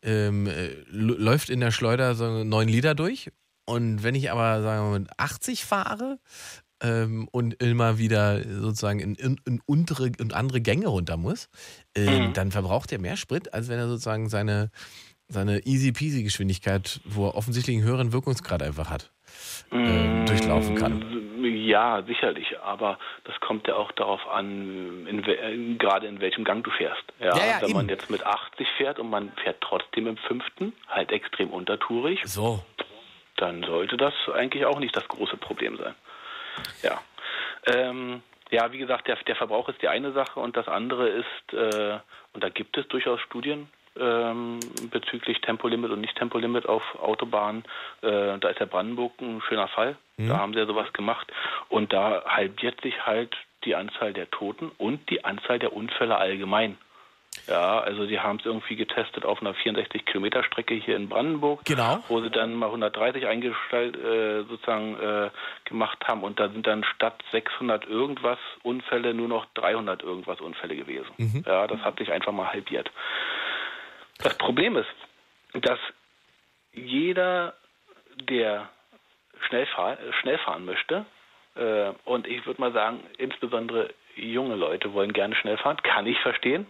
ähm, 0.02 0.46
äh, 0.46 0.70
läuft 0.90 1.50
in 1.50 1.60
der 1.60 1.70
Schleuder 1.70 2.14
so 2.14 2.44
9 2.44 2.68
Liter 2.68 2.94
durch. 2.94 3.30
Und 3.64 4.02
wenn 4.02 4.14
ich 4.14 4.30
aber, 4.30 4.62
sagen 4.62 4.86
wir 4.86 4.90
mal, 4.90 4.98
mit 5.00 5.10
80 5.18 5.64
fahre, 5.64 6.18
ähm, 6.82 7.28
und 7.32 7.62
immer 7.62 7.98
wieder 7.98 8.42
sozusagen 8.42 9.00
in, 9.00 9.14
in, 9.16 9.40
in 9.46 9.60
untere 9.66 10.10
und 10.20 10.34
andere 10.34 10.60
Gänge 10.60 10.86
runter 10.88 11.16
muss, 11.16 11.48
äh, 11.96 12.20
Mhm. 12.28 12.32
dann 12.34 12.50
verbraucht 12.52 12.92
er 12.92 12.98
mehr 13.00 13.16
Sprit, 13.16 13.52
als 13.54 13.68
wenn 13.68 13.78
er 13.78 13.88
sozusagen 13.88 14.28
seine, 14.28 14.70
seine 15.28 15.66
easy 15.66 15.92
peasy 15.92 16.22
Geschwindigkeit, 16.22 17.00
wo 17.04 17.26
er 17.26 17.34
offensichtlich 17.34 17.76
einen 17.76 17.84
höheren 17.86 18.12
Wirkungsgrad 18.12 18.62
einfach 18.62 18.90
hat, 18.90 19.10
äh, 19.72 20.24
durchlaufen 20.26 20.74
kann. 20.76 21.04
Ja, 21.42 22.02
sicherlich, 22.06 22.58
aber 22.60 22.98
das 23.24 23.38
kommt 23.40 23.66
ja 23.68 23.74
auch 23.74 23.92
darauf 23.92 24.26
an, 24.28 25.06
in, 25.06 25.22
äh, 25.24 25.74
gerade 25.76 26.06
in 26.06 26.20
welchem 26.20 26.44
Gang 26.44 26.64
du 26.64 26.70
fährst. 26.70 27.02
Ja, 27.20 27.36
Ja, 27.36 27.46
ja, 27.46 27.62
wenn 27.62 27.72
man 27.72 27.86
eben. 27.86 27.90
jetzt 27.90 28.10
mit 28.10 28.24
80 28.24 28.66
fährt 28.76 28.98
und 28.98 29.10
man 29.10 29.30
fährt 29.42 29.60
trotzdem 29.60 30.06
im 30.06 30.16
fünften, 30.16 30.72
halt 30.88 31.12
extrem 31.12 31.50
untertourig, 31.50 32.20
So. 32.24 32.64
dann 33.36 33.62
sollte 33.62 33.96
das 33.96 34.14
eigentlich 34.34 34.64
auch 34.64 34.80
nicht 34.80 34.96
das 34.96 35.06
große 35.08 35.36
Problem 35.36 35.76
sein. 35.76 35.94
Ja. 36.82 37.00
Ähm, 37.66 38.22
ja, 38.50 38.72
wie 38.72 38.78
gesagt, 38.78 39.08
der, 39.08 39.16
der 39.16 39.36
Verbrauch 39.36 39.68
ist 39.68 39.82
die 39.82 39.88
eine 39.88 40.12
Sache 40.12 40.40
und 40.40 40.56
das 40.56 40.68
andere 40.68 41.08
ist, 41.08 41.52
äh, 41.52 41.98
und 42.32 42.42
da 42.42 42.48
gibt 42.48 42.76
es 42.78 42.88
durchaus 42.88 43.20
Studien 43.20 43.68
ähm, 43.98 44.60
bezüglich 44.90 45.40
Tempolimit 45.40 45.90
und 45.90 46.00
Nicht-Tempolimit 46.00 46.66
auf 46.66 46.82
Autobahnen. 47.00 47.64
Äh, 48.02 48.38
da 48.38 48.48
ist 48.48 48.60
der 48.60 48.66
Brandenburg 48.66 49.20
ein 49.20 49.42
schöner 49.48 49.68
Fall. 49.68 49.96
Mhm. 50.16 50.28
Da 50.28 50.38
haben 50.38 50.52
sie 50.52 50.60
ja 50.60 50.66
sowas 50.66 50.92
gemacht. 50.92 51.30
Und 51.68 51.92
da 51.92 52.24
halbiert 52.26 52.80
sich 52.80 53.06
halt 53.06 53.36
die 53.64 53.74
Anzahl 53.74 54.12
der 54.12 54.30
Toten 54.30 54.70
und 54.78 55.10
die 55.10 55.24
Anzahl 55.24 55.58
der 55.58 55.72
Unfälle 55.72 56.16
allgemein. 56.16 56.78
Ja, 57.46 57.80
also 57.80 58.06
die 58.06 58.20
haben 58.20 58.38
es 58.38 58.46
irgendwie 58.46 58.76
getestet 58.76 59.24
auf 59.24 59.40
einer 59.40 59.54
64 59.54 60.04
Kilometer 60.04 60.42
Strecke 60.44 60.74
hier 60.74 60.96
in 60.96 61.08
Brandenburg, 61.08 61.64
Genau. 61.64 62.02
wo 62.08 62.20
sie 62.20 62.30
dann 62.30 62.54
mal 62.54 62.66
130 62.66 63.26
eingestellt 63.26 63.96
äh, 63.96 64.44
sozusagen 64.44 64.98
äh, 64.98 65.30
gemacht 65.64 66.06
haben 66.06 66.22
und 66.24 66.40
da 66.40 66.48
sind 66.48 66.66
dann 66.66 66.84
statt 66.84 67.22
600 67.32 67.86
irgendwas 67.86 68.38
Unfälle 68.62 69.14
nur 69.14 69.28
noch 69.28 69.46
300 69.54 70.02
irgendwas 70.02 70.40
Unfälle 70.40 70.76
gewesen. 70.76 71.10
Mhm. 71.16 71.44
Ja, 71.46 71.66
das 71.66 71.80
hat 71.80 71.98
sich 71.98 72.10
einfach 72.12 72.32
mal 72.32 72.48
halbiert. 72.52 72.90
Das 74.18 74.36
Problem 74.38 74.76
ist, 74.76 74.88
dass 75.54 75.78
jeder, 76.72 77.54
der 78.20 78.68
schnell, 79.48 79.66
fahr 79.66 79.96
schnell 80.20 80.38
fahren 80.38 80.64
möchte, 80.64 81.06
äh, 81.54 81.92
und 82.04 82.26
ich 82.26 82.44
würde 82.46 82.60
mal 82.60 82.72
sagen, 82.72 83.00
insbesondere 83.18 83.94
junge 84.16 84.56
Leute 84.56 84.92
wollen 84.92 85.12
gerne 85.12 85.34
schnell 85.36 85.56
fahren, 85.58 85.76
kann 85.82 86.06
ich 86.06 86.18
verstehen, 86.20 86.66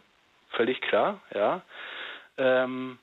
völlig 0.51 0.81
klar, 0.81 1.21
ja. 1.35 1.63
ähm, 2.37 2.99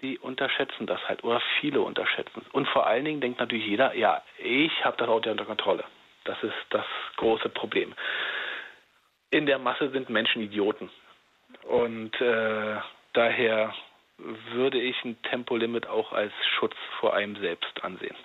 die 0.00 0.18
unterschätzen 0.18 0.86
das 0.86 1.00
halt 1.08 1.24
oder 1.24 1.42
viele 1.60 1.80
unterschätzen 1.80 2.42
es. 2.46 2.54
Und 2.54 2.68
vor 2.68 2.86
allen 2.86 3.04
Dingen 3.04 3.20
denkt 3.20 3.40
natürlich 3.40 3.66
jeder, 3.66 3.94
ja, 3.94 4.22
ich 4.38 4.84
habe 4.84 4.96
das 4.96 5.08
Auto 5.08 5.30
unter 5.30 5.44
Kontrolle. 5.44 5.84
Das 6.24 6.40
ist 6.42 6.54
das 6.70 6.84
große 7.16 7.48
Problem. 7.48 7.94
In 9.30 9.46
der 9.46 9.58
Masse 9.58 9.90
sind 9.90 10.08
Menschen 10.08 10.42
Idioten. 10.42 10.90
Und 11.64 12.20
äh, 12.20 12.76
daher 13.12 13.74
würde 14.18 14.80
ich 14.80 15.04
ein 15.04 15.20
Tempolimit 15.22 15.86
auch 15.86 16.12
als 16.12 16.32
Schutz 16.58 16.74
vor 17.00 17.14
einem 17.14 17.36
selbst 17.36 17.82
ansehen. 17.82 18.16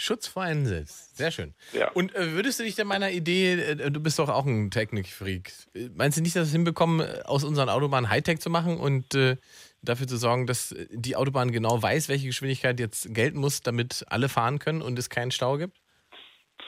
Schutz 0.00 0.28
vor 0.28 0.44
einem 0.44 0.64
selbst. 0.64 1.16
Sehr 1.16 1.32
schön. 1.32 1.54
Ja. 1.72 1.90
Und 1.90 2.14
äh, 2.14 2.32
würdest 2.32 2.60
du 2.60 2.62
dich 2.62 2.76
denn 2.76 2.86
meiner 2.86 3.10
Idee, 3.10 3.54
äh, 3.54 3.90
du 3.90 4.00
bist 4.00 4.20
doch 4.20 4.28
auch 4.28 4.46
ein 4.46 4.70
Technikfreak, 4.70 5.52
meinst 5.96 6.16
du 6.16 6.22
nicht, 6.22 6.36
dass 6.36 6.42
wir 6.42 6.46
es 6.46 6.52
hinbekommen, 6.52 7.00
äh, 7.00 7.22
aus 7.24 7.42
unseren 7.42 7.68
Autobahnen 7.68 8.08
Hightech 8.08 8.38
zu 8.38 8.48
machen 8.48 8.78
und 8.78 9.16
äh, 9.16 9.36
dafür 9.82 10.06
zu 10.06 10.16
sorgen, 10.16 10.46
dass 10.46 10.70
äh, 10.70 10.86
die 10.92 11.16
Autobahn 11.16 11.50
genau 11.50 11.82
weiß, 11.82 12.08
welche 12.08 12.28
Geschwindigkeit 12.28 12.78
jetzt 12.78 13.12
gelten 13.12 13.40
muss, 13.40 13.60
damit 13.60 14.04
alle 14.08 14.28
fahren 14.28 14.60
können 14.60 14.82
und 14.82 14.96
es 15.00 15.10
keinen 15.10 15.32
Stau 15.32 15.56
gibt? 15.56 15.76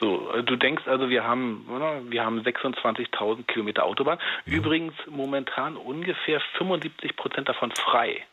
So, 0.01 0.29
äh, 0.33 0.43
du 0.43 0.57
denkst 0.57 0.83
also, 0.87 1.09
wir 1.09 1.23
haben, 1.23 1.65
wir 2.09 2.25
haben 2.25 2.41
26.000 2.41 3.45
Kilometer 3.45 3.85
Autobahn. 3.85 4.19
Übrigens 4.45 4.93
momentan 5.09 5.77
ungefähr 5.77 6.41
75 6.57 7.15
Prozent 7.15 7.47
davon 7.47 7.71
frei. 7.71 8.25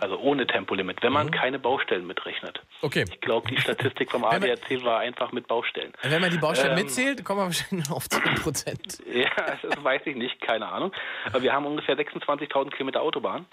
Also 0.00 0.18
ohne 0.18 0.46
Tempolimit, 0.46 1.02
wenn 1.02 1.12
man 1.12 1.30
keine 1.30 1.58
Baustellen 1.58 2.06
mitrechnet. 2.06 2.60
Okay. 2.82 3.04
Ich 3.10 3.20
glaube, 3.22 3.48
die 3.48 3.58
Statistik 3.58 4.10
vom 4.10 4.22
ADAC 4.24 4.84
war 4.84 4.98
einfach 5.00 5.32
mit 5.32 5.46
Baustellen. 5.48 5.92
Wenn 6.02 6.20
man 6.20 6.30
die 6.30 6.36
Baustellen 6.38 6.76
Ähm, 6.76 6.84
mitzählt, 6.84 7.24
kommen 7.24 7.40
wir 7.40 7.44
wahrscheinlich 7.46 7.90
auf 7.90 8.08
10 8.08 8.22
Prozent. 8.42 8.98
Ja, 9.14 9.30
das 9.62 9.82
weiß 9.82 10.02
ich 10.06 10.16
nicht, 10.16 10.40
keine 10.42 10.66
Ahnung. 10.68 10.92
Aber 11.26 11.42
wir 11.42 11.52
haben 11.52 11.64
ungefähr 11.66 11.96
26.000 11.96 12.70
Kilometer 12.72 13.00
Autobahn. 13.00 13.46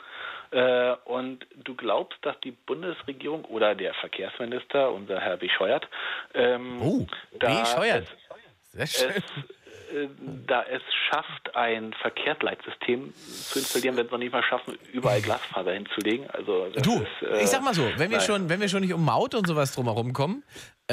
Äh, 0.51 0.93
und 1.05 1.45
du 1.63 1.75
glaubst, 1.75 2.17
dass 2.23 2.37
die 2.41 2.51
Bundesregierung 2.51 3.45
oder 3.45 3.73
der 3.75 3.93
Verkehrsminister, 3.93 4.91
unser 4.91 5.21
Herr 5.21 5.37
Bescheuert, 5.37 5.87
ähm, 6.33 6.81
Oh, 6.81 7.07
da 7.39 7.61
bescheuert. 7.61 8.07
Sehr 8.73 8.83
es, 8.83 8.99
schön. 8.99 9.09
äh, 9.11 9.21
da 10.47 10.63
es 10.63 10.81
schafft, 11.09 11.55
ein 11.55 11.93
Verkehrsleitsystem 12.01 13.13
zu 13.15 13.59
installieren, 13.59 13.97
wenn 13.97 14.09
wir 14.09 14.17
nicht 14.17 14.31
mal 14.31 14.43
schaffen, 14.43 14.77
überall 14.93 15.21
Glasfaser 15.21 15.73
hinzulegen. 15.73 16.29
Also 16.31 16.67
Du, 16.81 17.01
ist, 17.01 17.07
äh, 17.29 17.43
ich 17.43 17.47
sag 17.49 17.63
mal 17.63 17.73
so, 17.73 17.83
wenn 17.97 18.09
wir, 18.09 18.17
nein. 18.17 18.25
schon, 18.25 18.49
wenn 18.49 18.61
wir 18.61 18.69
schon 18.69 18.81
nicht 18.81 18.93
um 18.93 19.03
Maut 19.03 19.35
und 19.35 19.47
sowas 19.47 19.73
drumherum 19.73 20.13
kommen, 20.13 20.43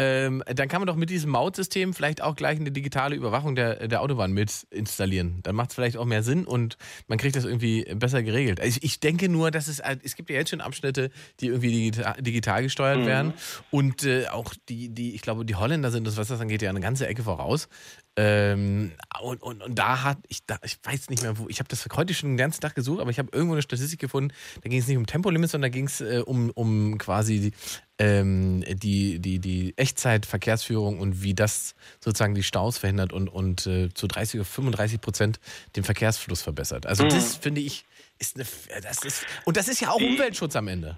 ähm, 0.00 0.44
dann 0.46 0.68
kann 0.68 0.80
man 0.80 0.86
doch 0.86 0.94
mit 0.94 1.10
diesem 1.10 1.30
Mautsystem 1.32 1.92
vielleicht 1.92 2.22
auch 2.22 2.36
gleich 2.36 2.60
eine 2.60 2.70
digitale 2.70 3.16
Überwachung 3.16 3.56
der, 3.56 3.88
der 3.88 4.00
Autobahn 4.00 4.30
mit 4.30 4.64
installieren. 4.70 5.40
Dann 5.42 5.56
macht 5.56 5.70
es 5.70 5.74
vielleicht 5.74 5.96
auch 5.96 6.04
mehr 6.04 6.22
Sinn 6.22 6.44
und 6.44 6.76
man 7.08 7.18
kriegt 7.18 7.34
das 7.34 7.44
irgendwie 7.44 7.84
besser 7.96 8.22
geregelt. 8.22 8.60
Also 8.60 8.78
ich 8.80 9.00
denke 9.00 9.28
nur, 9.28 9.50
dass 9.50 9.66
es, 9.66 9.80
es 10.04 10.14
gibt 10.14 10.30
ja 10.30 10.36
jetzt 10.36 10.50
schon 10.50 10.60
Abschnitte, 10.60 11.10
die 11.40 11.46
irgendwie 11.46 11.72
digital, 11.72 12.22
digital 12.22 12.62
gesteuert 12.62 12.98
Mhm. 12.98 13.06
werden 13.06 13.34
und 13.72 14.04
äh, 14.04 14.28
auch 14.28 14.54
die, 14.68 14.88
die, 14.88 15.16
ich 15.16 15.20
glaube, 15.22 15.44
die 15.44 15.56
Holländer 15.56 15.90
sind 15.90 16.06
das, 16.06 16.16
was 16.16 16.28
das 16.28 16.40
angeht, 16.40 16.62
ja 16.62 16.70
eine 16.70 16.80
ganze 16.80 17.08
Ecke 17.08 17.24
voraus. 17.24 17.68
Ähm, 18.16 18.92
und, 19.20 19.42
und, 19.42 19.62
und 19.62 19.78
da 19.78 20.02
hat, 20.04 20.18
ich, 20.28 20.44
da, 20.46 20.58
ich 20.64 20.78
weiß 20.82 21.10
nicht 21.10 21.22
mehr, 21.22 21.38
wo, 21.38 21.48
ich 21.48 21.58
habe 21.58 21.68
das 21.68 21.86
heute 21.96 22.14
schon 22.14 22.30
den 22.30 22.36
ganzen 22.36 22.60
Tag 22.60 22.74
gesucht, 22.74 23.00
aber 23.00 23.10
ich 23.10 23.18
habe 23.18 23.30
irgendwo 23.32 23.54
eine 23.54 23.62
Statistik 23.62 24.00
gefunden, 24.00 24.32
da 24.62 24.68
ging 24.68 24.78
es 24.78 24.86
nicht 24.86 24.96
um 24.96 25.06
Tempolimits, 25.06 25.52
sondern 25.52 25.70
da 25.70 25.74
ging 25.74 25.86
es 25.86 26.00
äh, 26.00 26.22
um, 26.24 26.50
um 26.50 26.98
quasi 26.98 27.40
die, 27.40 27.52
ähm, 27.98 28.62
die, 28.68 29.18
die, 29.18 29.38
die 29.38 29.74
Echtzeitverkehrsführung 29.76 31.00
und 31.00 31.22
wie 31.22 31.34
das 31.34 31.74
sozusagen 32.00 32.34
die 32.34 32.42
Staus 32.42 32.78
verhindert 32.78 33.12
und, 33.12 33.28
und 33.28 33.66
äh, 33.66 33.88
zu 33.92 34.06
30 34.06 34.40
oder 34.40 34.44
35 34.48 35.00
Prozent 35.00 35.40
den 35.76 35.84
Verkehrsfluss 35.84 36.42
verbessert. 36.42 36.86
Also 36.86 37.04
Mhm. 37.04 37.08
das 37.10 37.36
finde 37.36 37.60
ich, 37.60 37.84
ist 38.18 38.36
eine, 38.36 38.44
das 38.82 39.04
ist, 39.04 39.26
und 39.44 39.56
das 39.56 39.68
ist 39.68 39.80
ja 39.80 39.90
auch 39.90 40.00
Umweltschutz 40.00 40.54
am 40.56 40.68
Ende. 40.68 40.96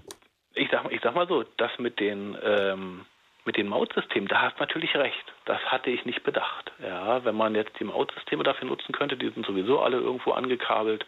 Ich 0.53 0.69
sag, 0.69 0.91
ich 0.91 1.01
sag 1.01 1.15
mal 1.15 1.27
so, 1.27 1.43
das 1.57 1.71
mit 1.79 1.99
den 1.99 2.37
ähm, 2.43 3.05
mit 3.43 3.57
den 3.57 3.67
Mautsystemen, 3.67 4.27
da 4.27 4.41
hast 4.41 4.57
du 4.57 4.59
natürlich 4.59 4.93
recht. 4.95 5.33
Das 5.45 5.59
hatte 5.61 5.89
ich 5.89 6.05
nicht 6.05 6.23
bedacht. 6.23 6.71
Ja, 6.79 7.25
wenn 7.25 7.35
man 7.35 7.55
jetzt 7.55 7.71
die 7.79 7.83
Mautsysteme 7.85 8.43
dafür 8.43 8.67
nutzen 8.67 8.91
könnte, 8.93 9.17
die 9.17 9.29
sind 9.31 9.45
sowieso 9.47 9.79
alle 9.79 9.97
irgendwo 9.97 10.31
angekabelt. 10.33 11.05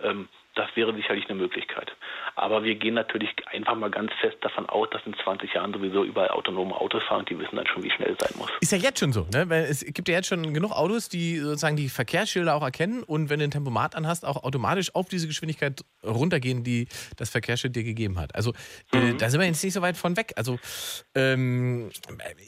Ähm, 0.00 0.28
das 0.56 0.68
wäre 0.74 0.94
sicherlich 0.94 1.28
eine 1.28 1.38
Möglichkeit. 1.38 1.92
Aber 2.34 2.64
wir 2.64 2.74
gehen 2.74 2.94
natürlich 2.94 3.30
einfach 3.52 3.76
mal 3.76 3.90
ganz 3.90 4.10
fest 4.20 4.36
davon 4.40 4.66
aus, 4.68 4.88
dass 4.90 5.02
in 5.06 5.14
20 5.22 5.52
Jahren 5.52 5.72
sowieso 5.72 6.02
überall 6.02 6.30
autonome 6.30 6.74
Autos 6.74 7.02
fahren 7.04 7.20
und 7.20 7.30
die 7.30 7.38
wissen 7.38 7.56
dann 7.56 7.66
schon, 7.66 7.82
wie 7.82 7.90
schnell 7.90 8.16
es 8.18 8.26
sein 8.26 8.38
muss. 8.38 8.50
Ist 8.60 8.72
ja 8.72 8.78
jetzt 8.78 8.98
schon 8.98 9.12
so, 9.12 9.26
ne? 9.32 9.48
Weil 9.48 9.64
es 9.64 9.84
gibt 9.84 10.08
ja 10.08 10.14
jetzt 10.14 10.28
schon 10.28 10.52
genug 10.54 10.72
Autos, 10.72 11.08
die 11.08 11.38
sozusagen 11.38 11.76
die 11.76 11.88
Verkehrsschilder 11.88 12.54
auch 12.54 12.62
erkennen 12.62 13.02
und 13.02 13.28
wenn 13.28 13.38
du 13.38 13.44
ein 13.44 13.50
Tempomat 13.50 13.94
anhast, 13.94 14.24
auch 14.24 14.44
automatisch 14.44 14.94
auf 14.94 15.08
diese 15.08 15.26
Geschwindigkeit 15.26 15.84
runtergehen, 16.02 16.64
die 16.64 16.88
das 17.16 17.30
Verkehrsschild 17.30 17.76
dir 17.76 17.84
gegeben 17.84 18.18
hat. 18.18 18.34
Also 18.34 18.52
äh, 18.92 19.14
da 19.18 19.28
sind 19.28 19.40
wir 19.40 19.46
jetzt 19.46 19.62
nicht 19.62 19.74
so 19.74 19.82
weit 19.82 19.96
von 19.96 20.16
weg. 20.16 20.32
Also 20.36 20.58
ähm, 21.14 21.90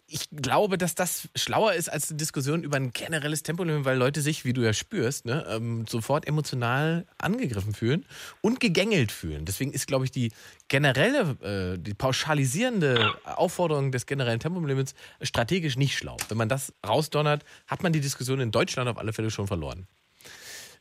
ich 0.07 0.29
glaube, 0.31 0.79
dass 0.79 0.95
das 0.95 1.29
schlauer 1.37 1.75
ist 1.75 1.91
als 1.91 2.11
eine 2.11 2.17
Diskussion 2.17 2.63
über 2.63 2.77
ein 2.77 2.93
generelles 2.93 3.43
Tempolimit, 3.43 3.85
weil 3.85 3.99
Leute 3.99 4.23
sich, 4.23 4.47
wie 4.47 4.55
du 4.55 4.63
ja 4.63 4.73
spürst, 4.73 5.27
ne, 5.27 5.47
ähm, 5.51 5.87
sofort 5.87 6.27
emotional 6.27 7.07
angegriffen 7.19 7.75
fühlen 7.75 7.97
und 8.40 8.61
gegängelt 8.61 9.12
fühlen. 9.12 9.44
Deswegen 9.44 9.72
ist, 9.72 9.86
glaube 9.86 10.05
ich, 10.05 10.11
die 10.11 10.32
generelle, 10.68 11.74
äh, 11.74 11.78
die 11.78 11.94
pauschalisierende 11.94 13.12
Aufforderung 13.24 13.92
des 13.92 14.07
generellen 14.07 14.40
Tempolimits 14.40 14.94
strategisch 15.22 15.76
nicht 15.76 15.96
schlau. 15.96 16.16
Wenn 16.28 16.38
man 16.38 16.49
das 16.49 16.72
rausdonnert, 16.86 17.44
hat 17.66 17.82
man 17.82 17.92
die 17.92 18.01
Diskussion 18.01 18.40
in 18.40 18.51
Deutschland 18.51 18.88
auf 18.88 18.99
alle 18.99 19.12
Fälle 19.12 19.30
schon 19.30 19.46
verloren. 19.46 19.86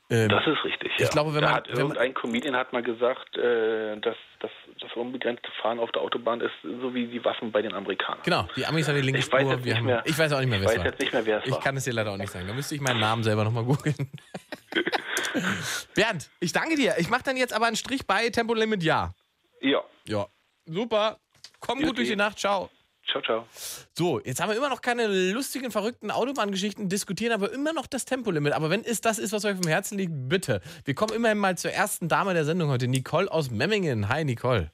Ähm, 0.09 0.29
Das 0.29 0.47
ist 0.47 0.63
richtig. 0.63 0.91
Ja. 0.97 1.05
Ich 1.05 1.09
glaube, 1.11 1.33
wenn 1.33 1.41
da 1.41 1.47
man- 1.47 1.55
hat 1.57 1.67
wenn 1.67 1.73
man- 1.75 1.97
irgendein 1.97 2.13
Comedian 2.13 2.55
hat 2.55 2.71
mal 2.71 2.81
gesagt, 2.83 3.35
äh, 3.37 3.99
dass, 3.99 4.15
dass 4.39 4.51
das 4.81 4.91
unbegrenzte 4.95 5.49
Fahren 5.61 5.79
auf 5.79 5.91
der 5.91 6.01
Autobahn 6.01 6.41
ist 6.41 6.51
so 6.63 6.93
wie 6.93 7.07
die 7.07 7.23
Waffen 7.23 7.51
bei 7.51 7.61
den 7.61 7.73
Amerikanern. 7.73 8.19
Genau, 8.23 8.47
die 8.55 8.65
Amis 8.65 8.87
haben 8.87 8.95
die 8.95 9.01
linke 9.01 9.19
Ich 9.19 9.31
weiß 9.31 9.41
Spur. 9.41 9.51
jetzt 9.53 9.63
Wir 9.65 9.73
nicht 9.73 9.77
haben, 9.79 9.85
mehr- 9.85 10.03
ich 10.05 10.17
weiß 10.17 10.31
auch 10.33 10.39
nicht 10.39 10.49
mehr, 10.49 10.59
ich 10.59 10.63
wer 10.65 10.69
es 10.69 10.75
weiß 10.75 10.79
war. 10.79 10.85
jetzt 10.91 10.99
nicht 10.99 11.13
mehr, 11.13 11.25
wer 11.25 11.37
es 11.39 11.45
Ich 11.45 11.51
war. 11.51 11.59
kann 11.61 11.77
es 11.77 11.83
dir 11.83 11.93
leider 11.93 12.11
auch 12.11 12.17
nicht 12.17 12.31
sagen. 12.31 12.47
Da 12.47 12.53
müsste 12.53 12.75
ich 12.75 12.81
meinen 12.81 12.99
Namen 12.99 13.23
selber 13.23 13.43
nochmal 13.43 13.63
googeln. 13.63 13.95
Bernd, 15.95 16.29
ich 16.39 16.51
danke 16.53 16.75
dir. 16.75 16.95
Ich 16.97 17.09
mache 17.09 17.23
dann 17.23 17.37
jetzt 17.37 17.53
aber 17.53 17.65
einen 17.67 17.75
Strich 17.75 18.05
bei 18.05 18.29
Tempolimit 18.29 18.83
Ja. 18.83 19.13
Ja. 19.61 19.83
Ja. 20.05 20.27
Super. 20.65 21.19
Komm 21.59 21.77
gut 21.79 21.85
Juti. 21.87 21.95
durch 21.97 22.09
die 22.09 22.15
Nacht. 22.15 22.37
Ciao. 22.39 22.69
Ciao, 23.09 23.21
ciao. 23.21 23.47
So, 23.93 24.19
jetzt 24.19 24.41
haben 24.41 24.49
wir 24.49 24.57
immer 24.57 24.69
noch 24.69 24.81
keine 24.81 25.07
lustigen, 25.31 25.71
verrückten 25.71 26.11
Autobahngeschichten, 26.11 26.89
diskutieren 26.89 27.33
aber 27.33 27.51
immer 27.53 27.71
noch 27.71 27.87
das 27.87 28.03
Tempolimit. 28.05 28.53
Aber 28.53 28.69
wenn 28.69 28.83
es 28.83 28.99
das 29.01 29.17
ist, 29.17 29.31
was 29.31 29.45
euch 29.45 29.55
vom 29.55 29.67
Herzen 29.67 29.97
liegt, 29.97 30.11
bitte. 30.13 30.61
Wir 30.83 30.93
kommen 30.93 31.13
immerhin 31.13 31.37
mal 31.37 31.57
zur 31.57 31.71
ersten 31.71 32.09
Dame 32.09 32.33
der 32.33 32.43
Sendung 32.43 32.69
heute, 32.69 32.87
Nicole 32.87 33.31
aus 33.31 33.49
Memmingen. 33.49 34.09
Hi, 34.09 34.25
Nicole. 34.25 34.71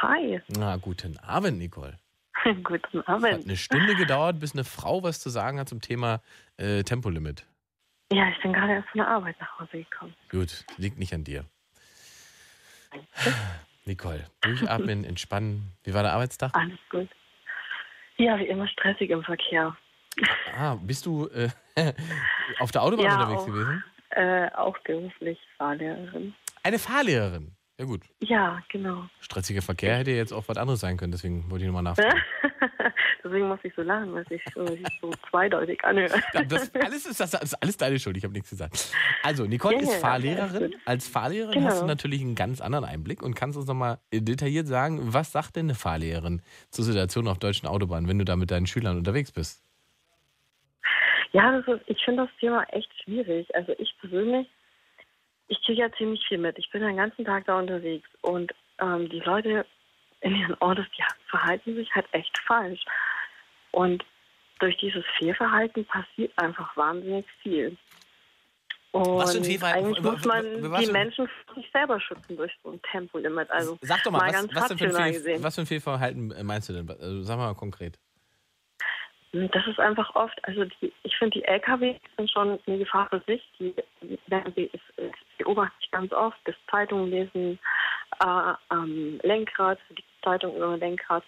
Hi, 0.00 0.40
Na, 0.48 0.76
guten 0.76 1.18
Abend, 1.18 1.58
Nicole. 1.58 1.98
guten 2.64 2.98
Hat 3.00 3.08
Abend. 3.08 3.44
eine 3.44 3.56
Stunde 3.56 3.94
gedauert, 3.94 4.40
bis 4.40 4.52
eine 4.54 4.64
Frau 4.64 5.02
was 5.02 5.20
zu 5.20 5.28
sagen 5.30 5.58
hat 5.58 5.68
zum 5.68 5.80
Thema 5.80 6.20
äh, 6.56 6.82
Tempolimit. 6.82 7.46
Ja, 8.12 8.28
ich 8.28 8.40
bin 8.42 8.52
gerade 8.52 8.72
erst 8.74 8.88
von 8.88 8.98
der 8.98 9.08
Arbeit 9.08 9.36
nach 9.40 9.58
Hause 9.60 9.78
gekommen. 9.84 10.14
Gut, 10.30 10.64
liegt 10.76 10.98
nicht 10.98 11.14
an 11.14 11.24
dir. 11.24 11.44
Nicole, 13.84 14.24
durchatmen, 14.40 15.04
entspannen. 15.04 15.72
Wie 15.84 15.92
war 15.94 16.02
der 16.02 16.12
Arbeitstag? 16.12 16.54
Alles 16.54 16.78
gut. 16.90 17.08
Ja, 18.16 18.38
wie 18.38 18.46
immer 18.46 18.68
stressig 18.68 19.10
im 19.10 19.22
Verkehr. 19.24 19.76
Ah, 20.56 20.76
bist 20.80 21.06
du 21.06 21.26
äh, 21.28 21.48
auf 22.60 22.70
der 22.70 22.82
Autobahn 22.82 23.06
Ja, 23.06 23.14
unterwegs 23.14 23.42
auch. 23.42 23.46
gewesen? 23.46 23.84
Äh, 24.10 24.48
auch 24.52 24.78
beruflich 24.78 25.38
Fahrlehrerin. 25.58 26.34
Eine 26.62 26.78
Fahrlehrerin. 26.78 27.56
Ja 27.78 27.86
gut, 27.86 28.02
Ja, 28.20 28.62
genau. 28.68 29.08
stressiger 29.18 29.60
Verkehr 29.60 29.96
hätte 29.96 30.12
jetzt 30.12 30.32
auch 30.32 30.44
was 30.46 30.56
anderes 30.56 30.78
sein 30.78 30.96
können, 30.96 31.10
deswegen 31.10 31.50
wollte 31.50 31.64
ich 31.64 31.66
nochmal 31.72 31.82
nachfragen. 31.96 32.22
Deswegen 33.24 33.48
muss 33.48 33.58
ich 33.62 33.72
so 33.74 33.80
lachen, 33.82 34.12
weil 34.12 34.24
so, 34.54 34.66
sich 34.66 34.84
so 35.00 35.10
zweideutig 35.30 35.82
anhört. 35.82 36.12
Ja, 36.34 36.44
Das 36.44 36.70
alles 36.74 37.06
ist, 37.06 37.18
das 37.18 37.32
ist 37.34 37.54
alles 37.62 37.76
deine 37.78 37.98
Schuld, 37.98 38.18
ich 38.18 38.24
habe 38.24 38.34
nichts 38.34 38.50
gesagt. 38.50 38.94
Also, 39.22 39.46
Nicole 39.46 39.76
Ja, 39.76 39.80
ist 39.80 39.92
ja, 39.94 39.98
Fahrlehrerin. 39.98 40.70
gut. 40.72 40.80
Als 40.84 41.08
Fahrlehrerin 41.08 41.54
Genau. 41.54 41.66
hast 41.68 41.80
du 41.80 41.86
natürlich 41.86 42.20
einen 42.20 42.34
ganz 42.34 42.60
anderen 42.60 42.84
Einblick 42.84 43.22
und 43.22 43.34
kannst 43.34 43.56
uns 43.56 43.66
nochmal 43.66 43.98
detailliert 44.12 44.66
sagen, 44.66 45.00
was 45.14 45.32
sagt 45.32 45.56
denn 45.56 45.66
eine 45.66 45.74
Fahrlehrerin 45.74 46.42
zur 46.70 46.84
Situation 46.84 47.26
auf 47.26 47.38
deutschen 47.38 47.66
Autobahnen, 47.66 48.08
wenn 48.08 48.18
du 48.18 48.26
da 48.26 48.36
mit 48.36 48.50
deinen 48.50 48.66
Schülern 48.66 48.98
unterwegs 48.98 49.32
bist? 49.32 49.62
Ja, 51.32 51.58
ist, 51.58 51.68
ich 51.86 51.98
finde 52.04 52.26
das 52.26 52.30
Thema 52.38 52.62
echt 52.70 52.90
schwierig. 53.02 53.52
Also 53.56 53.72
ich 53.78 53.92
persönlich, 54.00 54.46
ich 55.48 55.60
kriege 55.64 55.80
ja 55.80 55.90
ziemlich 55.96 56.24
viel 56.28 56.38
mit. 56.38 56.58
Ich 56.58 56.70
bin 56.70 56.82
den 56.82 56.96
ganzen 56.96 57.24
Tag 57.24 57.46
da 57.46 57.58
unterwegs 57.58 58.08
und 58.20 58.52
ähm, 58.80 59.08
die 59.08 59.20
Leute 59.20 59.66
in 60.20 60.36
ihren 60.36 60.54
Autos, 60.60 60.86
die 60.96 61.02
verhalten 61.28 61.74
sich 61.74 61.92
halt 61.94 62.06
echt 62.12 62.38
falsch. 62.46 62.84
Und 63.74 64.04
durch 64.60 64.76
dieses 64.78 65.04
Fehlverhalten 65.18 65.84
passiert 65.86 66.32
einfach 66.36 66.76
wahnsinnig 66.76 67.26
viel. 67.42 67.76
Und 68.92 69.16
Was 69.16 69.32
für 69.32 69.38
ein 69.38 69.44
Fehlverhalten? 69.44 69.86
eigentlich 69.86 70.02
muss 70.02 70.24
man 70.24 70.70
was 70.70 70.84
die 70.84 70.92
Menschen 70.92 71.28
vor 71.44 71.56
sich 71.56 71.68
selber 71.72 72.00
schützen 72.00 72.36
durch 72.36 72.52
so 72.62 72.70
ein 72.70 72.80
Tempolimit. 72.92 73.50
Also 73.50 73.76
Sag 73.80 74.04
doch 74.04 74.12
mal, 74.12 74.20
was, 74.20 74.32
ganz 74.32 74.54
was, 74.54 74.68
denn 74.68 74.78
für 74.78 74.90
Fehl, 74.90 75.42
was 75.42 75.56
für 75.56 75.62
ein 75.62 75.66
Fehlverhalten 75.66 76.30
äh, 76.30 76.44
meinst 76.44 76.68
du 76.68 76.74
denn? 76.74 76.88
Also, 76.88 77.22
sag 77.22 77.36
mal 77.36 77.52
konkret. 77.54 77.98
Das 79.32 79.66
ist 79.66 79.80
einfach 79.80 80.14
oft, 80.14 80.38
also 80.44 80.64
die, 80.64 80.92
ich 81.02 81.16
finde, 81.16 81.40
die 81.40 81.44
LKW 81.44 81.96
sind 82.16 82.30
schon 82.30 82.60
eine 82.68 82.78
Gefahr 82.78 83.08
für 83.08 83.20
sich. 83.26 83.42
Die, 83.58 83.74
die, 84.00 84.16
die 84.56 84.70
beobachte 85.38 85.74
ich 85.80 85.90
ganz 85.90 86.12
oft, 86.12 86.38
das 86.44 86.54
Zeitung 86.70 87.10
lesen 87.10 87.58
äh, 88.20 88.52
am 88.68 89.18
Lenkrad, 89.24 89.80
die 89.90 90.04
Zeitung 90.22 90.54
über 90.54 90.76
Lenkrad, 90.76 91.24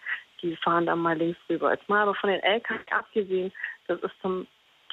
die 0.51 0.57
fahren 0.57 0.87
dann 0.87 0.99
mal 0.99 1.17
links 1.17 1.39
rüber 1.49 1.71
als 1.71 1.87
mal. 1.89 2.03
Aber 2.03 2.15
von 2.15 2.31
den 2.31 2.43
LKW 2.43 2.81
abgesehen, 2.91 3.53
das 3.87 4.01
ist 4.01 4.15
zum 4.23 4.47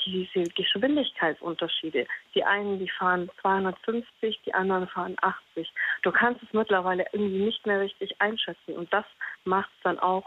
diese 0.06 0.44
Geschwindigkeitsunterschiede. 0.50 2.08
Die 2.36 2.44
einen, 2.44 2.80
die 2.80 2.90
fahren 2.90 3.30
250, 3.42 4.42
die 4.46 4.54
anderen 4.54 4.88
fahren 4.88 5.16
80. 5.22 5.72
Du 6.02 6.12
kannst 6.12 6.44
es 6.44 6.52
mittlerweile 6.52 7.06
irgendwie 7.14 7.44
nicht 7.44 7.66
mehr 7.66 7.80
richtig 7.80 8.20
einschätzen 8.20 8.76
und 8.76 8.92
das 8.92 9.06
macht 9.46 9.70
es 9.78 9.84
dann 9.84 10.00
auch 10.00 10.26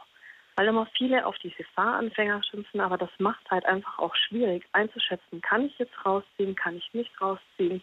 weil 0.57 0.69
immer 0.69 0.87
viele 0.97 1.27
auf 1.27 1.37
diese 1.39 1.65
Fahranfänger 1.75 2.43
schimpfen, 2.43 2.81
aber 2.81 2.97
das 2.97 3.11
macht 3.19 3.51
halt 3.51 3.67
einfach 3.67 3.99
auch 3.99 4.15
schwierig 4.17 4.65
einzuschätzen, 4.73 5.43
kann 5.43 5.67
ich 5.67 5.79
jetzt 5.79 5.93
rausziehen, 6.05 6.55
kann 6.55 6.79
ich 6.79 6.95
nicht 6.95 7.21
rausziehen. 7.21 7.83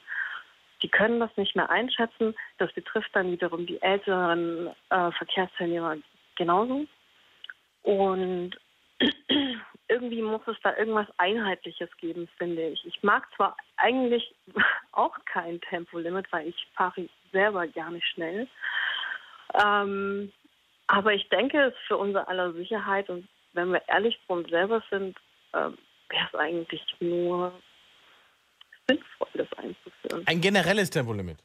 Die 0.82 0.90
können 0.90 1.20
das 1.20 1.30
nicht 1.38 1.56
mehr 1.56 1.70
einschätzen. 1.70 2.36
Das 2.58 2.74
betrifft 2.74 3.12
dann 3.14 3.32
wiederum 3.32 3.66
die 3.66 3.82
älteren 3.82 4.68
äh, 4.90 5.12
Verkehrsteilnehmer 5.12 5.98
genauso. 6.36 6.86
Und 7.84 8.52
irgendwie 9.88 10.22
muss 10.22 10.42
es 10.48 10.58
da 10.64 10.76
irgendwas 10.76 11.08
Einheitliches 11.18 11.90
geben, 11.98 12.28
finde 12.38 12.70
ich. 12.70 12.86
Ich 12.86 13.04
mag 13.04 13.28
zwar 13.36 13.56
eigentlich 13.78 14.34
auch 14.92 15.16
kein 15.26 15.62
Tempolimit, 15.62 16.26
weil 16.32 16.48
ich 16.48 16.68
fahre 16.76 17.08
selber 17.32 17.68
gar 17.68 17.92
nicht 17.92 18.08
schnell. 18.08 18.48
Ähm, 19.62 20.32
aber 20.88 21.14
ich 21.14 21.28
denke, 21.30 21.62
es 21.62 21.74
ist 21.74 21.88
für 21.88 21.98
unser 21.98 22.28
aller 22.28 22.54
Sicherheit 22.54 23.10
und 23.10 23.28
wenn 23.54 23.72
wir 23.72 23.82
ehrlich 23.88 24.20
zu 24.26 24.34
uns 24.34 24.50
selber 24.50 24.84
sind, 24.90 25.18
äh, 25.54 25.70
wäre 26.10 26.28
es 26.32 26.36
eigentlich 26.36 26.84
nur 27.00 27.54
sinnvoll, 28.88 29.28
das 29.34 29.54
einzuführen. 29.54 30.24
Ein 30.26 30.42
generelles 30.42 30.90
Tempolimit. 30.90 31.38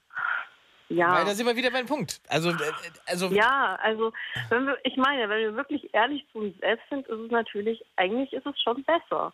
Ja. 0.90 1.12
Weil 1.12 1.24
da 1.26 1.34
sind 1.34 1.46
wir 1.46 1.54
wieder 1.56 1.70
beim 1.70 1.86
Punkt. 1.86 2.20
Also, 2.28 2.50
äh, 2.50 2.54
also 3.06 3.28
ja, 3.28 3.78
also 3.82 4.12
wenn 4.48 4.66
wir, 4.66 4.78
ich 4.84 4.96
meine, 4.96 5.28
wenn 5.28 5.40
wir 5.40 5.54
wirklich 5.56 5.92
ehrlich 5.92 6.24
zu 6.32 6.38
uns 6.38 6.58
selbst 6.60 6.88
sind, 6.88 7.06
ist 7.06 7.18
es 7.18 7.30
natürlich, 7.30 7.84
eigentlich 7.96 8.32
ist 8.32 8.46
es 8.46 8.58
schon 8.62 8.82
besser. 8.84 9.32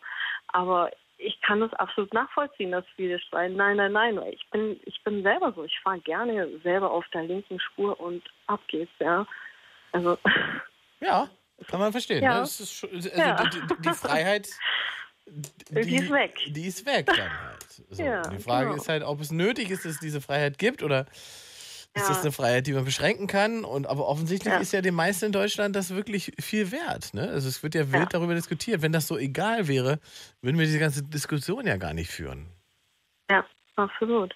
Aber 0.49 0.91
ich 1.17 1.39
kann 1.41 1.61
das 1.61 1.71
absolut 1.75 2.13
nachvollziehen, 2.13 2.71
dass 2.71 2.83
viele 2.97 3.19
schreien, 3.21 3.55
nein, 3.55 3.77
nein, 3.77 3.93
nein. 3.93 4.19
Ich 4.33 4.45
bin, 4.51 4.77
ich 4.83 5.01
bin 5.05 5.23
selber 5.23 5.53
so. 5.55 5.63
Ich 5.63 5.79
fahre 5.79 5.99
gerne 5.99 6.49
selber 6.61 6.91
auf 6.91 7.05
der 7.13 7.23
linken 7.23 7.57
Spur 7.61 7.97
und 8.01 8.21
ab 8.47 8.59
geht's, 8.67 8.91
ja. 8.99 9.25
Also. 9.93 10.17
Ja, 10.99 11.29
kann 11.67 11.79
man 11.79 11.93
verstehen. 11.93 12.21
Ja. 12.21 12.39
Ne? 12.39 12.43
Ist 12.43 12.73
schon, 12.73 12.89
also 12.91 13.09
Ja. 13.15 13.43
die, 13.47 13.61
die- 13.61 13.81
die 13.81 13.93
Freiheit. 13.93 14.49
Die 15.71 15.95
ist 15.95 16.11
weg. 16.11 16.37
Die 16.49 16.67
ist 16.67 16.85
weg 16.85 17.05
dann 17.07 17.17
halt. 17.47 17.63
So, 17.63 18.03
Ja, 18.03 18.21
die 18.23 18.37
Frage 18.39 18.65
genau. 18.67 18.75
ist 18.81 18.89
halt, 18.89 19.03
ob 19.03 19.19
es 19.21 19.31
nötig 19.31 19.71
ist, 19.71 19.85
dass 19.85 19.93
es 19.93 19.99
diese 19.99 20.21
Freiheit 20.21 20.57
gibt 20.59 20.83
oder 20.83 21.05
ist 21.95 22.03
Ja. 22.03 22.09
das 22.09 22.21
eine 22.23 22.31
Freiheit, 22.31 22.67
die 22.67 22.73
man 22.73 22.85
beschränken 22.85 23.27
kann? 23.27 23.63
Und 23.63 23.87
aber 23.87 24.07
offensichtlich 24.07 24.53
Ja. 24.53 24.59
ist 24.59 24.73
ja 24.73 24.81
den 24.81 24.95
meisten 24.95 25.25
in 25.25 25.31
Deutschland 25.31 25.75
das 25.75 25.95
wirklich 25.95 26.33
viel 26.39 26.71
wert. 26.71 27.13
Ne? 27.13 27.29
Also 27.29 27.47
es 27.47 27.63
wird 27.63 27.73
ja 27.75 27.91
wild 27.91 28.13
darüber 28.13 28.35
diskutiert. 28.35 28.81
Wenn 28.81 28.91
das 28.91 29.07
so 29.07 29.17
egal 29.17 29.67
wäre, 29.67 29.99
würden 30.41 30.59
wir 30.59 30.65
diese 30.65 30.79
ganze 30.79 31.03
Diskussion 31.03 31.65
ja 31.65 31.77
gar 31.77 31.93
nicht 31.93 32.11
führen. 32.11 32.47
Ja, 33.31 33.45
absolut. 33.77 34.35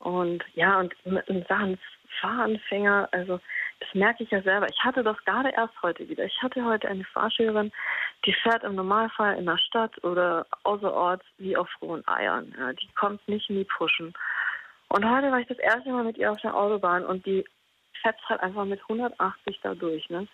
Und 0.00 0.42
ja, 0.54 0.80
und 0.80 0.92
mit 1.06 1.46
Sachen 1.48 1.78
Fahranfänger, 2.20 3.08
also 3.12 3.40
das 3.80 3.94
merke 3.94 4.22
ich 4.24 4.30
ja 4.30 4.42
selber. 4.42 4.66
Ich 4.68 4.78
hatte 4.84 5.02
das 5.02 5.16
gerade 5.24 5.50
erst 5.50 5.74
heute 5.82 6.08
wieder. 6.08 6.24
Ich 6.24 6.42
hatte 6.42 6.64
heute 6.64 6.88
eine 6.88 7.04
Fahrschülerin, 7.04 7.72
die 8.26 8.34
fährt 8.42 8.64
im 8.64 8.74
Normalfall 8.74 9.36
in 9.38 9.46
der 9.46 9.58
Stadt 9.58 10.02
oder 10.04 10.46
außerorts 10.64 11.24
wie 11.38 11.56
auf 11.56 11.68
frohen 11.78 12.06
Eiern. 12.06 12.54
Ja, 12.58 12.72
die 12.72 12.88
kommt 12.94 13.26
nicht 13.28 13.48
in 13.50 13.56
die 13.56 13.64
Puschen. 13.64 14.12
Und 14.92 15.08
heute 15.08 15.30
war 15.30 15.40
ich 15.40 15.46
das 15.46 15.58
erste 15.58 15.88
Mal 15.88 16.04
mit 16.04 16.18
ihr 16.18 16.30
auf 16.30 16.40
der 16.42 16.54
Autobahn 16.54 17.06
und 17.06 17.24
die 17.24 17.46
fetzt 18.02 18.28
halt 18.28 18.42
einfach 18.42 18.66
mit 18.66 18.78
180 18.82 19.58
da 19.62 19.74
durch. 19.74 20.06
Ne? 20.10 20.28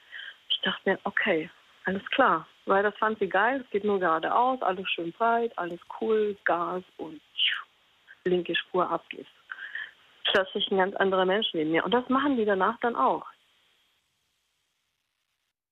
Ich 0.49 0.61
dachte 0.63 0.81
mir, 0.91 0.99
okay, 1.05 1.49
alles 1.85 2.05
klar. 2.11 2.45
Weil 2.67 2.83
das 2.83 2.97
fand 2.97 3.21
sie 3.21 3.29
geil, 3.29 3.61
es 3.65 3.71
geht 3.71 3.85
nur 3.85 4.01
geradeaus, 4.01 4.61
alles 4.63 4.89
schön 4.91 5.13
breit, 5.13 5.57
alles 5.57 5.79
cool, 6.01 6.37
Gas 6.45 6.83
und 6.97 7.21
linke 8.25 8.57
Spur 8.57 8.91
ab 8.91 9.09
geht's. 9.11 9.31
Plötzlich 10.25 10.69
ein 10.73 10.79
ganz 10.79 10.97
anderer 10.97 11.25
Mensch 11.25 11.47
neben 11.53 11.71
mir. 11.71 11.85
Und 11.85 11.95
das 11.95 12.09
machen 12.09 12.37
die 12.37 12.45
danach 12.45 12.81
dann 12.81 12.97
auch. 12.97 13.25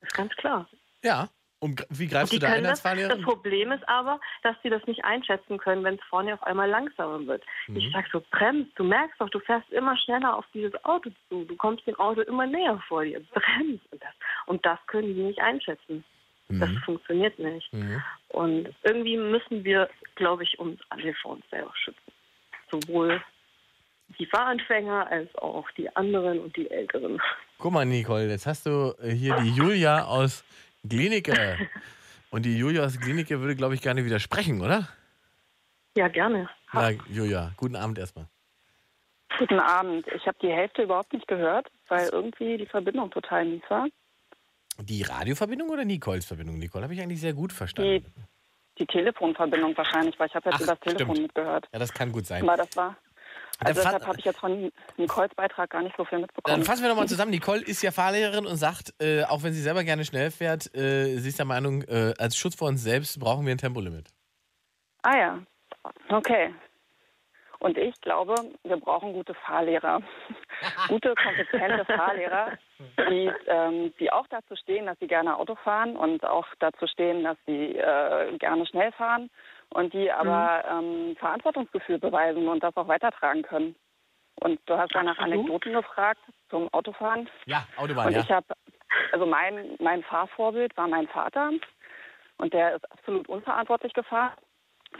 ist 0.00 0.14
ganz 0.14 0.32
klar. 0.36 0.68
Ja. 1.02 1.28
Und 1.58 1.86
wie 1.88 2.06
greifst 2.06 2.32
Die 2.32 2.38
du 2.38 2.46
da 2.46 2.52
ein 2.52 2.66
als 2.66 2.72
das, 2.74 2.80
Fahrlehrerin? 2.80 3.16
das 3.18 3.24
Problem 3.26 3.72
ist 3.72 3.88
aber, 3.88 4.20
dass 4.42 4.54
sie 4.62 4.68
das 4.68 4.86
nicht 4.86 5.04
einschätzen 5.04 5.56
können, 5.58 5.82
wenn 5.84 5.94
es 5.94 6.02
vorne 6.10 6.34
auf 6.34 6.42
einmal 6.42 6.68
langsamer 6.68 7.26
wird. 7.26 7.42
Mhm. 7.66 7.76
Ich 7.76 7.90
sag 7.92 8.06
so, 8.12 8.22
bremst, 8.30 8.72
du 8.76 8.84
merkst 8.84 9.18
doch, 9.20 9.30
du 9.30 9.40
fährst 9.40 9.70
immer 9.72 9.96
schneller 9.96 10.36
auf 10.36 10.44
dieses 10.52 10.74
Auto 10.84 11.10
zu. 11.28 11.44
Du 11.44 11.56
kommst 11.56 11.86
dem 11.86 11.98
Auto 11.98 12.20
immer 12.20 12.46
näher 12.46 12.78
vor 12.88 13.04
dir. 13.04 13.20
Bremst. 13.32 13.84
Und 13.90 14.02
das, 14.02 14.12
und 14.46 14.66
das 14.66 14.78
können 14.86 15.14
die 15.14 15.22
nicht 15.22 15.40
einschätzen. 15.40 16.04
Das 16.48 16.68
Mhm. 16.70 16.78
funktioniert 16.84 17.38
nicht. 17.40 17.68
Und 18.28 18.68
irgendwie 18.84 19.16
müssen 19.16 19.64
wir, 19.64 19.88
glaube 20.14 20.44
ich, 20.44 20.58
uns 20.60 20.78
alle 20.90 21.12
vor 21.14 21.32
uns 21.32 21.44
selber 21.50 21.72
schützen. 21.74 22.12
Sowohl 22.70 23.20
die 24.20 24.26
Fahranfänger 24.26 25.08
als 25.10 25.34
auch 25.36 25.68
die 25.72 25.94
anderen 25.96 26.38
und 26.38 26.54
die 26.56 26.70
Älteren. 26.70 27.20
Guck 27.58 27.72
mal, 27.72 27.84
Nicole, 27.84 28.28
jetzt 28.28 28.46
hast 28.46 28.66
du 28.66 28.94
äh, 29.02 29.10
hier 29.10 29.34
die 29.42 29.50
Julia 29.50 30.04
aus 30.04 30.44
Klinike. 30.88 31.68
Und 32.30 32.44
die 32.44 32.58
Julia 32.58 32.84
aus 32.84 32.98
Klinike 32.98 33.40
würde, 33.40 33.56
glaube 33.56 33.74
ich, 33.74 33.82
gerne 33.82 34.04
widersprechen, 34.04 34.60
oder? 34.60 34.88
Ja, 35.96 36.08
gerne. 36.08 36.48
Na, 36.72 36.90
Julia, 37.08 37.52
guten 37.56 37.76
Abend 37.76 37.98
erstmal. 37.98 38.26
Guten 39.38 39.58
Abend. 39.58 40.06
Ich 40.08 40.26
habe 40.26 40.36
die 40.42 40.50
Hälfte 40.50 40.82
überhaupt 40.82 41.12
nicht 41.12 41.26
gehört, 41.26 41.68
weil 41.88 42.08
irgendwie 42.10 42.58
die 42.58 42.66
Verbindung 42.66 43.10
total 43.10 43.44
mies 43.44 43.62
war. 43.68 43.86
Die 44.80 45.02
Radioverbindung 45.02 45.70
oder 45.70 45.84
Nicoles 45.84 46.26
Verbindung? 46.26 46.58
Nicole 46.58 46.84
habe 46.84 46.94
ich 46.94 47.00
eigentlich 47.00 47.20
sehr 47.20 47.32
gut 47.32 47.52
verstanden. 47.52 48.04
Die, 48.04 48.84
die 48.84 48.86
Telefonverbindung 48.86 49.76
wahrscheinlich, 49.76 50.18
weil 50.18 50.28
ich 50.28 50.34
habe 50.34 50.50
jetzt 50.50 50.56
Ach, 50.56 50.60
über 50.64 50.74
das 50.74 50.80
Telefon 50.80 51.16
stimmt. 51.16 51.28
mitgehört. 51.28 51.68
Ja, 51.72 51.78
das 51.78 51.92
kann 51.92 52.12
gut 52.12 52.26
sein. 52.26 52.42
Aber 52.42 52.56
das 52.56 52.76
war. 52.76 52.96
Also 53.64 53.80
deshalb 53.82 54.06
habe 54.06 54.18
ich 54.18 54.24
jetzt 54.24 54.38
von 54.38 54.70
Nicoles 54.96 55.34
Beitrag 55.34 55.70
gar 55.70 55.82
nicht 55.82 55.96
so 55.96 56.04
viel 56.04 56.18
mitbekommen. 56.18 56.58
Dann 56.58 56.66
fassen 56.66 56.82
wir 56.82 56.90
nochmal 56.90 57.08
zusammen. 57.08 57.30
Nicole 57.30 57.62
ist 57.62 57.82
ja 57.82 57.90
Fahrlehrerin 57.90 58.46
und 58.46 58.56
sagt, 58.56 58.92
äh, 59.00 59.24
auch 59.24 59.42
wenn 59.42 59.52
sie 59.52 59.62
selber 59.62 59.82
gerne 59.84 60.04
schnell 60.04 60.30
fährt, 60.30 60.74
äh, 60.74 61.16
sie 61.16 61.28
ist 61.28 61.38
der 61.38 61.46
Meinung, 61.46 61.82
äh, 61.82 62.12
als 62.18 62.36
Schutz 62.36 62.54
vor 62.54 62.68
uns 62.68 62.82
selbst 62.82 63.18
brauchen 63.18 63.46
wir 63.46 63.54
ein 63.54 63.58
Tempolimit. 63.58 64.08
Ah 65.02 65.16
ja, 65.16 65.38
okay. 66.10 66.52
Und 67.58 67.78
ich 67.78 67.98
glaube, 68.02 68.34
wir 68.64 68.76
brauchen 68.76 69.14
gute 69.14 69.34
Fahrlehrer. 69.34 70.02
gute, 70.88 71.14
kompetente 71.14 71.84
Fahrlehrer, 71.86 72.52
die, 73.08 73.32
ähm, 73.46 73.94
die 73.98 74.12
auch 74.12 74.26
dazu 74.28 74.54
stehen, 74.56 74.86
dass 74.86 74.98
sie 74.98 75.06
gerne 75.06 75.36
Auto 75.36 75.54
fahren 75.54 75.96
und 75.96 76.24
auch 76.24 76.46
dazu 76.58 76.86
stehen, 76.86 77.24
dass 77.24 77.38
sie 77.46 77.76
äh, 77.76 78.36
gerne 78.38 78.66
schnell 78.66 78.92
fahren 78.92 79.30
und 79.70 79.92
die 79.92 80.10
aber 80.10 80.64
ähm, 80.70 81.16
Verantwortungsgefühl 81.18 81.98
beweisen 81.98 82.48
und 82.48 82.62
das 82.62 82.76
auch 82.76 82.88
weitertragen 82.88 83.42
können. 83.42 83.76
Und 84.40 84.60
du 84.66 84.76
hast 84.76 84.92
ja 84.92 85.02
nach 85.02 85.18
Anekdoten 85.18 85.72
gefragt 85.72 86.20
zum 86.50 86.72
Autofahren. 86.72 87.28
Ja, 87.46 87.66
Autobahn, 87.76 88.08
Und 88.08 88.12
ja. 88.14 88.20
ich 88.20 88.30
habe, 88.30 88.46
also 89.12 89.26
mein, 89.26 89.76
mein 89.80 90.02
Fahrvorbild 90.02 90.76
war 90.76 90.88
mein 90.88 91.08
Vater 91.08 91.50
und 92.38 92.52
der 92.52 92.76
ist 92.76 92.90
absolut 92.92 93.28
unverantwortlich 93.28 93.94
gefahren, 93.94 94.32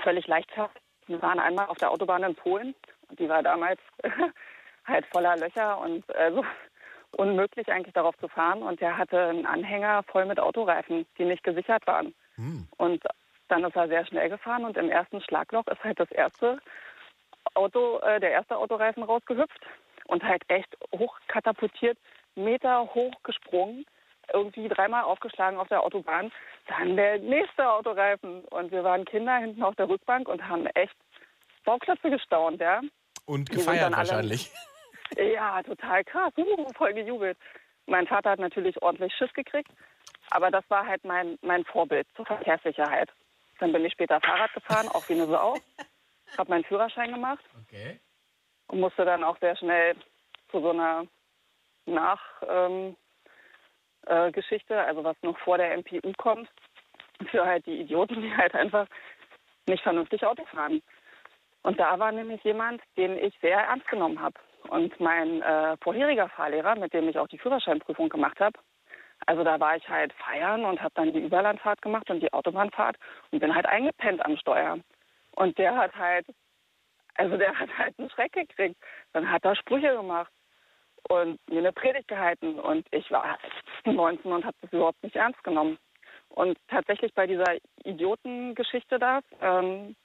völlig 0.03 0.27
leichtfertig. 0.27 0.81
Wir 1.07 1.21
waren 1.23 1.39
einmal 1.39 1.67
auf 1.67 1.77
der 1.77 1.91
Autobahn 1.91 2.23
in 2.25 2.35
Polen 2.35 2.75
und 3.09 3.21
die 3.21 3.29
war 3.29 3.43
damals 3.43 3.81
halt 4.87 5.07
voller 5.07 5.37
Löcher 5.37 5.79
und 5.79 6.05
also 6.17 6.45
unmöglich 7.13 7.71
eigentlich 7.71 7.95
darauf 7.95 8.17
zu 8.19 8.29
fahren 8.29 8.63
und 8.63 8.81
der 8.81 8.97
hatte 8.97 9.27
einen 9.27 9.47
Anhänger 9.47 10.03
voll 10.05 10.25
mit 10.25 10.41
Autoreifen, 10.41 11.07
die 11.19 11.25
nicht 11.25 11.45
gesichert 11.45 11.87
waren. 11.87 12.15
Und 12.77 13.05
dann 13.49 13.65
ist 13.65 13.77
er 13.77 13.89
sehr 13.89 14.07
schnell 14.07 14.29
gefahren 14.29 14.65
und 14.65 14.77
im 14.77 14.91
ersten 14.91 15.21
Schlagloch 15.21 15.67
ist 15.69 15.83
halt 15.85 15.99
das 16.01 16.11
erste 16.11 16.59
Auto, 17.55 17.99
äh, 18.01 18.21
der 18.21 18.31
erste 18.33 18.57
Autoreifen 18.57 19.03
rausgehüpft 19.03 19.61
und 20.07 20.23
halt 20.23 20.43
echt 20.49 20.77
hoch 20.97 21.17
katapultiert, 21.29 21.99
Meter 22.35 22.95
hoch 22.95 23.15
gesprungen, 23.23 23.87
irgendwie 24.33 24.69
dreimal 24.69 25.05
aufgeschlagen 25.05 25.59
auf 25.59 25.69
der 25.69 25.83
Autobahn. 25.83 26.33
Dann 26.67 26.97
der 26.97 27.19
nächste 27.19 27.71
Autoreifen 27.71 28.45
und 28.47 28.73
wir 28.73 28.83
waren 28.85 29.05
Kinder 29.05 29.37
hinten 29.37 29.63
auf 29.63 29.77
der 29.77 29.89
Rückbank 29.89 30.29
und 30.29 30.47
haben 30.47 30.67
echt 30.75 30.95
Bauklötze 31.65 32.11
gestaunt, 32.11 32.61
ja. 32.61 32.81
Und 33.25 33.51
gefeiert 33.51 33.85
dann 33.85 33.95
alle- 33.95 34.09
wahrscheinlich. 34.09 34.51
Ja, 35.17 35.63
total 35.63 36.03
krass. 36.03 36.33
Uh, 36.37 36.67
voll 36.77 36.93
gejubelt. 36.93 37.39
Mein 37.87 38.09
Vater 38.09 38.31
hat 38.31 38.41
natürlich 38.41 38.83
ordentlich 38.83 39.15
Schiss 39.15 39.33
gekriegt, 39.35 39.71
aber 40.31 40.51
das 40.51 40.65
war 40.69 40.85
halt 40.85 41.05
mein, 41.05 41.39
mein 41.43 41.65
Vorbild 41.65 42.09
zur 42.17 42.27
Verkehrssicherheit. 42.27 43.09
Dann 43.59 43.73
bin 43.73 43.85
ich 43.85 43.93
später 43.93 44.21
Fahrrad 44.21 44.53
gefahren, 44.53 44.89
auch 44.89 45.09
wie 45.09 45.15
eine 45.15 45.27
Sau. 45.27 45.57
Habe 46.39 46.51
meinen 46.51 46.65
Führerschein 46.65 47.13
gemacht 47.13 47.45
Okay. 47.63 48.01
und 48.69 48.81
musste 48.81 49.05
dann 49.05 49.25
auch 49.25 49.39
sehr 49.39 49.57
schnell 49.57 49.97
zu 50.51 50.61
so 50.61 50.71
einer 50.71 51.07
Nach 51.87 52.21
ähm, 52.49 52.97
äh, 54.07 54.33
also 54.75 55.05
was 55.05 55.17
noch 55.23 55.39
vor 55.39 55.59
der 55.59 55.77
MPU 55.77 56.13
kommt. 56.19 56.49
für 57.31 57.45
halt 57.47 57.65
die 57.67 57.81
Idioten, 57.81 58.21
die 58.21 58.37
halt 58.37 58.55
einfach 58.55 58.87
nicht 59.67 59.83
vernünftig 59.83 60.25
Auto 60.25 60.45
fahren. 60.47 60.83
Und 61.63 61.81
da 61.81 61.99
war 61.99 62.13
nämlich 62.13 62.43
jemand, 62.45 62.83
den 62.97 63.17
ich 63.19 63.35
sehr 63.41 63.59
ernst 63.59 63.89
genommen 63.89 64.21
habe. 64.21 64.39
Und 64.69 64.99
mein 65.01 65.43
äh, 65.43 65.77
vorheriger 65.79 66.29
Fahrlehrer, 66.29 66.77
mit 66.77 66.93
dem 66.93 67.09
ich 67.09 67.19
auch 67.19 67.29
die 67.29 67.39
Führerscheinprüfung 67.39 68.09
gemacht 68.09 68.39
habe, 68.41 68.59
also 69.25 69.43
da 69.43 69.59
war 69.59 69.77
ich 69.77 69.89
halt 69.89 70.13
feiern 70.13 70.65
und 70.65 70.83
habe 70.83 70.95
dann 70.95 71.13
die 71.13 71.21
Überlandfahrt 71.21 71.81
gemacht 71.83 72.11
und 72.11 72.21
die 72.21 72.33
Autobahnfahrt 72.33 72.97
und 73.31 73.41
bin 73.41 73.55
halt 73.55 73.67
eingepennt 73.67 74.25
am 74.25 74.37
Steuer. 74.37 74.79
Und 75.33 75.59
der 75.59 75.75
hat 75.77 75.95
halt, 75.97 76.27
also 77.15 77.37
der 77.37 77.59
hat 77.59 77.71
halt 77.79 77.99
einen 77.99 78.11
Schreck 78.11 78.33
gekriegt. 78.33 78.77
Dann 79.13 79.31
hat 79.31 79.45
er 79.45 79.57
Sprüche 79.57 79.97
gemacht 79.97 80.33
und 81.09 81.39
mir 81.49 81.59
eine 81.59 81.73
Predigt 81.73 82.09
gehalten. 82.09 82.59
Und 82.59 82.87
ich 82.91 83.11
war 83.11 83.39
19 83.85 84.31
und 84.31 84.45
habe 84.45 84.57
das 84.61 84.73
überhaupt 84.73 85.03
nicht 85.03 85.17
ernst 85.17 85.43
genommen. 85.45 85.79
Und 86.29 86.59
tatsächlich 86.69 87.15
bei 87.15 87.27
dieser 87.27 87.57
Idiotengeschichte 87.85 88.99
da, 88.99 89.21
ähm, 89.41 89.97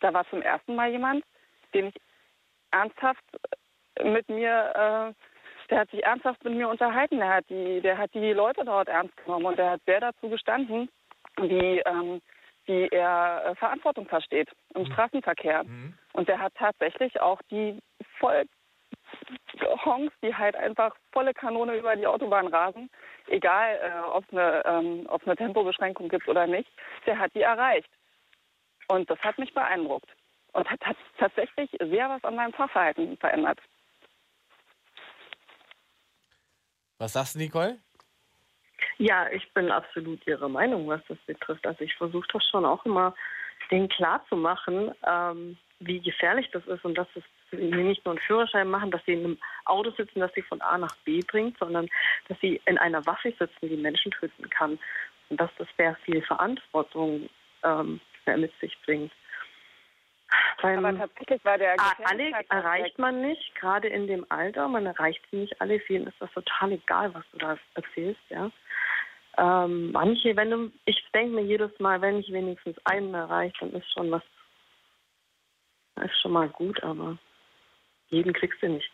da 0.00 0.12
war 0.12 0.28
zum 0.30 0.42
ersten 0.42 0.74
Mal 0.74 0.90
jemand, 0.90 1.24
den 1.74 1.88
ich 1.88 1.94
ernsthaft 2.70 3.24
mit 4.02 4.28
mir, 4.28 5.14
äh, 5.14 5.14
der 5.70 5.80
hat 5.80 5.90
sich 5.90 6.04
ernsthaft 6.04 6.42
mit 6.44 6.54
mir 6.54 6.68
unterhalten. 6.68 7.18
Der 7.18 7.28
hat 7.28 7.48
die, 7.48 7.80
der 7.80 7.98
hat 7.98 8.12
die 8.14 8.32
Leute 8.32 8.64
dort 8.64 8.88
ernst 8.88 9.16
genommen 9.18 9.46
und 9.46 9.58
der 9.58 9.72
hat 9.72 9.80
sehr 9.86 10.00
dazu 10.00 10.28
gestanden, 10.28 10.88
wie, 11.40 11.80
ähm, 11.84 12.20
wie 12.66 12.88
er 12.88 13.44
äh, 13.44 13.54
Verantwortung 13.56 14.06
versteht 14.06 14.48
im 14.74 14.82
mhm. 14.82 14.92
Straßenverkehr. 14.92 15.64
Mhm. 15.64 15.94
Und 16.12 16.28
der 16.28 16.38
hat 16.38 16.54
tatsächlich 16.54 17.20
auch 17.20 17.40
die 17.50 17.78
voll 18.18 18.44
Honks, 19.84 20.14
die 20.22 20.34
halt 20.34 20.56
einfach 20.56 20.94
volle 21.12 21.34
Kanone 21.34 21.76
über 21.76 21.96
die 21.96 22.06
Autobahn 22.06 22.46
rasen, 22.46 22.90
egal 23.26 23.78
äh, 23.82 24.08
ob 24.10 24.24
es 24.24 24.32
eine, 24.32 24.62
ähm, 24.64 25.08
eine 25.24 25.36
Tempobeschränkung 25.36 26.08
gibt 26.08 26.28
oder 26.28 26.46
nicht, 26.46 26.70
der 27.06 27.18
hat 27.18 27.34
die 27.34 27.42
erreicht. 27.42 27.90
Und 28.88 29.10
das 29.10 29.18
hat 29.20 29.38
mich 29.38 29.52
beeindruckt 29.52 30.08
und 30.52 30.70
hat, 30.70 30.80
hat 30.84 30.96
tatsächlich 31.18 31.70
sehr 31.78 32.08
was 32.08 32.24
an 32.24 32.36
meinem 32.36 32.52
Fahrverhalten 32.52 33.16
verändert. 33.18 33.58
Was 36.98 37.12
sagst 37.12 37.34
du, 37.34 37.38
Nicole? 37.38 37.78
Ja, 38.98 39.28
ich 39.30 39.52
bin 39.54 39.70
absolut 39.70 40.26
Ihrer 40.26 40.48
Meinung, 40.48 40.88
was 40.88 41.00
das 41.08 41.18
betrifft. 41.26 41.66
Also 41.66 41.82
ich 41.82 41.94
versuche 41.94 42.26
das 42.32 42.44
schon 42.50 42.64
auch 42.64 42.84
immer, 42.84 43.14
denen 43.70 43.88
klarzumachen, 43.88 44.92
ähm, 45.06 45.56
wie 45.80 46.00
gefährlich 46.00 46.50
das 46.52 46.66
ist 46.66 46.84
und 46.84 46.98
dass 46.98 47.06
es 47.14 47.22
nicht 47.52 48.04
nur 48.04 48.14
einen 48.14 48.24
Führerschein 48.26 48.68
machen, 48.68 48.90
dass 48.90 49.04
sie 49.06 49.12
in 49.12 49.24
einem 49.24 49.38
Auto 49.64 49.90
sitzen, 49.92 50.20
das 50.20 50.32
sie 50.34 50.42
von 50.42 50.60
A 50.60 50.76
nach 50.76 50.94
B 51.04 51.20
bringt, 51.20 51.56
sondern 51.58 51.88
dass 52.28 52.38
sie 52.40 52.60
in 52.66 52.78
einer 52.78 53.04
Waffe 53.06 53.32
sitzen, 53.38 53.68
die 53.68 53.76
Menschen 53.76 54.10
töten 54.12 54.50
kann. 54.50 54.78
Und 55.28 55.40
dass 55.40 55.50
das 55.58 55.68
sehr 55.76 55.94
viel 56.04 56.22
Verantwortung 56.22 57.28
ähm, 57.62 58.00
mit 58.26 58.52
sich 58.60 58.76
bringt. 58.84 59.12
Beim 60.60 60.84
Aber 60.84 60.98
tatsächlich 60.98 61.44
war 61.44 61.56
der 61.56 61.76
alle 62.04 62.32
erreicht 62.48 62.98
man 62.98 63.20
nicht, 63.20 63.54
gerade 63.54 63.88
in 63.88 64.06
dem 64.06 64.26
Alter. 64.28 64.66
Man 64.68 64.86
erreicht 64.86 65.24
sie 65.30 65.38
nicht 65.38 65.60
alle. 65.60 65.78
Vielen 65.80 66.06
ist 66.06 66.20
das 66.20 66.32
total 66.32 66.72
egal, 66.72 67.14
was 67.14 67.24
du 67.32 67.38
da 67.38 67.56
erzählst, 67.74 68.20
ja. 68.28 68.50
Ähm, 69.36 69.92
manche, 69.92 70.34
wenn 70.34 70.50
du, 70.50 70.72
ich 70.84 71.00
denke 71.14 71.36
mir 71.36 71.42
jedes 71.42 71.70
Mal, 71.78 72.00
wenn 72.00 72.18
ich 72.18 72.32
wenigstens 72.32 72.76
einen 72.84 73.14
erreiche, 73.14 73.54
dann 73.60 73.72
ist 73.72 73.90
schon 73.92 74.10
was, 74.10 74.22
ist 76.02 76.20
schon 76.20 76.32
mal 76.32 76.48
gut, 76.48 76.82
aber 76.82 77.18
jeden 78.08 78.32
kriegst 78.32 78.60
du 78.60 78.68
nicht. 78.68 78.90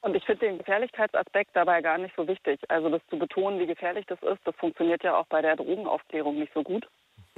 Und 0.00 0.16
ich 0.16 0.24
finde 0.24 0.46
den 0.46 0.58
Gefährlichkeitsaspekt 0.58 1.54
dabei 1.54 1.82
gar 1.82 1.98
nicht 1.98 2.16
so 2.16 2.26
wichtig. 2.26 2.60
Also 2.68 2.88
das 2.88 3.02
zu 3.08 3.18
betonen, 3.18 3.60
wie 3.60 3.66
gefährlich 3.66 4.06
das 4.06 4.20
ist, 4.22 4.40
das 4.44 4.56
funktioniert 4.56 5.04
ja 5.04 5.16
auch 5.16 5.26
bei 5.26 5.42
der 5.42 5.56
Drogenaufklärung 5.56 6.38
nicht 6.38 6.52
so 6.54 6.62
gut. 6.62 6.88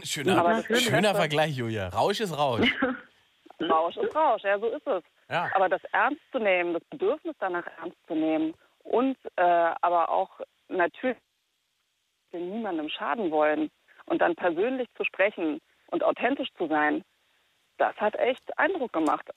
Schöner, 0.03 0.63
schöner 0.75 1.15
Vergleich, 1.15 1.57
Julia. 1.57 1.89
Rausch 1.89 2.21
ist 2.21 2.37
Rausch. 2.37 2.69
Rausch 3.61 3.97
ist 3.97 4.15
Rausch, 4.15 4.43
ja, 4.43 4.59
so 4.59 4.67
ist 4.67 4.87
es. 4.87 5.03
Ja. 5.31 5.51
Aber 5.55 5.69
das 5.69 5.83
ernst 5.93 6.21
zu 6.33 6.39
nehmen, 6.39 6.75
das 6.75 6.85
Bedürfnis 6.91 7.35
danach 7.39 7.67
ernst 7.79 7.97
zu 8.07 8.15
nehmen 8.15 8.55
und 8.83 9.17
äh, 9.37 9.43
aber 9.43 10.11
auch 10.11 10.41
natürlich 10.69 11.17
niemandem 12.33 12.89
schaden 12.89 13.31
wollen 13.31 13.71
und 14.07 14.21
dann 14.21 14.35
persönlich 14.35 14.89
zu 14.97 15.05
sprechen 15.05 15.61
und 15.87 16.03
authentisch 16.03 16.49
zu 16.59 16.67
sein, 16.69 17.05
das 17.79 17.95
hat 17.97 18.17
echt 18.17 18.59
Eindruck 18.59 18.93
gemacht. 18.93 19.31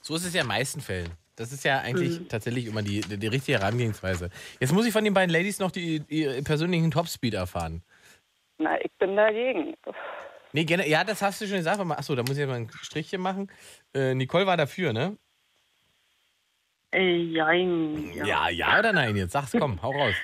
So 0.00 0.16
ist 0.16 0.24
es 0.24 0.34
ja 0.34 0.42
in 0.42 0.48
meisten 0.48 0.80
Fällen. 0.80 1.12
Das 1.36 1.50
ist 1.50 1.64
ja 1.64 1.80
eigentlich 1.80 2.20
mhm. 2.20 2.28
tatsächlich 2.28 2.66
immer 2.66 2.82
die, 2.82 3.00
die, 3.00 3.18
die, 3.18 3.26
richtige 3.26 3.58
Herangehensweise. 3.58 4.30
Jetzt 4.60 4.72
muss 4.72 4.86
ich 4.86 4.92
von 4.92 5.02
den 5.02 5.14
beiden 5.14 5.30
Ladies 5.30 5.58
noch 5.58 5.72
die, 5.72 6.00
die 6.00 6.42
persönlichen 6.44 6.90
Topspeed 6.90 7.34
erfahren. 7.34 7.82
Na, 8.58 8.80
ich 8.80 8.92
bin 8.98 9.16
dagegen. 9.16 9.74
Nee, 10.52 10.64
ja, 10.86 11.02
das 11.02 11.20
hast 11.20 11.40
du 11.40 11.46
schon 11.46 11.58
gesagt. 11.58 11.80
Achso, 11.80 12.14
da 12.14 12.22
muss 12.22 12.38
ich 12.38 12.46
mal 12.46 12.54
ein 12.54 12.70
Strichchen 12.82 13.20
machen. 13.20 13.50
Äh, 13.92 14.14
Nicole 14.14 14.46
war 14.46 14.56
dafür, 14.56 14.92
ne? 14.92 15.16
Äh, 16.92 17.16
jein, 17.16 18.12
ja. 18.14 18.24
ja. 18.24 18.48
Ja, 18.50 18.78
oder 18.78 18.92
nein? 18.92 19.16
Jetzt 19.16 19.32
sag's, 19.32 19.52
komm, 19.58 19.82
hau 19.82 19.90
raus. 19.90 20.14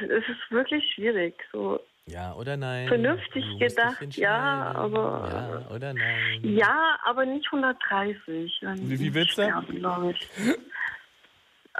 Es 0.00 0.28
ist 0.28 0.50
wirklich 0.50 0.84
schwierig. 0.94 1.34
So 1.50 1.80
ja 2.08 2.32
oder 2.34 2.56
nein? 2.56 2.88
Vernünftig 2.88 3.44
gedacht, 3.58 4.16
ja, 4.16 4.72
aber. 4.74 5.28
Ja 5.68 5.74
oder 5.74 5.92
nein? 5.92 6.40
Ja, 6.42 6.98
aber 7.04 7.26
nicht 7.26 7.46
130. 7.46 8.60
Wie 8.62 8.96
viel 8.96 9.12
willst 9.12 9.36
du? 9.36 9.42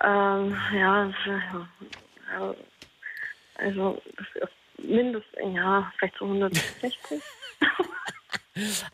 ähm, 0.03 0.57
ja, 0.75 1.11
also 3.59 4.01
mindestens, 4.79 5.55
ja, 5.55 5.93
vielleicht 5.99 6.17
so 6.19 6.25
160. 6.25 6.97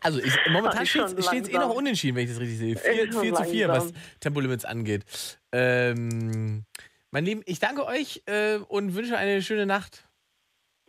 Also 0.01 0.19
ich, 0.19 0.31
momentan 0.51 0.85
steht 0.85 1.17
es 1.17 1.49
eh 1.49 1.57
noch 1.57 1.73
unentschieden, 1.73 2.15
wenn 2.15 2.25
ich 2.25 2.29
das 2.29 2.39
richtig 2.39 2.57
sehe. 2.59 2.75
4, 2.75 3.11
4 3.11 3.33
zu 3.33 3.43
4, 3.43 3.67
was 3.67 3.93
Tempolimits 4.19 4.63
angeht. 4.63 5.05
Ähm, 5.51 6.65
mein 7.09 7.25
Lieben, 7.25 7.41
ich 7.45 7.59
danke 7.59 7.85
euch 7.85 8.21
äh, 8.27 8.57
und 8.57 8.93
wünsche 8.95 9.17
eine 9.17 9.41
schöne 9.41 9.65
Nacht. 9.65 10.07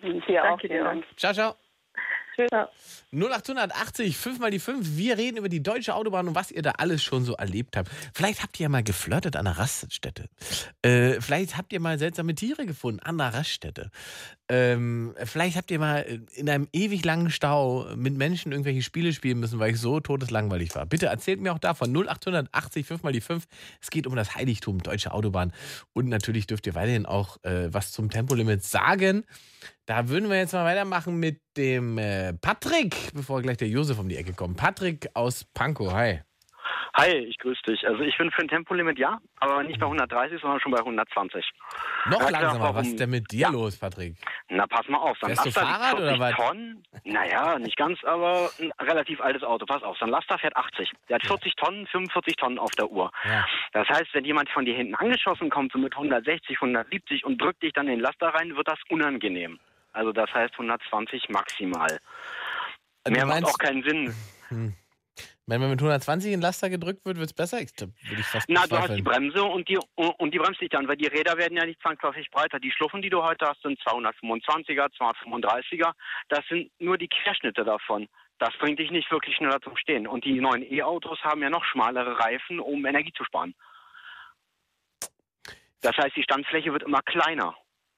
Dir 0.03 0.43
auch. 0.43 0.61
Danke 0.61 0.69
dir. 0.69 1.03
Ciao, 1.17 1.33
ciao. 1.33 1.57
Tschüss. 2.37 2.51
0880, 3.13 4.17
5 4.17 4.39
mal 4.41 4.51
die 4.51 4.59
5. 4.59 4.97
Wir 4.97 5.17
reden 5.17 5.39
über 5.39 5.49
die 5.49 5.63
deutsche 5.63 5.95
Autobahn 5.95 6.29
und 6.29 6.35
was 6.35 6.51
ihr 6.51 6.61
da 6.61 6.73
alles 6.73 7.03
schon 7.03 7.25
so 7.25 7.35
erlebt 7.35 7.77
habt. 7.77 7.91
Vielleicht 8.15 8.43
habt 8.43 8.61
ihr 8.61 8.65
ja 8.65 8.69
mal 8.69 8.83
geflirtet 8.83 9.37
an 9.37 9.47
einer 9.47 9.59
Raststätte. 9.59 10.29
Äh, 10.83 11.21
vielleicht 11.21 11.57
habt 11.57 11.73
ihr 11.73 11.81
mal 11.81 11.99
seltsame 11.99 12.35
Tiere 12.35 12.67
gefunden 12.67 13.01
an 13.01 13.19
einer 13.19 13.33
Raststätte. 13.33 13.91
Ähm, 14.49 15.15
vielleicht 15.25 15.57
habt 15.57 15.71
ihr 15.71 15.79
mal 15.79 16.01
in 16.35 16.51
einem 16.51 16.69
ewig 16.73 17.05
langen 17.05 17.31
Stau 17.31 17.87
mit 17.97 18.17
Menschen 18.17 18.53
irgendwelche 18.53 18.83
Spiele 18.83 19.13
spielen 19.13 19.41
müssen, 19.41 19.59
weil 19.59 19.73
ich 19.73 19.81
so 19.81 20.01
todeslangweilig 20.01 20.75
war. 20.75 20.85
Bitte 20.85 21.07
erzählt 21.07 21.41
mir 21.41 21.55
auch 21.55 21.59
davon. 21.59 21.97
0880, 21.97 22.87
5 22.87 23.03
mal 23.03 23.13
die 23.13 23.21
5. 23.21 23.45
Es 23.81 23.91
geht 23.91 24.07
um 24.07 24.15
das 24.15 24.35
Heiligtum 24.35 24.83
deutsche 24.83 25.13
Autobahn. 25.13 25.53
Und 25.95 26.09
natürlich 26.09 26.47
dürft 26.47 26.67
ihr 26.67 26.75
weiterhin 26.75 27.07
auch 27.07 27.43
äh, 27.45 27.73
was 27.73 27.93
zum 27.93 28.11
Tempolimit 28.11 28.63
sagen. 28.63 29.25
Da 29.87 30.09
würden 30.09 30.29
wir 30.29 30.37
jetzt 30.37 30.53
mal 30.53 30.65
weitermachen 30.65 31.21
mit 31.21 31.41
dem 31.57 31.97
äh, 31.97 32.33
Patrick, 32.35 32.97
bevor 33.15 33.41
gleich 33.41 33.57
der 33.57 33.69
Josef 33.69 34.01
um 34.01 34.09
die 34.09 34.17
Ecke 34.17 34.33
kommt. 34.33 34.57
Patrick 34.57 35.09
aus 35.15 35.45
Pankow, 35.55 35.93
hi. 35.93 36.23
Hi, 36.95 37.11
ich 37.11 37.39
grüße 37.39 37.61
dich. 37.69 37.87
Also 37.87 38.03
ich 38.03 38.19
bin 38.19 38.33
für 38.33 38.43
ein 38.43 38.49
Tempolimit 38.49 38.99
ja, 38.99 39.21
aber 39.37 39.63
nicht 39.63 39.79
bei 39.79 39.87
130, 39.87 40.41
sondern 40.41 40.59
schon 40.61 40.73
bei 40.73 40.79
120. 40.79 41.45
Noch 42.07 42.21
ja, 42.21 42.31
langsamer, 42.31 42.61
warum, 42.61 42.77
was 42.77 42.89
ist 42.89 42.99
denn 42.99 43.11
mit 43.11 43.31
dir 43.31 43.43
ja. 43.43 43.51
los, 43.51 43.79
Patrick? 43.79 44.17
Na, 44.49 44.67
pass 44.67 44.89
mal 44.89 44.99
auf. 44.99 45.17
Dann 45.21 45.31
Fährst 45.31 45.47
du 45.47 45.51
Fahrrad 45.53 45.95
oder 46.01 46.19
was? 46.19 46.35
Tonnen. 46.35 46.83
Naja, 47.05 47.57
nicht 47.61 47.77
ganz, 47.77 48.03
aber 48.03 48.51
ein 48.59 48.73
relativ 48.81 49.21
altes 49.21 49.45
Auto. 49.45 49.67
Pass 49.67 49.85
auf, 49.85 49.97
sein 49.99 50.09
Laster 50.09 50.37
fährt 50.39 50.57
80. 50.57 50.91
Der 51.09 51.17
hat 51.17 51.27
40 51.27 51.55
Tonnen, 51.55 51.87
45 51.87 52.35
Tonnen 52.37 52.59
auf 52.59 52.73
der 52.73 52.91
Uhr. 52.91 53.13
Ja. 53.25 53.47
Das 53.73 53.87
heißt, 53.89 54.15
wenn 54.15 54.25
jemand 54.25 54.49
von 54.51 54.65
dir 54.65 54.75
hinten 54.75 54.97
angeschossen 54.97 55.49
kommt, 55.49 55.71
so 55.71 55.79
mit 55.79 55.93
160, 55.93 56.57
170 56.57 57.25
und 57.25 57.41
drückt 57.41 57.63
dich 57.63 57.73
dann 57.73 57.87
in 57.87 57.97
den 57.97 58.01
Laster 58.01 58.29
rein, 58.31 58.57
wird 58.57 58.67
das 58.67 58.81
unangenehm. 58.89 59.61
Also 59.97 60.13
das 60.13 60.33
heißt 60.33 60.53
120 60.53 61.31
maximal. 61.31 61.99
Du 63.05 63.13
Mehr 63.13 63.25
meinst, 63.25 63.43
macht 63.43 63.55
auch 63.55 63.59
keinen 63.59 63.83
Sinn. 63.83 64.15
Hm. 64.49 64.75
Wenn 65.47 65.61
man 65.61 65.71
mit 65.71 65.79
120 65.79 66.33
in 66.33 66.41
Laster 66.41 66.69
gedrückt 66.69 67.07
wird, 67.07 67.19
wird 67.19 67.29
es 67.29 67.33
besser? 67.33 67.61
Ich, 67.61 67.71
würde 67.79 67.93
ich 68.19 68.27
fast 68.27 68.47
Na, 68.49 68.67
du 68.67 68.77
hast 68.77 68.95
die 68.95 69.03
Bremse 69.03 69.43
und 69.43 69.69
die, 69.69 69.79
und 69.95 70.35
die 70.35 70.39
bremst 70.39 70.61
dich 70.61 70.69
dann, 70.69 70.87
weil 70.89 70.97
die 70.97 71.07
Räder 71.07 71.39
werden 71.39 71.57
ja 71.57 71.65
nicht 71.65 71.81
zwangsläufig 71.81 72.29
breiter. 72.31 72.59
Die 72.59 72.73
Schluffen, 72.73 73.01
die 73.01 73.09
du 73.09 73.23
heute 73.23 73.47
hast, 73.47 73.63
sind 73.63 73.81
225er, 73.81 74.93
235er. 74.99 75.93
Das 76.29 76.45
sind 76.49 76.71
nur 76.79 76.99
die 76.99 77.09
Querschnitte 77.09 77.65
davon. 77.65 78.09
Das 78.39 78.51
bringt 78.59 78.81
dich 78.81 78.91
nicht 78.91 79.11
wirklich 79.11 79.37
schneller 79.37 79.61
zum 79.63 79.77
Stehen. 79.77 80.07
Und 80.07 80.25
die 80.25 80.41
neuen 80.41 80.63
E-Autos 80.71 81.21
haben 81.23 81.41
ja 81.41 81.49
noch 81.49 81.65
schmalere 81.65 82.19
Reifen, 82.19 82.61
um 82.61 82.85
Energie 82.85 83.13
zu 83.17 83.25
sparen. 83.25 83.55
Das 85.81 85.97
heißt, 85.97 86.17
die 86.17 86.25
Standfläche 86.25 86.73
wird 86.73 86.83
immer 86.83 87.01
kleiner. 87.03 87.55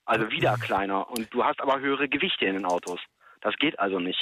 Also 0.09 0.31
wieder 0.31 0.57
kleiner. 0.57 1.09
Und 1.11 1.33
du 1.35 1.45
hast 1.45 1.61
aber 1.61 1.81
höhere 1.81 2.09
Gewichte 2.09 2.47
in 2.47 2.55
den 2.55 2.65
Autos. 2.65 2.99
Das 3.43 3.55
geht 3.57 3.79
also 3.79 4.01
nicht. 4.01 4.19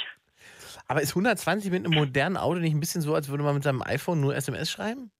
Aber 0.87 1.01
ist 1.01 1.11
120 1.11 1.71
mit 1.71 1.85
einem 1.85 1.97
modernen 1.97 2.35
Auto 2.35 2.59
nicht 2.59 2.73
ein 2.73 2.81
bisschen 2.81 3.01
so, 3.01 3.15
als 3.15 3.29
würde 3.29 3.43
man 3.43 3.55
mit 3.55 3.63
seinem 3.63 3.81
iPhone 3.81 4.19
nur 4.19 4.35
SMS 4.35 4.69
schreiben? 4.69 5.11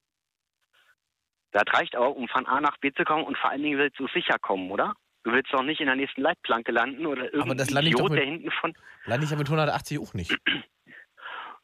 Das 1.52 1.64
reicht 1.72 1.96
auch, 1.96 2.14
um 2.14 2.28
von 2.28 2.46
A 2.48 2.60
nach 2.60 2.78
B 2.80 2.92
zu 2.92 3.06
kommen 3.06 3.24
und 3.24 3.38
vor 3.38 3.50
allen 3.50 3.64
Dingen 3.64 3.80
willst 3.80 3.98
du 3.98 4.08
sicher 4.10 4.38
kommen, 4.42 4.70
oder? 4.70 4.94
Du 5.24 5.32
willst 5.32 5.54
doch 5.54 5.64
nicht 5.64 5.80
in 5.80 5.88
der 5.88 5.96
nächsten 5.96 6.22
Leitplanke 6.22 6.74
landen 6.74 7.06
oder 7.06 7.24
Aber 7.24 7.34
irgendein 7.34 7.58
das 7.58 7.70
lande 7.70 7.90
ich 7.90 7.96
doch 7.96 8.02
Idiot, 8.02 8.12
mit, 8.12 8.20
der 8.20 8.26
hinten 8.26 8.52
von... 8.52 8.74
lande 9.06 9.24
ich 9.24 9.32
ja 9.32 9.38
mit 9.38 9.48
180 9.48 10.00
auch 10.00 10.14
nicht. 10.14 10.38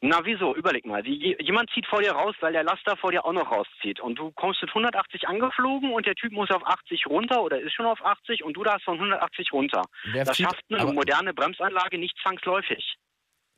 Na 0.06 0.20
wieso? 0.22 0.54
Überleg 0.54 0.84
mal. 0.84 1.02
Die, 1.02 1.34
jemand 1.40 1.70
zieht 1.70 1.86
vor 1.86 2.02
dir 2.02 2.12
raus, 2.12 2.34
weil 2.40 2.52
der 2.52 2.62
Laster 2.62 2.94
vor 2.98 3.10
dir 3.10 3.24
auch 3.24 3.32
noch 3.32 3.50
rauszieht. 3.50 4.00
Und 4.00 4.18
du 4.18 4.32
kommst 4.32 4.60
mit 4.60 4.70
180 4.70 5.26
angeflogen 5.28 5.92
und 5.92 6.04
der 6.04 6.14
Typ 6.14 6.30
muss 6.32 6.50
auf 6.50 6.66
80 6.66 7.06
runter 7.06 7.42
oder 7.42 7.58
ist 7.58 7.72
schon 7.72 7.86
auf 7.86 8.04
80 8.04 8.44
und 8.44 8.52
du 8.54 8.62
darfst 8.64 8.84
von 8.84 8.94
180 8.98 9.52
runter. 9.54 9.80
Wer 10.12 10.24
das 10.26 10.36
zieht- 10.36 10.44
schafft 10.44 10.62
eine 10.70 10.92
moderne 10.92 11.32
Bremsanlage 11.32 11.96
nicht 11.96 12.18
zwangsläufig. 12.22 12.96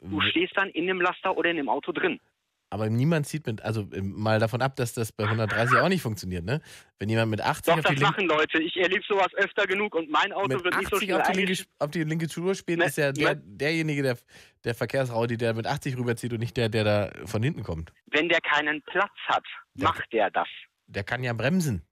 Du 0.01 0.21
stehst 0.21 0.57
dann 0.57 0.69
in 0.71 0.87
dem 0.87 1.01
Laster 1.01 1.37
oder 1.37 1.51
in 1.51 1.57
dem 1.57 1.69
Auto 1.69 1.91
drin. 1.91 2.21
Aber 2.69 2.91
niemand 2.91 3.27
zieht 3.27 3.47
mit, 3.47 3.63
also 3.63 3.89
ähm, 3.93 4.13
mal 4.17 4.41
davon 4.41 4.61
ab, 4.61 4.75
dass 4.77 4.93
das 4.93 5.13
bei 5.13 5.25
130 5.25 5.79
auch 5.79 5.89
nicht 5.89 6.03
funktioniert, 6.03 6.45
ne? 6.45 6.61
Wenn 6.99 7.09
jemand 7.09 7.31
mit 7.31 7.41
80 7.41 7.65
Doch, 7.65 7.79
auf 7.79 7.85
die, 7.85 7.95
das 7.95 8.03
machen 8.03 8.27
Leute. 8.27 8.61
Ich 8.61 8.77
erlebe 8.77 9.05
sowas 9.07 9.33
öfter 9.35 9.67
genug 9.67 9.95
und 9.95 10.11
mein 10.11 10.33
Auto 10.33 10.57
mit 10.57 10.65
wird 10.65 10.77
nicht 10.77 10.91
so 10.91 10.97
80 10.97 11.09
schnell 11.09 11.21
auf, 11.21 11.31
die 11.31 11.45
linke, 11.45 11.65
auf 11.79 11.91
die 11.91 12.03
linke 12.03 12.29
Spur 12.29 12.55
spielt, 12.55 12.83
ist 12.83 12.99
ja 12.99 13.13
der, 13.13 13.37
derjenige, 13.37 14.03
der, 14.03 14.19
der 14.65 14.75
Verkehrsraudi, 14.75 15.37
der 15.37 15.55
mit 15.55 15.67
80 15.67 15.97
rüberzieht 15.97 16.33
und 16.33 16.41
nicht 16.41 16.57
der, 16.57 16.69
der 16.69 16.85
da 16.85 17.13
von 17.25 17.43
hinten 17.43 17.63
kommt. 17.63 17.93
Wenn 18.07 18.29
der 18.29 18.41
keinen 18.41 18.83
Platz 18.83 19.15
hat, 19.29 19.45
macht 19.75 20.13
der 20.13 20.31
das. 20.31 20.49
Der 20.89 21.05
kann 21.05 21.23
ja 21.23 21.33
bremsen. 21.33 21.87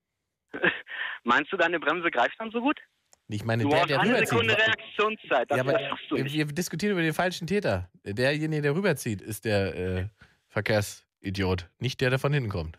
Meinst 1.22 1.52
du, 1.52 1.56
deine 1.56 1.78
Bremse 1.78 2.10
greift 2.10 2.34
dann 2.38 2.50
so 2.50 2.60
gut? 2.60 2.80
Ich 3.28 3.44
meine, 3.44 3.62
du 3.62 3.70
der, 3.70 3.86
der 3.86 4.00
eine 4.00 4.10
rüberzieht. 4.10 4.28
Sekunde 4.28 4.58
Reaktionszeit. 4.58 5.50
Das, 5.50 5.56
ja, 5.56 5.62
aber 5.62 5.78
schaffst 5.78 6.10
du 6.10 6.16
wir, 6.16 6.24
nicht. 6.24 6.34
wir 6.34 6.44
diskutieren 6.46 6.92
über 6.92 7.02
den 7.02 7.14
falschen 7.14 7.46
Täter. 7.46 7.88
Derjenige, 8.04 8.60
der 8.60 8.74
rüberzieht, 8.74 9.22
ist 9.22 9.44
der 9.44 9.74
äh, 9.74 10.08
Verkehrsidiot, 10.54 11.68
nicht 11.80 12.00
der, 12.00 12.10
der 12.10 12.18
von 12.20 12.32
hinten 12.32 12.48
kommt. 12.48 12.78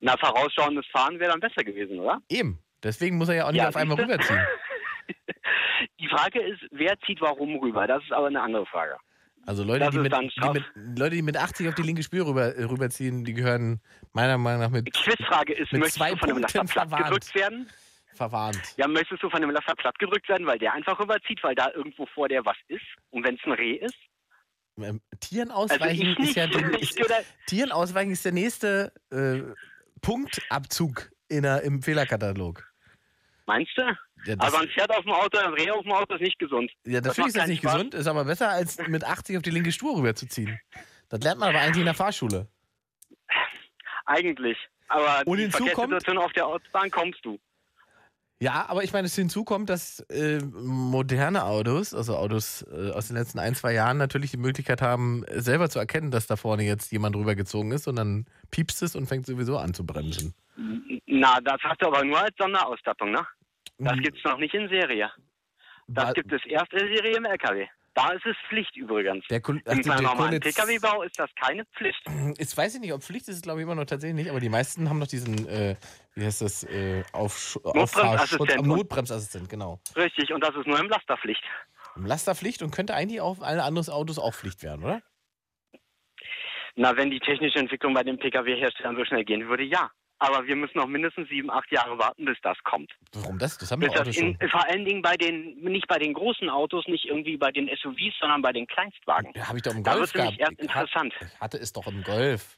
Na, 0.00 0.16
vorausschauendes 0.18 0.84
Fahren 0.88 1.20
wäre 1.20 1.30
dann 1.30 1.40
besser 1.40 1.62
gewesen, 1.62 2.00
oder? 2.00 2.20
Eben. 2.28 2.58
Deswegen 2.82 3.16
muss 3.16 3.28
er 3.28 3.36
ja 3.36 3.46
auch 3.46 3.52
nicht 3.52 3.62
Ja, 3.62 3.68
auf 3.68 3.76
einmal 3.76 3.98
rüberziehen. 4.00 4.40
Die 6.00 6.08
Frage 6.08 6.42
ist, 6.42 6.60
wer 6.72 6.98
zieht 7.06 7.20
warum 7.20 7.56
rüber? 7.60 7.86
Das 7.86 8.02
ist 8.02 8.12
aber 8.12 8.26
eine 8.26 8.40
andere 8.42 8.66
Frage. 8.66 8.96
Also 9.46 9.62
Leute, 9.62 9.90
die 9.90 9.98
mit, 9.98 10.12
die 10.12 10.50
mit, 10.50 10.98
Leute, 10.98 11.16
die 11.16 11.22
mit 11.22 11.36
80 11.36 11.68
auf 11.68 11.74
die 11.74 11.82
linke 11.82 12.02
Spur 12.02 12.26
rüber, 12.26 12.54
äh, 12.54 12.64
rüberziehen, 12.64 13.24
die 13.24 13.34
gehören 13.34 13.80
meiner 14.12 14.38
Meinung 14.38 14.60
nach 14.62 14.70
mit, 14.70 14.92
Quizfrage 14.92 15.52
ist, 15.52 15.72
mit 15.72 15.80
möchtest 15.80 15.98
zwei 15.98 16.10
du 16.12 16.16
von 16.18 16.30
einem 16.30 16.42
Laster 16.42 16.58
Punkten 16.60 16.72
platt 16.74 16.88
verwarnt. 16.88 17.06
gedrückt 17.06 17.34
werden? 17.34 17.68
verwarnt. 18.14 18.74
Ja, 18.76 18.86
möchtest 18.88 19.22
du 19.22 19.30
von 19.30 19.42
einem 19.42 19.50
Laster 19.50 19.74
platt 19.74 19.98
gedrückt 19.98 20.28
werden, 20.28 20.46
weil 20.46 20.58
der 20.58 20.72
einfach 20.74 20.98
rüberzieht, 20.98 21.42
weil 21.42 21.54
da 21.54 21.70
irgendwo 21.72 22.06
vor 22.06 22.28
der 22.28 22.44
was 22.44 22.56
ist? 22.68 22.82
Und 23.10 23.24
wenn 23.26 23.34
es 23.36 23.40
ein 23.44 23.52
Reh 23.52 23.74
ist? 23.74 23.96
Ähm, 24.80 25.00
Tieren 25.20 25.50
ausweichen 25.50 26.16
Also 26.18 26.22
ist 26.22 26.36
ja 26.36 26.46
den, 26.46 26.74
ist, 26.74 26.98
Tieren 27.46 27.72
ausweichen 27.72 28.10
ist 28.12 28.24
der 28.24 28.32
nächste 28.32 28.92
äh, 29.10 29.42
Punktabzug 30.00 31.10
in 31.28 31.42
der, 31.42 31.62
im 31.62 31.82
Fehlerkatalog. 31.82 32.64
Meinst 33.46 33.72
du? 33.76 33.82
Ja, 34.24 34.34
aber 34.38 34.60
ein 34.60 34.68
Pferd 34.68 34.90
auf 34.90 35.02
dem 35.02 35.12
Auto, 35.12 35.36
ein 35.38 35.52
Reh 35.54 35.70
auf 35.70 35.82
dem 35.82 35.92
Auto 35.92 36.14
ist 36.14 36.20
nicht 36.20 36.38
gesund. 36.38 36.70
Ja, 36.86 37.00
Das 37.00 37.16
natürlich 37.16 37.28
ist 37.28 37.36
das 37.36 37.48
nicht 37.48 37.58
Spaß. 37.62 37.72
gesund, 37.74 37.94
ist 37.94 38.06
aber 38.06 38.24
besser 38.24 38.50
als 38.50 38.78
mit 38.86 39.04
80 39.04 39.36
auf 39.36 39.42
die 39.42 39.50
linke 39.50 39.72
Spur 39.72 39.96
rüberzuziehen. 39.98 40.58
Das 41.08 41.20
lernt 41.22 41.40
man 41.40 41.48
aber 41.50 41.60
eigentlich 41.60 41.78
in 41.80 41.84
der 41.86 41.94
Fahrschule. 41.94 42.48
Eigentlich. 44.06 44.56
Aber 44.88 45.22
Und 45.26 45.38
die 45.38 45.48
kommt- 45.50 45.70
Verkehrssituation 45.70 46.18
auf 46.18 46.32
der 46.32 46.46
Autobahn 46.46 46.90
kommst 46.90 47.24
du. 47.24 47.38
Ja, 48.42 48.66
aber 48.68 48.82
ich 48.82 48.92
meine, 48.92 49.06
es 49.06 49.14
hinzu 49.14 49.44
kommt, 49.44 49.70
dass 49.70 50.00
äh, 50.10 50.40
moderne 50.52 51.44
Autos, 51.44 51.94
also 51.94 52.16
Autos 52.16 52.62
äh, 52.72 52.90
aus 52.90 53.06
den 53.06 53.16
letzten 53.16 53.38
ein, 53.38 53.54
zwei 53.54 53.72
Jahren, 53.72 53.98
natürlich 53.98 54.32
die 54.32 54.36
Möglichkeit 54.36 54.82
haben, 54.82 55.24
selber 55.30 55.70
zu 55.70 55.78
erkennen, 55.78 56.10
dass 56.10 56.26
da 56.26 56.34
vorne 56.34 56.64
jetzt 56.64 56.90
jemand 56.90 57.14
rübergezogen 57.14 57.70
ist 57.70 57.86
und 57.86 57.94
dann 57.94 58.26
piepst 58.50 58.82
es 58.82 58.96
und 58.96 59.06
fängt 59.06 59.26
sowieso 59.26 59.58
an 59.58 59.74
zu 59.74 59.86
bremsen. 59.86 60.34
Na, 61.06 61.38
das 61.44 61.60
hast 61.62 61.80
du 61.82 61.86
aber 61.86 62.04
nur 62.04 62.18
als 62.18 62.34
Sonderausstattung, 62.36 63.12
ne? 63.12 63.24
Das 63.78 63.94
Mhm. 63.94 64.02
gibt's 64.02 64.24
noch 64.24 64.38
nicht 64.38 64.54
in 64.54 64.68
Serie. 64.68 65.08
Das 65.86 66.12
gibt 66.14 66.32
es 66.32 66.40
erst 66.46 66.72
in 66.72 66.80
Serie 66.96 67.16
im 67.18 67.24
LKW. 67.24 67.66
Da 67.94 68.08
ist 68.12 68.24
es 68.26 68.34
Pflicht 68.48 68.74
übrigens. 68.76 69.24
Der, 69.28 69.40
Kul- 69.42 69.60
Im 69.70 69.82
der 69.82 70.00
normalen 70.00 70.40
Pkw-Bau 70.40 71.02
ist 71.02 71.18
das 71.18 71.30
keine 71.40 71.64
Pflicht. 71.76 72.02
Jetzt 72.38 72.56
weiß 72.56 72.74
ich 72.74 72.80
nicht, 72.80 72.92
ob 72.92 73.02
Pflicht 73.02 73.28
ist 73.28 73.36
es, 73.36 73.42
glaube 73.42 73.60
ich, 73.60 73.64
immer 73.64 73.74
noch 73.74 73.84
tatsächlich 73.84 74.16
nicht, 74.16 74.30
aber 74.30 74.40
die 74.40 74.48
meisten 74.48 74.88
haben 74.88 74.98
noch 74.98 75.06
diesen, 75.06 75.46
äh, 75.46 75.76
wie 76.14 76.24
heißt 76.24 76.42
das, 76.42 76.64
äh, 76.64 77.02
Aufsch 77.12 77.56
Notbremsassistent. 77.64 78.58
Am 78.58 78.66
Notbremsassistent, 78.66 79.48
genau. 79.48 79.80
Richtig, 79.96 80.32
und 80.32 80.42
das 80.42 80.54
ist 80.56 80.66
nur 80.66 80.78
im 80.78 80.88
Lasterpflicht. 80.88 81.42
Im 81.96 82.06
Lasterpflicht 82.06 82.62
und 82.62 82.70
könnte 82.70 82.94
eigentlich 82.94 83.20
auf 83.20 83.42
alle 83.42 83.62
anderen 83.64 83.88
Autos 83.92 84.18
auch 84.18 84.34
Pflicht 84.34 84.62
werden, 84.62 84.84
oder? 84.84 85.02
Na, 86.74 86.96
wenn 86.96 87.10
die 87.10 87.20
technische 87.20 87.58
Entwicklung 87.58 87.92
bei 87.94 88.02
den 88.02 88.18
Pkw-Herstellern 88.18 88.96
so 88.96 89.04
schnell 89.04 89.24
gehen 89.24 89.48
würde, 89.48 89.64
ja. 89.64 89.90
Aber 90.18 90.46
wir 90.46 90.54
müssen 90.54 90.78
noch 90.78 90.86
mindestens 90.86 91.28
sieben, 91.28 91.50
acht 91.50 91.70
Jahre 91.72 91.98
warten, 91.98 92.24
bis 92.24 92.38
das 92.42 92.56
kommt. 92.62 92.92
Warum 93.12 93.38
das? 93.40 93.58
Das 93.58 93.72
haben 93.72 93.80
Bis 93.80 93.90
doch 93.92 94.02
Autos 94.02 94.16
in, 94.16 94.38
schon. 94.40 94.50
vor 94.50 94.64
allen 94.68 94.84
Dingen 94.84 95.02
bei 95.02 95.16
den, 95.16 95.56
nicht 95.56 95.88
bei 95.88 95.98
den 95.98 96.14
großen 96.14 96.48
Autos, 96.48 96.86
nicht 96.86 97.06
irgendwie 97.06 97.36
bei 97.36 97.50
den 97.50 97.68
SUVs, 97.68 98.14
sondern 98.20 98.40
bei 98.40 98.52
den 98.52 98.66
Kleinstwagen. 98.68 99.32
Ja, 99.34 99.48
habe 99.48 99.58
ich 99.58 99.64
doch 99.64 99.74
im 99.74 99.82
Da 99.82 99.94
Golf 99.94 100.14
nämlich 100.14 100.38
gehabt. 100.38 100.52
erst 100.60 100.62
interessant. 100.62 101.12
Ich 101.20 101.40
hatte 101.40 101.58
es 101.58 101.72
doch 101.72 101.88
im 101.88 102.04
Golf. 102.04 102.56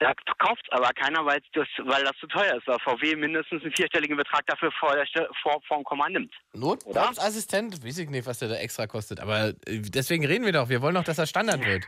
Da 0.00 0.12
kauft 0.38 0.64
aber 0.70 0.90
keiner, 0.90 1.26
weil 1.26 1.40
das, 1.54 1.66
weil 1.84 2.04
das 2.04 2.16
zu 2.20 2.28
teuer 2.28 2.56
ist, 2.56 2.66
weil 2.68 2.78
VW 2.78 3.16
mindestens 3.16 3.62
einen 3.62 3.72
vierstelligen 3.72 4.16
Betrag 4.16 4.46
dafür 4.46 4.70
vor, 4.78 4.94
der, 4.94 5.06
vor, 5.42 5.60
vor 5.66 5.78
dem 5.78 5.84
Komma 5.84 6.08
nimmt. 6.08 6.32
Notbremsassistent, 6.52 7.84
weiß 7.84 7.98
ich 7.98 8.08
nicht, 8.08 8.26
was 8.26 8.38
der 8.38 8.48
da 8.48 8.54
extra 8.56 8.86
kostet, 8.86 9.18
aber 9.18 9.48
äh, 9.48 9.80
deswegen 9.80 10.24
reden 10.24 10.44
wir 10.44 10.52
doch. 10.52 10.68
Wir 10.68 10.82
wollen 10.82 10.94
doch, 10.94 11.04
dass 11.04 11.18
er 11.18 11.26
Standard 11.26 11.64
wird. 11.64 11.84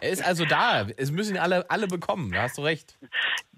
Er 0.00 0.10
ist 0.10 0.24
also 0.24 0.44
da. 0.44 0.88
Es 0.96 1.12
müssen 1.12 1.36
alle, 1.36 1.70
alle 1.70 1.86
bekommen. 1.86 2.32
Da 2.32 2.42
hast 2.42 2.58
du 2.58 2.62
recht. 2.62 2.98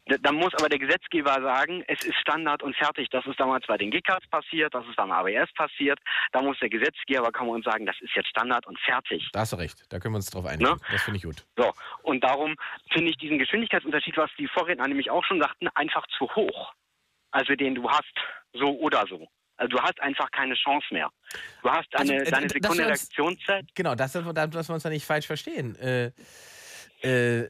Da, 0.07 0.17
da 0.19 0.33
muss 0.33 0.53
aber 0.55 0.69
der 0.69 0.79
Gesetzgeber 0.79 1.33
sagen, 1.41 1.83
es 1.89 2.05
ist 2.05 2.15
Standard 2.17 2.63
und 2.63 2.77
fertig. 2.77 3.09
Das 3.11 3.25
ist 3.27 3.41
damals 3.41 3.67
bei 3.67 3.79
den 3.79 3.91
GKs 3.91 4.27
passiert, 4.31 4.75
das 4.75 4.85
ist 4.87 4.97
beim 4.97 5.11
ABS 5.11 5.51
passiert. 5.55 5.99
Da 6.33 6.43
muss 6.43 6.59
der 6.61 6.69
Gesetzgeber 6.69 7.33
kommen 7.33 7.51
und 7.51 7.65
sagen, 7.65 7.87
das 7.87 7.97
ist 8.01 8.15
jetzt 8.15 8.29
Standard 8.29 8.67
und 8.67 8.79
fertig. 8.81 9.27
Da 9.33 9.41
hast 9.41 9.53
du 9.53 9.57
recht. 9.57 9.85
Da 9.89 9.99
können 9.99 10.13
wir 10.15 10.17
uns 10.19 10.31
drauf 10.31 10.45
einigen. 10.45 10.71
Ne? 10.71 10.77
Das 10.93 11.03
finde 11.03 11.17
ich 11.19 11.23
gut. 11.25 11.45
So, 11.57 11.73
und 12.03 12.23
darum 12.23 12.55
finde 12.93 13.11
ich 13.11 13.17
diesen 13.17 13.39
Geschwindigkeitsunterschied, 13.39 14.17
was 14.19 14.31
die 14.39 14.47
Vorredner 14.49 14.87
nämlich 14.89 15.11
auch 15.11 15.25
schon 15.25 15.41
sagten, 15.41 15.69
einfach 15.75 16.07
zu 16.19 16.29
hoch. 16.35 16.73
Also 17.31 17.55
den 17.55 17.75
du 17.75 17.89
hast, 17.91 18.15
so 18.53 18.79
oder 18.79 19.05
so. 19.09 19.27
Also 19.57 19.77
du 19.77 19.83
hast 19.83 19.99
einfach 20.01 20.31
keine 20.33 20.55
Chance 20.55 20.87
mehr. 20.91 21.09
Du 21.63 21.71
hast 21.71 21.89
Also, 21.93 22.13
eine, 22.13 22.23
äh, 22.25 22.31
deine 22.31 22.49
Sekunde 22.51 22.83
uns- 22.83 22.89
Reaktionszeit. 22.89 23.67
Genau, 23.75 23.95
das, 23.95 24.13
dass 24.13 24.25
wir 24.69 24.75
uns 24.75 24.83
da 24.83 24.91
nicht 24.91 25.07
falsch 25.07 25.27
verstehen. 25.27 25.77
Äh, 25.77 26.13
äh, 27.03 27.49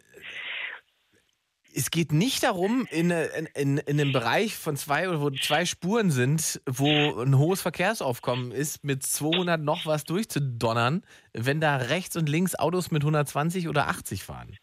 es 1.74 1.90
geht 1.90 2.12
nicht 2.12 2.42
darum, 2.42 2.86
in, 2.90 3.10
in, 3.10 3.46
in, 3.54 3.78
in 3.78 4.00
einem 4.00 4.12
Bereich 4.12 4.56
von 4.56 4.76
zwei 4.76 5.08
oder 5.08 5.20
wo 5.20 5.30
zwei 5.30 5.64
Spuren 5.64 6.10
sind, 6.10 6.60
wo 6.66 7.20
ein 7.20 7.36
hohes 7.38 7.62
Verkehrsaufkommen 7.62 8.52
ist, 8.52 8.84
mit 8.84 9.02
200 9.02 9.60
noch 9.60 9.84
was 9.86 10.04
durchzudonnern, 10.04 11.02
wenn 11.32 11.60
da 11.60 11.76
rechts 11.76 12.16
und 12.16 12.28
links 12.28 12.54
Autos 12.54 12.90
mit 12.90 13.02
120 13.02 13.68
oder 13.68 13.88
80 13.88 14.22
fahren. 14.24 14.56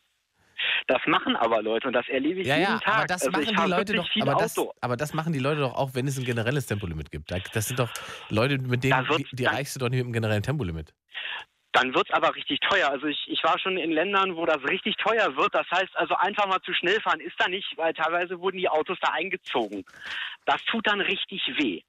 Das 0.88 1.02
machen 1.06 1.36
aber 1.36 1.62
Leute 1.62 1.88
und 1.88 1.94
das 1.94 2.08
erlebe 2.10 2.42
ich 2.42 2.48
Ja, 2.48 2.56
jeden 2.58 2.72
ja, 2.72 2.80
Tag. 2.80 2.96
aber 2.96 3.06
das 3.08 3.22
also 3.28 3.32
machen 3.32 3.56
die 3.66 3.70
Leute 3.72 3.94
doch. 3.94 4.10
Aber 4.22 4.36
das, 4.36 4.56
aber 4.82 4.98
das 4.98 5.14
machen 5.14 5.32
die 5.34 5.40
Leute 5.40 5.62
doch 5.62 5.74
auch, 5.76 5.92
wenn 5.94 6.08
es 6.08 6.18
ein 6.18 6.26
generelles 6.26 6.66
Tempolimit 6.66 7.12
gibt. 7.12 7.32
Da- 7.32 7.38
Das 7.54 7.68
sind 7.68 7.80
doch 7.80 7.90
Leute, 8.30 8.58
mit 8.58 8.84
denen 8.84 9.06
die, 9.18 9.28
die 9.32 9.46
reichst 9.46 9.76
du 9.76 9.80
doch 9.80 9.90
nicht 9.90 9.98
mit 10.00 10.06
einem 10.06 10.14
generellen 10.14 10.44
Tempolimit. 10.44 10.94
Dann 11.74 11.94
wird's 11.96 12.12
aber 12.12 12.36
richtig 12.36 12.60
teuer. 12.60 12.90
Also 12.90 13.08
ich, 13.08 13.28
ich 13.28 13.44
war 13.44 13.58
schon 13.58 13.78
in 13.78 13.92
Ländern, 13.92 14.36
wo 14.36 14.46
das 14.46 14.62
richtig 14.66 14.96
teuer 14.98 15.36
wird. 15.38 15.56
Das 15.56 15.70
heißt 15.72 15.96
also 15.96 16.16
einfach 16.16 16.46
mal 16.48 16.62
zu 16.62 16.74
schnell 16.74 17.00
fahren 17.02 17.22
ist 17.22 17.40
da 17.40 17.48
nicht, 17.48 17.78
weil 17.78 17.94
teilweise 17.94 18.40
wurden 18.40 18.58
die 18.58 18.68
Autos 18.70 18.98
da 19.02 19.12
eingezogen. 19.14 19.86
Das 20.46 20.64
tut 20.66 20.86
dann 20.88 21.00
richtig 21.02 21.42
weh. 21.58 21.82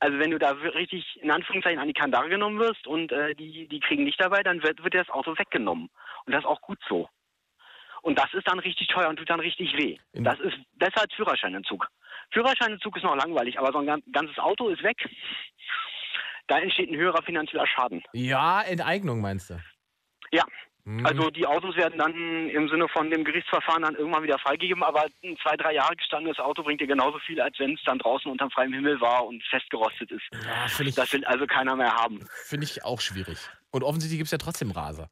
Also 0.00 0.18
wenn 0.18 0.30
du 0.30 0.38
da 0.38 0.52
richtig 0.52 1.20
in 1.20 1.30
Anführungszeichen 1.30 1.80
an 1.80 1.88
die 1.88 1.92
Kandare 1.94 2.28
genommen 2.28 2.58
wirst 2.58 2.86
und 2.86 3.12
äh, 3.12 3.34
die, 3.34 3.66
die 3.68 3.80
kriegen 3.80 4.06
dich 4.06 4.16
dabei, 4.16 4.42
dann 4.42 4.62
wird, 4.62 4.82
wird 4.82 4.94
dir 4.94 5.04
das 5.04 5.10
Auto 5.10 5.36
weggenommen. 5.36 5.90
Und 6.24 6.32
das 6.32 6.44
ist 6.44 6.48
auch 6.48 6.60
gut 6.62 6.78
so. 6.88 7.08
Und 8.00 8.16
das 8.18 8.32
ist 8.32 8.46
dann 8.46 8.60
richtig 8.60 8.86
teuer 8.88 9.08
und 9.08 9.16
tut 9.16 9.28
dann 9.28 9.40
richtig 9.40 9.76
weh. 9.76 9.98
Das 10.12 10.38
ist 10.40 10.56
besser 10.74 11.02
als 11.02 11.12
Führerscheinentzug. 11.14 11.88
Führerscheinentzug 12.30 12.96
ist 12.96 13.02
noch 13.02 13.16
langweilig, 13.16 13.58
aber 13.58 13.72
so 13.72 13.78
ein 13.78 13.86
gan- 13.86 14.02
ganzes 14.12 14.38
Auto 14.38 14.68
ist 14.68 14.82
weg. 14.84 14.96
Da 16.48 16.58
entsteht 16.58 16.90
ein 16.90 16.96
höherer 16.96 17.22
finanzieller 17.22 17.66
Schaden. 17.66 18.02
Ja, 18.12 18.62
Enteignung 18.62 19.20
meinst 19.20 19.50
du? 19.50 19.60
Ja. 20.32 20.44
Hm. 20.84 21.04
Also 21.04 21.28
die 21.30 21.46
Autos 21.46 21.76
werden 21.76 21.98
dann 21.98 22.48
im 22.48 22.68
Sinne 22.70 22.88
von 22.88 23.10
dem 23.10 23.22
Gerichtsverfahren 23.22 23.82
dann 23.82 23.94
irgendwann 23.94 24.22
wieder 24.22 24.38
freigegeben, 24.38 24.82
aber 24.82 25.04
ein 25.22 25.36
zwei, 25.42 25.54
drei 25.56 25.74
Jahre 25.74 25.94
gestandenes 25.94 26.38
Auto 26.38 26.62
bringt 26.62 26.80
dir 26.80 26.86
genauso 26.86 27.18
viel, 27.18 27.38
als 27.40 27.58
wenn 27.58 27.74
es 27.74 27.82
dann 27.84 27.98
draußen 27.98 28.30
unterm 28.30 28.50
freiem 28.50 28.72
Himmel 28.72 28.98
war 29.00 29.26
und 29.26 29.42
festgerostet 29.44 30.10
ist. 30.10 30.24
Ja, 30.32 30.66
ich, 30.66 30.94
Das 30.94 31.12
will 31.12 31.24
also 31.26 31.46
keiner 31.46 31.76
mehr 31.76 31.94
haben. 31.94 32.26
Finde 32.46 32.64
ich 32.64 32.82
auch 32.84 33.02
schwierig. 33.02 33.38
Und 33.70 33.84
offensichtlich 33.84 34.18
gibt 34.18 34.28
es 34.28 34.32
ja 34.32 34.38
trotzdem 34.38 34.70
Raser. 34.70 35.10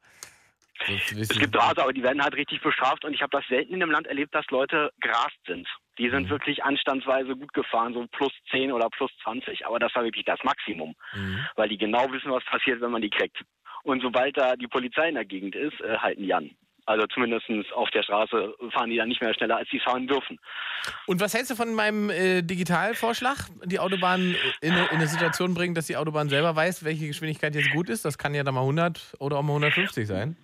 Es 0.89 1.29
gibt 1.29 1.57
Raser, 1.57 1.83
aber 1.83 1.93
die 1.93 2.03
werden 2.03 2.23
halt 2.23 2.35
richtig 2.35 2.63
bestraft 2.63 3.05
und 3.05 3.13
ich 3.13 3.21
habe 3.21 3.31
das 3.31 3.47
selten 3.49 3.75
in 3.75 3.83
einem 3.83 3.93
Land 3.93 4.07
erlebt, 4.07 4.35
dass 4.35 4.47
Leute 4.51 4.93
gerast 5.01 5.39
sind. 5.47 5.69
Die 5.98 6.06
Mhm. 6.09 6.10
sind 6.10 6.31
wirklich 6.31 6.62
anstandsweise 6.64 7.35
gut 7.36 7.52
gefahren, 7.55 7.94
so 7.94 8.06
plus 8.12 8.32
10 8.51 8.70
oder 8.73 8.89
plus 8.90 9.10
20, 9.23 9.66
aber 9.66 9.78
das 9.78 9.94
war 9.94 10.05
wirklich 10.05 10.24
das 10.24 10.43
Maximum, 10.44 10.94
Mhm. 11.14 11.39
weil 11.56 11.68
die 11.68 11.78
genau 11.78 12.10
wissen, 12.12 12.31
was 12.31 12.44
passiert, 12.44 12.81
wenn 12.81 12.90
man 12.90 13.02
die 13.02 13.10
kriegt. 13.10 13.39
Und 13.82 14.02
sobald 14.02 14.36
da 14.36 14.56
die 14.56 14.66
Polizei 14.66 15.09
in 15.09 15.14
der 15.14 15.24
Gegend 15.24 15.55
ist, 15.55 15.81
äh, 15.81 15.97
halten 15.98 16.23
die 16.23 16.35
an. 16.35 16.51
Also 16.89 17.05
zumindest 17.09 17.48
auf 17.73 17.90
der 17.90 18.05
Straße 18.05 18.55
fahren 18.73 18.90
die 18.90 18.97
dann 18.97 19.09
nicht 19.09 19.20
mehr 19.20 19.35
schneller, 19.35 19.56
als 19.56 19.68
sie 19.70 19.81
fahren 19.81 20.06
dürfen. 20.06 20.39
Und 21.06 21.20
was 21.20 21.35
hältst 21.35 21.51
du 21.51 21.56
von 21.56 21.74
meinem 21.74 22.10
äh, 22.10 22.43
Digitalvorschlag? 22.43 23.48
Die 23.64 23.81
Autobahn 23.81 24.36
in 24.60 24.73
eine, 24.73 24.85
in 24.86 24.97
eine 24.97 25.06
Situation 25.09 25.52
bringen, 25.55 25.74
dass 25.74 25.86
die 25.89 25.97
Autobahn 25.97 26.28
selber 26.28 26.55
weiß, 26.55 26.85
welche 26.85 27.09
Geschwindigkeit 27.09 27.56
jetzt 27.56 27.70
gut 27.73 27.89
ist? 27.89 28.05
Das 28.05 28.18
kann 28.18 28.35
ja 28.35 28.44
dann 28.44 28.55
mal 28.55 28.60
100 28.60 29.14
oder 29.18 29.39
auch 29.39 29.43
mal 29.43 29.55
150 29.55 30.06
sein. 30.06 30.36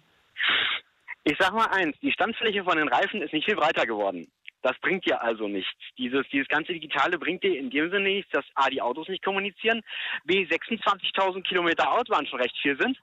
Ich 1.24 1.36
sag 1.38 1.52
mal 1.52 1.66
eins, 1.66 1.96
die 2.00 2.10
Standfläche 2.10 2.64
von 2.64 2.76
den 2.76 2.88
Reifen 2.88 3.22
ist 3.22 3.32
nicht 3.32 3.44
viel 3.44 3.54
breiter 3.54 3.86
geworden. 3.86 4.26
Das 4.62 4.78
bringt 4.80 5.04
dir 5.04 5.20
also 5.20 5.48
nichts. 5.48 5.78
Dieses, 5.98 6.26
dieses 6.32 6.48
ganze 6.48 6.72
Digitale 6.72 7.18
bringt 7.18 7.42
dir 7.42 7.58
in 7.58 7.70
dem 7.70 7.90
Sinne 7.90 8.08
nichts, 8.08 8.30
dass 8.30 8.44
A, 8.54 8.70
die 8.70 8.80
Autos 8.80 9.08
nicht 9.08 9.24
kommunizieren, 9.24 9.82
B, 10.24 10.44
26.000 10.44 11.42
Kilometer 11.42 11.92
Autobahn 11.92 12.26
schon 12.26 12.40
recht 12.40 12.56
viel 12.58 12.78
sind 12.80 12.96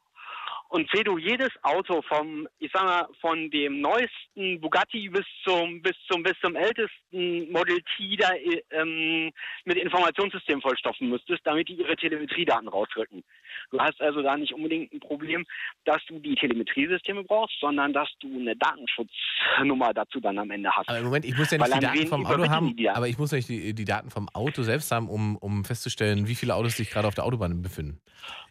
und 0.70 0.88
C, 0.92 1.04
du 1.04 1.18
jedes 1.18 1.50
Auto 1.64 2.04
vom, 2.04 2.48
ich 2.60 2.72
sag 2.72 2.84
mal, 2.84 3.08
von 3.20 3.50
dem 3.50 3.82
neuesten 3.82 4.62
Bugatti 4.62 5.10
bis 5.10 5.26
zum, 5.44 5.82
bis 5.82 5.96
zum, 6.08 6.22
bis 6.22 6.40
zum 6.42 6.56
ältesten 6.56 7.52
Model 7.52 7.80
T 7.98 8.16
da, 8.16 8.30
ähm, 8.70 9.32
mit 9.66 9.78
Informationssystem 9.78 10.62
vollstopfen 10.62 11.10
müsstest, 11.10 11.42
damit 11.44 11.70
die 11.70 11.74
ihre 11.74 11.96
Telemetriedaten 11.96 12.68
rausrücken. 12.68 13.24
Du 13.72 13.80
hast 13.80 14.00
also 14.02 14.22
da 14.22 14.36
nicht 14.38 14.54
unbedingt 14.54 14.92
ein 14.94 15.00
Problem, 15.00 15.46
dass 15.86 16.02
du 16.08 16.20
die 16.20 16.36
Telemetriesysteme 16.36 17.24
brauchst, 17.24 17.60
sondern 17.60 17.94
dass 17.94 18.10
du 18.20 18.28
eine 18.28 18.56
Datenschutznummer 18.56 19.94
dazu 19.94 20.20
dann 20.20 20.38
am 20.38 20.52
Ende 20.52 20.70
hast. 20.72 20.90
Aber 20.90 20.98
im 21.00 21.06
Moment, 21.06 21.26
ich 21.26 21.38
muss 21.38 21.52
ja 21.52 21.58
nicht 21.58 21.72
Weil 21.72 21.80
die 21.80 21.86
Daten 21.86 22.08
vom 22.08 22.26
Auto 22.26 22.50
haben, 22.50 22.76
aber 22.94 23.08
ich 23.08 23.18
muss 23.18 23.32
ja 23.32 23.38
nicht 23.38 23.50
die, 23.50 23.74
die 23.74 23.86
Daten 23.86 24.10
vom 24.10 24.30
Auto 24.30 24.64
selbst 24.64 24.92
haben, 24.92 25.10
um, 25.10 25.38
um 25.38 25.64
festzustellen, 25.66 26.28
wie 26.28 26.36
viele 26.36 26.56
Autos 26.56 26.78
sich 26.78 26.90
gerade 26.90 27.08
auf 27.08 27.16
der 27.16 27.26
Autobahn 27.26 27.62
befinden. 27.62 28.00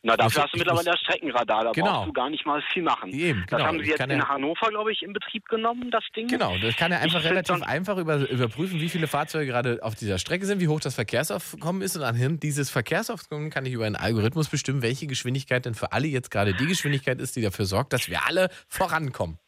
Na, 0.03 0.15
Ich 0.15 0.19
muss- 0.23 0.35
dafür 0.35 0.43
hast 0.45 0.55
du 0.55 0.59
mittlerweile 0.59 0.85
das 0.93 1.01
Streckenradar, 1.01 1.65
da 1.65 1.73
Genau. 1.73 1.87
brauchst 1.93 2.09
du 2.09 2.13
gar 2.13 2.31
nicht 2.31 2.47
mal 2.47 2.63
viel 2.73 2.83
machen. 2.83 3.11
Eben, 3.13 3.41
das 3.41 3.51
genau. 3.59 3.65
haben 3.65 3.81
sie 3.83 3.91
jetzt 3.91 4.01
in 4.01 4.11
ja- 4.11 4.29
Hannover, 4.29 4.69
glaube 4.71 4.93
ich, 4.93 5.03
in 5.03 5.13
Betrieb 5.13 5.45
genommen, 5.49 5.91
das 5.91 6.05
Ding. 6.17 6.29
Genau, 6.29 6.57
das 6.63 6.77
kann 6.77 6.93
er 6.93 7.01
einfach 7.01 7.21
Ich 7.21 7.27
relativ 7.27 7.63
einfach 7.63 7.99
über, 7.99 8.29
überprüfen, 8.31 8.81
wie 8.81 8.89
viele 8.89 9.07
Fahrzeuge 9.09 9.47
gerade 9.47 9.81
auf 9.83 9.95
dieser 9.97 10.19
Strecke 10.19 10.47
sind, 10.47 10.61
wie 10.61 10.69
hoch 10.69 10.81
das 10.81 10.95
Verkehrsaufkommen 10.95 11.83
ist 11.83 11.97
und 11.97 12.03
anhand 12.05 12.43
dieses 12.43 12.71
Verkehrsaufkommens 12.71 13.53
kann 13.53 13.67
ich 13.67 13.73
über 13.73 13.87
einen 13.87 13.97
Algorithmus 13.97 14.49
bestimmen, 14.49 14.83
welche 14.89 15.07
Geschwindigkeit 15.07 15.67
denn 15.67 15.75
für 15.75 15.93
alle 15.93 16.07
jetzt 16.07 16.31
gerade 16.31 16.55
die 16.55 16.67
Geschwindigkeit 16.67 17.21
ist, 17.21 17.37
die 17.37 17.43
dafür 17.43 17.67
sorgt, 17.67 17.93
dass 17.93 18.09
wir 18.09 18.27
alle 18.27 18.49
vorankommen. 18.69 19.39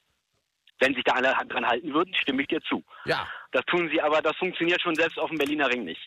Wenn 0.80 0.94
sich 0.94 1.04
da 1.04 1.14
alle 1.14 1.34
dran 1.48 1.66
halten 1.66 1.92
würden, 1.94 2.14
stimme 2.14 2.42
ich 2.42 2.48
dir 2.48 2.60
zu. 2.62 2.84
Ja. 3.06 3.26
Das 3.52 3.64
tun 3.66 3.88
sie, 3.90 4.00
aber 4.02 4.20
das 4.20 4.36
funktioniert 4.36 4.80
schon 4.82 4.94
selbst 4.94 5.18
auf 5.18 5.30
dem 5.30 5.38
Berliner 5.38 5.68
Ring 5.68 5.84
nicht. 5.84 6.00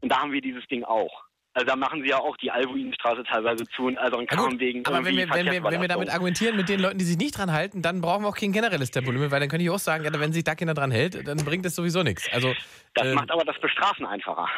Und 0.00 0.10
da 0.10 0.20
haben 0.20 0.32
wir 0.32 0.40
dieses 0.40 0.66
Ding 0.66 0.82
auch. 0.84 1.24
Also 1.56 1.66
da 1.66 1.76
machen 1.76 2.02
sie 2.02 2.08
ja 2.08 2.18
auch 2.18 2.36
die 2.38 2.50
Albuinstraße 2.50 3.22
teilweise 3.22 3.64
zu 3.76 3.86
und 3.86 3.96
also 3.98 4.18
an 4.18 4.26
Na 4.28 4.36
gut, 4.36 4.46
Kamen 4.46 4.60
wegen 4.60 4.84
aber 4.84 5.04
wenn 5.04 5.16
wir, 5.16 5.30
wenn, 5.30 5.46
wir, 5.46 5.62
wenn 5.62 5.80
wir 5.80 5.88
damit 5.88 6.10
argumentieren 6.12 6.56
mit 6.56 6.68
den 6.68 6.80
Leuten, 6.80 6.98
die 6.98 7.04
sich 7.04 7.16
nicht 7.16 7.38
dran 7.38 7.52
halten, 7.52 7.80
dann 7.82 8.00
brauchen 8.00 8.24
wir 8.24 8.28
auch 8.28 8.36
kein 8.36 8.50
generelles 8.50 8.90
Tempolimit, 8.90 9.30
weil 9.30 9.38
dann 9.38 9.48
könnte 9.48 9.62
ich 9.62 9.70
auch 9.70 9.78
sagen, 9.78 10.02
ja, 10.02 10.12
wenn 10.18 10.32
sich 10.32 10.42
da 10.42 10.56
keiner 10.56 10.74
dran 10.74 10.90
hält, 10.90 11.28
dann 11.28 11.38
bringt 11.44 11.64
das 11.64 11.76
sowieso 11.76 12.02
nichts. 12.02 12.28
Also, 12.32 12.52
Das 12.94 13.06
ähm, 13.06 13.14
macht 13.14 13.30
aber 13.30 13.44
das 13.44 13.60
Bestrafen 13.60 14.04
einfacher. 14.04 14.48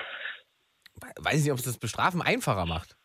weiß 1.20 1.34
ich 1.34 1.42
nicht, 1.42 1.52
ob 1.52 1.58
es 1.58 1.64
das 1.66 1.76
Bestrafen 1.76 2.22
einfacher 2.22 2.64
macht. 2.64 2.95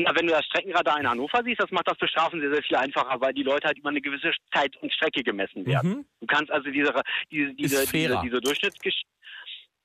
Na, 0.00 0.14
wenn 0.14 0.26
du 0.28 0.32
das 0.32 0.44
Streckenradar 0.46 1.00
in 1.00 1.08
Hannover 1.08 1.42
siehst, 1.44 1.60
das 1.60 1.70
macht 1.72 1.88
das 1.88 1.98
Bestrafen 1.98 2.40
sehr, 2.40 2.50
sehr 2.52 2.62
viel 2.62 2.76
einfacher, 2.76 3.20
weil 3.20 3.32
die 3.34 3.42
Leute 3.42 3.66
halt 3.66 3.78
über 3.78 3.88
eine 3.88 4.00
gewisse 4.00 4.30
Zeit 4.54 4.76
und 4.76 4.92
Strecke 4.92 5.22
gemessen 5.24 5.66
werden. 5.66 5.90
Mhm. 5.90 6.04
Du 6.20 6.26
kannst 6.26 6.52
also 6.52 6.70
diese, 6.70 6.92
diese, 7.32 7.52
diese, 7.54 7.86
diese, 7.86 8.20
diese, 8.22 8.40
Durchschnittsgesch 8.40 9.02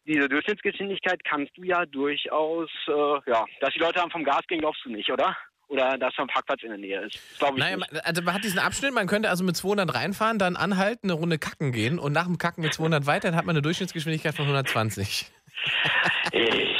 diese 0.05 0.27
Durchschnittsgeschwindigkeit 0.29 1.23
kannst 1.23 1.55
du 1.57 1.63
ja 1.63 1.85
durchaus, 1.85 2.69
äh, 2.87 2.91
ja, 3.31 3.45
dass 3.61 3.73
die 3.73 3.79
Leute 3.79 3.99
dann 3.99 4.11
vom 4.11 4.23
Gas 4.25 4.41
gehen, 4.47 4.59
glaubst 4.59 4.83
du 4.85 4.89
nicht, 4.89 5.09
oder? 5.09 5.35
Oder 5.69 5.97
dass 5.97 6.13
am 6.17 6.27
Parkplatz 6.27 6.61
in 6.61 6.69
der 6.69 6.77
Nähe 6.77 6.99
ist. 7.05 7.17
Glaube 7.39 7.53
ich 7.57 7.63
Naja, 7.63 7.77
nicht. 7.77 7.91
man- 7.93 8.01
also 8.01 8.21
man 8.21 8.33
hat 8.35 8.43
diesen 8.43 8.59
Abschnitt, 8.59 8.93
man 8.93 9.07
könnte 9.07 9.29
also 9.29 9.43
mit 9.45 9.55
200 9.55 9.95
reinfahren, 9.95 10.37
dann 10.37 10.57
anhalten, 10.57 11.09
eine 11.09 11.13
Runde 11.13 11.39
kacken 11.39 11.71
gehen 11.71 11.99
und 11.99 12.11
nach 12.11 12.25
dem 12.25 12.37
Kacken 12.37 12.63
mit 12.63 12.73
200 12.73 13.05
weiter, 13.07 13.29
dann 13.29 13.37
hat 13.37 13.45
man 13.45 13.55
eine 13.55 13.61
Durchschnittsgeschwindigkeit 13.63 14.35
von 14.35 14.45
120. 14.45 15.25
Ich, 16.33 16.77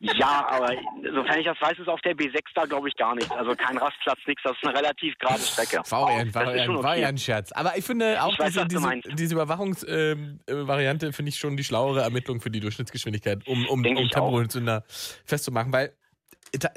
ja, 0.00 0.46
aber 0.48 0.72
sofern 1.14 1.38
ich 1.38 1.46
das 1.46 1.60
weiß, 1.60 1.78
ist 1.78 1.88
auf 1.88 2.00
der 2.02 2.14
B6 2.14 2.40
da, 2.54 2.64
glaube 2.64 2.88
ich, 2.88 2.96
gar 2.96 3.14
nichts. 3.14 3.30
Also 3.32 3.54
kein 3.54 3.76
Rastplatz, 3.78 4.18
nichts. 4.26 4.42
Das 4.44 4.52
ist 4.52 4.66
eine 4.66 4.78
relativ 4.78 5.16
gerade 5.18 5.40
Strecke. 5.40 5.82
War, 5.90 6.22
ist 6.22 6.34
ja, 6.34 6.64
schon 6.64 6.82
war 6.82 6.96
ja 6.96 7.08
ein 7.08 7.18
Scherz. 7.18 7.52
Aber 7.52 7.76
ich 7.76 7.84
finde 7.84 8.22
auch 8.22 8.32
Ich 8.32 8.38
weiß, 8.38 8.52
diese, 8.52 8.66
diese, 8.66 9.00
diese 9.14 9.34
Überwachungsvariante 9.34 11.12
finde 11.12 11.30
ich 11.30 11.38
schon 11.38 11.56
die 11.56 11.64
schlauere 11.64 12.02
Ermittlung 12.02 12.40
für 12.40 12.50
die 12.50 12.60
Durchschnittsgeschwindigkeit, 12.60 13.46
um, 13.46 13.66
um, 13.68 13.82
Denk 13.82 13.98
um 13.98 14.04
ich 14.04 14.10
Tempohölzünder 14.10 14.84
festzumachen. 15.24 15.72
Weil, 15.72 15.92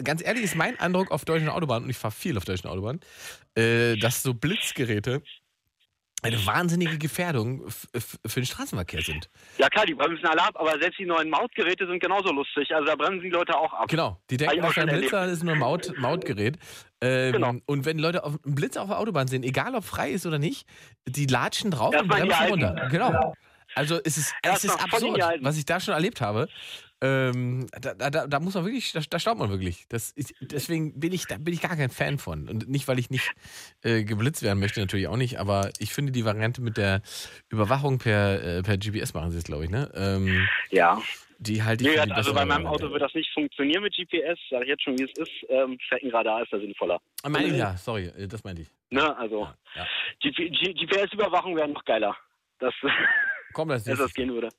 ganz 0.03 0.23
ehrlich, 0.23 0.43
ist 0.43 0.55
mein 0.55 0.79
Eindruck 0.79 1.11
auf 1.11 1.25
deutschen 1.25 1.49
Autobahnen, 1.49 1.85
und 1.85 1.89
ich 1.89 1.97
fahre 1.97 2.13
viel 2.13 2.37
auf 2.37 2.45
deutschen 2.45 2.69
Autobahnen, 2.69 3.01
äh, 3.55 3.95
dass 3.97 4.23
so 4.23 4.33
Blitzgeräte 4.33 5.21
eine 6.21 6.45
wahnsinnige 6.45 6.97
Gefährdung 6.97 7.63
für 7.69 8.39
den 8.39 8.45
Straßenverkehr 8.45 9.01
sind. 9.01 9.29
Ja 9.57 9.69
klar, 9.69 9.85
die 9.85 9.93
bremsen 9.93 10.25
alle 10.25 10.41
ab, 10.41 10.55
aber 10.55 10.71
selbst 10.79 10.99
die 10.99 11.05
neuen 11.05 11.29
Mautgeräte 11.29 11.87
sind 11.87 11.99
genauso 11.99 12.31
lustig. 12.31 12.73
Also 12.73 12.85
da 12.85 12.95
bremsen 12.95 13.21
die 13.21 13.29
Leute 13.29 13.55
auch 13.57 13.73
ab. 13.73 13.87
Genau, 13.87 14.19
die 14.29 14.37
denken, 14.37 14.61
dass 14.61 14.77
ein 14.77 14.87
Blitzer 14.87 15.25
ist 15.25 15.43
nur 15.43 15.53
ein 15.53 15.59
Maut, 15.59 15.93
Mautgerät. 15.97 16.57
Ähm, 17.01 17.33
Genau. 17.33 17.53
Und 17.65 17.85
wenn 17.85 17.99
Leute 17.99 18.23
auf, 18.23 18.37
einen 18.43 18.55
Blitz 18.55 18.75
auf 18.75 18.87
der 18.87 18.99
Autobahn 18.99 19.27
sehen, 19.27 19.43
egal 19.43 19.75
ob 19.75 19.85
frei 19.85 20.11
ist 20.11 20.25
oder 20.25 20.39
nicht, 20.39 20.67
die 21.07 21.25
latschen 21.25 21.71
drauf 21.71 21.95
und 21.95 22.01
in 22.01 22.09
die 22.09 22.09
bremsen 22.09 22.47
runter. 22.49 22.87
Genau. 22.91 23.33
Also 23.75 23.99
es 24.03 24.17
ist, 24.17 24.33
es 24.41 24.63
ist 24.63 24.83
absurd, 24.83 25.21
was 25.41 25.57
ich 25.57 25.65
da 25.65 25.79
schon 25.79 25.93
erlebt 25.93 26.21
habe. 26.21 26.49
Ähm, 27.01 27.67
da, 27.79 27.93
da, 27.93 28.27
da- 28.27 28.39
muss 28.39 28.55
man 28.55 28.65
wirklich, 28.65 28.91
da, 28.91 28.99
da 29.09 29.19
staubt 29.19 29.39
man 29.39 29.49
wirklich. 29.49 29.85
Das 29.87 30.11
ist, 30.11 30.33
deswegen 30.41 30.99
bin 30.99 31.13
ich, 31.13 31.27
da 31.27 31.37
bin 31.37 31.53
ich 31.53 31.61
gar 31.61 31.75
kein 31.75 31.89
Fan 31.89 32.17
von. 32.17 32.49
Und 32.49 32.67
nicht, 32.67 32.87
weil 32.87 32.99
ich 32.99 33.09
nicht 33.09 33.31
äh, 33.83 34.03
geblitzt 34.03 34.43
werden 34.43 34.59
möchte, 34.59 34.79
natürlich 34.81 35.07
auch 35.07 35.15
nicht, 35.17 35.39
aber 35.39 35.69
ich 35.79 35.93
finde 35.93 36.11
die 36.11 36.25
Variante 36.25 36.61
mit 36.61 36.75
der 36.77 37.01
Überwachung 37.49 37.99
per, 37.99 38.43
äh, 38.43 38.61
per 38.63 38.77
GPS 38.77 39.13
machen 39.13 39.31
sie 39.31 39.37
es, 39.37 39.43
glaube 39.45 39.63
ich, 39.65 39.69
ne? 39.69 39.89
Ähm, 39.95 40.47
Ja. 40.71 41.01
Die 41.41 41.63
halte 41.63 41.85
ich 41.85 41.89
Nee, 41.91 41.97
für 42.01 42.05
die 42.05 42.11
also 42.11 42.33
bei 42.33 42.43
meinem 42.43 42.65
Variante. 42.65 42.85
Auto 42.85 42.91
wird 42.91 43.01
das 43.01 43.13
nicht 43.13 43.31
funktionieren 43.33 43.81
mit 43.81 43.95
GPS. 43.95 44.37
Sag 44.49 44.63
ich 44.63 44.67
jetzt 44.67 44.83
schon, 44.83 44.99
wie 44.99 45.03
es 45.05 45.17
ist. 45.17 45.31
Ähm, 45.47 45.77
Streckenradar 45.79 46.43
ist 46.43 46.51
da 46.51 46.59
sinnvoller. 46.59 46.99
Ah, 47.23 47.29
Meine 47.29 47.47
ich 47.47 47.55
ja, 47.55 47.77
sorry, 47.77 48.07
äh, 48.07 48.27
das 48.27 48.43
meinte 48.43 48.63
ich. 48.63 48.67
Ne, 48.89 49.15
also 49.17 49.47
Ja. 49.73 49.87
G- 50.21 50.49
GPS-Überwachung 50.73 51.55
wäre 51.55 51.69
noch 51.69 51.85
geiler. 51.85 52.13
Das, 52.59 52.73
Komm, 53.53 53.69
das 53.69 53.83
dass 53.83 53.97
das 53.97 54.13
gehen 54.13 54.31
würde. 54.33 54.49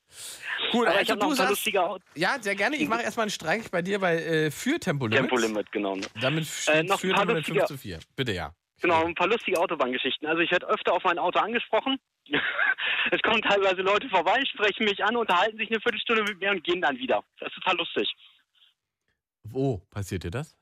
Cool, 0.72 0.86
Aber 0.86 0.96
also 0.98 1.02
ich 1.02 1.10
habe 1.10 1.20
noch 1.20 1.26
ein 1.26 1.36
paar 1.36 1.36
sagst- 1.36 1.50
lustige 1.50 1.82
Autos. 1.82 2.08
Ja, 2.14 2.36
sehr 2.40 2.54
gerne. 2.54 2.76
Ich 2.76 2.88
mache 2.88 3.02
erstmal 3.02 3.24
einen 3.24 3.30
Streik 3.30 3.70
bei 3.70 3.82
dir 3.82 3.98
bei, 3.98 4.16
äh, 4.16 4.50
für 4.50 4.78
Tempolimit. 4.80 5.20
Tempolimit, 5.30 5.72
genau. 5.72 5.96
Damit 6.20 6.46
steht 6.46 6.74
Äh, 6.74 6.82
noch 6.84 7.00
für 7.00 7.08
Tempolimit 7.08 7.44
5 7.46 7.58
lustige- 7.58 7.66
zu 7.66 7.78
4. 7.78 7.98
Bitte, 8.16 8.32
ja. 8.32 8.52
Genau, 8.82 9.04
ein 9.04 9.14
paar 9.14 9.26
lustige 9.28 9.58
Autobahngeschichten. 9.60 10.26
Also 10.26 10.40
ich 10.40 10.50
werde 10.50 10.66
öfter 10.68 10.92
auf 10.94 11.04
mein 11.04 11.18
Auto 11.18 11.38
angesprochen. 11.38 11.98
es 13.12 13.20
kommen 13.22 13.42
teilweise 13.42 13.82
Leute 13.82 14.08
vorbei, 14.08 14.42
sprechen 14.52 14.84
mich 14.84 15.02
an, 15.04 15.16
unterhalten 15.16 15.58
sich 15.58 15.70
eine 15.70 15.80
Viertelstunde 15.80 16.22
mit 16.22 16.40
mir 16.40 16.50
und 16.50 16.64
gehen 16.64 16.80
dann 16.80 16.96
wieder. 16.98 17.22
Das 17.38 17.48
ist 17.48 17.54
total 17.56 17.76
lustig. 17.76 18.10
Wo 19.42 19.78
passiert 19.90 20.24
dir 20.24 20.30
das? 20.30 20.56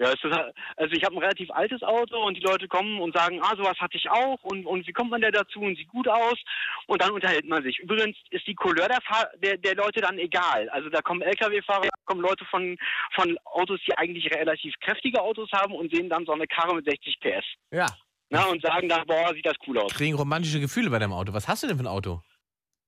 Ja, 0.00 0.12
ist 0.12 0.24
also 0.24 0.94
ich 0.94 1.04
habe 1.04 1.14
ein 1.14 1.18
relativ 1.18 1.50
altes 1.50 1.82
Auto 1.82 2.16
und 2.24 2.34
die 2.34 2.40
Leute 2.40 2.66
kommen 2.68 3.02
und 3.02 3.14
sagen, 3.14 3.38
ah, 3.42 3.54
sowas 3.54 3.78
hatte 3.78 3.98
ich 3.98 4.08
auch 4.08 4.42
und, 4.44 4.64
und 4.64 4.86
wie 4.86 4.94
kommt 4.94 5.10
man 5.10 5.20
da 5.20 5.30
dazu 5.30 5.60
und 5.60 5.76
sieht 5.76 5.88
gut 5.88 6.08
aus 6.08 6.38
und 6.86 7.02
dann 7.02 7.10
unterhält 7.10 7.46
man 7.46 7.62
sich. 7.62 7.78
Übrigens 7.80 8.16
ist 8.30 8.46
die 8.46 8.54
Couleur 8.54 8.88
der, 8.88 9.02
Fahr 9.02 9.28
der, 9.42 9.58
der 9.58 9.74
Leute 9.74 10.00
dann 10.00 10.18
egal. 10.18 10.70
Also 10.70 10.88
da 10.88 11.02
kommen 11.02 11.20
Lkw-Fahrer, 11.20 11.82
da 11.82 11.88
kommen 12.06 12.22
Leute 12.22 12.46
von, 12.46 12.78
von 13.14 13.36
Autos, 13.44 13.78
die 13.86 13.96
eigentlich 13.98 14.24
relativ 14.34 14.74
kräftige 14.80 15.20
Autos 15.20 15.50
haben 15.52 15.74
und 15.74 15.94
sehen 15.94 16.08
dann 16.08 16.24
so 16.24 16.32
eine 16.32 16.46
Karre 16.46 16.76
mit 16.76 16.86
60 16.86 17.20
PS. 17.20 17.44
Ja. 17.70 17.86
Na, 18.30 18.46
und 18.46 18.62
sagen 18.62 18.88
dann, 18.88 19.06
boah, 19.06 19.34
sieht 19.34 19.44
das 19.44 19.56
cool 19.66 19.80
aus. 19.80 19.92
Kriegen 19.92 20.16
romantische 20.16 20.60
Gefühle 20.60 20.88
bei 20.88 20.98
deinem 20.98 21.12
Auto. 21.12 21.34
Was 21.34 21.46
hast 21.46 21.62
du 21.62 21.66
denn 21.66 21.76
für 21.76 21.84
ein 21.84 21.88
Auto? 21.88 22.22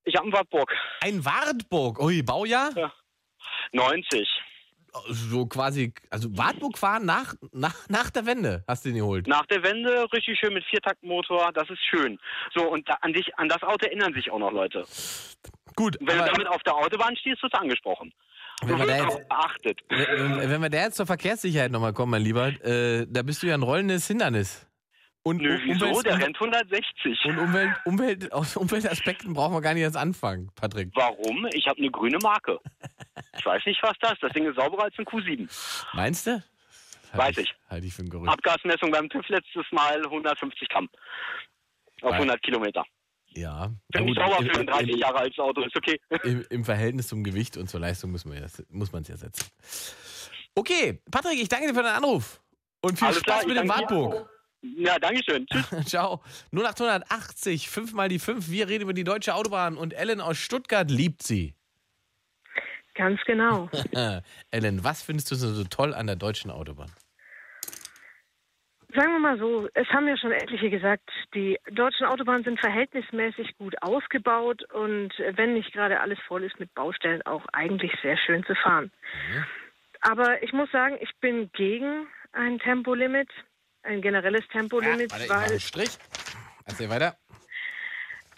Ich 0.04 0.14
habe 0.14 0.24
einen 0.24 0.32
Wartburg. 0.32 0.74
Ein 1.02 1.22
Wartburg. 1.22 2.00
Ui, 2.00 2.22
Baujahr? 2.22 2.70
Ja. 2.74 2.92
90. 3.72 4.26
So 5.08 5.46
quasi, 5.46 5.92
also 6.10 6.36
Wartburg 6.36 6.76
fahren 6.76 7.06
nach, 7.06 7.34
nach, 7.52 7.74
nach 7.88 8.10
der 8.10 8.26
Wende 8.26 8.62
hast 8.68 8.84
du 8.84 8.90
den 8.90 8.98
geholt. 8.98 9.26
Nach 9.26 9.46
der 9.46 9.62
Wende 9.62 10.06
richtig 10.12 10.38
schön 10.38 10.52
mit 10.52 10.64
Viertaktmotor, 10.64 11.50
das 11.54 11.68
ist 11.70 11.80
schön. 11.88 12.18
So, 12.54 12.70
und 12.70 12.86
da, 12.88 12.94
an, 13.00 13.12
dich, 13.14 13.26
an 13.38 13.48
das 13.48 13.62
Auto 13.62 13.86
erinnern 13.86 14.12
sich 14.12 14.30
auch 14.30 14.38
noch 14.38 14.52
Leute. 14.52 14.84
Gut, 15.76 15.96
Wenn 16.00 16.18
aber- 16.20 16.28
du 16.28 16.32
damit 16.34 16.48
auf 16.48 16.62
der 16.62 16.74
Autobahn 16.74 17.16
stehst, 17.16 17.42
wirst 17.42 17.54
du 17.54 17.58
angesprochen. 17.60 18.12
Wenn 18.64 18.78
wir 18.78 18.86
jetzt-. 18.86 19.82
Wenn, 19.88 20.50
wenn 20.50 20.62
wir 20.62 20.68
da 20.70 20.78
jetzt 20.78 20.96
zur 20.96 21.06
Verkehrssicherheit 21.06 21.72
nochmal 21.72 21.92
kommen, 21.94 22.10
mein 22.12 22.22
Lieber, 22.22 22.48
äh, 22.64 23.06
da 23.08 23.22
bist 23.22 23.42
du 23.42 23.46
ja 23.48 23.54
ein 23.54 23.62
rollendes 23.62 24.06
Hindernis. 24.06 24.66
Und 25.24 25.40
Nö, 25.40 25.56
wieso? 25.64 25.86
Umwelt- 25.86 26.04
Der 26.06 26.18
rennt 26.18 26.36
160. 26.40 27.24
Und 27.26 27.38
Umwelt, 27.38 27.70
Umwelt, 27.84 28.32
aus 28.32 28.56
Umweltaspekten 28.56 29.32
brauchen 29.34 29.54
wir 29.54 29.60
gar 29.60 29.72
nicht 29.74 29.82
erst 29.84 29.96
anfangen, 29.96 30.50
Patrick. 30.56 30.90
Warum? 30.94 31.46
Ich 31.52 31.66
habe 31.68 31.78
eine 31.78 31.90
grüne 31.90 32.18
Marke. 32.22 32.58
Ich 33.38 33.46
weiß 33.46 33.64
nicht, 33.66 33.80
was 33.82 33.92
das 34.00 34.12
ist. 34.14 34.22
Das 34.24 34.32
Ding 34.32 34.46
ist 34.48 34.56
sauberer 34.56 34.84
als 34.84 34.94
ein 34.98 35.04
Q7. 35.04 35.48
Meinst 35.94 36.26
du? 36.26 36.42
Weiß 37.12 37.36
ich. 37.38 37.54
Halte 37.70 37.86
ich 37.86 37.94
für 37.94 38.02
ein 38.02 38.08
Gerücht. 38.10 38.32
Abgasmessung 38.32 38.90
beim 38.90 39.08
TÜV 39.08 39.28
letztes 39.28 39.64
Mal 39.70 40.02
150 40.04 40.68
Gramm. 40.68 40.88
Auf 42.00 42.10
Weil- 42.10 42.14
100 42.18 42.42
Kilometer. 42.42 42.84
Ja. 43.34 43.70
Finde 43.94 44.12
ich 44.12 44.18
sauber 44.18 44.36
für 44.42 44.50
ein 44.54 44.60
im- 44.62 44.66
30 44.66 44.90
im- 44.90 44.98
Jahre 44.98 45.18
altes 45.18 45.38
Auto. 45.38 45.62
Ist 45.62 45.76
okay. 45.76 46.00
Im, 46.24 46.44
Im 46.50 46.64
Verhältnis 46.64 47.08
zum 47.08 47.22
Gewicht 47.22 47.56
und 47.56 47.68
zur 47.68 47.80
Leistung 47.80 48.10
muss 48.10 48.24
man 48.24 48.34
es 48.42 49.08
ja 49.08 49.16
setzen. 49.16 49.46
Okay, 50.54 51.00
Patrick, 51.10 51.38
ich 51.40 51.48
danke 51.48 51.68
dir 51.68 51.74
für 51.74 51.82
deinen 51.82 51.96
Anruf. 51.96 52.40
Und 52.82 52.98
viel 52.98 53.06
Alles 53.08 53.20
Spaß 53.20 53.40
klar, 53.44 53.46
mit 53.48 53.56
dem 53.56 53.68
Wartburg. 53.68 54.28
Ja, 54.62 54.98
Dankeschön. 54.98 55.46
Tschüss. 55.46 55.86
Ciao. 55.86 56.22
0880, 56.52 57.68
fünfmal 57.68 58.08
die 58.08 58.18
fünf. 58.18 58.48
Wir 58.48 58.68
reden 58.68 58.84
über 58.84 58.92
die 58.92 59.04
deutsche 59.04 59.34
Autobahn 59.34 59.76
und 59.76 59.92
Ellen 59.92 60.20
aus 60.20 60.38
Stuttgart 60.38 60.90
liebt 60.90 61.22
sie. 61.22 61.54
Ganz 62.94 63.20
genau. 63.26 63.70
Ellen, 64.50 64.84
was 64.84 65.02
findest 65.02 65.30
du 65.30 65.34
so 65.34 65.64
toll 65.64 65.94
an 65.94 66.06
der 66.06 66.16
deutschen 66.16 66.50
Autobahn? 66.50 66.90
Sagen 68.94 69.12
wir 69.12 69.18
mal 69.20 69.38
so, 69.38 69.68
es 69.72 69.88
haben 69.88 70.06
ja 70.06 70.18
schon 70.18 70.32
etliche 70.32 70.68
gesagt, 70.68 71.08
die 71.34 71.58
deutschen 71.70 72.06
Autobahnen 72.06 72.44
sind 72.44 72.60
verhältnismäßig 72.60 73.56
gut 73.56 73.74
ausgebaut 73.82 74.70
und 74.70 75.14
wenn 75.34 75.54
nicht 75.54 75.72
gerade 75.72 76.00
alles 76.00 76.18
voll 76.28 76.44
ist 76.44 76.60
mit 76.60 76.74
Baustellen, 76.74 77.22
auch 77.22 77.46
eigentlich 77.54 77.92
sehr 78.02 78.18
schön 78.18 78.44
zu 78.44 78.54
fahren. 78.54 78.92
Mhm. 79.30 79.44
Aber 80.02 80.42
ich 80.42 80.52
muss 80.52 80.70
sagen, 80.72 80.98
ich 81.00 81.10
bin 81.20 81.50
gegen 81.54 82.06
ein 82.32 82.58
Tempolimit, 82.58 83.30
ein 83.82 84.00
generelles 84.02 84.46
Tempolimit, 84.48 85.10
Warte, 85.10 85.28
mache 85.28 85.50
weil 85.50 85.60
Strich. 85.60 85.98
Erzähl 86.64 86.88
weiter. 86.88 87.16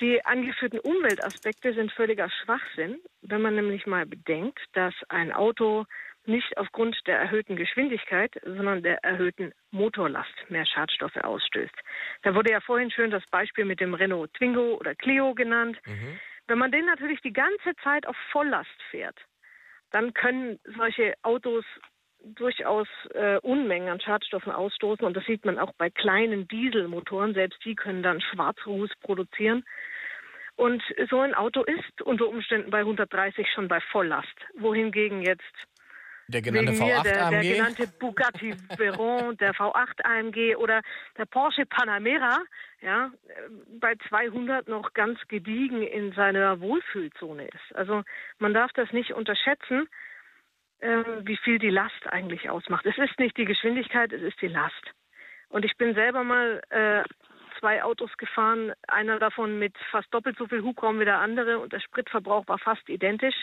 die 0.00 0.24
angeführten 0.24 0.80
Umweltaspekte 0.80 1.74
sind 1.74 1.92
völliger 1.92 2.30
Schwachsinn, 2.30 2.98
wenn 3.22 3.42
man 3.42 3.54
nämlich 3.54 3.86
mal 3.86 4.06
bedenkt, 4.06 4.58
dass 4.72 4.94
ein 5.08 5.32
Auto 5.32 5.84
nicht 6.26 6.56
aufgrund 6.56 6.96
der 7.06 7.18
erhöhten 7.18 7.54
Geschwindigkeit, 7.56 8.32
sondern 8.44 8.82
der 8.82 9.04
erhöhten 9.04 9.52
Motorlast 9.70 10.32
mehr 10.48 10.64
Schadstoffe 10.64 11.16
ausstößt. 11.16 11.74
Da 12.22 12.34
wurde 12.34 12.50
ja 12.52 12.60
vorhin 12.60 12.90
schön 12.90 13.10
das 13.10 13.24
Beispiel 13.30 13.66
mit 13.66 13.80
dem 13.80 13.92
Renault 13.94 14.32
Twingo 14.34 14.76
oder 14.76 14.94
Clio 14.94 15.34
genannt. 15.34 15.78
Wenn 16.46 16.58
man 16.58 16.72
den 16.72 16.86
natürlich 16.86 17.20
die 17.20 17.32
ganze 17.32 17.74
Zeit 17.82 18.06
auf 18.06 18.16
Volllast 18.32 18.82
fährt, 18.90 19.18
dann 19.90 20.14
können 20.14 20.58
solche 20.76 21.14
Autos 21.22 21.64
durchaus 22.24 22.88
äh, 23.14 23.38
Unmengen 23.38 23.88
an 23.88 24.00
Schadstoffen 24.00 24.52
ausstoßen. 24.52 25.04
Und 25.04 25.16
das 25.16 25.24
sieht 25.24 25.44
man 25.44 25.58
auch 25.58 25.72
bei 25.74 25.90
kleinen 25.90 26.48
Dieselmotoren. 26.48 27.34
Selbst 27.34 27.64
die 27.64 27.74
können 27.74 28.02
dann 28.02 28.20
Schwarzruß 28.20 28.90
produzieren. 29.02 29.64
Und 30.56 30.82
so 31.10 31.20
ein 31.20 31.34
Auto 31.34 31.62
ist 31.62 32.02
unter 32.02 32.28
Umständen 32.28 32.70
bei 32.70 32.80
130 32.80 33.46
schon 33.52 33.68
bei 33.68 33.80
Volllast. 33.90 34.34
Wohingegen 34.56 35.22
jetzt 35.22 35.42
Der 36.28 36.42
genannte 36.42 36.72
wegen 36.72 36.84
mir 36.84 36.96
V8 36.96 37.02
der, 37.02 37.12
der 37.12 37.26
AMG. 37.26 37.52
genannte 37.52 37.86
Bugatti 37.98 38.54
Veyron, 38.76 39.36
der 39.38 39.52
V8 39.52 40.04
AMG 40.04 40.56
oder 40.56 40.82
der 41.18 41.24
Porsche 41.24 41.66
Panamera, 41.66 42.38
ja, 42.82 43.10
bei 43.80 43.94
200 44.08 44.68
noch 44.68 44.92
ganz 44.92 45.18
gediegen 45.26 45.82
in 45.82 46.12
seiner 46.12 46.60
Wohlfühlzone 46.60 47.46
ist. 47.46 47.74
Also 47.74 48.04
man 48.38 48.54
darf 48.54 48.72
das 48.74 48.92
nicht 48.92 49.12
unterschätzen, 49.12 49.88
wie 50.80 51.36
viel 51.38 51.58
die 51.58 51.70
Last 51.70 52.06
eigentlich 52.10 52.50
ausmacht. 52.50 52.84
Es 52.86 52.98
ist 52.98 53.18
nicht 53.18 53.36
die 53.36 53.44
Geschwindigkeit, 53.44 54.12
es 54.12 54.22
ist 54.22 54.40
die 54.40 54.48
Last. 54.48 54.84
Und 55.48 55.64
ich 55.64 55.76
bin 55.76 55.94
selber 55.94 56.24
mal 56.24 56.60
äh, 56.70 57.02
zwei 57.60 57.82
Autos 57.82 58.10
gefahren, 58.18 58.72
einer 58.88 59.18
davon 59.18 59.58
mit 59.58 59.74
fast 59.90 60.12
doppelt 60.12 60.36
so 60.36 60.46
viel 60.46 60.62
Hubraum 60.62 61.00
wie 61.00 61.04
der 61.04 61.18
andere 61.20 61.58
und 61.58 61.72
der 61.72 61.80
Spritverbrauch 61.80 62.46
war 62.48 62.58
fast 62.58 62.88
identisch, 62.88 63.34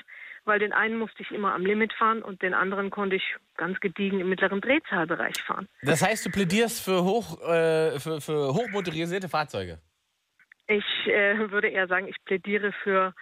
weil 0.45 0.59
den 0.59 0.73
einen 0.73 0.97
musste 0.97 1.23
ich 1.23 1.31
immer 1.31 1.53
am 1.53 1.65
Limit 1.65 1.93
fahren 1.93 2.21
und 2.21 2.41
den 2.41 2.53
anderen 2.53 2.89
konnte 2.89 3.15
ich 3.15 3.35
ganz 3.57 3.79
gediegen 3.79 4.19
im 4.19 4.29
mittleren 4.29 4.61
Drehzahlbereich 4.61 5.41
fahren. 5.41 5.67
Das 5.81 6.05
heißt, 6.05 6.25
du 6.25 6.29
plädierst 6.29 6.83
für, 6.83 7.03
hoch, 7.03 7.41
äh, 7.41 7.99
für, 7.99 8.21
für 8.21 8.53
hochmotorisierte 8.53 9.29
Fahrzeuge. 9.29 9.79
Ich 10.67 11.07
äh, 11.07 11.51
würde 11.51 11.69
eher 11.69 11.87
sagen, 11.87 12.07
ich 12.07 12.17
plädiere 12.23 12.71
für 12.83 13.13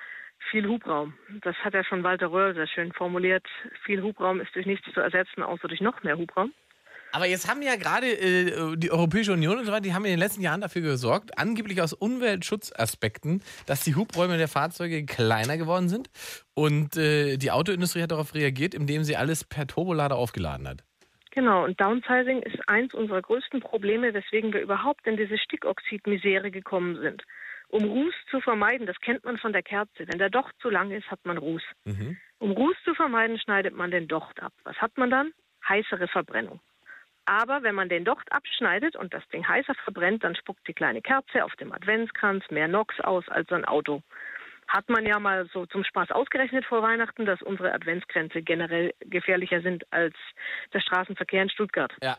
viel 0.52 0.68
Hubraum. 0.68 1.14
Das 1.42 1.56
hat 1.58 1.74
ja 1.74 1.84
schon 1.84 2.04
Walter 2.04 2.32
Röhr 2.32 2.54
sehr 2.54 2.68
schön 2.68 2.92
formuliert. 2.94 3.46
Viel 3.84 4.02
Hubraum 4.02 4.42
ist 4.42 4.56
durch 4.56 4.66
nichts 4.66 4.92
zu 4.94 5.00
ersetzen, 5.00 5.44
außer 5.44 5.68
durch 5.68 5.82
noch 5.82 6.02
mehr 6.04 6.18
Hubraum. 6.18 6.54
Aber 7.12 7.26
jetzt 7.26 7.50
haben 7.50 7.62
ja 7.62 7.76
gerade 7.76 8.08
äh, 8.08 8.78
die 8.78 8.92
Europäische 8.92 9.34
Union 9.34 9.58
und 9.58 9.66
so 9.66 9.72
weiter, 9.72 9.82
die 9.82 9.94
haben 9.94 10.06
in 10.06 10.12
den 10.12 10.20
letzten 10.20 10.42
Jahren 10.42 10.62
dafür 10.62 10.84
gesorgt, 10.84 11.40
angeblich 11.40 11.82
aus 11.82 11.94
Umweltschutzaspekten, 11.94 13.42
dass 13.66 13.84
die 13.84 13.96
Hubräume 13.96 14.38
der 14.38 14.48
Fahrzeuge 14.48 15.06
kleiner 15.06 15.58
geworden 15.58 15.90
sind. 15.90 16.10
Und 16.54 16.98
äh, 16.98 17.38
die 17.38 17.52
Autoindustrie 17.52 18.04
hat 18.04 18.12
darauf 18.12 18.36
reagiert, 18.36 18.76
indem 18.76 19.04
sie 19.04 19.18
alles 19.18 19.44
per 19.44 19.66
Turbolader 19.66 20.18
aufgeladen 20.18 20.68
hat. 20.68 20.84
Genau, 21.32 21.64
und 21.64 21.80
Downsizing 21.80 22.42
ist 22.42 22.58
eins 22.68 22.94
unserer 22.94 23.22
größten 23.22 23.62
Probleme, 23.62 24.14
weswegen 24.14 24.52
wir 24.52 24.62
überhaupt 24.62 25.06
in 25.08 25.16
diese 25.16 25.38
Stickoxidmisere 25.38 26.52
gekommen 26.52 27.00
sind. 27.02 27.24
Um 27.70 27.84
Ruß 27.84 28.14
zu 28.32 28.42
vermeiden, 28.42 28.88
das 28.88 29.00
kennt 29.00 29.24
man 29.24 29.38
von 29.38 29.54
der 29.54 29.62
Kerze, 29.62 30.08
wenn 30.08 30.18
der 30.18 30.32
Docht 30.32 30.56
zu 30.60 30.70
lang 30.70 30.92
ist, 30.92 31.10
hat 31.12 31.24
man 31.24 31.38
Ruß. 31.38 31.62
Um 32.40 32.52
Ruß 32.52 32.76
zu 32.84 32.96
vermeiden, 32.96 33.40
schneidet 33.40 33.76
man 33.76 33.92
den 33.92 34.08
Docht 34.08 34.42
ab. 34.42 34.54
Was 34.64 34.76
hat 34.78 34.98
man 34.98 35.12
dann? 35.12 35.34
Heißere 35.68 36.08
Verbrennung. 36.08 36.60
Aber 37.26 37.62
wenn 37.62 37.76
man 37.76 37.90
den 37.90 38.06
Docht 38.06 38.32
abschneidet 38.32 38.96
und 38.96 39.14
das 39.14 39.28
Ding 39.30 39.48
heißer 39.48 39.76
verbrennt, 39.84 40.24
dann 40.24 40.36
spuckt 40.36 40.68
die 40.68 40.74
kleine 40.74 41.00
Kerze 41.00 41.46
auf 41.46 41.56
dem 41.58 41.72
Adventskranz 41.72 42.44
mehr 42.50 42.68
Nox 42.68 43.00
aus 43.02 43.30
als 43.30 43.52
ein 43.52 43.66
Auto. 43.66 44.02
Hat 44.68 44.90
man 44.90 45.06
ja 45.06 45.20
mal 45.20 45.48
so 45.54 45.68
zum 45.68 45.84
Spaß 45.84 46.10
ausgerechnet 46.10 46.66
vor 46.66 46.82
Weihnachten, 46.82 47.28
dass 47.28 47.42
unsere 47.44 47.72
Adventskränze 47.72 48.42
generell 48.42 48.94
gefährlicher 49.02 49.62
sind 49.62 49.84
als 49.94 50.16
der 50.74 50.80
Straßenverkehr 50.80 51.44
in 51.44 51.50
Stuttgart. 51.52 51.94
Ja. 52.02 52.18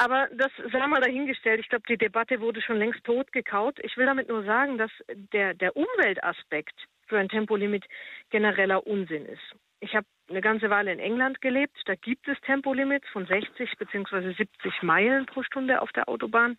Aber 0.00 0.28
das 0.32 0.52
sei 0.70 0.86
mal 0.86 1.00
dahingestellt. 1.00 1.58
Ich 1.58 1.68
glaube, 1.68 1.84
die 1.88 1.98
Debatte 1.98 2.40
wurde 2.40 2.62
schon 2.62 2.78
längst 2.78 3.02
totgekaut. 3.02 3.80
Ich 3.82 3.96
will 3.96 4.06
damit 4.06 4.28
nur 4.28 4.44
sagen, 4.44 4.78
dass 4.78 4.92
der, 5.32 5.54
der 5.54 5.76
Umweltaspekt 5.76 6.86
für 7.08 7.18
ein 7.18 7.28
Tempolimit 7.28 7.84
genereller 8.30 8.86
Unsinn 8.86 9.26
ist. 9.26 9.56
Ich 9.80 9.96
habe 9.96 10.06
eine 10.28 10.40
ganze 10.40 10.70
Weile 10.70 10.92
in 10.92 11.00
England 11.00 11.40
gelebt. 11.40 11.76
Da 11.86 11.96
gibt 11.96 12.28
es 12.28 12.40
Tempolimits 12.42 13.08
von 13.08 13.26
60 13.26 13.76
bzw. 13.76 14.34
70 14.34 14.82
Meilen 14.82 15.26
pro 15.26 15.42
Stunde 15.42 15.82
auf 15.82 15.90
der 15.90 16.08
Autobahn. 16.08 16.56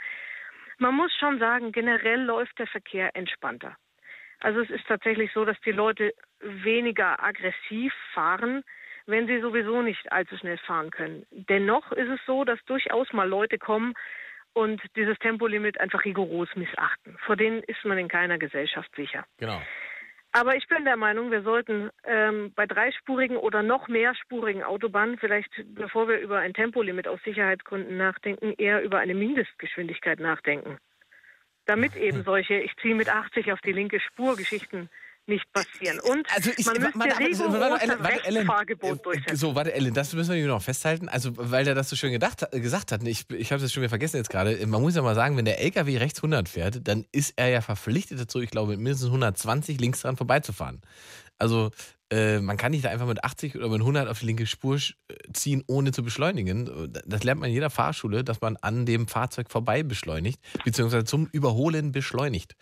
Man 0.78 0.96
muss 0.96 1.14
schon 1.14 1.40
sagen, 1.40 1.72
generell 1.72 2.22
läuft 2.22 2.60
der 2.60 2.68
Verkehr 2.68 3.16
entspannter. 3.16 3.78
Also 4.42 4.60
es 4.60 4.70
ist 4.70 4.86
tatsächlich 4.86 5.32
so, 5.32 5.46
dass 5.46 5.60
die 5.62 5.72
Leute 5.72 6.14
weniger 6.42 7.24
aggressiv 7.24 7.94
fahren, 8.14 8.64
wenn 9.10 9.28
sie 9.28 9.40
sowieso 9.42 9.82
nicht 9.82 10.12
allzu 10.12 10.38
schnell 10.38 10.58
fahren 10.60 10.92
können. 10.92 11.26
Dennoch 11.32 11.92
ist 11.92 12.10
es 12.10 12.20
so, 12.26 12.44
dass 12.44 12.60
durchaus 12.66 13.12
mal 13.12 13.28
Leute 13.28 13.58
kommen 13.58 13.94
und 14.54 14.82
dieses 14.96 15.18
Tempolimit 15.20 15.80
einfach 15.80 16.06
rigoros 16.06 16.50
missachten. 16.56 17.18
Vor 17.26 17.36
denen 17.36 17.64
ist 17.64 17.84
man 17.86 17.98
in 17.98 18.08
keiner 18.08 18.38
Gesellschaft 18.38 18.90
sicher. 18.96 19.26
Genau. 19.38 19.62
Aber 20.32 20.56
ich 20.56 20.68
bin 20.68 20.86
der 20.86 20.96
Meinung, 20.96 21.32
wir 21.32 21.42
sollten 21.42 21.90
ähm, 22.04 22.54
bei 22.56 22.68
dreispurigen 22.68 23.38
oder 23.38 23.64
noch 23.64 23.88
mehrspurigen 23.88 24.64
Autobahnen 24.64 25.18
vielleicht, 25.18 25.50
bevor 25.74 26.08
wir 26.08 26.20
über 26.20 26.38
ein 26.38 26.54
Tempolimit 26.54 27.08
aus 27.08 27.20
Sicherheitsgründen 27.24 27.98
nachdenken, 27.98 28.54
eher 28.58 28.84
über 28.84 29.00
eine 29.00 29.16
Mindestgeschwindigkeit 29.16 30.20
nachdenken. 30.20 30.78
Damit 31.66 31.96
eben 31.96 32.24
solche, 32.24 32.56
ich 32.56 32.76
ziehe 32.78 32.94
mit 32.94 33.10
80 33.10 33.52
auf 33.54 33.62
die 33.62 33.74
linke 33.74 34.00
Spur 34.00 34.36
Geschichten 34.36 34.90
nicht 35.30 35.46
passieren. 35.54 36.00
Und 36.00 36.28
Also 36.36 36.52
ich, 36.58 36.66
man 36.66 36.78
müsste 36.82 37.00
warte, 37.00 37.20
rigoros 37.20 37.54
warte, 37.54 37.84
Ellen, 37.84 38.00
warte, 38.00 38.26
Ellen, 38.26 38.50
äh, 38.50 38.96
durchsetzen. 38.98 39.36
So, 39.38 39.56
warte, 39.56 39.74
Ellen, 39.74 39.94
das 39.94 40.14
müssen 40.14 40.36
wir 40.36 40.48
noch 40.48 40.62
festhalten. 40.62 41.08
Also, 41.08 41.32
weil 41.36 41.64
der 41.64 41.76
das 41.76 41.90
so 41.90 41.96
schön 41.96 42.12
gedacht, 42.12 42.46
äh, 42.52 42.60
gesagt 42.60 42.92
hat, 42.92 43.04
ich, 43.04 43.30
ich 43.30 43.52
habe 43.52 43.62
das 43.62 43.72
schon 43.72 43.82
wieder 43.82 43.90
vergessen 43.90 44.18
jetzt 44.18 44.30
gerade. 44.30 44.66
Man 44.68 44.82
muss 44.82 44.96
ja 44.96 45.02
mal 45.02 45.16
sagen, 45.16 45.38
wenn 45.38 45.46
der 45.46 45.62
LKW 45.62 45.98
rechts 45.98 46.20
100 46.20 46.50
fährt, 46.50 46.88
dann 46.88 47.06
ist 47.12 47.34
er 47.38 47.50
ja 47.50 47.62
verpflichtet 47.62 48.20
dazu, 48.20 48.42
ich 48.42 48.50
glaube, 48.50 48.72
mit 48.72 48.80
mindestens 48.80 49.08
120 49.08 49.80
links 49.80 50.02
dran 50.02 50.18
vorbeizufahren. 50.18 50.82
Also, 51.38 51.72
äh, 52.12 52.40
man 52.40 52.58
kann 52.58 52.72
nicht 52.72 52.86
da 52.86 52.90
einfach 52.90 53.06
mit 53.06 53.24
80 53.24 53.56
oder 53.56 53.70
mit 53.70 53.82
100 53.82 54.08
auf 54.08 54.20
die 54.20 54.26
linke 54.26 54.48
Spur 54.48 54.78
äh, 54.78 54.82
ziehen, 55.34 55.64
ohne 55.68 55.92
zu 55.92 56.04
beschleunigen. 56.04 56.92
Das 57.06 57.24
lernt 57.24 57.42
man 57.42 57.50
in 57.50 57.54
jeder 57.54 57.70
Fahrschule, 57.70 58.24
dass 58.24 58.42
man 58.42 58.58
an 58.58 58.86
dem 58.86 59.08
Fahrzeug 59.08 59.52
vorbei 59.52 59.84
beschleunigt, 59.84 60.40
beziehungsweise 60.66 61.06
zum 61.06 61.28
Überholen 61.32 61.92
beschleunigt. 61.92 62.56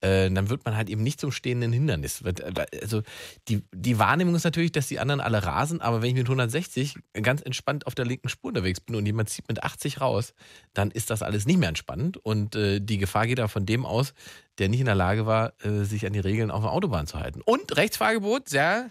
Äh, 0.00 0.30
dann 0.30 0.48
wird 0.48 0.64
man 0.64 0.76
halt 0.76 0.90
eben 0.90 1.02
nicht 1.02 1.20
zum 1.20 1.32
stehenden 1.32 1.72
Hindernis. 1.72 2.20
Äh, 2.22 2.34
Also 2.82 3.02
die, 3.48 3.64
die 3.74 3.98
Wahrnehmung 3.98 4.34
ist 4.34 4.44
natürlich, 4.44 4.72
dass 4.72 4.86
die 4.86 5.00
anderen 5.00 5.20
alle 5.20 5.42
rasen, 5.44 5.80
aber 5.80 6.02
wenn 6.02 6.10
ich 6.10 6.14
mit 6.14 6.26
160 6.26 6.94
ganz 7.14 7.42
entspannt 7.42 7.86
auf 7.86 7.94
der 7.94 8.04
linken 8.04 8.28
Spur 8.28 8.48
unterwegs 8.48 8.80
bin 8.80 8.94
und 8.94 9.06
jemand 9.06 9.28
zieht 9.28 9.48
mit 9.48 9.62
80 9.64 10.00
raus, 10.00 10.34
dann 10.72 10.90
ist 10.90 11.10
das 11.10 11.22
alles 11.22 11.46
nicht 11.46 11.58
mehr 11.58 11.68
entspannt 11.68 12.16
und 12.18 12.54
äh, 12.54 12.80
die 12.80 12.98
Gefahr 12.98 13.26
geht 13.26 13.38
da 13.38 13.48
von 13.48 13.66
dem 13.66 13.84
aus, 13.86 14.14
der 14.58 14.68
nicht 14.68 14.80
in 14.80 14.86
der 14.86 14.94
Lage 14.94 15.26
war, 15.26 15.52
äh, 15.62 15.84
sich 15.84 16.06
an 16.06 16.12
die 16.12 16.20
Regeln 16.20 16.50
auf 16.50 16.62
der 16.62 16.72
Autobahn 16.72 17.06
zu 17.06 17.18
halten. 17.18 17.40
Und 17.44 17.76
Rechtsfahrgebot, 17.76 18.48
sehr, 18.48 18.90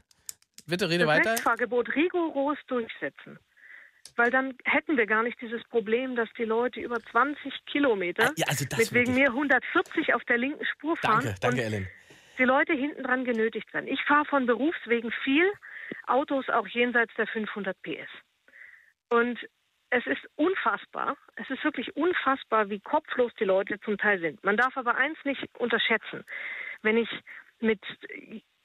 bitte 0.65 0.89
rede 0.89 1.05
das 1.05 1.07
weiter. 1.07 1.31
Rechtsfahrgebot 1.31 1.95
rigoros 1.95 2.57
durchsetzen. 2.67 3.39
Weil 4.15 4.29
dann 4.29 4.55
hätten 4.65 4.97
wir 4.97 5.07
gar 5.07 5.23
nicht 5.23 5.39
dieses 5.41 5.63
Problem, 5.69 6.15
dass 6.15 6.29
die 6.37 6.43
Leute 6.43 6.79
über 6.79 7.01
20 7.01 7.51
Kilometer 7.65 8.31
Ja, 8.35 8.45
also 8.47 8.65
mit 8.77 8.93
wegen 8.93 9.15
mir 9.15 9.29
140 9.29 10.13
auf 10.13 10.23
der 10.25 10.37
linken 10.37 10.65
Spur 10.65 10.95
fahren 10.97 11.23
Danke, 11.23 11.39
danke, 11.39 11.57
und 11.57 11.63
Ellen. 11.63 11.87
die 12.37 12.43
Leute 12.43 12.73
hinten 12.73 13.03
dran 13.03 13.25
genötigt 13.25 13.73
werden. 13.73 13.87
Ich 13.87 14.03
fahre 14.03 14.25
von 14.25 14.45
Berufswegen 14.45 15.11
viel, 15.23 15.49
Autos 16.05 16.47
auch 16.49 16.67
jenseits 16.67 17.13
der 17.15 17.27
500 17.27 17.75
PS. 17.81 18.09
Und 19.09 19.39
es 19.93 20.07
ist 20.07 20.27
unfassbar, 20.35 21.15
es 21.35 21.47
ist 21.51 21.63
wirklich 21.63 21.95
unfassbar, 21.95 22.69
wie 22.69 22.79
kopflos 22.79 23.31
die 23.39 23.43
Leute 23.43 23.79
zum 23.81 23.99
Teil 23.99 24.19
sind. 24.19 24.43
Man 24.43 24.57
darf 24.57 24.75
aber 24.75 24.95
eins 24.95 25.17
nicht 25.23 25.47
unterschätzen. 25.59 26.23
Wenn 26.81 26.97
ich 26.97 27.09
mit, 27.59 27.79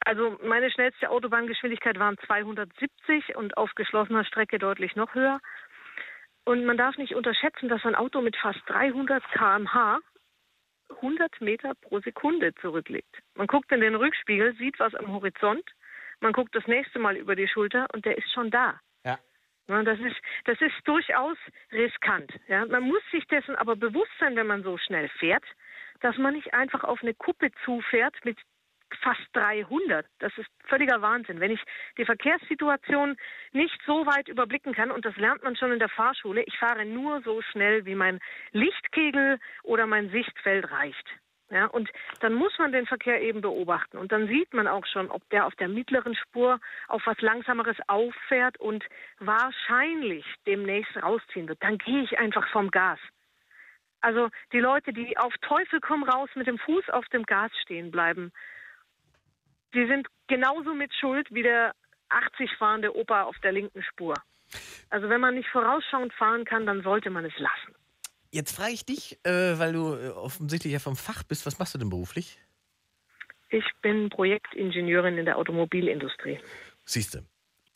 also 0.07 0.39
meine 0.43 0.71
schnellste 0.71 1.11
Autobahngeschwindigkeit 1.11 1.99
waren 1.99 2.17
270 2.27 3.37
und 3.37 3.59
auf 3.59 3.75
geschlossener 3.75 4.25
Strecke 4.25 4.59
deutlich 4.59 4.97
noch 4.97 5.15
höher. 5.15 5.41
Und 6.45 6.65
man 6.65 6.79
darf 6.79 6.97
nicht 6.97 7.15
unterschätzen, 7.15 7.69
dass 7.69 7.85
ein 7.85 7.95
Auto 7.95 8.23
mit 8.23 8.35
fast 8.37 8.61
300 8.67 9.23
km/h 9.33 9.99
100 10.97 11.43
Meter 11.43 11.75
pro 11.83 12.01
Sekunde 12.01 12.55
zurücklegt. 12.55 13.19
Man 13.35 13.47
guckt 13.47 13.71
in 13.71 13.83
den 13.83 13.97
Rückspiegel, 13.97 14.57
sieht 14.57 14.81
was 14.81 14.95
am 14.95 15.13
Horizont, 15.13 15.71
man 16.21 16.33
guckt 16.33 16.55
das 16.55 16.67
nächste 16.67 16.99
Mal 16.99 17.19
über 17.19 17.37
die 17.37 17.47
Schulter 17.47 17.87
und 17.93 18.07
der 18.07 18.17
ist 18.17 18.33
schon 18.33 18.51
da. 18.51 18.81
Das 19.69 20.01
ist, 20.01 20.17
das 20.45 20.61
ist 20.63 20.77
durchaus 20.85 21.37
riskant. 21.73 22.33
Ja. 22.49 22.65
Man 22.67 22.85
muss 22.85 23.03
sich 23.11 23.27
dessen 23.27 23.55
aber 23.55 23.77
bewusst 23.77 24.13
sein, 24.19 24.35
wenn 24.35 24.47
man 24.47 24.63
so 24.63 24.79
schnell 24.79 25.09
fährt, 25.21 25.45
dass 26.01 26.17
man 26.17 26.35
nicht 26.35 26.55
einfach 26.55 26.85
auf 26.85 27.03
eine 27.03 27.15
Kuppe 27.15 27.51
zufährt 27.65 28.15
mit 28.25 28.39
fast 29.03 29.21
300. 29.35 30.07
Das 30.21 30.33
ist 30.39 30.49
völliger 30.65 31.03
Wahnsinn. 31.03 31.41
Wenn 31.41 31.51
ich 31.51 31.61
die 31.99 32.07
Verkehrssituation 32.07 33.17
nicht 33.53 33.79
so 33.87 34.07
weit 34.07 34.29
überblicken 34.29 34.73
kann, 34.73 34.91
und 34.91 35.05
das 35.05 35.17
lernt 35.17 35.43
man 35.43 35.57
schon 35.57 35.73
in 35.73 35.79
der 35.79 35.91
Fahrschule, 35.91 36.43
ich 36.45 36.57
fahre 36.59 36.87
nur 36.87 37.21
so 37.21 37.43
schnell, 37.43 37.85
wie 37.85 37.95
mein 37.95 38.21
Lichtkegel 38.53 39.39
oder 39.65 39.87
mein 39.87 40.11
Sichtfeld 40.11 40.71
reicht. 40.71 41.07
Ja, 41.51 41.67
und 41.67 41.91
dann 42.21 42.35
muss 42.35 42.53
man 42.59 42.73
den 42.73 42.87
Verkehr 42.87 43.23
eben 43.23 43.41
beobachten. 43.41 43.97
Und 43.97 44.13
dann 44.13 44.29
sieht 44.29 44.53
man 44.53 44.69
auch 44.69 44.85
schon, 44.85 45.11
ob 45.11 45.27
der 45.31 45.47
auf 45.47 45.55
der 45.55 45.69
mittleren 45.69 46.15
Spur 46.15 46.61
auf 46.89 47.03
was 47.07 47.19
Langsameres 47.23 47.77
auffährt 47.87 48.61
und 48.61 48.85
wahrscheinlich 49.19 50.27
demnächst 50.47 50.95
rausziehen 51.03 51.49
wird. 51.49 51.63
Dann 51.63 51.79
gehe 51.79 52.03
ich 52.03 52.19
einfach 52.19 52.47
vom 52.51 52.71
Gas. 52.71 52.99
Also 54.01 54.29
die 54.53 54.61
Leute, 54.61 54.93
die 54.93 55.17
auf 55.17 55.33
Teufel 55.41 55.81
komm 55.81 56.05
raus 56.05 56.29
mit 56.35 56.47
dem 56.47 56.59
Fuß 56.59 56.91
auf 56.91 57.07
dem 57.07 57.25
Gas 57.25 57.51
stehen 57.63 57.91
bleiben, 57.91 58.31
die 59.75 59.87
sind 59.87 60.07
genauso 60.29 60.75
mit 60.75 60.93
Schuld 60.95 61.29
wie 61.31 61.43
der 61.43 61.73
80 62.11 62.57
fahrende 62.57 62.95
Opa 62.95 63.23
auf 63.23 63.39
der 63.41 63.53
linken 63.53 63.83
Spur. 63.83 64.15
Also 64.91 65.09
wenn 65.09 65.21
man 65.21 65.35
nicht 65.35 65.49
vorausschauend 65.49 66.13
fahren 66.15 66.45
kann, 66.45 66.67
dann 66.67 66.83
sollte 66.83 67.11
man 67.11 67.25
es 67.25 67.39
lassen. 67.39 67.78
Jetzt 68.31 68.55
frage 68.55 68.73
ich 68.73 68.85
dich, 68.85 69.19
äh, 69.25 69.59
weil 69.59 69.73
du 69.73 69.95
äh, 69.95 70.09
offensichtlich 70.11 70.73
ja 70.73 70.79
vom 70.79 70.97
Fach 70.97 71.23
bist, 71.23 71.47
was 71.47 71.59
machst 71.59 71.75
du 71.75 71.79
denn 71.79 71.89
beruflich? 71.89 72.39
Ich 73.51 73.65
bin 73.81 74.11
Projektingenieurin 74.11 75.17
in 75.17 75.25
der 75.25 75.39
Automobilindustrie. 75.39 76.39
Siehste. 76.85 77.25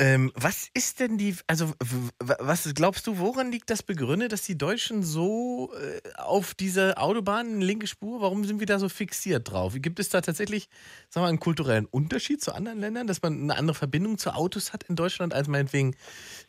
Ähm, 0.03 0.33
was 0.35 0.69
ist 0.75 0.99
denn 0.99 1.17
die, 1.17 1.37
also 1.47 1.75
was 2.19 2.75
glaubst 2.75 3.07
du, 3.07 3.21
woran 3.21 3.53
liegt 3.53 3.71
das 3.71 3.85
begründet, 3.85 4.33
dass 4.33 4.43
die 4.43 4.59
Deutschen 4.59 5.05
so 5.05 5.73
äh, 5.81 6.01
auf 6.17 6.55
diese 6.55 6.99
Autobahn, 6.99 7.61
linke 7.61 7.87
Spur, 7.87 8.21
warum 8.21 8.43
sind 8.43 8.59
wir 8.59 8.67
da 8.67 8.81
so 8.81 8.89
fixiert 8.89 9.53
drauf? 9.53 9.75
Gibt 9.77 10.01
es 10.01 10.09
da 10.09 10.21
tatsächlich, 10.21 10.69
sagen 11.09 11.15
wir 11.15 11.21
mal, 11.21 11.29
einen 11.29 11.39
kulturellen 11.39 11.87
Unterschied 11.87 12.43
zu 12.43 12.53
anderen 12.53 12.81
Ländern, 12.81 13.07
dass 13.07 13.23
man 13.23 13.43
eine 13.43 13.57
andere 13.57 13.77
Verbindung 13.77 14.19
zu 14.19 14.35
Autos 14.35 14.73
hat 14.73 14.83
in 14.89 14.97
Deutschland 14.97 15.35
als 15.35 15.47
meinetwegen 15.47 15.95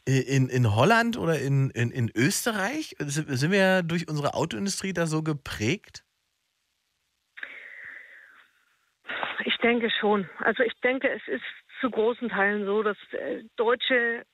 äh, 0.07 0.21
in, 0.21 0.49
in 0.49 0.73
Holland 0.75 1.15
oder 1.15 1.39
in, 1.39 1.69
in, 1.69 1.91
in 1.91 2.09
Österreich? 2.15 2.95
Sind 2.97 3.51
wir 3.51 3.59
ja 3.59 3.81
durch 3.83 4.07
unsere 4.07 4.33
Autoindustrie 4.33 4.93
da 4.93 5.05
so 5.05 5.21
geprägt? 5.21 6.03
Ich 9.45 9.57
denke 9.57 9.91
schon. 9.91 10.27
Also 10.39 10.63
ich 10.63 10.73
denke, 10.81 11.07
es 11.07 11.21
ist 11.27 11.43
zu 11.83 11.91
großen 11.91 12.29
Teilen 12.29 12.65
so, 12.65 12.81
dass 12.81 12.97
äh, 13.11 13.43
deutsche 13.57 14.25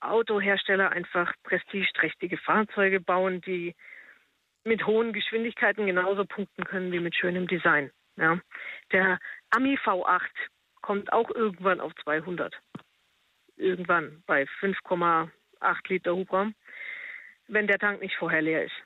Autohersteller 0.00 0.90
einfach 0.90 1.32
prestigeträchtige 1.44 2.36
Fahrzeuge 2.36 3.00
bauen, 3.00 3.40
die 3.42 3.76
mit 4.64 4.84
hohen 4.86 5.12
Geschwindigkeiten 5.12 5.86
genauso 5.86 6.24
punkten 6.24 6.64
können 6.64 6.90
wie 6.90 6.98
mit 6.98 7.14
schönem 7.14 7.46
Design. 7.46 7.92
Ja. 8.16 8.40
Der 8.90 9.20
Ami 9.50 9.78
V8 9.78 10.20
kommt 10.82 11.12
auch 11.12 11.30
irgendwann 11.30 11.80
auf 11.80 11.92
200. 12.02 12.52
Irgendwann 13.56 14.24
bei 14.26 14.42
5,8 14.60 15.28
Liter 15.86 16.16
Hubraum, 16.16 16.56
wenn 17.46 17.68
der 17.68 17.78
Tank 17.78 18.00
nicht 18.00 18.16
vorher 18.16 18.42
leer 18.42 18.64
ist. 18.64 18.76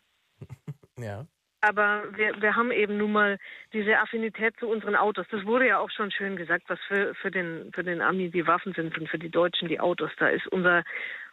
Ja. 0.99 1.25
Aber 1.63 2.05
wir, 2.17 2.41
wir 2.41 2.57
haben 2.57 2.71
eben 2.71 2.97
nun 2.97 3.13
mal 3.13 3.39
diese 3.73 3.99
Affinität 3.99 4.55
zu 4.59 4.67
unseren 4.67 4.97
Autos. 4.97 5.27
Das 5.31 5.45
wurde 5.45 5.69
ja 5.69 5.79
auch 5.79 5.91
schon 5.91 6.11
schön 6.11 6.37
gesagt, 6.37 6.65
was 6.69 6.79
für, 6.89 7.15
für, 7.15 7.31
den, 7.31 7.71
für 7.75 7.85
den 7.85 8.01
Ami 8.01 8.31
die 8.31 8.47
Waffen 8.47 8.73
sind 8.73 8.97
und 8.99 9.09
für 9.09 9.19
die 9.19 9.31
Deutschen 9.31 9.69
die 9.69 9.81
Autos. 9.81 10.11
Da 10.19 10.29
ist 10.29 10.47
unser, 10.47 10.85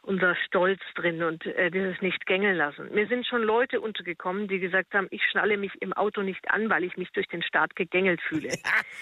unser 0.08 0.36
Stolz 0.48 0.80
drin 0.96 1.22
und 1.22 1.46
äh, 1.46 1.70
dieses 1.70 2.02
nicht 2.02 2.26
gängeln 2.26 2.56
lassen. 2.56 2.90
Mir 2.94 3.08
sind 3.08 3.28
schon 3.28 3.44
Leute 3.44 3.82
untergekommen, 3.82 4.48
die 4.48 4.60
gesagt 4.60 4.94
haben, 4.94 5.08
ich 5.12 5.22
schnalle 5.30 5.58
mich 5.58 5.72
im 5.82 5.92
Auto 5.94 6.22
nicht 6.22 6.50
an, 6.50 6.70
weil 6.70 6.86
ich 6.86 6.96
mich 6.96 7.10
durch 7.12 7.28
den 7.28 7.44
Staat 7.44 7.76
gegängelt 7.76 8.22
fühle. 8.22 8.50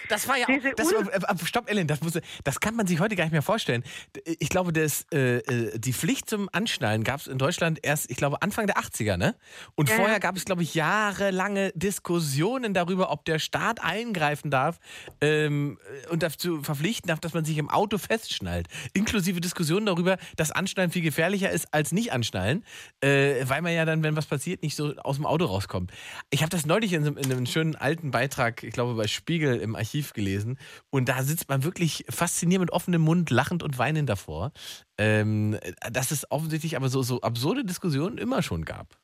Das 0.09 0.27
war 0.27 0.37
ja 0.37 0.45
Diese 0.47 0.69
auch. 0.69 0.73
Das, 0.75 0.93
Un- 0.93 1.07
äh, 1.09 1.17
äh, 1.17 1.45
stopp, 1.45 1.69
Ellen, 1.69 1.87
das, 1.87 2.01
muss, 2.01 2.19
das 2.43 2.59
kann 2.59 2.75
man 2.75 2.87
sich 2.87 2.99
heute 2.99 3.15
gar 3.15 3.23
nicht 3.23 3.33
mehr 3.33 3.41
vorstellen. 3.41 3.83
Ich 4.25 4.49
glaube, 4.49 4.71
das, 4.73 5.05
äh, 5.13 5.37
äh, 5.37 5.79
die 5.79 5.93
Pflicht 5.93 6.29
zum 6.29 6.49
Anschnallen 6.51 7.03
gab 7.03 7.19
es 7.19 7.27
in 7.27 7.37
Deutschland 7.37 7.79
erst, 7.83 8.09
ich 8.11 8.17
glaube, 8.17 8.41
Anfang 8.41 8.67
der 8.67 8.77
80er, 8.77 9.17
ne? 9.17 9.35
Und 9.75 9.89
Ja, 9.89 9.95
vorher 9.95 10.19
gab 10.19 10.35
es, 10.35 10.45
glaube 10.45 10.63
ich, 10.63 10.75
jahrelange 10.75 11.71
Diskussionen 11.75 12.73
darüber, 12.73 13.11
ob 13.11 13.25
der 13.25 13.39
Staat 13.39 13.83
eingreifen 13.83 14.51
darf 14.51 14.79
ähm, 15.21 15.79
und 16.09 16.23
dazu 16.23 16.61
verpflichten 16.61 17.07
darf, 17.07 17.19
dass 17.19 17.33
man 17.33 17.45
sich 17.45 17.57
im 17.57 17.69
Auto 17.69 17.97
festschnallt. 17.97 18.67
Inklusive 18.93 19.39
Diskussionen 19.41 19.85
darüber, 19.85 20.17
dass 20.35 20.51
Anschnallen 20.51 20.91
viel 20.95 21.01
gefährlicher 21.03 21.51
ist 21.51 21.67
als 21.73 21.91
nicht 21.91 22.13
anschnallen, 22.13 22.63
äh, 23.01 23.43
weil 23.47 23.61
man 23.61 23.73
ja 23.73 23.83
dann, 23.83 24.01
wenn 24.01 24.15
was 24.15 24.25
passiert, 24.27 24.63
nicht 24.63 24.75
so 24.77 24.95
aus 25.03 25.17
dem 25.17 25.25
Auto 25.25 25.43
rauskommt. 25.45 25.91
Ich 26.29 26.41
habe 26.41 26.49
das 26.49 26.65
neulich 26.65 26.93
in, 26.93 27.03
so- 27.03 27.11
in 27.11 27.29
einem 27.31 27.45
schönen 27.45 27.75
alten 27.75 28.11
Beitrag, 28.11 28.63
ich 28.63 28.73
glaube 28.73 28.93
bei 28.95 29.07
Spiegel 29.07 29.57
im 29.57 29.75
Archiv 29.75 30.13
gelesen 30.13 30.57
und 30.89 31.09
da 31.09 31.21
sitzt 31.23 31.49
man 31.49 31.63
wirklich 31.65 32.05
fasziniert 32.09 32.61
mit 32.61 32.71
offenem 32.71 33.01
Mund, 33.01 33.29
lachend 33.29 33.61
und 33.61 33.77
weinend 33.77 34.07
davor, 34.09 34.53
ähm, 34.97 35.57
dass 35.91 36.11
es 36.11 36.31
offensichtlich 36.31 36.77
aber 36.77 36.87
so, 36.87 37.03
so 37.03 37.19
absurde 37.21 37.65
Diskussionen 37.65 38.17
immer 38.17 38.41
schon 38.41 38.63
gab. 38.63 38.95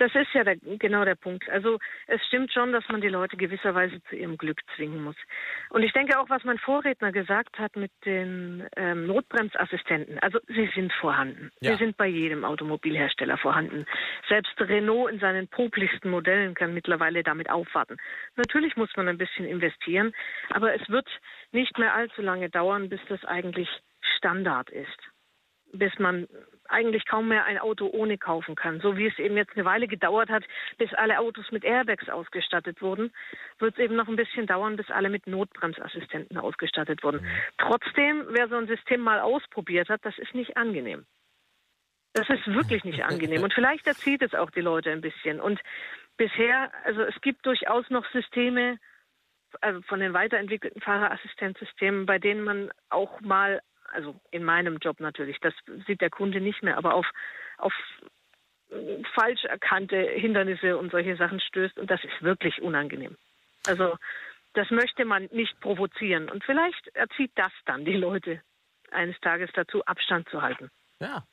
Das 0.00 0.14
ist 0.14 0.32
ja 0.32 0.44
der, 0.44 0.56
genau 0.56 1.04
der 1.04 1.14
Punkt. 1.14 1.46
Also 1.50 1.78
es 2.06 2.24
stimmt 2.26 2.50
schon, 2.54 2.72
dass 2.72 2.88
man 2.88 3.02
die 3.02 3.08
Leute 3.08 3.36
gewisserweise 3.36 4.02
zu 4.04 4.16
ihrem 4.16 4.38
Glück 4.38 4.58
zwingen 4.74 5.04
muss. 5.04 5.16
Und 5.68 5.82
ich 5.82 5.92
denke 5.92 6.18
auch, 6.18 6.30
was 6.30 6.42
mein 6.42 6.56
Vorredner 6.56 7.12
gesagt 7.12 7.58
hat 7.58 7.76
mit 7.76 7.92
den 8.06 8.66
ähm, 8.78 9.06
Notbremsassistenten. 9.06 10.18
Also 10.20 10.38
sie 10.48 10.70
sind 10.74 10.90
vorhanden. 10.94 11.50
Ja. 11.60 11.72
Sie 11.72 11.84
sind 11.84 11.98
bei 11.98 12.06
jedem 12.06 12.46
Automobilhersteller 12.46 13.36
vorhanden. 13.36 13.84
Selbst 14.26 14.58
Renault 14.58 15.12
in 15.12 15.20
seinen 15.20 15.48
poplichsten 15.48 16.08
Modellen 16.08 16.54
kann 16.54 16.72
mittlerweile 16.72 17.22
damit 17.22 17.50
aufwarten. 17.50 17.98
Natürlich 18.36 18.76
muss 18.76 18.96
man 18.96 19.06
ein 19.06 19.18
bisschen 19.18 19.44
investieren, 19.44 20.14
aber 20.48 20.74
es 20.74 20.88
wird 20.88 21.08
nicht 21.52 21.78
mehr 21.78 21.94
allzu 21.94 22.22
lange 22.22 22.48
dauern, 22.48 22.88
bis 22.88 23.00
das 23.10 23.22
eigentlich 23.26 23.68
Standard 24.16 24.70
ist 24.70 24.98
bis 25.72 25.96
man 25.98 26.26
eigentlich 26.70 27.06
kaum 27.06 27.28
mehr 27.28 27.44
ein 27.44 27.58
Auto 27.58 27.88
ohne 27.92 28.18
kaufen 28.18 28.54
kann. 28.54 28.80
So 28.80 28.96
wie 28.96 29.06
es 29.06 29.18
eben 29.18 29.36
jetzt 29.36 29.56
eine 29.56 29.64
Weile 29.64 29.88
gedauert 29.88 30.30
hat, 30.30 30.44
bis 30.78 30.92
alle 30.94 31.18
Autos 31.18 31.50
mit 31.50 31.64
Airbags 31.64 32.08
ausgestattet 32.08 32.80
wurden, 32.82 33.12
wird 33.58 33.74
es 33.74 33.84
eben 33.84 33.96
noch 33.96 34.08
ein 34.08 34.16
bisschen 34.16 34.46
dauern, 34.46 34.76
bis 34.76 34.90
alle 34.90 35.10
mit 35.10 35.26
Notbremsassistenten 35.26 36.38
ausgestattet 36.38 37.02
wurden. 37.02 37.26
Trotzdem, 37.58 38.26
wer 38.30 38.48
so 38.48 38.56
ein 38.56 38.66
System 38.66 39.00
mal 39.00 39.20
ausprobiert 39.20 39.88
hat, 39.88 40.04
das 40.04 40.18
ist 40.18 40.34
nicht 40.34 40.56
angenehm. 40.56 41.06
Das 42.12 42.28
ist 42.28 42.46
wirklich 42.46 42.84
nicht 42.84 43.04
angenehm. 43.04 43.42
Und 43.42 43.54
vielleicht 43.54 43.86
erzieht 43.86 44.22
es 44.22 44.34
auch 44.34 44.50
die 44.50 44.60
Leute 44.60 44.90
ein 44.90 45.00
bisschen. 45.00 45.40
Und 45.40 45.60
bisher, 46.16 46.72
also 46.84 47.02
es 47.02 47.20
gibt 47.20 47.46
durchaus 47.46 47.88
noch 47.88 48.04
Systeme, 48.10 48.78
also 49.60 49.80
von 49.82 50.00
den 50.00 50.12
weiterentwickelten 50.12 50.80
Fahrerassistenzsystemen, 50.80 52.06
bei 52.06 52.18
denen 52.18 52.42
man 52.42 52.70
auch 52.88 53.20
mal, 53.20 53.62
also 53.92 54.20
in 54.30 54.44
meinem 54.44 54.78
Job 54.78 55.00
natürlich, 55.00 55.38
das 55.40 55.54
sieht 55.86 56.00
der 56.00 56.10
Kunde 56.10 56.40
nicht 56.40 56.62
mehr, 56.62 56.76
aber 56.78 56.94
auf, 56.94 57.06
auf 57.58 57.72
falsch 59.14 59.44
erkannte 59.44 59.96
Hindernisse 59.96 60.76
und 60.78 60.92
solche 60.92 61.16
Sachen 61.16 61.40
stößt 61.40 61.78
und 61.78 61.90
das 61.90 62.02
ist 62.04 62.22
wirklich 62.22 62.60
unangenehm. 62.62 63.16
Also 63.64 63.96
das 64.54 64.70
möchte 64.70 65.04
man 65.04 65.24
nicht 65.32 65.58
provozieren 65.60 66.28
und 66.28 66.44
vielleicht 66.44 66.88
erzieht 66.94 67.32
das 67.34 67.52
dann 67.66 67.84
die 67.84 67.96
Leute 67.96 68.40
eines 68.90 69.18
Tages 69.20 69.50
dazu, 69.54 69.84
Abstand 69.84 70.28
zu 70.28 70.42
halten. 70.42 70.70
Ja. 71.00 71.24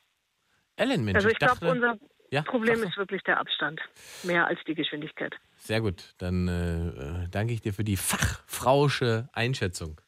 Ellen, 0.76 1.04
Mensch, 1.04 1.16
also 1.16 1.28
ich 1.28 1.38
glaube, 1.38 1.54
dachte- 1.54 1.70
unser 1.70 1.98
Ja, 2.30 2.42
Problem 2.42 2.82
ist 2.82 2.96
wirklich 2.96 3.22
der 3.22 3.38
Abstand, 3.40 3.80
mehr 4.22 4.46
als 4.46 4.60
die 4.66 4.74
Geschwindigkeit. 4.74 5.34
Sehr 5.56 5.80
gut, 5.80 6.14
dann 6.18 6.46
äh, 6.46 6.88
äh, 7.24 7.28
danke 7.30 7.52
ich 7.52 7.60
dir 7.62 7.72
für 7.72 7.84
die 7.84 7.96
fachfrausche 7.96 9.28
Einschätzung 9.32 10.00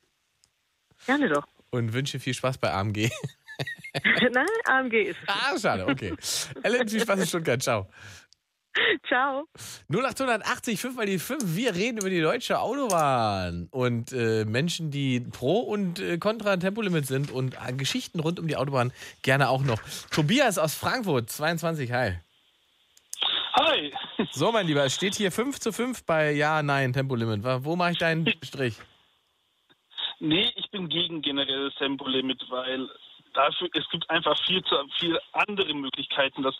Gerne 1.06 1.28
doch. 1.28 1.46
Und 1.70 1.92
wünsche 1.92 2.18
viel 2.20 2.34
Spaß 2.34 2.58
bei 2.58 2.72
AMG. 2.72 3.10
Nein, 4.32 4.46
AMG 4.66 4.94
ist 4.94 5.18
es. 5.22 5.28
Ah, 5.28 5.58
schade, 5.58 5.86
okay. 5.86 6.14
Ellen, 6.62 6.88
viel 6.88 7.00
Spaß 7.00 7.20
in 7.20 7.26
Stuttgart, 7.26 7.62
ciao. 7.62 7.88
Ciao. 9.08 9.46
0880 9.88 10.80
5 10.80 10.96
mal 10.96 11.06
die 11.06 11.18
5. 11.18 11.56
Wir 11.56 11.74
reden 11.74 11.98
über 11.98 12.08
die 12.08 12.20
deutsche 12.20 12.60
Autobahn 12.60 13.66
und 13.72 14.12
äh, 14.12 14.44
Menschen, 14.44 14.90
die 14.92 15.20
pro 15.20 15.60
und 15.60 15.98
äh, 15.98 16.18
contra 16.18 16.56
Tempolimit 16.56 17.06
sind 17.06 17.32
und 17.32 17.56
äh, 17.56 17.72
Geschichten 17.72 18.20
rund 18.20 18.38
um 18.38 18.46
die 18.46 18.56
Autobahn 18.56 18.92
gerne 19.22 19.48
auch 19.48 19.62
noch. 19.62 19.80
Tobias 20.10 20.56
aus 20.58 20.74
Frankfurt, 20.74 21.30
22, 21.30 21.90
hi. 21.90 22.12
Hi. 23.54 23.92
So, 24.30 24.52
mein 24.52 24.66
Lieber, 24.66 24.84
es 24.84 24.94
steht 24.94 25.16
hier 25.16 25.32
5 25.32 25.58
zu 25.58 25.72
5 25.72 26.04
bei 26.04 26.30
Ja, 26.30 26.62
Nein, 26.62 26.92
Tempolimit. 26.92 27.42
Wo 27.64 27.74
mache 27.74 27.92
ich 27.92 27.98
deinen 27.98 28.32
Strich? 28.42 28.76
Nee, 30.20 30.52
ich 30.54 30.70
bin 30.70 30.88
gegen 30.88 31.22
generelles 31.22 31.74
Tempolimit, 31.76 32.44
weil 32.50 32.88
dafür, 33.32 33.68
es 33.72 33.88
gibt 33.88 34.08
einfach 34.10 34.38
viel 34.44 34.62
zu 34.64 34.76
viel 34.98 35.18
andere 35.32 35.72
Möglichkeiten, 35.74 36.42
das 36.42 36.54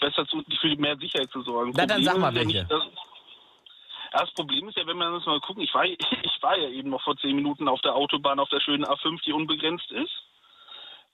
besser 0.00 0.26
zu, 0.26 0.42
für 0.60 0.74
mehr 0.76 0.96
Sicherheit 0.96 1.30
zu 1.30 1.42
sorgen. 1.42 1.72
Na, 1.76 1.86
dann 1.86 2.02
sag 2.02 2.18
mal 2.18 2.34
welche. 2.34 2.66
das 4.12 4.30
Problem 4.34 4.68
ist 4.68 4.76
ja, 4.76 4.86
wenn 4.86 4.98
wir 4.98 5.12
uns 5.12 5.26
mal 5.26 5.40
gucken, 5.40 5.62
ich 5.62 5.72
war, 5.74 5.84
ich 5.86 6.42
war 6.42 6.58
ja 6.58 6.68
eben 6.68 6.90
noch 6.90 7.02
vor 7.02 7.16
zehn 7.18 7.36
Minuten 7.36 7.68
auf 7.68 7.80
der 7.82 7.94
Autobahn, 7.94 8.40
auf 8.40 8.48
der 8.48 8.60
schönen 8.60 8.84
A5, 8.84 9.22
die 9.24 9.32
unbegrenzt 9.32 9.90
ist. 9.92 10.12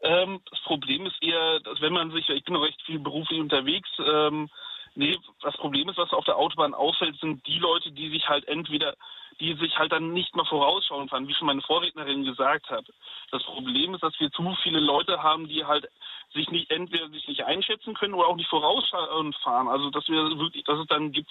Ähm, 0.03 0.41
das 0.51 0.61
Problem 0.61 1.05
ist 1.05 1.23
eher, 1.23 1.61
dass 1.61 1.83
wenn 1.83 1.93
man 1.93 2.11
sich, 2.13 2.27
ich 2.31 2.45
bin 2.45 2.55
noch 2.55 2.65
recht 2.65 2.81
viel 2.87 2.99
beruflich 2.99 3.39
unterwegs, 3.39 3.91
ähm, 3.99 4.49
nee, 4.95 5.19
das 5.43 5.57
Problem 5.57 5.89
ist, 5.89 5.99
was 5.99 6.13
auf 6.13 6.25
der 6.25 6.37
Autobahn 6.37 6.75
auffällt, 6.75 7.19
sind 7.21 7.47
die 7.47 7.59
Leute, 7.59 7.91
die 7.93 8.11
sich 8.11 8.29
halt 8.29 8.47
entweder, 8.49 8.95
die 9.41 9.55
sich 9.55 9.79
halt 9.79 9.93
dann 9.93 10.13
nicht 10.13 10.35
mal 10.37 10.45
vorausschauen 10.45 11.09
fahren, 11.09 11.29
wie 11.29 11.35
schon 11.35 11.47
meine 11.47 11.63
Vorrednerin 11.63 12.25
gesagt 12.25 12.69
hat. 12.71 12.87
Das 13.31 13.43
Problem 13.45 13.95
ist, 13.95 14.03
dass 14.03 14.19
wir 14.19 14.31
zu 14.31 14.55
viele 14.63 14.81
Leute 14.81 15.23
haben, 15.23 15.49
die 15.49 15.65
halt 15.65 15.89
sich 16.33 16.49
nicht 16.51 16.71
entweder 16.71 17.09
sich 17.09 17.27
nicht 17.27 17.45
einschätzen 17.45 17.95
können 17.95 18.15
oder 18.15 18.29
auch 18.29 18.37
nicht 18.37 18.51
vorausschauen 18.51 19.33
fahren. 19.43 19.69
Also 19.69 19.91
dass 19.91 20.09
wir 20.09 20.39
wirklich, 20.39 20.65
dass 20.65 20.79
es 20.79 20.87
dann 20.87 21.13
gibt 21.13 21.31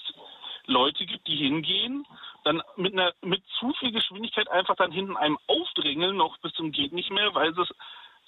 Leute 0.65 1.06
gibt, 1.06 1.27
die 1.27 1.38
hingehen, 1.38 2.06
dann 2.44 2.61
mit 2.76 2.94
einer 2.94 3.14
mit 3.22 3.44
zu 3.60 3.73
viel 3.80 3.91
Geschwindigkeit 3.91 4.49
einfach 4.49 4.76
dann 4.76 4.91
hinten 4.91 5.18
einem 5.18 5.38
aufdrängeln, 5.48 6.15
noch 6.15 6.38
bis 6.40 6.53
zum 6.53 6.72
geht 6.72 6.94
nicht 6.94 7.10
mehr, 7.11 7.34
weil 7.34 7.53
sie 7.53 7.61
es 7.61 7.69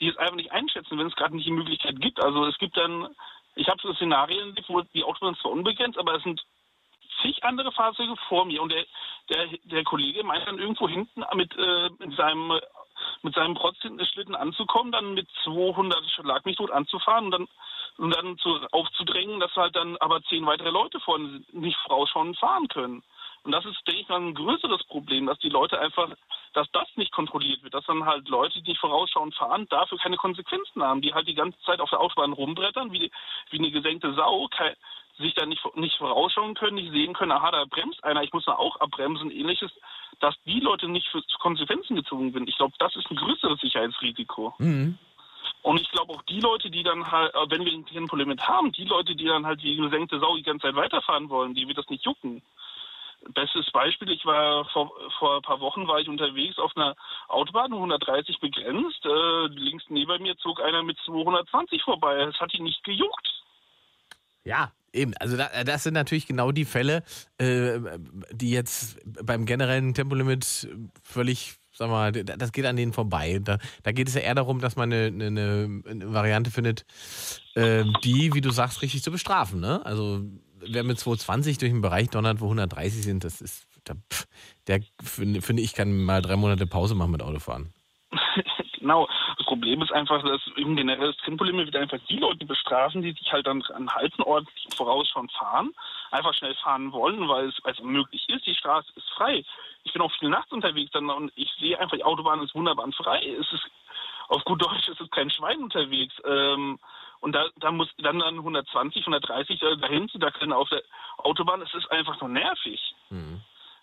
die 0.02 0.08
es 0.08 0.18
einfach 0.18 0.36
nicht 0.36 0.52
einschätzen, 0.52 0.98
wenn 0.98 1.08
es 1.08 1.16
gerade 1.16 1.36
nicht 1.36 1.48
die 1.48 1.52
Möglichkeit 1.52 2.02
gibt. 2.02 2.20
Also 2.20 2.46
es 2.48 2.58
gibt 2.58 2.76
dann, 2.76 3.16
ich 3.56 3.68
habe 3.68 3.82
so 3.82 3.94
Szenarien, 3.94 4.56
wo 4.68 4.82
die 4.82 5.04
Autobahn 5.04 5.36
zwar 5.36 5.52
unbegrenzt, 5.52 5.98
aber 5.98 6.16
es 6.16 6.24
sind 6.24 6.42
zig 7.22 7.44
andere 7.44 7.72
Fahrzeuge 7.72 8.16
vor 8.28 8.46
mir 8.46 8.62
und 8.62 8.72
der, 8.72 8.86
der, 9.30 9.48
der 9.64 9.84
Kollege 9.84 10.24
meint 10.24 10.48
dann 10.48 10.60
irgendwo 10.60 10.88
hinten 10.88 11.24
mit, 11.36 11.56
äh, 11.58 11.90
mit 12.00 12.16
seinem 12.16 12.60
mit 13.24 13.34
seinem 13.34 13.56
Protzschlitten 13.56 14.36
anzukommen, 14.36 14.92
dann 14.92 15.14
mit 15.16 15.28
200 15.44 16.06
Schlag 16.12 16.46
mich 16.46 16.58
tot 16.58 16.72
anzufahren 16.72 17.26
und 17.26 17.32
dann 17.32 17.48
und 17.98 18.16
dann 18.16 18.38
zu, 18.38 18.60
aufzudrängen, 18.72 19.40
dass 19.40 19.56
halt 19.56 19.76
dann 19.76 19.98
aber 19.98 20.24
zehn 20.24 20.46
weitere 20.46 20.70
Leute 20.70 21.00
vorne 21.00 21.44
nicht 21.52 21.78
vorausschauen 21.86 22.36
fahren 22.36 22.68
können. 22.68 23.04
Und 23.44 23.52
das 23.54 23.66
ist, 23.66 23.80
denke 23.88 24.02
ich 24.02 24.08
mal, 24.10 24.20
ein 24.22 24.36
größeres 24.36 24.84
Problem, 24.84 25.26
dass 25.26 25.40
die 25.40 25.50
Leute 25.50 25.80
einfach, 25.80 26.10
dass 26.54 26.70
das 26.74 26.88
nicht 26.96 27.12
kontrolliert 27.12 27.64
wird, 27.64 27.74
dass 27.74 27.86
dann 27.86 28.06
halt 28.06 28.30
Leute, 28.30 28.62
die 28.62 28.70
nicht 28.70 28.80
vorausschauen 28.80 29.32
fahren, 29.32 29.68
dafür 29.70 29.98
keine 29.98 30.18
Konsequenzen 30.18 30.84
haben, 30.84 31.02
die 31.02 31.14
halt 31.14 31.28
die 31.28 31.34
ganze 31.34 31.60
Zeit 31.62 31.80
auf 31.80 31.90
der 31.90 32.02
Autobahn 32.02 32.34
rumbrettern, 32.34 32.92
wie, 32.92 33.12
wie 33.50 33.58
eine 33.58 33.72
gesenkte 33.72 34.14
Sau, 34.14 34.48
kei- 34.50 34.76
sich 35.18 35.34
dann 35.34 35.50
nicht, 35.50 35.64
nicht 35.76 35.98
vorausschauen 35.98 36.54
können, 36.54 36.76
nicht 36.76 36.92
sehen 36.92 37.14
können, 37.14 37.32
aha, 37.32 37.52
da 37.52 37.66
bremst 37.66 38.04
einer, 38.04 38.24
ich 38.24 38.32
muss 38.34 38.46
da 38.46 38.54
auch 38.56 38.76
abbremsen, 38.78 39.32
ähnliches, 39.32 39.72
dass 40.20 40.36
die 40.46 40.60
Leute 40.60 40.88
nicht 40.88 41.08
für 41.10 41.26
zu 41.26 41.38
Konsequenzen 41.40 41.96
gezwungen 41.96 42.34
werden. 42.34 42.48
Ich 42.48 42.58
glaube, 42.58 42.74
das 42.80 42.96
ist 42.96 43.10
ein 43.10 43.18
größeres 43.18 43.60
Sicherheitsrisiko. 43.60 44.54
Mhm. 44.60 44.98
Und 45.64 45.82
ich 45.82 45.90
glaube 45.92 46.14
auch 46.14 46.22
die 46.24 46.40
Leute, 46.40 46.70
die 46.70 46.84
dann 46.84 47.12
halt, 47.12 47.34
äh, 47.34 47.50
wenn 47.50 47.66
wir 47.66 47.74
ein 47.74 47.86
Tempolimit 47.86 48.48
haben, 48.48 48.72
die 48.72 48.86
Leute, 48.86 49.16
die 49.16 49.26
dann 49.26 49.46
halt 49.46 49.62
wie 49.64 49.76
gesenkte 49.76 50.20
Sau 50.20 50.36
die 50.36 50.44
ganze 50.44 50.68
Zeit 50.68 50.76
weiterfahren 50.76 51.30
wollen, 51.30 51.54
die 51.54 51.68
wird 51.68 51.78
das 51.78 51.90
nicht 51.90 52.06
jucken. 52.06 52.42
Bestes 53.34 53.70
Beispiel, 53.72 54.10
ich 54.10 54.26
war 54.26 54.66
vor, 54.74 54.92
vor 55.20 55.36
ein 55.36 55.42
paar 55.44 55.60
Wochen 55.60 55.88
war 55.88 56.00
ich 56.00 56.10
unterwegs 56.10 56.58
auf 56.58 56.76
einer 56.76 56.96
Autobahn, 57.28 57.72
130 57.72 58.40
begrenzt. 58.40 59.06
Äh, 59.06 59.48
links 59.48 59.84
neben 59.90 60.24
mir 60.24 60.36
zog 60.38 60.60
einer 60.62 60.82
mit 60.82 60.98
220 61.06 61.84
vorbei. 61.84 62.18
Es 62.22 62.40
hat 62.40 62.54
ihn 62.54 62.64
nicht 62.64 62.84
gejuckt. 62.84 63.28
Ja, 64.44 64.72
eben. 64.92 65.14
Also 65.20 65.38
da, 65.38 65.64
das 65.64 65.84
sind 65.84 65.94
natürlich 65.94 66.26
genau 66.26 66.52
die 66.52 66.66
Fälle, 66.66 67.04
äh, 67.38 67.80
die 68.32 68.52
jetzt 68.52 69.00
beim 69.24 69.46
generellen 69.46 69.94
Tempolimit 69.94 70.68
völlig, 71.04 71.58
sag 71.74 71.90
mal, 71.90 72.12
das 72.12 72.52
geht 72.52 72.66
an 72.66 72.76
denen 72.76 72.94
vorbei. 72.94 73.40
Da, 73.44 73.60
da 73.84 73.92
geht 73.92 74.08
es 74.08 74.16
ja 74.16 74.22
eher 74.22 74.36
darum, 74.36 74.60
dass 74.60 74.76
man 74.76 74.92
eine, 74.92 75.26
eine, 75.26 75.84
eine 75.88 76.14
Variante 76.14 76.50
findet, 76.50 76.86
äh, 77.54 77.84
die, 78.04 78.34
wie 78.34 78.42
du 78.42 78.50
sagst, 78.50 78.82
richtig 78.82 79.04
zu 79.04 79.12
bestrafen. 79.12 79.60
Ne? 79.60 79.86
Also 79.86 80.24
wer 80.68 80.84
mit 80.84 81.00
220 81.00 81.58
durch 81.58 81.72
einen 81.72 81.82
Bereich 81.82 82.10
donnert, 82.10 82.42
wo 82.42 82.46
130 82.46 83.04
sind, 83.04 83.24
das 83.24 83.42
ist, 83.42 83.68
da, 83.84 83.94
der 84.68 84.82
finde 85.04 85.62
ich 85.62 85.74
kann 85.74 86.04
mal 86.04 86.22
drei 86.22 86.36
Monate 86.36 86.68
Pause 86.68 86.96
machen 86.96 87.12
mit 87.12 87.22
Autofahren. 87.22 87.74
Genau. 88.82 89.08
Das 89.38 89.46
Problem 89.46 89.82
ist 89.84 89.92
einfach, 89.92 90.24
dass 90.24 90.42
im 90.56 90.76
generelles 90.76 91.16
Tempolimit 91.18 91.68
wird 91.68 91.76
einfach 91.76 92.00
die 92.10 92.18
Leute 92.18 92.46
bestrafen, 92.46 93.04
die 93.04 93.12
sich 93.12 93.32
halt 93.32 93.46
dann 93.46 93.62
an 93.76 93.88
halten 93.92 94.24
ordentlich 94.24 94.66
vorausschauen 94.76 95.30
fahren, 95.30 95.72
einfach 96.10 96.34
schnell 96.34 96.56
fahren 96.56 96.92
wollen, 96.92 97.28
weil 97.30 97.50
es, 97.50 97.60
weil 97.64 97.74
es 97.74 97.80
möglich 97.82 98.28
ist. 98.28 98.46
Die 98.48 98.56
Straße 98.56 98.92
ist 98.96 99.08
frei. 99.12 99.44
Ich 99.84 99.94
bin 99.94 100.02
auch 100.02 100.12
viel 100.18 100.30
nachts 100.30 100.52
unterwegs 100.52 100.92
dann 100.94 101.10
und 101.12 101.32
ich 101.36 101.50
sehe 101.60 101.80
einfach, 101.80 101.96
die 101.96 102.04
Autobahn 102.04 102.42
ist 102.42 102.56
wunderbar 102.56 102.86
und 102.86 102.96
frei. 102.96 103.20
Es 103.40 103.54
ist 103.54 103.70
auf 104.30 104.44
gut 104.46 104.62
Deutsch, 104.62 104.90
es 104.90 105.00
ist 105.00 105.12
kein 105.12 105.30
Schwein 105.30 105.62
unterwegs. 105.62 106.16
Ähm, 106.26 106.80
und 107.22 107.34
da, 107.34 107.46
da 107.58 107.72
muss 107.72 107.88
dann, 108.00 108.20
dann 108.20 108.38
120, 108.38 109.02
130 109.04 109.62
äh, 109.62 109.78
dahin 109.78 110.10
zu 110.10 110.18
dackeln 110.18 110.52
auf 110.52 110.70
der 110.70 110.82
Autobahn, 111.18 111.62
es 111.62 111.74
ist 111.74 111.90
einfach 111.92 112.20
nur 112.20 112.30
nervig. 112.30 112.82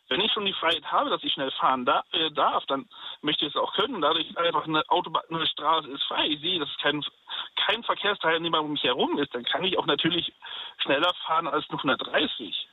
Wenn 0.08 0.20
ich 0.20 0.32
schon 0.32 0.46
die 0.46 0.54
Freiheit 0.54 0.90
habe, 0.90 1.10
dass 1.10 1.22
ich 1.22 1.32
schnell 1.32 1.50
fahren 1.52 1.84
da, 1.84 2.02
äh, 2.12 2.30
darf, 2.30 2.64
dann 2.66 2.88
möchte 3.20 3.44
ich 3.44 3.54
es 3.54 3.60
auch 3.60 3.72
können. 3.74 4.00
Dadurch 4.00 4.28
ist 4.28 4.38
einfach 4.38 4.66
eine 4.66 4.82
Autobahn, 4.88 5.22
eine 5.28 5.46
Straße 5.46 5.88
ist 5.88 6.02
frei. 6.04 6.26
Ich 6.28 6.40
sehe, 6.40 6.58
dass 6.58 6.68
kein, 6.80 7.04
kein 7.56 7.82
Verkehrsteilnehmer 7.84 8.60
um 8.60 8.72
mich 8.72 8.82
herum 8.82 9.18
ist. 9.18 9.34
Dann 9.34 9.44
kann 9.44 9.64
ich 9.64 9.78
auch 9.78 9.86
natürlich 9.86 10.32
schneller 10.78 11.12
fahren 11.26 11.46
als 11.46 11.68
nur 11.68 11.78
130. 11.78 12.68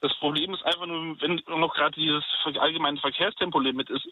Das 0.00 0.14
Problem 0.14 0.54
ist 0.54 0.64
einfach 0.64 0.86
nur, 0.86 1.20
wenn 1.20 1.42
noch 1.46 1.74
gerade 1.74 1.92
dieses 1.92 2.24
allgemeine 2.58 2.98
Verkehrstempolimit 2.98 3.90
ist. 3.90 4.08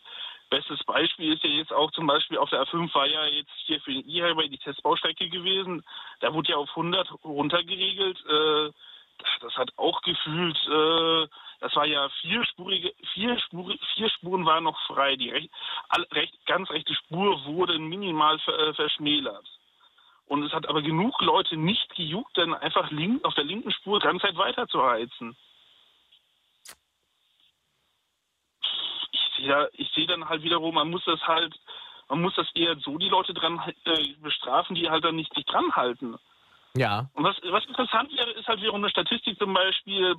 Bestes 0.51 0.83
Beispiel 0.85 1.33
ist 1.33 1.43
ja 1.45 1.51
jetzt 1.51 1.73
auch 1.73 1.91
zum 1.93 2.07
Beispiel 2.07 2.39
auf 2.39 2.51
der 2.51 2.63
A5 2.63 2.95
war 2.95 3.07
ja 3.07 3.25
jetzt 3.27 3.53
hier 3.67 3.81
für 3.81 3.93
den 3.93 4.09
E-Highway 4.09 4.49
die 4.49 4.59
Testbaustrecke 4.59 5.29
gewesen. 5.29 5.83
Da 6.21 6.33
wurde 6.33 6.53
ja 6.53 6.57
auf 6.57 6.69
100 6.71 7.11
runtergeregelt. 7.25 8.19
Äh, 8.27 8.71
das 9.41 9.57
hat 9.57 9.73
auch 9.77 10.01
gefühlt, 10.03 10.57
äh, 10.69 11.27
das 11.61 11.75
war 11.75 11.87
ja 11.87 12.09
vierspurige, 12.21 12.93
vier, 13.15 13.39
Spur, 13.41 13.75
vier 13.95 14.11
Spuren 14.11 14.47
waren 14.47 14.65
noch 14.65 14.79
frei. 14.87 15.17
Die 15.17 15.31
recht, 15.31 15.51
recht, 16.13 16.47
ganz 16.47 16.71
rechte 16.71 16.95
Spur 16.95 17.45
wurde 17.47 17.79
minimal 17.79 18.39
äh, 18.47 18.75
verschmälert. 18.75 19.47
Und 20.27 20.43
es 20.43 20.53
hat 20.53 20.69
aber 20.69 20.83
genug 20.83 21.21
Leute 21.23 21.57
nicht 21.57 21.95
gejuckt, 21.97 22.37
dann 22.37 22.53
einfach 22.53 22.91
link, 22.91 23.25
auf 23.25 23.35
der 23.35 23.45
linken 23.45 23.71
Spur 23.73 23.99
ganz 23.99 24.21
Zeit 24.21 24.37
weiter 24.37 24.69
zu 24.69 24.83
heizen. 24.83 25.35
Ich 29.39 29.45
sehe 29.45 29.55
da- 29.55 29.69
ich 29.73 29.89
sehe 29.93 30.07
dann 30.07 30.29
halt 30.29 30.43
wiederum, 30.43 30.75
man 30.75 30.91
muss 30.91 31.05
das 31.05 31.21
halt, 31.27 31.55
man 32.09 32.21
muss 32.23 32.35
das 32.35 32.51
eher 32.55 32.77
so 32.77 32.99
die 32.99 33.09
Leute 33.09 33.33
dran 33.35 33.61
äh, 33.85 34.15
bestrafen, 34.21 34.75
die 34.75 34.91
halt 34.91 35.05
dann 35.05 35.17
nicht 35.17 35.33
sich 35.35 35.45
dran 35.47 35.75
halten. 35.77 36.17
Ja. 36.77 37.07
Und 37.15 37.25
was, 37.25 37.37
was 37.51 37.65
interessant 37.65 38.13
wäre, 38.17 38.31
ist 38.33 38.47
halt 38.47 38.61
wiederum 38.61 38.81
eine 38.83 38.91
Statistik 38.91 39.39
zum 39.39 39.55
Beispiel 39.55 40.15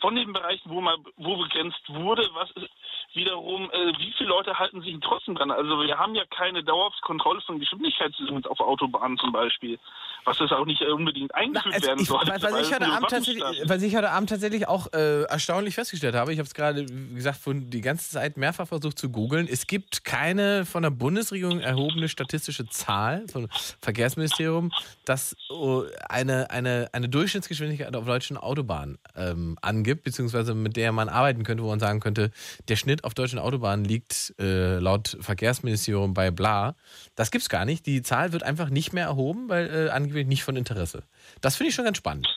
von 0.00 0.14
den 0.14 0.32
Bereichen, 0.32 0.70
wo 0.70 0.80
mal 0.80 0.96
wo 1.16 1.36
begrenzt 1.36 1.82
wurde, 1.88 2.28
was 2.34 2.50
ist 2.52 2.70
wiederum, 3.14 3.70
äh, 3.70 3.92
wie 3.98 4.12
viele 4.12 4.30
Leute 4.30 4.58
halten 4.58 4.80
sich 4.80 4.96
trotzdem 5.00 5.34
dran? 5.34 5.50
Also 5.50 5.82
wir 5.82 5.98
haben 5.98 6.14
ja 6.14 6.24
keine 6.26 6.62
dauerhafte 6.62 7.00
Kontrolle 7.02 7.40
von 7.40 7.58
Geschwindigkeitslimits 7.58 8.46
auf 8.46 8.60
Autobahnen 8.60 9.18
zum 9.18 9.32
Beispiel, 9.32 9.78
was 10.24 10.38
das 10.38 10.52
auch 10.52 10.66
nicht 10.66 10.82
unbedingt 10.82 11.34
eingeführt 11.34 11.74
Also 11.74 11.86
werden 11.88 12.00
ich, 12.00 12.08
sollte. 12.08 12.32
was, 12.32 12.42
was, 12.42 12.60
ich 12.60 12.66
es 12.68 12.74
heute 12.74 12.86
Abend 12.86 13.10
tatsächlich, 13.10 13.44
was 13.64 13.82
ich 13.82 13.96
heute 13.96 14.10
Abend 14.10 14.28
tatsächlich 14.30 14.68
auch 14.68 14.92
äh, 14.92 15.22
erstaunlich 15.22 15.74
festgestellt 15.74 16.14
habe, 16.14 16.32
ich 16.32 16.38
habe 16.38 16.46
es 16.46 16.54
gerade, 16.54 16.86
wie 16.88 17.14
gesagt, 17.14 17.40
die 17.46 17.80
ganze 17.80 18.10
Zeit 18.10 18.36
mehrfach 18.36 18.68
versucht 18.68 18.98
zu 18.98 19.10
googeln. 19.10 19.48
Es 19.50 19.66
gibt 19.66 20.04
keine 20.04 20.64
von 20.66 20.82
der 20.82 20.90
Bundesregierung 20.90 21.60
erhobene 21.60 22.08
statistische 22.08 22.66
Zahl 22.68 23.26
vom 23.30 23.48
Verkehrsministerium, 23.80 24.72
das 25.04 25.36
oh, 25.50 25.84
eine, 26.08 26.50
eine, 26.50 26.88
eine 26.92 27.08
Durchschnittsgeschwindigkeit 27.08 27.94
auf 27.94 28.04
deutschen 28.04 28.36
Autobahnen 28.36 28.98
ähm, 29.16 29.56
angibt, 29.62 30.04
beziehungsweise 30.04 30.54
mit 30.54 30.76
der 30.76 30.92
man 30.92 31.08
arbeiten 31.08 31.44
könnte, 31.44 31.62
wo 31.62 31.68
man 31.68 31.80
sagen 31.80 32.00
könnte, 32.00 32.30
der 32.68 32.76
Schnitt 32.76 33.04
auf 33.04 33.14
deutschen 33.14 33.38
Autobahnen 33.38 33.84
liegt 33.84 34.34
äh, 34.38 34.78
laut 34.78 35.16
Verkehrsministerium 35.20 36.14
bei 36.14 36.30
bla. 36.30 36.74
Das 37.14 37.30
gibt's 37.30 37.48
gar 37.48 37.64
nicht. 37.64 37.86
Die 37.86 38.02
Zahl 38.02 38.32
wird 38.32 38.42
einfach 38.42 38.70
nicht 38.70 38.92
mehr 38.92 39.04
erhoben, 39.04 39.48
weil 39.48 39.88
äh, 39.88 39.90
angeblich 40.08 40.26
nicht 40.26 40.42
von 40.42 40.56
Interesse. 40.56 41.04
Das 41.40 41.56
finde 41.56 41.68
ich 41.68 41.74
schon 41.74 41.84
ganz 41.84 41.98
spannend. 41.98 42.26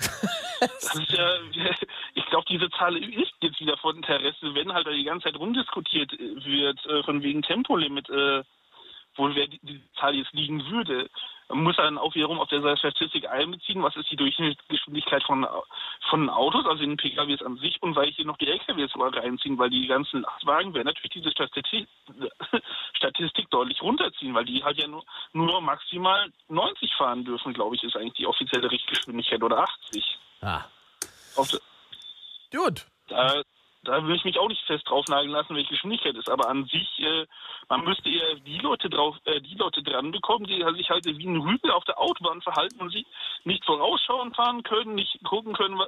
Ist 0.60 0.94
ich 2.14 2.26
glaube, 2.26 2.44
diese 2.48 2.70
Zahl 2.70 2.96
ist 2.96 3.32
jetzt 3.40 3.60
wieder 3.60 3.76
von 3.78 3.96
Interesse, 3.96 4.54
wenn 4.54 4.72
halt 4.72 4.86
da 4.86 4.90
die 4.90 5.04
ganze 5.04 5.24
Zeit 5.24 5.36
rumdiskutiert 5.36 6.12
wird, 6.12 6.86
äh, 6.86 7.02
von 7.02 7.22
wegen 7.22 7.42
Tempolimit, 7.42 8.08
äh, 8.08 8.42
wo 9.16 9.34
wer 9.34 9.46
die, 9.46 9.60
die 9.62 9.82
Zahl 9.98 10.14
jetzt 10.14 10.32
liegen 10.32 10.64
würde. 10.70 11.08
Man 11.50 11.64
muss 11.64 11.76
dann 11.76 11.98
auch 11.98 12.14
wiederum 12.14 12.38
auf 12.38 12.48
der 12.48 12.76
Statistik 12.76 13.28
einbeziehen, 13.28 13.82
was 13.82 13.96
ist 13.96 14.10
die 14.10 14.16
Durchschnittsgeschwindigkeit 14.16 15.22
von, 15.24 15.46
von 16.08 16.30
Autos, 16.30 16.64
also 16.66 16.82
in 16.82 16.90
den 16.90 16.96
PKWs 16.96 17.42
an 17.42 17.56
sich, 17.58 17.82
und 17.82 17.96
weil 17.96 18.08
ich 18.08 18.16
hier 18.16 18.24
noch 18.24 18.38
die 18.38 18.48
LKWs 18.48 18.92
sogar 18.92 19.14
reinziehen, 19.14 19.58
weil 19.58 19.70
die 19.70 19.86
ganzen 19.86 20.22
Lastwagen 20.22 20.72
werden 20.74 20.86
natürlich 20.86 21.12
diese 21.12 21.30
Statistik, 21.30 21.88
Statistik 22.94 23.50
deutlich 23.50 23.82
runterziehen, 23.82 24.34
weil 24.34 24.44
die 24.44 24.62
halt 24.62 24.78
ja 24.78 24.86
nur, 24.86 25.04
nur 25.32 25.60
maximal 25.60 26.30
90 26.48 26.94
fahren 26.94 27.24
dürfen, 27.24 27.52
glaube 27.52 27.76
ich, 27.76 27.82
ist 27.82 27.96
eigentlich 27.96 28.14
die 28.14 28.26
offizielle 28.26 28.70
Richtgeschwindigkeit 28.70 29.42
oder 29.42 29.58
80. 29.58 30.18
Ah. 30.42 30.64
Auf 31.36 31.50
Gut. 32.52 32.86
Da, 33.08 33.42
da 33.82 34.06
will 34.06 34.14
ich 34.14 34.24
mich 34.24 34.38
auch 34.38 34.48
nicht 34.48 34.62
fest 34.66 34.88
draufnageln 34.88 35.30
lassen, 35.30 35.54
welche 35.54 35.70
Geschwindigkeit 35.70 36.14
ist. 36.14 36.28
Aber 36.28 36.48
an 36.48 36.64
sich, 36.66 36.88
äh, 36.98 37.26
man 37.68 37.84
müsste 37.84 38.10
eher 38.10 38.34
die 38.46 38.58
Leute 38.58 38.90
drauf, 38.90 39.16
äh, 39.24 39.40
die 39.40 39.54
Leute 39.54 39.82
dran 39.82 40.12
bekommen, 40.12 40.46
die 40.46 40.62
sich 40.76 40.90
halt 40.90 41.06
wie 41.06 41.26
ein 41.26 41.40
Rüpel 41.40 41.70
auf 41.70 41.84
der 41.84 41.98
Autobahn 41.98 42.42
verhalten 42.42 42.80
und 42.80 42.90
sich 42.90 43.06
nicht 43.44 43.64
vorausschauen 43.64 44.34
fahren 44.34 44.62
können, 44.62 44.94
nicht 44.94 45.18
gucken 45.24 45.54
können, 45.54 45.80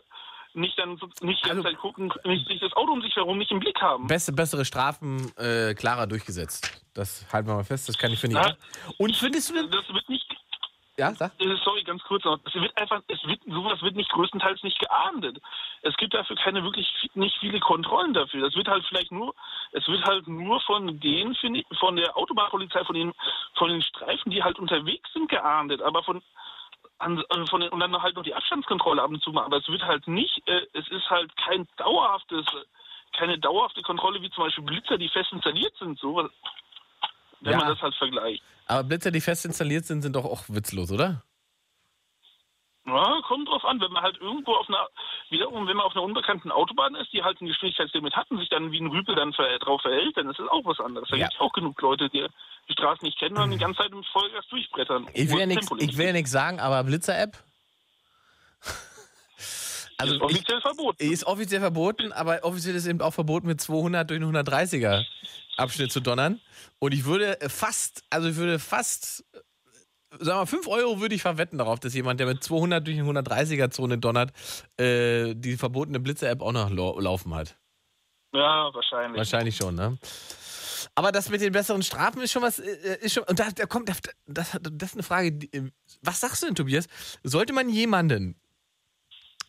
nicht 0.55 0.78
dann 0.78 0.98
nicht 1.20 1.44
die 1.44 1.48
ganze 1.48 1.64
Zeit 1.64 1.78
gucken, 1.78 2.12
nicht 2.24 2.47
sich 2.47 2.60
das 2.60 2.73
Auto 2.74 2.93
um 2.93 3.02
sich 3.02 3.14
herum 3.16 3.39
nicht 3.39 3.51
im 3.51 3.60
Blick 3.60 3.81
haben. 3.81 4.06
Beste, 4.06 4.32
bessere 4.32 4.64
Strafen 4.64 5.32
äh, 5.36 5.74
klarer 5.74 6.06
durchgesetzt. 6.06 6.70
Das 6.94 7.27
halten 7.32 7.48
wir 7.48 7.55
mal 7.55 7.64
fest, 7.64 7.89
das 7.89 7.97
kann 7.97 8.12
ich 8.12 8.23
ich. 8.23 8.32
Ja. 8.32 8.40
auch. 8.43 8.55
Und 8.98 9.16
findest 9.16 9.51
du 9.51 9.55
denn. 9.55 9.70
Das 9.70 9.89
wird 9.89 10.09
nicht. 10.09 10.27
Ja, 10.98 11.14
sag. 11.14 11.32
Sorry, 11.64 11.82
ganz 11.85 12.02
kurz 12.02 12.23
noch. 12.24 12.39
Es 12.44 12.55
wird 12.55 12.77
einfach, 12.77 13.01
es 13.09 13.24
wird, 13.27 13.40
sowas 13.47 13.81
wird 13.81 13.97
nicht 13.97 14.10
größtenteils 14.10 14.62
nicht 14.62 14.78
geahndet. 14.78 15.39
Es 15.81 15.97
gibt 15.97 16.12
dafür 16.12 16.36
keine 16.36 16.62
wirklich 16.64 16.86
nicht 17.14 17.39
viele 17.39 17.60
Kontrollen 17.60 18.12
dafür. 18.12 18.43
Das 18.43 18.55
wird 18.55 18.69
halt 18.69 18.85
vielleicht 18.86 19.10
nur, 19.10 19.35
es 19.73 19.89
wird 19.89 20.05
halt 20.05 20.28
nur 20.28 20.60
von 20.60 21.01
denen, 21.01 21.35
von 21.81 21.97
der 21.97 22.14
Autobahnpolizei, 22.16 22.85
von 22.85 22.94
den, 22.94 23.12
von 23.55 23.70
den 23.70 23.81
Streifen, 23.82 24.31
die 24.31 24.43
halt 24.43 24.59
unterwegs 24.59 25.10
sind, 25.14 25.31
geahndet. 25.31 25.81
Aber 25.81 26.02
von, 26.02 26.23
an, 26.98 27.19
äh, 27.31 27.47
von 27.47 27.62
den, 27.62 27.70
und 27.70 27.81
dann 27.81 28.02
halt 28.02 28.14
noch 28.16 28.23
die 28.23 28.35
Abstandskontrolle 28.35 29.02
ab 29.02 29.09
und 29.10 29.23
zu 29.23 29.32
mal. 29.32 29.44
Aber 29.44 29.56
es 29.56 29.69
wird 29.69 29.82
halt 29.85 30.06
nicht, 30.06 30.47
äh, 30.47 30.66
es 30.74 30.86
ist 30.89 31.09
halt 31.09 31.35
kein 31.39 31.66
dauerhaftes, 31.78 32.44
keine 33.16 33.39
dauerhafte 33.39 33.81
Kontrolle 33.81 34.20
wie 34.20 34.31
zum 34.31 34.44
Beispiel 34.44 34.64
Blitzer, 34.64 34.98
die 34.98 35.09
fest 35.09 35.32
installiert 35.32 35.74
sind, 35.78 35.98
so, 35.98 36.28
wenn 37.40 37.52
Ja. 37.52 37.59
man 37.59 37.69
das 37.69 37.81
halt 37.81 37.94
vergleicht. 37.94 38.43
Aber 38.66 38.84
Blitzer, 38.84 39.10
die 39.10 39.20
fest 39.20 39.44
installiert 39.44 39.84
sind, 39.84 40.02
sind 40.02 40.14
doch 40.16 40.24
auch 40.24 40.44
witzlos, 40.48 40.90
oder? 40.93 41.22
Ja, 42.84 43.20
kommt 43.28 43.48
drauf 43.48 43.64
an, 43.64 43.80
wenn 43.80 43.93
man 43.93 44.02
halt 44.02 44.18
irgendwo 44.20 44.55
auf 44.55 44.68
einer, 44.68 44.89
wiederum, 45.30 45.68
wenn 45.68 45.76
man 45.76 45.86
auf 45.86 45.93
einer 45.94 46.02
unbekannten 46.02 46.51
Autobahn 46.51 46.97
ist, 46.97 47.12
die 47.12 47.22
halt 47.22 47.40
ein 47.40 47.47
Geschwindigkeitslimit 47.47 48.16
hat 48.16 48.28
und 48.30 48.39
sich 48.39 48.48
dann 48.48 48.72
wie 48.72 48.80
ein 48.80 48.89
Rüpel 48.89 49.14
dann 49.14 49.32
ver 49.32 49.56
drauf 49.60 49.80
verhält, 49.82 50.16
dann 50.16 50.28
ist 50.28 50.40
das 50.40 50.48
auch 50.48 50.64
was 50.64 50.80
anderes. 50.80 51.09
Da 51.09 51.16
Ja. 51.16 51.26
gibt 51.26 51.34
es 51.34 51.40
auch 51.40 51.52
genug 51.52 51.80
Leute, 51.80 52.10
die 52.10 52.26
die 52.68 52.72
Straßen 52.72 53.05
nicht 53.06 53.18
kennen 53.18 53.36
und 53.39 53.52
die 53.52 53.59
ganze 53.59 53.82
Zeit 53.82 53.93
im 53.93 54.02
Vollgas 54.05 54.47
durchbrettern. 54.48 55.06
Will 55.06 55.14
ich 55.14 55.30
will 55.97 56.06
ja 56.06 56.12
nichts 56.12 56.30
sagen, 56.32 56.59
aber 56.59 56.82
Blitzer-App? 56.82 57.36
Also 60.03 60.15
ist 60.15 60.23
offiziell 60.23 60.61
verboten. 60.61 61.12
Ist 61.12 61.24
offiziell 61.24 61.61
verboten, 61.61 62.12
aber 62.12 62.41
offiziell 62.43 62.74
ist 62.74 62.87
eben 62.87 63.01
auch 63.01 63.12
verboten, 63.15 63.47
mit 63.47 63.61
200 63.61 64.09
durch 64.09 64.20
einen 64.20 64.37
130er 64.37 65.05
Abschnitt 65.57 65.93
zu 65.93 66.01
donnern. 66.01 66.41
Und 66.79 66.93
ich 66.93 67.05
würde 67.05 67.39
fast, 67.49 68.03
also 68.11 68.29
ich 68.29 68.37
würde 68.37 68.59
fast, 68.59 69.24
sagen 70.11 70.27
wir 70.27 70.35
mal, 70.35 70.47
5 70.47 70.66
Euro 70.66 71.01
würde 71.01 71.15
ich 71.15 71.23
verwetten 71.23 71.59
darauf, 71.59 71.81
dass 71.81 71.95
jemand, 71.95 72.20
der 72.20 72.27
mit 72.27 72.43
200 72.43 72.87
durch 72.87 72.99
eine 72.99 73.09
130er 73.09 73.70
Zone 73.70 73.99
donnert, 73.99 74.33
äh, 74.79 75.35
die 75.35 75.57
verbotene 75.57 76.01
Blitzer-App 76.01 76.43
auch 76.43 76.53
noch 76.53 76.70
lau 76.70 76.99
laufen 76.99 77.35
hat. 77.35 77.57
Ja, 78.35 78.70
wahrscheinlich. 78.73 79.19
Wahrscheinlich 79.19 79.57
schon, 79.57 79.74
ne? 79.74 79.99
Aber 80.95 81.12
das 81.12 81.29
mit 81.29 81.41
den 81.41 81.53
besseren 81.53 81.83
Strafen 81.83 82.20
ist 82.23 82.33
schon 82.33 82.43
was, 82.43 82.59
äh, 82.59 82.99
ist 83.01 83.15
schon, 83.15 83.24
und 83.24 83.39
da, 83.39 83.51
da 83.51 83.66
kommt, 83.66 83.89
das, 83.89 84.01
das 84.27 84.55
ist 84.55 84.95
eine 84.95 85.03
Frage, 85.03 85.39
was 86.03 86.20
sagst 86.20 86.43
du 86.43 86.47
denn, 86.47 86.55
Tobias? 86.55 86.87
Sollte 87.23 87.53
man 87.53 87.69
jemanden, 87.69 88.37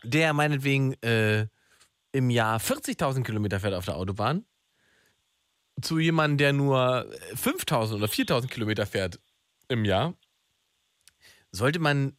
der 0.04 0.34
meinetwegen 0.34 0.94
äh, 1.02 1.48
im 2.12 2.30
Jahr 2.30 2.60
40.000 2.60 3.24
Kilometer 3.24 3.60
fährt 3.60 3.74
auf 3.74 3.86
der 3.86 3.96
Autobahn, 3.96 4.46
zu 5.82 6.00
jemandem, 6.00 6.38
der 6.38 6.54
nur 6.54 7.08
5.000 7.36 7.96
oder 7.96 8.06
4.000 8.06 8.48
Kilometer 8.48 8.86
fährt 8.86 9.20
im 9.68 9.86
Jahr, 9.86 10.14
sollte 11.52 11.80
man, 11.80 12.16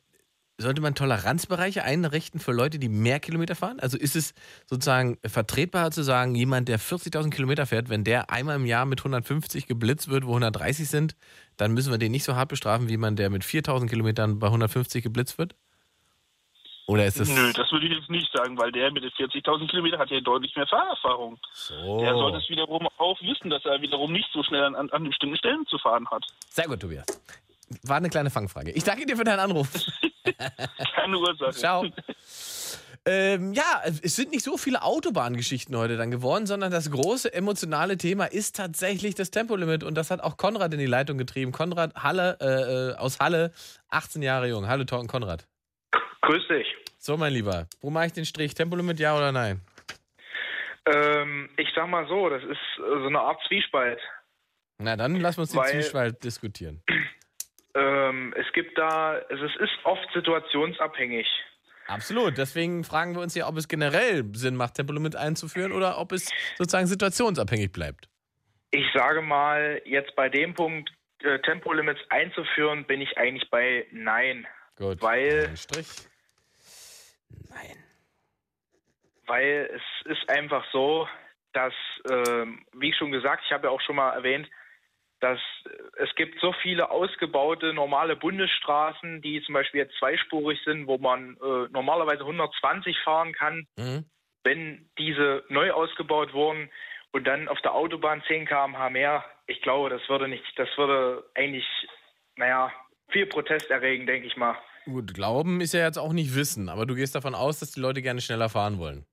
sollte 0.59 0.81
man 0.81 0.94
Toleranzbereiche 0.94 1.85
einrichten 1.85 2.40
für 2.40 2.52
Leute, 2.52 2.78
die 2.78 2.89
mehr 2.89 3.20
Kilometer 3.20 3.55
fahren? 3.55 3.81
Also 3.81 3.97
ist 3.97 4.16
es 4.16 4.35
sozusagen 4.66 5.19
vertretbar 5.24 5.93
zu 5.93 6.02
sagen, 6.02 6.35
jemand, 6.35 6.69
der 6.69 6.81
40.000 6.81 7.31
Kilometer 7.31 7.66
fährt, 7.66 7.89
wenn 7.89 8.05
der 8.05 8.31
einmal 8.31 8.56
im 8.56 8.66
Jahr 8.66 8.86
mit 8.86 9.01
150 9.01 9.66
geblitzt 9.66 10.09
wird, 10.09 10.27
wo 10.27 10.31
130 10.31 10.89
sind, 10.89 11.16
dann 11.56 11.73
müssen 11.73 11.93
wir 11.93 11.98
den 11.98 12.12
nicht 12.12 12.24
so 12.24 12.35
hart 12.35 12.48
bestrafen, 12.48 12.89
wie 12.89 12.93
jemand, 12.93 13.19
der 13.19 13.31
mit 13.31 13.44
4.000 13.44 13.89
Kilometern 13.89 14.39
bei 14.40 14.48
150 14.48 15.02
geblitzt 15.02 15.39
wird? 15.39 15.55
Oder 16.86 17.06
ist 17.06 17.19
das... 17.19 17.28
Nö, 17.28 17.52
das 17.55 17.73
würde 17.73 17.86
ich 17.86 17.93
jetzt 17.94 18.11
nicht 18.11 18.31
sagen, 18.32 18.59
weil 18.59 18.70
der 18.70 18.93
mit 18.93 19.02
den 19.05 19.11
40.000 19.11 19.69
Kilometern 19.70 20.01
hat 20.01 20.11
ja 20.11 20.20
deutlich 20.20 20.55
mehr 20.55 20.66
Fahrerfahrung. 20.66 21.39
So. 21.55 22.01
Der 22.01 22.15
sollte 22.15 22.39
es 22.39 22.48
wiederum 22.51 22.86
auch 22.98 23.19
wissen, 23.23 23.48
dass 23.48 23.65
er 23.65 23.81
wiederum 23.81 24.12
nicht 24.12 24.28
so 24.32 24.43
schnell 24.43 24.62
an, 24.65 24.90
an 24.90 25.05
bestimmten 25.05 25.36
Stellen 25.36 25.65
zu 25.66 25.78
fahren 25.78 26.06
hat. 26.11 26.24
Sehr 26.51 26.66
gut, 26.66 26.81
Tobias. 26.81 27.06
War 27.85 27.97
eine 27.97 28.11
kleine 28.11 28.28
Fangfrage. 28.28 28.70
Ich 28.73 28.85
danke 28.85 29.06
dir 29.06 29.16
für 29.16 29.24
deinen 29.24 29.40
Anruf. 29.40 29.69
Keine 30.94 31.19
Ursache. 31.19 31.52
Ciao. 31.52 31.86
Ähm, 33.06 33.52
ja, 33.52 33.82
es 34.02 34.16
sind 34.16 34.31
nicht 34.31 34.44
so 34.44 34.56
viele 34.56 34.82
Autobahngeschichten 34.82 35.77
heute 35.77 35.97
dann 35.98 36.11
geworden, 36.11 36.47
sondern 36.47 36.70
das 36.70 36.90
große 36.90 37.32
emotionale 37.32 37.98
Thema 37.98 38.24
ist 38.27 38.56
tatsächlich 38.56 39.15
das 39.15 39.31
Tempolimit. 39.31 39.85
Und 39.85 39.94
das 39.94 40.11
hat 40.11 40.20
auch 40.23 40.36
Konrad 40.36 40.73
in 40.73 40.78
die 40.78 40.86
Leitung 40.86 41.19
getrieben. 41.19 41.52
Konrad 41.52 41.94
Halle 41.94 42.39
äh, 42.40 42.93
äh, 42.93 42.97
aus 42.97 43.20
Halle, 43.20 43.52
18 43.90 44.23
Jahre 44.23 44.48
jung. 44.48 44.66
Hallo 44.69 44.85
Tor- 44.85 45.06
Konrad. 45.06 45.47
Grüß 46.26 46.48
dich. 46.48 46.66
So, 46.98 47.16
mein 47.16 47.32
Lieber, 47.32 47.66
wo 47.80 47.90
mache 47.90 48.06
ich 48.06 48.12
den 48.12 48.24
Strich? 48.24 48.55
Tempolimit, 48.55 48.98
ja 48.98 49.16
oder 49.16 49.30
nein? 49.30 49.60
Ähm, 50.86 51.48
ich 51.56 51.68
sag 51.74 51.88
mal 51.88 52.06
so, 52.09 52.28
das 52.28 52.42
ist 52.42 52.59
äh, 52.78 52.80
so 53.01 53.06
eine 53.06 53.20
Art 53.20 53.40
Zwiespalt. 53.48 54.01
Na, 54.78 54.96
dann 54.96 55.16
lassen 55.20 55.38
wir 55.38 55.42
uns 55.42 55.51
den 55.52 55.60
Weil- 55.60 55.70
Zwiespalt 55.72 56.22
diskutieren. 56.24 56.82
Ähm, 57.76 58.32
es 58.36 58.46
gibt 58.52 58.78
da, 58.78 59.18
es 59.18 59.40
ist 59.40 59.72
oft 59.82 60.06
situationsabhängig. 60.14 61.26
Absolut. 61.88 62.38
Deswegen 62.38 62.84
fragen 62.84 63.16
wir 63.16 63.20
uns 63.20 63.34
ja, 63.34 63.48
ob 63.48 63.56
es 63.56 63.66
generell 63.66 64.24
Sinn 64.32 64.55
macht, 64.55 64.74
Tempolimit 64.74 65.16
einzuführen 65.16 65.72
oder 65.72 65.98
ob 65.98 66.12
es 66.12 66.30
sozusagen 66.56 66.86
situationsabhängig 66.86 67.72
bleibt. 67.72 68.09
Ich 68.70 68.86
sage 68.94 69.22
mal, 69.22 69.82
jetzt 69.86 70.14
bei 70.14 70.28
dem 70.28 70.55
Punkt, 70.55 70.88
äh, 71.24 71.40
Tempolimits 71.40 71.98
einzuführen, 72.10 72.84
bin 72.84 73.01
ich 73.01 73.18
eigentlich 73.18 73.51
bei 73.51 73.88
Nein. 73.90 74.46
Gut. 74.76 75.02
Weil, 75.02 75.48
Ein 75.48 75.56
Strich. 77.56 77.76
weil 79.26 79.70
es 79.74 80.06
ist 80.06 80.28
einfach 80.28 80.64
so, 80.72 81.09
dass, 81.52 81.72
ähm, 82.10 82.64
wie 82.72 82.93
schon 82.93 83.12
gesagt, 83.12 83.44
ich 83.47 83.52
habe 83.52 83.68
ja 83.68 83.70
auch 83.70 83.81
schon 83.81 83.97
mal 83.97 84.10
erwähnt, 84.10 84.48
dass 85.20 85.39
äh, 85.64 86.02
es 86.02 86.14
gibt 86.16 86.40
so 86.40 86.52
viele 86.62 86.90
ausgebaute 86.90 87.72
normale 87.72 88.16
Bundesstraßen, 88.16 89.22
die 89.22 89.43
zum 89.43 89.55
Beispiel 89.55 89.81
jetzt 89.81 89.97
zweispurig 89.98 90.60
sind, 90.64 90.86
wo 90.86 90.98
man 90.98 91.36
äh, 91.36 91.68
normalerweise 91.70 92.20
120 92.20 92.98
fahren 93.01 93.32
kann. 93.32 93.66
Mhm. 93.78 94.05
Wenn 94.43 94.90
diese 94.98 95.44
neu 95.48 95.70
ausgebaut 95.72 96.35
wurden 96.35 96.70
und 97.12 97.26
dann 97.26 97.48
auf 97.48 97.60
der 97.62 97.74
Autobahn 97.74 98.22
10 98.26 98.47
km/h 98.47 98.90
mehr, 98.90 99.24
ich 99.47 99.62
glaube, 99.62 99.89
das 99.89 100.06
würde 100.09 100.28
nicht, 100.28 100.44
das 100.56 100.68
würde 100.76 101.24
eigentlich, 101.35 101.66
naja, 102.36 102.70
viel 103.09 103.26
Protest 103.26 103.70
erregen, 103.70 104.06
denke 104.06 104.26
ich 104.26 104.36
mal. 104.36 104.59
Gut, 104.85 105.15
Glauben 105.15 105.61
ist 105.61 105.73
ja 105.73 105.81
jetzt 105.81 105.98
auch 105.98 106.12
nicht 106.12 106.35
Wissen, 106.35 106.69
aber 106.69 106.85
du 106.86 106.94
gehst 106.94 107.15
davon 107.15 107.35
aus, 107.35 107.61
dass 107.61 107.73
die 107.73 107.81
Leute 107.81 108.02
gerne 108.02 108.20
schneller 108.20 108.48
fahren 108.48 108.78
wollen. 108.78 109.06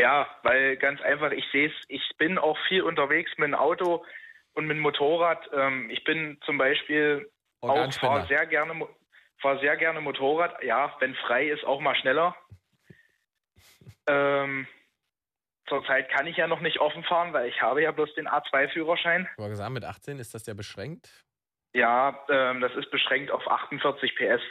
Ja, 0.00 0.28
weil 0.42 0.76
ganz 0.76 1.00
einfach, 1.02 1.30
ich 1.30 1.44
sehe 1.52 1.68
es, 1.68 1.74
ich 1.88 2.02
bin 2.18 2.38
auch 2.38 2.58
viel 2.68 2.82
unterwegs 2.82 3.30
mit 3.36 3.48
dem 3.48 3.54
Auto 3.54 4.04
und 4.54 4.66
mit 4.66 4.76
dem 4.76 4.82
Motorrad. 4.82 5.48
Ähm, 5.52 5.88
ich 5.90 6.02
bin 6.04 6.38
zum 6.44 6.58
Beispiel 6.58 7.30
auch 7.60 7.92
fahre 7.92 8.26
sehr 8.26 8.46
gerne 8.46 8.88
fahr 9.40 9.58
sehr 9.58 9.76
gerne 9.76 10.00
Motorrad. 10.00 10.62
Ja, 10.62 10.96
wenn 11.00 11.14
frei 11.14 11.48
ist, 11.48 11.64
auch 11.64 11.80
mal 11.80 11.96
schneller. 11.96 12.34
Ähm, 14.08 14.66
zurzeit 15.68 16.10
kann 16.10 16.26
ich 16.26 16.36
ja 16.36 16.48
noch 16.48 16.58
nicht 16.58 16.80
offen 16.80 17.04
fahren, 17.04 17.32
weil 17.32 17.48
ich 17.48 17.62
habe 17.62 17.82
ja 17.82 17.92
bloß 17.92 18.12
den 18.14 18.26
A2-Führerschein. 18.26 19.28
Du 19.36 19.44
hast 19.44 19.50
gesagt, 19.50 19.70
mit 19.70 19.84
18 19.84 20.18
ist 20.18 20.34
das 20.34 20.44
ja 20.46 20.54
beschränkt. 20.54 21.08
Ja, 21.72 22.18
ähm, 22.28 22.60
das 22.60 22.74
ist 22.74 22.90
beschränkt 22.90 23.30
auf 23.30 23.46
48 23.46 24.16
PS. 24.16 24.42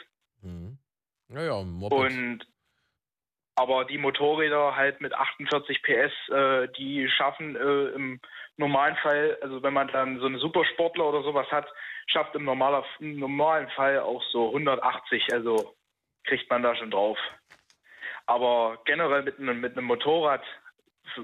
Naja, 1.28 1.58
ein 1.58 1.70
Moped. 1.70 1.98
Und 1.98 2.46
aber 3.54 3.84
die 3.84 3.98
Motorräder 3.98 4.76
halt 4.76 5.00
mit 5.00 5.14
48 5.14 5.82
PS, 5.82 6.28
äh, 6.30 6.68
die 6.78 7.08
schaffen 7.08 7.54
äh, 7.54 7.94
im 7.94 8.20
normalen 8.56 8.96
Fall, 8.96 9.38
also 9.42 9.62
wenn 9.62 9.74
man 9.74 9.88
dann 9.88 10.18
so 10.20 10.26
einen 10.26 10.38
Supersportler 10.38 11.04
oder 11.04 11.22
sowas 11.22 11.46
hat, 11.50 11.68
schafft 12.06 12.34
im, 12.34 12.44
normaler, 12.44 12.84
im 13.00 13.18
normalen 13.18 13.68
Fall 13.70 14.00
auch 14.00 14.22
so 14.30 14.48
180, 14.48 15.32
also 15.32 15.74
kriegt 16.24 16.48
man 16.48 16.62
da 16.62 16.74
schon 16.74 16.90
drauf. 16.90 17.18
Aber 18.26 18.78
generell 18.84 19.22
mit 19.22 19.38
einem, 19.38 19.60
mit 19.60 19.76
einem 19.76 19.86
Motorrad, 19.86 20.42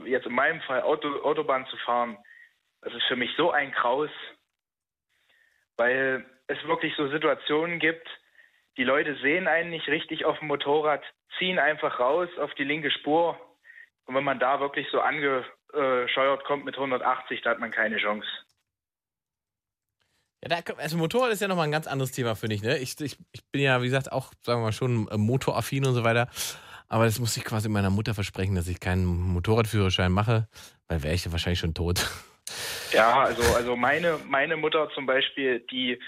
jetzt 0.05 0.27
in 0.27 0.35
meinem 0.35 0.61
Fall 0.63 0.83
Auto, 0.83 1.09
Autobahn 1.23 1.67
zu 1.67 1.77
fahren, 1.79 2.19
das 2.83 2.93
ist 2.93 3.05
für 3.05 3.17
mich 3.17 3.31
so 3.37 3.51
ein 3.51 3.73
Kraus, 3.73 4.11
weil 5.77 6.27
es 6.47 6.63
wirklich 6.65 6.95
so 6.97 7.09
Situationen 7.09 7.79
gibt, 7.79 8.07
die 8.79 8.85
Leute 8.85 9.17
sehen 9.17 9.49
einen 9.49 9.71
nicht 9.71 9.89
richtig 9.89 10.25
auf 10.25 10.39
dem 10.39 10.49
Motorrad, 10.49 11.03
ziehen 11.37 11.59
einfach 11.59 11.99
raus 11.99 12.29
auf 12.41 12.55
die 12.55 12.65
linke 12.65 12.91
Spur. 12.91 13.39
Und 14.07 14.15
wenn 14.15 14.25
man 14.25 14.39
da 14.39 14.61
wirklich 14.61 14.87
so 14.91 15.01
angescheuert 15.01 16.45
kommt 16.45 16.65
mit 16.65 16.77
180, 16.77 17.43
da 17.43 17.51
hat 17.51 17.59
man 17.59 17.73
keine 17.73 17.99
Chance. 17.99 18.27
Ja, 20.43 20.49
da, 20.49 20.75
also 20.75 20.97
Motorrad 20.97 21.33
ist 21.33 21.43
ja 21.43 21.49
nochmal 21.49 21.67
ein 21.67 21.73
ganz 21.73 21.89
anderes 21.89 22.13
Thema, 22.13 22.37
finde 22.37 22.55
ich, 22.55 22.63
ne? 22.63 22.79
Ich, 22.79 22.99
ich, 23.01 23.19
ich 23.33 23.45
bin 23.51 23.61
ja, 23.61 23.83
wie 23.83 23.87
gesagt, 23.87 24.13
auch, 24.13 24.33
sagen 24.43 24.61
wir 24.61 24.67
mal, 24.67 24.73
schon 24.73 25.09
äh, 25.09 25.17
motoraffin 25.17 25.85
und 25.85 25.95
so 25.95 26.05
weiter. 26.05 26.29
Aber 26.89 27.05
das 27.05 27.19
muss 27.19 27.37
ich 27.37 27.45
quasi 27.45 27.69
meiner 27.69 27.91
Mutter 27.91 28.15
versprechen, 28.15 28.55
dass 28.55 28.69
ich 28.69 28.79
keinen 28.79 29.05
Motorradführerschein 29.05 30.13
mache, 30.13 30.49
weil 30.87 31.03
wäre 31.03 31.15
ich 31.15 31.25
ja 31.25 31.33
wahrscheinlich 31.33 31.59
schon 31.59 31.75
tot. 31.75 32.09
Ja, 32.93 33.21
also, 33.21 33.43
also 33.55 33.77
meine, 33.77 34.19
meine 34.27 34.57
Mutter 34.57 34.89
zum 34.95 35.05
Beispiel, 35.05 35.61
die, 35.71 36.01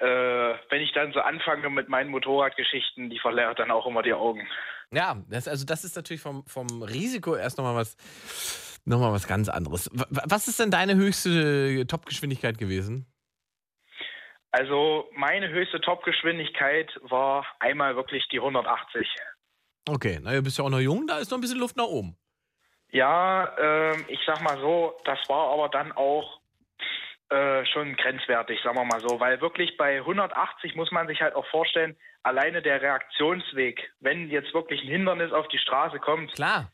äh, 0.00 0.54
wenn 0.70 0.80
ich 0.80 0.92
dann 0.92 1.12
so 1.12 1.20
anfange 1.20 1.68
mit 1.70 1.88
meinen 1.88 2.10
Motorradgeschichten, 2.10 3.10
die 3.10 3.18
verleert 3.18 3.58
dann 3.58 3.70
auch 3.70 3.86
immer 3.86 4.02
die 4.02 4.14
Augen. 4.14 4.46
Ja, 4.90 5.22
das, 5.28 5.46
also 5.46 5.64
das 5.66 5.84
ist 5.84 5.94
natürlich 5.94 6.22
vom, 6.22 6.44
vom 6.46 6.82
Risiko 6.82 7.36
erst 7.36 7.58
nochmal 7.58 7.76
was, 7.76 7.96
noch 8.84 8.98
mal 8.98 9.12
was 9.12 9.28
ganz 9.28 9.48
anderes. 9.48 9.90
Was 9.92 10.48
ist 10.48 10.58
denn 10.58 10.70
deine 10.70 10.96
höchste 10.96 11.86
Topgeschwindigkeit 11.86 12.58
gewesen? 12.58 13.06
Also 14.52 15.08
meine 15.14 15.48
höchste 15.50 15.80
Topgeschwindigkeit 15.80 16.90
war 17.02 17.46
einmal 17.60 17.94
wirklich 17.94 18.26
die 18.28 18.38
180. 18.38 19.06
Okay, 19.88 20.18
na, 20.22 20.32
du 20.32 20.42
bist 20.42 20.58
ja 20.58 20.64
auch 20.64 20.70
noch 20.70 20.80
jung, 20.80 21.06
da 21.06 21.18
ist 21.18 21.30
noch 21.30 21.38
ein 21.38 21.40
bisschen 21.40 21.60
Luft 21.60 21.76
nach 21.76 21.84
oben. 21.84 22.16
Ja, 22.90 23.56
ähm, 23.58 24.04
ich 24.08 24.18
sag 24.26 24.42
mal 24.42 24.58
so, 24.58 24.98
das 25.04 25.18
war 25.28 25.52
aber 25.52 25.68
dann 25.68 25.92
auch 25.92 26.39
äh, 27.30 27.64
schon 27.66 27.96
grenzwertig, 27.96 28.60
sagen 28.62 28.76
wir 28.76 28.84
mal 28.84 29.00
so, 29.00 29.20
weil 29.20 29.40
wirklich 29.40 29.76
bei 29.76 29.98
180 29.98 30.74
muss 30.74 30.90
man 30.90 31.06
sich 31.06 31.20
halt 31.22 31.34
auch 31.34 31.46
vorstellen, 31.46 31.96
alleine 32.22 32.60
der 32.60 32.82
Reaktionsweg, 32.82 33.92
wenn 34.00 34.28
jetzt 34.30 34.52
wirklich 34.52 34.82
ein 34.82 34.88
Hindernis 34.88 35.32
auf 35.32 35.46
die 35.48 35.58
Straße 35.58 36.00
kommt, 36.00 36.32
klar, 36.32 36.72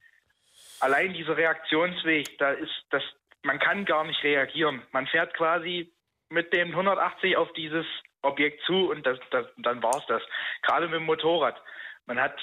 allein 0.80 1.12
dieser 1.12 1.36
Reaktionsweg, 1.36 2.38
da 2.38 2.52
ist 2.52 2.72
das, 2.90 3.02
man 3.42 3.58
kann 3.58 3.84
gar 3.84 4.04
nicht 4.04 4.22
reagieren. 4.22 4.82
Man 4.92 5.06
fährt 5.06 5.34
quasi 5.34 5.92
mit 6.30 6.52
dem 6.52 6.70
180 6.70 7.36
auf 7.36 7.52
dieses 7.52 7.86
Objekt 8.22 8.62
zu 8.64 8.90
und 8.90 9.06
das, 9.06 9.18
das, 9.30 9.46
dann 9.58 9.82
war's 9.82 10.04
das. 10.08 10.22
Gerade 10.62 10.86
mit 10.86 10.96
dem 11.00 11.04
Motorrad, 11.04 11.60
man 12.06 12.18
hat 12.18 12.34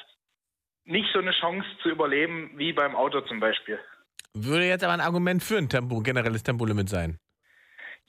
nicht 0.85 1.09
so 1.13 1.19
eine 1.19 1.31
Chance 1.31 1.67
zu 1.81 1.89
überleben 1.89 2.51
wie 2.55 2.73
beim 2.73 2.95
Auto 2.95 3.21
zum 3.21 3.39
Beispiel. 3.39 3.79
Würde 4.33 4.65
jetzt 4.65 4.83
aber 4.83 4.93
ein 4.93 5.01
Argument 5.01 5.43
für 5.43 5.57
ein 5.57 5.69
Tempo, 5.69 5.99
generelles 6.01 6.43
Tempolimit 6.43 6.89
sein. 6.89 7.19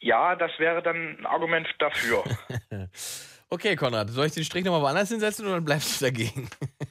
Ja, 0.01 0.37
das 0.37 0.51
wäre 0.59 0.83
dann 0.83 1.19
ein 1.19 1.27
Argument 1.27 1.69
dafür. 1.79 2.25
Okay, 3.51 3.77
Konrad, 3.77 4.11
soll 4.11 4.27
ich 4.27 4.33
den 4.33 4.43
Strich 4.43 4.65
nochmal 4.65 4.81
woanders 4.83 5.11
hinsetzen 5.11 5.47
oder 5.47 5.61
bleibst 5.61 6.01
du 6.01 6.07
dagegen? 6.07 6.49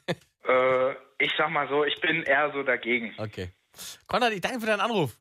äh, 0.48 0.92
ich 1.18 1.32
sag 1.38 1.50
mal 1.50 1.68
so, 1.68 1.84
ich 1.84 2.00
bin 2.00 2.24
eher 2.24 2.52
so 2.54 2.64
dagegen. 2.64 3.14
Okay. 3.18 3.50
Konrad, 4.08 4.32
ich 4.32 4.40
danke 4.40 4.62
für 4.62 4.68
deinen 4.68 4.80
Anruf. 4.80 5.18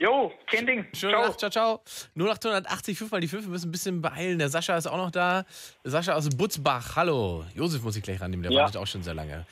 Jo, 0.00 0.32
kein 0.46 0.64
Ding. 0.64 0.86
Schöne 0.94 1.12
Ciao. 1.12 1.26
Nacht, 1.26 1.38
ciao, 1.40 1.50
ciao. 1.50 1.82
0880 2.14 2.96
5 2.96 3.10
mal 3.10 3.20
die 3.20 3.28
5, 3.28 3.44
wir 3.44 3.50
müssen 3.50 3.68
ein 3.68 3.72
bisschen 3.72 4.00
beeilen. 4.00 4.38
Der 4.38 4.48
Sascha 4.48 4.76
ist 4.78 4.86
auch 4.86 4.96
noch 4.96 5.10
da. 5.10 5.44
Sascha 5.84 6.14
aus 6.14 6.28
Butzbach, 6.30 6.96
hallo. 6.96 7.44
Josef 7.54 7.82
muss 7.82 7.96
ich 7.96 8.02
gleich 8.02 8.20
rannehmen, 8.20 8.44
der 8.44 8.52
Ja. 8.52 8.62
wartet 8.62 8.76
auch 8.80 8.86
schon 8.86 9.02
sehr 9.02 9.14
lange. 9.14 9.44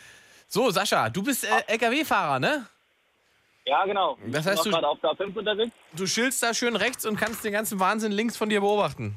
So, 0.49 0.71
Sascha, 0.71 1.11
du 1.11 1.23
bist 1.25 1.45
äh, 1.45 1.73
LKW-Fahrer, 1.73 2.39
ne? 2.39 2.65
Ja, 3.67 3.85
genau. 3.85 4.17
Das 4.29 4.45
ich 4.47 4.53
heißt, 4.53 4.63
bin 4.63 4.73
du- 4.73 4.79
gerade 4.79 4.89
auf 4.89 5.01
der 5.01 5.17
5 5.17 5.37
unterwegs. 5.37 5.73
Du 5.97 6.07
schildst 6.07 6.43
da 6.43 6.55
schön 6.55 6.77
rechts 6.77 7.05
und 7.05 7.17
kannst 7.17 7.45
den 7.45 7.53
ganzen 7.53 7.81
Wahnsinn 7.81 8.13
links 8.13 8.37
von 8.37 8.49
dir 8.49 8.61
beobachten. 8.61 9.17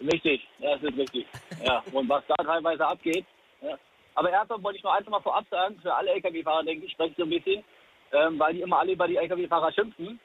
Richtig, 0.00 0.46
das 0.60 0.82
ist 0.82 0.96
richtig. 0.96 1.26
Ja, 1.64 1.82
und 1.92 2.08
was 2.08 2.22
da 2.28 2.34
teilweise 2.36 2.86
abgeht. 2.86 3.24
Ja. 3.62 3.78
Aber 4.14 4.30
erstmal 4.30 4.62
wollte 4.62 4.78
ich 4.78 4.84
noch 4.84 4.92
eins 4.94 5.06
mal 5.08 5.20
vorab 5.20 5.44
sagen, 5.50 5.78
für 5.80 5.94
alle 5.94 6.10
Lkw-Fahrer, 6.12 6.64
denke 6.64 6.86
ich, 6.86 6.92
spreche 6.92 7.10
ich 7.10 7.16
so 7.16 7.22
ein 7.24 7.30
bisschen, 7.30 7.64
ähm, 8.12 8.38
weil 8.38 8.54
die 8.54 8.60
immer 8.62 8.78
alle 8.78 8.92
über 8.92 9.06
die 9.06 9.16
Lkw-Fahrer 9.16 9.72
schimpfen. 9.72 10.18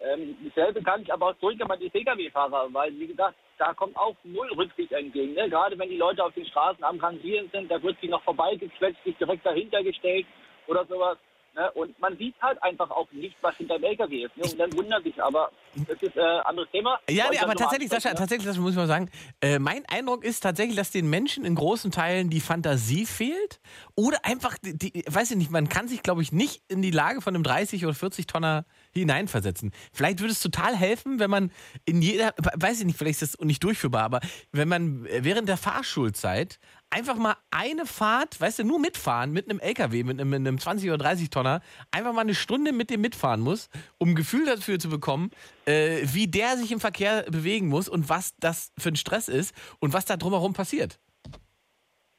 Ähm, 0.00 0.36
dasselbe 0.44 0.82
kann 0.82 1.02
ich 1.02 1.12
aber 1.12 1.28
auch 1.30 1.38
zurückgeben 1.38 1.70
an 1.70 1.80
die 1.80 1.88
Pkw-Fahrer, 1.88 2.68
weil, 2.72 2.98
wie 2.98 3.06
gesagt, 3.06 3.36
da 3.58 3.72
kommt 3.72 3.96
auch 3.96 4.14
null 4.24 4.50
Rücksicht 4.56 4.92
entgegen. 4.92 5.34
Ne? 5.34 5.48
Gerade 5.48 5.78
wenn 5.78 5.88
die 5.88 5.96
Leute 5.96 6.22
auf 6.24 6.34
den 6.34 6.44
Straßen 6.46 6.82
am 6.84 6.98
Rangieren 6.98 7.48
sind, 7.52 7.70
da 7.70 7.82
wird 7.82 7.96
sie 8.00 8.08
noch 8.08 8.22
vorbeigequetscht, 8.24 9.02
sich 9.04 9.16
direkt 9.16 9.44
dahinter 9.46 9.82
gestellt 9.82 10.26
oder 10.66 10.84
sowas. 10.86 11.16
Ne? 11.54 11.70
Und 11.72 11.98
man 12.00 12.16
sieht 12.16 12.34
halt 12.42 12.60
einfach 12.62 12.90
auch 12.90 13.10
nicht, 13.12 13.36
was 13.40 13.56
hinter 13.56 13.78
dem 13.78 13.84
LKW 13.84 14.24
ist. 14.24 14.36
Ne? 14.36 14.44
Und 14.44 14.58
dann 14.58 14.72
wundert 14.72 15.04
sich 15.04 15.22
aber, 15.22 15.50
das 15.86 16.02
ist 16.02 16.16
äh, 16.16 16.20
ein 16.20 16.40
anderes 16.40 16.70
Thema. 16.70 16.98
Ja, 17.08 17.26
nee, 17.30 17.38
aber 17.38 17.54
tatsächlich, 17.54 17.90
Sascha, 17.90 18.10
ne? 18.10 18.16
tatsächlich, 18.16 18.46
das 18.46 18.56
muss 18.56 18.72
ich 18.72 18.76
mal 18.76 18.86
sagen, 18.86 19.10
äh, 19.40 19.58
mein 19.58 19.84
Eindruck 19.86 20.24
ist 20.24 20.40
tatsächlich, 20.40 20.76
dass 20.76 20.90
den 20.90 21.08
Menschen 21.08 21.44
in 21.44 21.54
großen 21.54 21.92
Teilen 21.92 22.28
die 22.28 22.40
Fantasie 22.40 23.06
fehlt 23.06 23.60
oder 23.94 24.18
einfach, 24.24 24.58
die, 24.58 24.76
die, 24.76 25.04
weiß 25.06 25.30
ich 25.30 25.36
nicht, 25.36 25.50
man 25.50 25.68
kann 25.68 25.86
sich, 25.86 26.02
glaube 26.02 26.22
ich, 26.22 26.32
nicht 26.32 26.62
in 26.68 26.82
die 26.82 26.90
Lage 26.90 27.20
von 27.20 27.34
einem 27.34 27.44
30 27.44 27.84
oder 27.84 27.94
40 27.94 28.26
Tonner 28.26 28.64
hineinversetzen. 28.92 29.72
Vielleicht 29.92 30.20
würde 30.20 30.32
es 30.32 30.40
total 30.40 30.74
helfen, 30.74 31.20
wenn 31.20 31.30
man 31.30 31.52
in 31.84 32.02
jeder, 32.02 32.34
weiß 32.54 32.80
ich 32.80 32.86
nicht, 32.86 32.98
vielleicht 32.98 33.22
ist 33.22 33.34
das 33.34 33.46
nicht 33.46 33.62
durchführbar, 33.62 34.02
aber 34.02 34.20
wenn 34.50 34.68
man 34.68 35.04
während 35.04 35.48
der 35.48 35.56
Fahrschulzeit 35.56 36.58
einfach 36.94 37.16
mal 37.16 37.36
eine 37.50 37.86
Fahrt, 37.86 38.40
weißt 38.40 38.60
du, 38.60 38.64
nur 38.64 38.78
mitfahren 38.78 39.32
mit 39.32 39.50
einem 39.50 39.58
LKW, 39.58 40.04
mit 40.04 40.20
einem, 40.20 40.30
mit 40.30 40.38
einem 40.38 40.58
20 40.58 40.88
oder 40.88 40.98
30 40.98 41.28
Tonner, 41.28 41.60
einfach 41.90 42.12
mal 42.12 42.20
eine 42.20 42.34
Stunde 42.34 42.72
mit 42.72 42.88
dem 42.90 43.00
mitfahren 43.00 43.40
muss, 43.40 43.68
um 43.98 44.10
ein 44.10 44.14
Gefühl 44.14 44.46
dafür 44.46 44.78
zu 44.78 44.88
bekommen, 44.88 45.30
äh, 45.66 46.02
wie 46.04 46.28
der 46.28 46.56
sich 46.56 46.70
im 46.70 46.78
Verkehr 46.78 47.24
bewegen 47.24 47.68
muss 47.68 47.88
und 47.88 48.08
was 48.08 48.36
das 48.38 48.72
für 48.78 48.90
ein 48.90 48.96
Stress 48.96 49.28
ist 49.28 49.54
und 49.80 49.92
was 49.92 50.04
da 50.04 50.16
drumherum 50.16 50.52
passiert. 50.52 51.00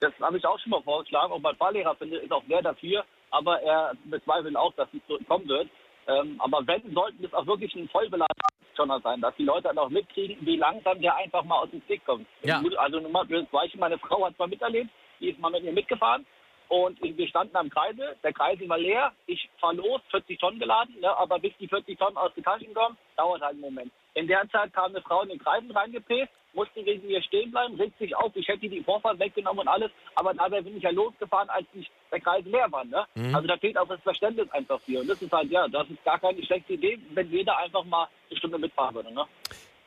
Das 0.02 0.12
habe 0.20 0.38
ich 0.38 0.46
auch 0.46 0.60
schon 0.60 0.72
mal 0.72 0.84
vorgeschlagen. 0.84 1.32
Auch 1.32 1.40
mein 1.40 1.56
Fahrlehrer 1.56 1.96
ist 2.02 2.32
auch 2.32 2.44
sehr 2.48 2.62
dafür, 2.62 3.06
aber 3.32 3.62
er 3.62 3.94
bezweifelt 4.04 4.58
auch, 4.58 4.74
dass 4.74 4.90
es 4.94 5.28
kommen 5.28 5.48
wird. 5.48 5.70
Ähm, 6.08 6.40
aber 6.40 6.66
wenn, 6.68 6.94
sollten 6.94 7.24
es 7.24 7.34
auch 7.34 7.46
wirklich 7.48 7.74
ein 7.76 7.90
vollbeladener 7.90 9.00
sein, 9.04 9.22
dass 9.22 9.36
die 9.38 9.46
Leute 9.46 9.64
dann 9.64 9.78
auch 9.78 9.90
mitkriegen, 9.90 10.38
wie 10.42 10.58
langsam 10.58 11.00
der 11.02 11.16
einfach 11.16 11.44
mal 11.44 11.60
aus 11.60 11.70
dem 11.72 11.82
Stick 11.84 12.06
kommt. 12.06 12.28
Ja. 12.44 12.62
Also 12.78 13.00
nur 13.00 13.10
mal 13.10 13.26
das 13.26 13.46
Beispiel, 13.48 13.80
meine 13.80 13.98
Frau 13.98 14.26
hat 14.26 14.38
mal 14.38 14.48
miterlebt, 14.48 14.90
die 15.20 15.30
ist 15.30 15.40
mal 15.40 15.50
mit 15.50 15.64
mir 15.64 15.72
mitgefahren 15.72 16.26
und 16.68 17.02
wir 17.02 17.28
standen 17.28 17.56
am 17.56 17.70
Kreisel, 17.70 18.16
der 18.24 18.34
Kreisel 18.34 18.68
war 18.68 18.78
leer, 18.78 19.12
ich 19.28 19.50
fahre 19.60 19.76
los, 19.76 20.02
40 20.12 20.40
Tonnen 20.40 20.60
geladen, 20.60 21.00
ne, 21.00 21.16
aber 21.18 21.40
bis 21.40 21.54
die 21.60 21.68
40 21.68 21.98
Tonnen 21.98 22.18
aus 22.18 22.34
den 22.34 22.44
Taschen 22.44 22.74
kommen, 22.74 22.98
dauert 23.16 23.42
halt 23.42 23.52
einen 23.52 23.62
Moment. 23.62 23.92
In 24.16 24.28
der 24.28 24.48
Zeit 24.50 24.74
kam 24.74 24.92
eine 24.92 25.02
Frau 25.02 25.22
in 25.24 25.30
den 25.30 25.40
Kreisel 25.40 25.72
reingepäst, 25.74 26.30
musste 26.54 26.86
wegen 26.86 27.06
mir 27.06 27.22
stehen 27.22 27.52
bleiben, 27.52 27.76
regt 27.76 27.98
sich 28.00 28.16
auf, 28.16 28.32
ich 28.34 28.48
hätte 28.48 28.70
die 28.70 28.82
Vorfahrt 28.82 29.20
weggenommen 29.20 29.60
und 29.60 29.68
alles, 29.68 29.92
aber 30.16 30.34
dabei 30.34 30.62
bin 30.62 30.78
ich 30.78 30.84
ja 30.84 30.90
losgefahren, 30.92 31.50
als 31.50 31.68
nicht 31.74 31.92
der 32.12 32.22
Kreisel 32.22 32.50
leer 32.50 32.72
war. 32.72 32.86
Ne? 32.86 33.06
Mhm. 33.16 33.36
Also 33.36 33.46
da 33.48 33.58
fehlt 33.58 33.78
auch 33.78 33.88
das 33.90 34.00
Verständnis 34.02 34.50
einfach 34.52 34.80
für. 34.80 35.02
Und 35.02 35.10
das 35.10 35.22
ist 35.22 35.32
halt, 35.34 35.52
ja, 35.52 35.68
das 35.68 35.90
ist 35.90 36.02
gar 36.06 36.18
keine 36.18 36.42
schlechte 36.46 36.74
Idee, 36.74 36.98
wenn 37.14 37.30
jeder 37.30 37.58
einfach 37.58 37.84
mal 37.84 38.08
eine 38.30 38.40
Stunde 38.40 38.58
mitfahren 38.58 38.96
würde. 38.96 39.14
Ne? 39.14 39.26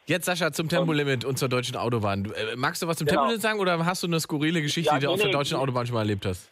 Jetzt, 0.04 0.26
Sascha, 0.26 0.52
zum 0.52 0.68
Tempolimit 0.68 1.24
und 1.24 1.38
zur 1.38 1.48
deutschen 1.48 1.76
Autobahn. 1.76 2.26
Äh, 2.34 2.56
magst 2.56 2.82
du 2.82 2.86
was 2.86 2.98
zum 2.98 3.06
Genau. 3.06 3.20
Tempolimit 3.22 3.42
sagen 3.42 3.60
oder 3.60 3.84
hast 3.86 4.02
du 4.02 4.06
eine 4.06 4.20
skurrile 4.20 4.60
Geschichte, 4.60 4.90
Ja, 4.92 4.98
die 4.98 5.06
du 5.06 5.08
nee, 5.08 5.14
auf 5.14 5.22
der 5.22 5.30
deutschen 5.30 5.56
nee. 5.56 5.62
Autobahn 5.62 5.86
schon 5.86 5.94
mal 5.94 6.00
erlebt 6.00 6.26
hast? 6.26 6.50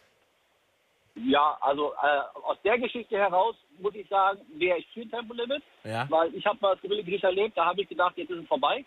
Ja, 1.15 1.57
also 1.61 1.93
äh, 1.93 2.39
aus 2.43 2.57
der 2.63 2.77
Geschichte 2.79 3.17
heraus 3.17 3.55
muss 3.79 3.95
ich 3.95 4.07
sagen, 4.07 4.39
wäre 4.55 4.77
ich 4.79 4.87
für 4.93 5.01
ein 5.01 5.11
Tempolimit. 5.11 5.63
Ja. 5.83 6.05
Weil 6.09 6.33
ich 6.35 6.45
habe 6.45 6.57
mal 6.61 6.71
das 6.71 6.79
skurrile 6.79 7.03
Gericht 7.03 7.23
erlebt, 7.23 7.57
da 7.57 7.65
habe 7.65 7.81
ich 7.81 7.89
gedacht, 7.89 8.17
jetzt 8.17 8.29
ist 8.29 8.41
es 8.41 8.47
vorbei. 8.47 8.85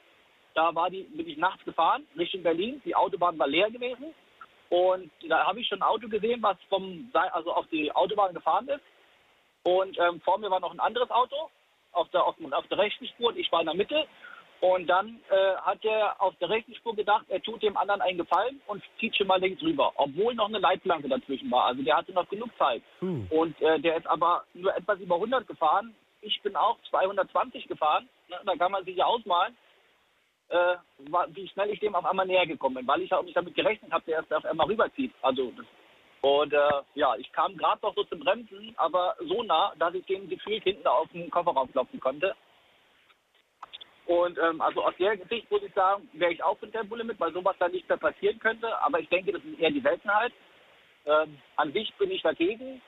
Da 0.54 0.74
war 0.74 0.90
die, 0.90 1.02
bin 1.02 1.28
ich 1.28 1.38
nachts 1.38 1.64
gefahren, 1.64 2.06
Richtung 2.18 2.42
Berlin. 2.42 2.82
Die 2.84 2.94
Autobahn 2.94 3.38
war 3.38 3.46
leer 3.46 3.70
gewesen. 3.70 4.14
Und 4.68 5.10
da 5.28 5.46
habe 5.46 5.60
ich 5.60 5.68
schon 5.68 5.78
ein 5.78 5.88
Auto 5.88 6.08
gesehen, 6.08 6.42
was 6.42 6.56
vom, 6.68 7.10
also 7.12 7.52
auf 7.52 7.66
die 7.68 7.90
Autobahn 7.92 8.34
gefahren 8.34 8.68
ist. 8.68 8.82
Und 9.62 9.98
ähm, 9.98 10.20
vor 10.20 10.38
mir 10.38 10.50
war 10.50 10.60
noch 10.60 10.72
ein 10.72 10.80
anderes 10.80 11.10
Auto 11.10 11.50
auf 11.92 12.08
der, 12.10 12.24
auf, 12.24 12.36
auf 12.52 12.66
der 12.68 12.78
rechten 12.78 13.06
Spur 13.06 13.28
und 13.28 13.38
ich 13.38 13.50
war 13.52 13.60
in 13.60 13.66
der 13.66 13.74
Mitte. 13.74 14.06
Und 14.60 14.86
dann 14.88 15.20
äh, 15.30 15.56
hat 15.62 15.82
er 15.84 16.20
auf 16.20 16.34
der 16.36 16.50
rechten 16.50 16.74
Spur 16.74 16.94
gedacht, 16.94 17.24
er 17.28 17.42
tut 17.42 17.62
dem 17.62 17.76
anderen 17.78 18.02
einen 18.02 18.18
Gefallen 18.18 18.60
und 18.66 18.82
zieht 18.98 19.16
schon 19.16 19.26
mal 19.26 19.40
links 19.40 19.62
rüber, 19.62 19.92
obwohl 19.96 20.34
noch 20.34 20.48
eine 20.48 20.58
Leitplanke 20.58 21.08
dazwischen 21.08 21.50
war. 21.50 21.64
Also 21.64 21.82
der 21.82 21.96
hatte 21.96 22.12
noch 22.12 22.28
genug 22.28 22.50
Zeit. 22.58 22.82
Und 23.30 23.60
äh, 23.62 23.80
der 23.80 23.96
ist 23.96 24.06
aber 24.06 24.44
nur 24.52 24.74
etwas 24.76 25.00
über 25.00 25.14
100 25.14 25.46
gefahren. 25.46 25.94
Ich 26.20 26.42
bin 26.42 26.56
auch 26.56 26.76
220 26.90 27.68
gefahren. 27.68 28.06
Ne? 28.28 28.36
Da 28.44 28.54
kann 28.56 28.72
man 28.72 28.84
sich 28.84 28.96
ja 28.96 29.06
ausmalen, 29.06 29.56
äh, 30.50 30.76
wie 31.28 31.48
schnell 31.48 31.70
ich 31.70 31.80
dem 31.80 31.94
auf 31.94 32.04
einmal 32.04 32.26
näher 32.26 32.46
gekommen 32.46 32.74
bin, 32.74 32.86
weil 32.86 33.00
ich 33.00 33.12
auch 33.14 33.22
nicht 33.22 33.36
damit 33.36 33.54
gerechnet 33.54 33.90
habe, 33.92 34.04
der 34.04 34.16
erst 34.16 34.32
auf 34.32 34.44
einmal 34.44 34.66
rüberzieht. 34.66 35.12
Also 35.22 35.52
das 35.56 35.64
und 36.22 36.52
äh, 36.52 36.82
ja, 36.94 37.14
ich 37.16 37.32
kam 37.32 37.56
gerade 37.56 37.80
noch 37.82 37.94
so 37.94 38.04
zum 38.04 38.20
Bremsen, 38.20 38.74
aber 38.76 39.16
so 39.20 39.42
nah, 39.42 39.72
dass 39.78 39.94
ich 39.94 40.04
dem 40.04 40.28
gefühlt 40.28 40.62
hinten 40.64 40.86
auf 40.86 41.08
den 41.12 41.30
Kofferraum 41.30 41.72
klopfen 41.72 41.98
konnte. 41.98 42.34
Und 44.10 44.38
ähm, 44.38 44.60
also 44.60 44.82
aus 44.82 44.94
der 44.98 45.16
Sicht 45.28 45.48
muss 45.52 45.62
ich 45.62 45.72
sagen, 45.72 46.08
wäre 46.14 46.32
ich 46.32 46.42
auch 46.42 46.58
für 46.58 46.66
ein 46.66 46.72
Tempolimit, 46.72 47.20
weil 47.20 47.32
sowas 47.32 47.54
da 47.60 47.68
nicht 47.68 47.88
mehr 47.88 47.96
passieren 47.96 48.40
könnte. 48.40 48.66
Aber 48.82 48.98
ich 48.98 49.08
denke, 49.08 49.30
das 49.30 49.40
ist 49.44 49.60
eher 49.60 49.70
die 49.70 49.80
Seltenheit. 49.80 50.32
Ähm, 51.06 51.38
an 51.54 51.72
sich 51.72 51.94
bin 51.94 52.10
ich 52.10 52.20
dagegen, 52.20 52.82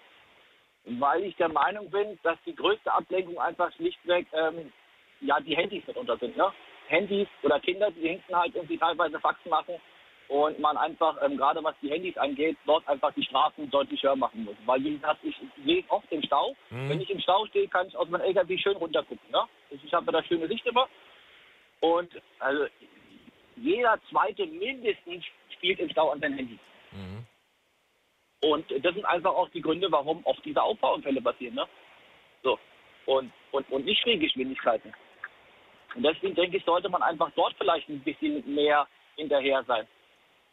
weil 0.85 1.23
ich 1.23 1.37
der 1.37 1.49
Meinung 1.49 1.89
bin, 1.91 2.19
dass 2.25 2.37
die 2.45 2.57
größte 2.57 2.93
Ablenkung 2.93 3.39
einfach 3.39 3.73
schlichtweg 3.75 4.27
ähm, 4.33 4.73
ja 5.21 5.39
die 5.39 5.55
Handys 5.55 5.87
mitunter 5.87 6.17
sind. 6.17 6.37
Ne? 6.37 6.53
Handys 6.89 7.29
oder 7.45 7.61
Kinder, 7.61 7.93
die 7.93 8.09
hinten 8.09 8.35
halt 8.35 8.57
irgendwie 8.57 8.79
teilweise 8.79 9.21
Faxen 9.21 9.51
machen 9.51 9.77
und 10.27 10.59
man 10.59 10.77
einfach, 10.77 11.19
ähm, 11.23 11.37
gerade 11.37 11.63
was 11.63 11.77
die 11.83 11.91
Handys 11.91 12.17
angeht, 12.17 12.57
dort 12.67 12.89
einfach 12.89 13.13
die 13.13 13.23
Strafen 13.23 13.71
deutlich 13.71 14.03
höher 14.03 14.17
machen 14.17 14.45
muss. 14.45 14.57
Weil, 14.67 14.83
wie 14.83 14.95
gesagt, 14.95 15.21
ich 15.23 15.37
sehe 15.65 15.85
oft 15.89 16.11
im 16.11 16.23
Stau. 16.23 16.57
Mhm. 16.71 16.89
Wenn 16.89 17.01
ich 17.01 17.11
im 17.11 17.21
Stau 17.21 17.47
stehe, 17.47 17.69
kann 17.69 17.87
ich 17.87 17.97
aus 17.97 18.09
meinem 18.09 18.23
LKW 18.23 18.59
schön 18.59 18.77
runtergucken. 18.77 19.31
Ne? 19.31 19.43
Ich 19.71 19.95
habe 19.95 20.11
da 20.11 20.21
schöne 20.25 20.49
Sicht 20.49 20.67
immer. 20.67 20.89
Und 21.83 22.11
also 22.39 22.67
jeder 23.57 23.99
Zweite 24.09 24.47
mindestens 24.47 25.25
spielt 25.51 25.81
im 25.81 25.91
Stau 25.91 26.11
an 26.11 26.21
sein 26.21 26.35
Handy. 26.35 26.59
Und 28.43 28.71
das 28.71 28.95
sind 28.95 29.05
einfach 29.05 29.33
auch 29.35 29.49
die 29.51 29.61
Gründe, 29.61 29.91
warum 29.91 30.25
oft 30.25 30.45
diese 30.45 30.63
Auffahrunfälle 30.63 31.21
passieren. 31.21 31.55
Ne? 31.55 31.67
So. 32.43 32.59
Und, 33.07 33.33
und, 33.51 33.71
und 33.71 33.85
nicht 33.85 34.05
wegen 34.07 34.21
Geschwindigkeiten. 34.21 34.93
Und 35.95 36.05
deswegen 36.05 36.35
denke 36.35 36.57
ich, 36.57 36.65
sollte 36.65 36.89
man 36.89 37.03
einfach 37.03 37.31
dort 37.35 37.55
vielleicht 37.59 37.89
ein 37.89 38.01
bisschen 38.01 38.43
mehr 38.55 38.87
hinterher 39.17 39.63
sein. 39.65 39.87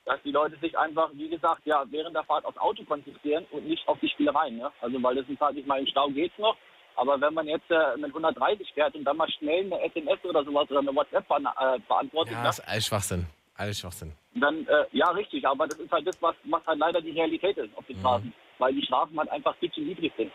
Dass 0.05 0.21
die 0.23 0.31
Leute 0.31 0.57
sich 0.57 0.77
einfach, 0.77 1.09
wie 1.13 1.29
gesagt, 1.29 1.65
ja, 1.65 1.83
während 1.89 2.15
der 2.15 2.23
Fahrt 2.23 2.45
aufs 2.45 2.57
Auto 2.57 2.83
konzentrieren 2.83 3.45
und 3.51 3.67
nicht 3.67 3.87
auf 3.87 3.99
die 3.99 4.09
Spielereien. 4.09 4.57
Ne? 4.57 4.71
Also, 4.81 5.01
weil 5.01 5.15
das 5.15 5.29
ist 5.29 5.39
halt, 5.39 5.57
ich 5.57 5.65
meine, 5.65 5.81
im 5.81 5.87
Stau 5.87 6.09
geht's 6.09 6.37
noch. 6.37 6.57
Aber 6.95 7.19
wenn 7.21 7.33
man 7.33 7.47
jetzt 7.47 7.69
äh, 7.71 7.95
mit 7.97 8.07
130 8.09 8.73
fährt 8.73 8.93
und 8.95 9.03
dann 9.05 9.17
mal 9.17 9.29
schnell 9.31 9.65
eine 9.65 9.81
SMS 9.83 10.19
oder 10.23 10.43
sowas 10.43 10.69
oder 10.69 10.79
eine 10.79 10.93
WhatsApp 10.95 11.25
äh, 11.29 11.79
beantwortet, 11.87 12.33
Ja, 12.33 12.39
ne? 12.39 12.43
das 12.45 12.59
ist 12.59 12.67
alles 12.67 12.85
Schwachsinn. 12.87 13.25
Alles 13.55 13.79
Schwachsinn. 13.79 14.13
dann, 14.35 14.65
äh, 14.67 14.85
ja, 14.93 15.09
richtig. 15.11 15.45
Aber 15.47 15.67
das 15.67 15.77
ist 15.79 15.91
halt 15.91 16.07
das, 16.07 16.21
was, 16.21 16.35
was 16.45 16.65
halt 16.65 16.79
leider 16.79 17.01
die 17.01 17.11
Realität 17.11 17.57
ist 17.57 17.75
auf 17.77 17.85
den 17.87 17.95
Mhm. 17.97 18.01
Straßen. 18.01 18.33
Weil 18.57 18.73
die 18.73 18.85
Strafen 18.85 19.17
halt 19.17 19.29
einfach 19.29 19.55
viel 19.57 19.71
zu 19.71 19.81
niedrig 19.81 20.11
sind. 20.17 20.31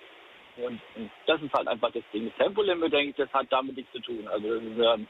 Und, 0.56 0.81
und 0.94 1.10
das 1.26 1.40
ist 1.43 1.52
halt 1.52 1.66
einfach 1.68 1.90
das 1.93 2.02
Ding. 2.12 2.26
Das 2.28 2.36
Tempolimit, 2.47 2.93
denke 2.93 3.10
ich, 3.10 3.16
das 3.16 3.32
hat 3.32 3.47
damit 3.51 3.76
nichts 3.76 3.93
zu 3.93 4.01
tun. 4.01 4.26
Also, 4.28 4.55
das 4.55 4.62
ist, 4.62 4.78
ähm, 4.78 5.09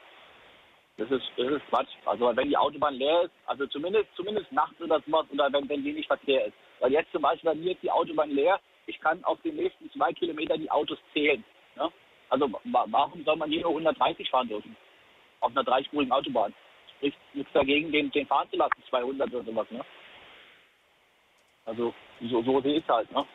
das 0.97 1.11
ist, 1.11 1.23
das 1.37 1.47
ist 1.47 1.67
Quatsch. 1.69 1.89
Also 2.05 2.35
wenn 2.35 2.47
die 2.49 2.57
Autobahn 2.57 2.93
leer 2.95 3.23
ist, 3.23 3.31
also 3.47 3.67
zumindest 3.67 4.07
zumindest 4.15 4.49
nachts 4.51 4.79
oder 4.81 5.01
sowas 5.05 5.25
oder 5.31 5.51
wenn, 5.51 5.67
wenn 5.67 5.83
wenig 5.83 6.07
Verkehr 6.07 6.45
ist. 6.45 6.53
Weil 6.79 6.93
jetzt 6.93 7.11
zum 7.11 7.21
Beispiel 7.21 7.51
bei 7.51 7.55
mir 7.55 7.71
ist 7.73 7.83
die 7.83 7.91
Autobahn 7.91 8.31
leer, 8.31 8.59
ich 8.87 8.99
kann 8.99 9.23
auf 9.23 9.41
den 9.41 9.55
nächsten 9.55 9.89
zwei 9.91 10.13
Kilometer 10.13 10.57
die 10.57 10.69
Autos 10.71 10.97
zählen. 11.13 11.43
Ne? 11.75 11.91
Also 12.29 12.51
wa- 12.51 12.85
warum 12.87 13.23
soll 13.23 13.35
man 13.35 13.49
hier 13.49 13.61
nur 13.61 13.71
130 13.71 14.29
fahren 14.29 14.47
dürfen? 14.47 14.75
Auf 15.39 15.51
einer 15.51 15.63
dreispurigen 15.63 16.11
Autobahn. 16.11 16.53
Spricht 16.97 17.17
nichts 17.33 17.51
dagegen, 17.53 17.91
den, 17.91 18.09
den 18.11 18.25
fahren 18.27 18.49
zu 18.49 18.57
lassen, 18.57 18.81
200 18.89 19.33
oder 19.33 19.43
sowas. 19.43 19.69
Ne? 19.71 19.83
Also 21.65 21.93
so, 22.21 22.41
so 22.43 22.61
sehe 22.61 22.77
ich 22.77 22.83
es 22.83 22.89
halt. 22.89 23.11
Ne? 23.11 23.25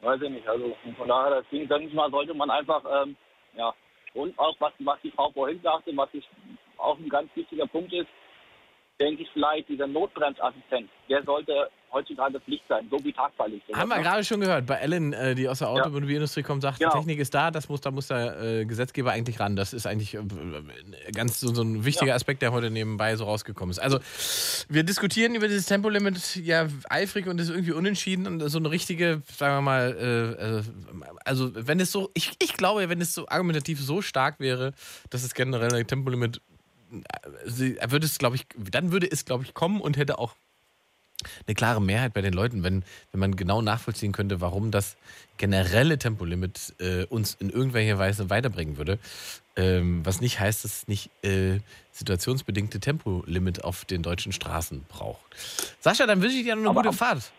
Weiß 0.00 0.20
ich 0.22 0.30
nicht. 0.30 0.46
Also 0.48 0.76
von 0.96 1.08
daher, 1.08 1.42
deswegen 1.42 1.68
denke 1.68 1.88
ich 1.88 1.94
mal, 1.94 2.10
sollte 2.10 2.34
man 2.34 2.50
einfach, 2.50 2.82
ähm, 3.02 3.16
ja, 3.56 3.72
und 4.14 4.36
auch 4.38 4.54
was, 4.58 4.72
was 4.80 5.00
die 5.02 5.10
Frau 5.10 5.30
vorhin 5.30 5.60
sagte, 5.62 5.96
was 5.96 6.08
ich 6.12 6.28
auch 6.76 6.98
ein 6.98 7.08
ganz 7.08 7.34
wichtiger 7.36 7.66
Punkt 7.66 7.92
ist, 7.92 8.08
denke 9.00 9.22
ich 9.22 9.30
vielleicht, 9.30 9.68
dieser 9.68 9.86
Notbremsassistent, 9.86 10.90
der 11.08 11.22
sollte 11.22 11.70
heutzutage 11.92 12.40
Pflicht 12.40 12.64
sein, 12.68 12.86
so 12.90 13.02
wie 13.04 13.12
Tagfahrlicht. 13.12 13.64
Haben 13.74 13.88
wir 13.90 13.98
gerade 14.00 14.24
schon 14.24 14.40
gehört, 14.40 14.66
bei 14.66 14.76
Ellen, 14.76 15.12
äh, 15.12 15.34
die 15.34 15.48
aus 15.48 15.58
der 15.58 15.68
Automobilindustrie 15.68 16.42
kommt, 16.42 16.62
sagt, 16.62 16.78
Genau. 16.78 16.90
die 16.92 16.98
Technik 16.98 17.18
ist 17.18 17.34
da, 17.34 17.50
das 17.50 17.68
muss, 17.68 17.80
da 17.80 17.90
muss 17.90 18.08
der 18.08 18.40
äh, 18.40 18.64
Gesetzgeber 18.64 19.12
eigentlich 19.12 19.40
ran. 19.40 19.56
Das 19.56 19.72
ist 19.72 19.86
eigentlich 19.86 20.14
äh, 20.14 20.20
ganz 21.12 21.40
so, 21.40 21.52
so 21.54 21.62
ein 21.62 21.84
wichtiger 21.84 22.14
Aspekt, 22.14 22.42
der 22.42 22.52
heute 22.52 22.70
nebenbei 22.70 23.16
so 23.16 23.24
rausgekommen 23.24 23.70
ist. 23.70 23.78
Also, 23.78 23.98
wir 24.68 24.84
diskutieren 24.84 25.34
über 25.34 25.48
dieses 25.48 25.66
Tempolimit 25.66 26.36
ja 26.36 26.66
eifrig 26.88 27.26
und 27.26 27.40
ist 27.40 27.50
irgendwie 27.50 27.72
unentschieden 27.72 28.26
und 28.26 28.40
so 28.48 28.58
eine 28.58 28.70
richtige, 28.70 29.22
sagen 29.30 29.56
wir 29.56 29.62
mal, 29.62 30.64
äh, 30.66 31.02
also 31.24 31.52
wenn 31.54 31.80
es 31.80 31.92
so, 31.92 32.10
ich, 32.14 32.32
ich 32.42 32.54
glaube, 32.54 32.88
wenn 32.88 33.00
es 33.00 33.14
so 33.14 33.28
argumentativ 33.28 33.80
so 33.80 34.02
stark 34.02 34.40
wäre, 34.40 34.72
dass 35.10 35.22
es 35.22 35.34
generell 35.34 35.74
ein 35.74 35.86
Tempolimit 35.86 36.40
würde 37.86 38.06
es, 38.06 38.18
glaube 38.18 38.36
ich, 38.36 38.46
dann 38.56 38.92
würde 38.92 39.10
es, 39.10 39.24
glaube 39.24 39.44
ich, 39.44 39.54
kommen 39.54 39.80
und 39.80 39.96
hätte 39.96 40.18
auch 40.18 40.34
eine 41.46 41.54
klare 41.54 41.80
Mehrheit 41.80 42.14
bei 42.14 42.20
den 42.20 42.32
Leuten, 42.32 42.62
wenn, 42.62 42.84
wenn 43.10 43.20
man 43.20 43.36
genau 43.36 43.62
nachvollziehen 43.62 44.12
könnte, 44.12 44.40
warum 44.40 44.70
das 44.70 44.96
generelle 45.38 45.98
Tempolimit 45.98 46.74
äh, 46.78 47.04
uns 47.06 47.34
in 47.34 47.50
irgendwelcher 47.50 47.98
Weise 47.98 48.30
weiterbringen 48.30 48.76
würde. 48.76 48.98
Ähm, 49.56 50.04
was 50.06 50.20
nicht 50.20 50.40
heißt, 50.40 50.64
dass 50.64 50.72
es 50.76 50.88
nicht 50.88 51.10
äh, 51.24 51.60
situationsbedingte 51.90 52.80
Tempolimit 52.80 53.64
auf 53.64 53.84
den 53.84 54.02
deutschen 54.02 54.32
Straßen 54.32 54.84
braucht. 54.88 55.20
Sascha, 55.80 56.06
dann 56.06 56.22
wünsche 56.22 56.36
ich 56.36 56.44
dir 56.44 56.54
noch 56.56 56.62
eine 56.62 56.70
Aber- 56.70 56.82
gute 56.82 56.96
Fahrt. 56.96 57.32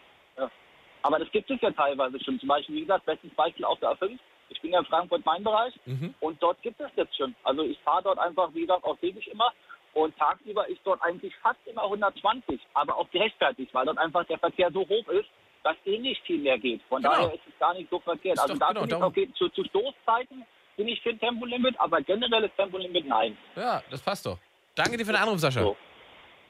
Aber 1.06 1.20
das 1.20 1.30
gibt 1.32 1.52
es 1.52 1.60
ja 1.62 1.70
teilweise 1.72 2.18
schon. 2.24 2.40
Zum 2.40 2.48
Beispiel, 2.48 2.76
wie 2.76 2.82
gesagt, 2.82 3.06
bestes 3.06 3.30
Beispiel 3.36 3.66
auf 3.66 3.78
der 3.82 3.90
A5. 3.90 4.18
Ich 4.50 4.62
bin 4.62 4.72
ja 4.72 4.80
in 4.80 4.86
Frankfurt-Main-Bereich 4.86 5.74
Mhm. 5.86 6.14
und 6.22 6.42
dort 6.42 6.62
gibt 6.62 6.80
es 6.80 6.90
das 6.96 7.08
schon. 7.18 7.36
Also 7.44 7.64
ich 7.64 7.78
fahre 7.84 8.04
dort 8.04 8.20
einfach, 8.20 8.54
wie 8.54 8.62
gesagt, 8.62 8.86
auch 8.86 8.98
täglich 9.00 9.28
immer. 9.30 9.52
Und 9.94 10.18
tagsüber 10.18 10.68
ist 10.68 10.80
dort 10.84 11.02
eigentlich 11.04 11.34
fast 11.42 11.60
immer 11.66 11.84
120, 11.84 12.60
aber 12.74 12.98
auch 12.98 13.10
gerechtfertigt, 13.12 13.74
weil 13.74 13.86
dort 13.86 13.98
einfach 14.00 14.26
der 14.26 14.40
Verkehr 14.40 14.72
so 14.72 14.82
hoch 14.88 15.08
ist, 15.10 15.30
dass 15.64 15.76
eh 15.86 15.98
nicht 16.00 16.22
viel 16.26 16.40
mehr 16.40 16.58
geht. 16.58 16.82
Von 16.90 17.02
Genau. 17.02 17.14
daher 17.16 17.34
ist 17.36 17.42
es 17.48 17.60
gar 17.60 17.74
nicht 17.74 17.90
so 17.90 18.00
verkehrt. 18.00 18.36
Ist 18.36 18.42
Also 18.42 18.56
da 18.56 18.74
genau, 18.74 18.86
ich 18.86 18.94
okay, 19.04 19.30
zu, 19.38 19.48
zu 19.50 19.64
Stoßzeiten 19.64 20.44
bin 20.76 20.88
ich 20.88 21.00
für 21.02 21.10
ein 21.12 21.20
Tempolimit, 21.20 21.80
aber 21.80 22.02
generelles 22.02 22.52
Tempolimit 22.58 23.06
nein. 23.08 23.38
Ja, 23.56 23.82
das 23.90 24.02
passt 24.02 24.26
doch. 24.26 24.38
Danke 24.76 24.98
dir 24.98 25.06
für 25.06 25.12
den 25.14 25.22
Anruf, 25.22 25.40
Sascha. 25.40 25.76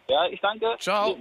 Ja, 0.07 0.25
ich 0.27 0.39
danke. 0.39 0.75
Ciao. 0.79 1.17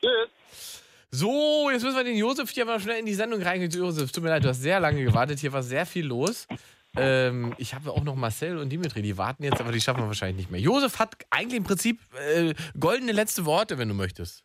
Tschüss. 0.00 0.84
So, 1.12 1.70
jetzt 1.72 1.82
müssen 1.82 1.96
wir 1.96 2.04
den 2.04 2.16
Josef 2.16 2.50
hier 2.50 2.64
mal 2.64 2.78
schnell 2.80 2.98
in 3.00 3.06
die 3.06 3.14
Sendung 3.14 3.42
reingehen. 3.42 3.70
Josef, 3.70 4.12
tut 4.12 4.22
mir 4.22 4.30
leid, 4.30 4.44
du 4.44 4.48
hast 4.48 4.60
sehr 4.62 4.78
lange 4.78 5.02
gewartet. 5.02 5.38
Hier 5.40 5.52
war 5.52 5.62
sehr 5.62 5.84
viel 5.86 6.06
los. 6.06 6.46
Ähm, 6.96 7.54
ich 7.58 7.74
habe 7.74 7.90
auch 7.90 8.02
noch 8.02 8.16
Marcel 8.16 8.58
und 8.58 8.70
Dimitri, 8.70 9.02
die 9.02 9.16
warten 9.16 9.44
jetzt, 9.44 9.60
aber 9.60 9.70
die 9.70 9.80
schaffen 9.80 10.00
wir 10.00 10.08
wahrscheinlich 10.08 10.38
nicht 10.38 10.50
mehr. 10.50 10.60
Josef 10.60 10.98
hat 10.98 11.14
eigentlich 11.30 11.58
im 11.58 11.64
Prinzip 11.64 12.00
äh, 12.18 12.54
goldene 12.78 13.12
letzte 13.12 13.44
Worte, 13.46 13.78
wenn 13.78 13.88
du 13.88 13.94
möchtest. 13.94 14.44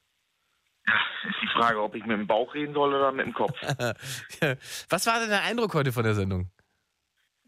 Ist 1.27 1.41
die 1.41 1.47
Frage, 1.47 1.81
ob 1.81 1.95
ich 1.95 2.05
mit 2.05 2.17
dem 2.17 2.27
Bauch 2.27 2.53
reden 2.53 2.73
soll 2.73 2.93
oder 2.93 3.11
mit 3.11 3.25
dem 3.25 3.33
Kopf. 3.33 3.59
Was 4.89 5.07
war 5.07 5.19
denn 5.19 5.29
der 5.29 5.43
Eindruck 5.43 5.73
heute 5.73 5.91
von 5.91 6.03
der 6.03 6.13
Sendung? 6.13 6.51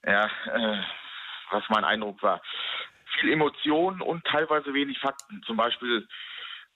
Ja, 0.03 0.25
äh, 0.25 0.81
was 1.51 1.63
mein 1.69 1.83
Eindruck 1.83 2.21
war. 2.23 2.41
Viel 3.19 3.33
Emotionen 3.33 4.01
und 4.01 4.23
teilweise 4.25 4.73
wenig 4.73 4.97
Fakten. 4.99 5.41
Zum 5.45 5.57
Beispiel 5.57 6.07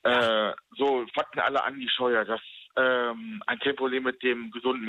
äh, 0.03 0.51
so 0.77 1.05
Fakten 1.13 1.39
alle 1.39 1.63
an 1.63 1.79
die 1.79 1.89
Scheuer, 1.89 2.25
dass 2.25 2.41
ähm, 2.75 3.41
ein 3.47 3.59
Tempolimit 3.59 4.21
dem 4.23 4.51
gesunden 4.51 4.85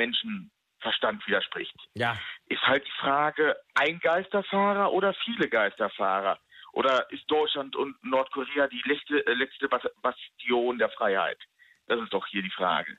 Menschenverstand 0.82 1.26
widerspricht. 1.26 1.74
Ja. 1.94 2.16
Ist 2.48 2.62
halt 2.62 2.86
die 2.86 3.00
Frage, 3.00 3.56
ein 3.74 3.98
Geisterfahrer 4.00 4.92
oder 4.92 5.14
viele 5.24 5.48
Geisterfahrer? 5.48 6.38
Oder 6.72 7.10
ist 7.10 7.30
Deutschland 7.30 7.76
und 7.76 8.02
Nordkorea 8.02 8.66
die 8.68 8.82
letzte, 8.86 9.26
äh, 9.26 9.34
letzte 9.34 9.68
Bas- 9.68 9.90
Bastion 10.00 10.78
der 10.78 10.88
Freiheit? 10.90 11.38
Das 11.86 12.00
ist 12.00 12.12
doch 12.12 12.26
hier 12.26 12.42
die 12.42 12.50
Frage. 12.50 12.96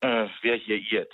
Äh, 0.00 0.28
wer 0.42 0.56
hier 0.56 0.76
irrt? 0.78 1.12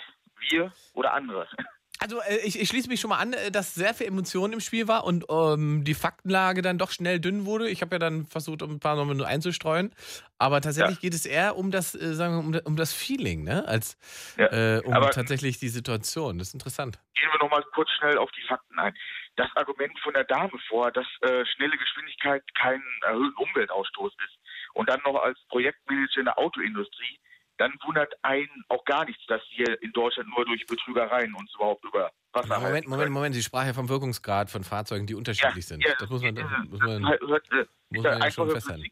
Wir 0.50 0.72
oder 0.94 1.12
andere? 1.14 1.48
Also 1.98 2.20
äh, 2.20 2.36
ich, 2.44 2.60
ich 2.60 2.68
schließe 2.68 2.88
mich 2.88 3.00
schon 3.00 3.10
mal 3.10 3.18
an, 3.18 3.32
äh, 3.32 3.50
dass 3.50 3.74
sehr 3.74 3.94
viel 3.94 4.06
Emotion 4.06 4.52
im 4.52 4.60
Spiel 4.60 4.88
war 4.88 5.04
und 5.04 5.24
ähm, 5.30 5.84
die 5.84 5.94
Faktenlage 5.94 6.62
dann 6.62 6.78
doch 6.78 6.90
schnell 6.90 7.20
dünn 7.20 7.46
wurde. 7.46 7.68
Ich 7.68 7.80
habe 7.82 7.94
ja 7.94 7.98
dann 7.98 8.26
versucht, 8.26 8.62
ein 8.62 8.80
paar 8.80 8.96
Nomen 8.96 9.16
nur 9.16 9.26
einzustreuen. 9.26 9.92
Aber 10.38 10.60
tatsächlich 10.60 11.00
geht 11.00 11.14
es 11.14 11.24
eher 11.24 11.56
um 11.56 11.70
das, 11.70 11.94
äh, 11.94 12.14
sagen 12.14 12.52
wir, 12.52 12.60
um, 12.60 12.66
um 12.72 12.76
das 12.76 12.92
Feeling, 12.92 13.44
ne? 13.44 13.66
Als 13.66 13.96
äh, 14.36 14.80
um 14.84 14.92
aber- 14.92 15.10
tatsächlich 15.10 15.58
die 15.58 15.68
Situation. 15.68 16.38
Das 16.38 16.48
ist 16.48 16.54
interessant. 16.54 16.98
Gehen 17.14 17.28
wir 17.32 17.38
nochmal 17.38 17.64
kurz 17.74 17.90
schnell 17.98 18.18
auf 18.18 18.30
die 18.32 18.46
Fakten 18.46 18.78
ein. 18.78 18.94
Das 19.36 19.48
Argument 19.54 19.98
von 20.00 20.12
der 20.14 20.24
Dame 20.24 20.52
vor, 20.68 20.90
dass 20.92 21.06
äh, 21.22 21.44
schnelle 21.54 21.76
Geschwindigkeit 21.76 22.42
kein 22.54 22.82
erhöhten 23.02 23.36
Umweltausstoß 23.36 24.12
ist 24.12 24.38
und 24.74 24.88
dann 24.88 25.00
noch 25.04 25.16
als 25.22 25.38
Projektmanager 25.48 26.18
in 26.20 26.24
der 26.26 26.38
Autoindustrie, 26.38 27.18
dann 27.58 27.72
wundert 27.84 28.12
einen 28.22 28.64
auch 28.68 28.84
gar 28.84 29.04
nichts, 29.04 29.24
dass 29.26 29.42
wir 29.56 29.80
in 29.82 29.92
Deutschland 29.92 30.28
nur 30.34 30.44
durch 30.44 30.66
Betrügereien 30.66 31.34
uns 31.34 31.54
überhaupt 31.54 31.84
über 31.84 32.10
Wasser 32.32 32.48
Moment, 32.48 32.64
halten 32.74 32.90
Moment, 32.90 33.10
Moment. 33.10 33.34
Sie 33.34 33.42
sprach 33.42 33.66
ja 33.66 33.72
vom 33.72 33.88
Wirkungsgrad 33.88 34.50
von 34.50 34.62
Fahrzeugen, 34.64 35.06
die 35.06 35.14
unterschiedlich 35.14 35.66
sind. 35.66 35.84
ja, 35.84 35.94
das 35.98 36.08
muss 36.10 36.22
man, 36.22 36.34
das 36.34 36.44
muss 36.68 36.80
man, 36.80 37.08
Hört, 37.08 37.20
hört, 37.22 37.52
äh, 37.52 37.66
muss 37.90 38.04
man 38.04 38.20
ja 38.20 38.30
schon 38.30 38.50
festhalten. 38.50 38.84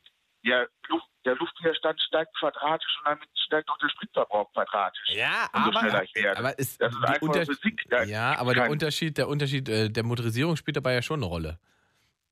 Ja, 0.42 0.64
Luft, 0.88 1.06
der 1.24 1.36
Luftwiderstand 1.36 2.00
steigt 2.00 2.36
quadratisch 2.38 2.98
und 2.98 3.06
damit 3.06 3.28
steigt 3.34 3.68
auch 3.70 3.78
der 3.78 3.88
Spritverbrauch 3.88 4.52
quadratisch. 4.52 5.08
Ja, 5.14 5.48
aber, 5.52 5.80
aber 6.36 6.58
ist 6.58 6.80
das 6.80 6.92
ist 6.92 7.22
Unter 7.22 7.46
Physik. 7.46 7.86
Ja, 8.06 8.38
aber 8.38 8.54
der 8.54 8.70
Unterschied, 8.70 9.16
der 9.16 9.28
Unterschied 9.28 9.68
äh, 9.68 9.90
der 9.90 10.04
Motorisierung 10.04 10.56
spielt 10.56 10.76
dabei 10.76 10.94
ja 10.94 11.02
schon 11.02 11.20
eine 11.20 11.26
Rolle. 11.26 11.58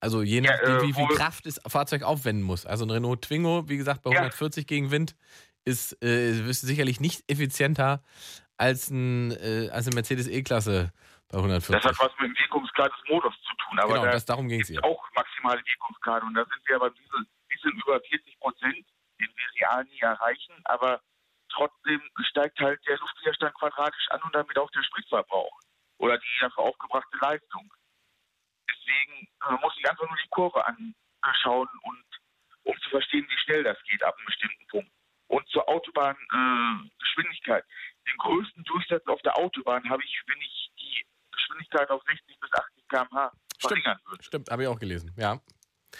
Also 0.00 0.22
je 0.22 0.40
Ja, 0.40 0.50
nachdem, 0.50 0.78
äh, 0.78 0.82
wie 0.82 0.92
viel 0.92 1.06
Kraft 1.16 1.46
das 1.46 1.60
Fahrzeug 1.66 2.02
aufwenden 2.02 2.42
muss. 2.42 2.66
Also 2.66 2.84
ein 2.84 2.90
Renault 2.90 3.22
Twingo, 3.22 3.68
wie 3.68 3.76
gesagt, 3.76 4.02
bei 4.02 4.10
140 4.10 4.66
gegen 4.66 4.90
Wind 4.90 5.14
ist, 5.64 6.02
äh, 6.02 6.30
ist 6.30 6.60
sicherlich 6.62 7.00
nicht 7.00 7.22
effizienter 7.30 8.02
als 8.56 8.90
ein, 8.90 9.32
äh, 9.32 9.70
als 9.70 9.86
eine 9.86 9.94
Mercedes 9.94 10.28
E-Klasse 10.28 10.92
bei 11.28 11.38
140. 11.38 11.82
Das 11.82 11.98
hat 11.98 12.10
was 12.10 12.18
mit 12.20 12.30
dem 12.30 12.38
Wirkungsgrad 12.38 12.92
des 12.92 13.08
Motors 13.08 13.34
zu 13.42 13.54
tun. 13.56 13.78
Aber 13.78 13.94
genau, 13.94 14.04
da 14.04 14.12
das, 14.12 14.24
darum 14.24 14.48
ging 14.48 14.60
es 14.60 14.70
ihr. 14.70 14.84
auch 14.84 15.02
maximale 15.14 15.62
Wirkungsgrade. 15.64 16.26
Und 16.26 16.34
da 16.34 16.44
sind 16.44 16.62
wir 16.66 16.78
beim 16.78 16.94
Diesel 16.94 17.26
bisschen 17.48 17.72
über 17.80 18.00
40 18.00 18.38
Prozent, 18.40 18.86
den 19.20 19.28
wir 19.28 19.60
real 19.60 19.84
nie 19.84 20.00
erreichen. 20.00 20.54
Aber 20.64 21.00
trotzdem 21.50 22.00
steigt 22.30 22.58
halt 22.60 22.80
der 22.86 22.98
Luftwiderstand 22.98 23.54
quadratisch 23.54 24.08
an 24.10 24.22
und 24.22 24.34
damit 24.34 24.58
auch 24.58 24.70
der 24.70 24.82
Spritverbrauch 24.82 25.58
oder 25.98 26.18
die 26.18 26.38
dafür 26.40 26.64
aufgebrachte 26.64 27.16
Leistung. 27.20 27.72
Deswegen 28.68 29.28
äh, 29.48 29.62
muss 29.62 29.74
ich 29.78 29.88
einfach 29.88 30.08
nur 30.08 30.18
die 30.22 30.28
Kurve 30.30 30.64
anschauen 31.20 31.68
und 31.82 32.04
um 32.64 32.78
zu 32.80 32.90
verstehen, 32.90 33.26
wie 33.28 33.38
schnell 33.38 33.62
das 33.64 33.76
geht 33.84 34.02
ab 34.02 34.16
einem 34.16 34.26
bestimmten 34.26 34.66
Punkt. 34.68 34.92
Und 35.32 35.48
zur 35.48 35.66
Autobahngeschwindigkeit. 35.66 37.64
Äh, 37.64 38.10
den 38.10 38.16
größten 38.18 38.64
Durchsatz 38.64 39.06
auf 39.06 39.22
der 39.22 39.38
Autobahn 39.38 39.88
habe 39.88 40.02
ich, 40.04 40.20
wenn 40.26 40.38
ich 40.42 40.70
die 40.78 41.06
Geschwindigkeit 41.32 41.88
auf 41.88 42.02
60 42.06 42.38
bis 42.38 42.52
80 42.52 42.88
km/h 42.88 43.32
verringern 43.58 43.98
würde. 44.06 44.22
Stimmt, 44.22 44.50
habe 44.50 44.62
ich 44.64 44.68
auch 44.68 44.78
gelesen, 44.78 45.12
ja. 45.16 45.40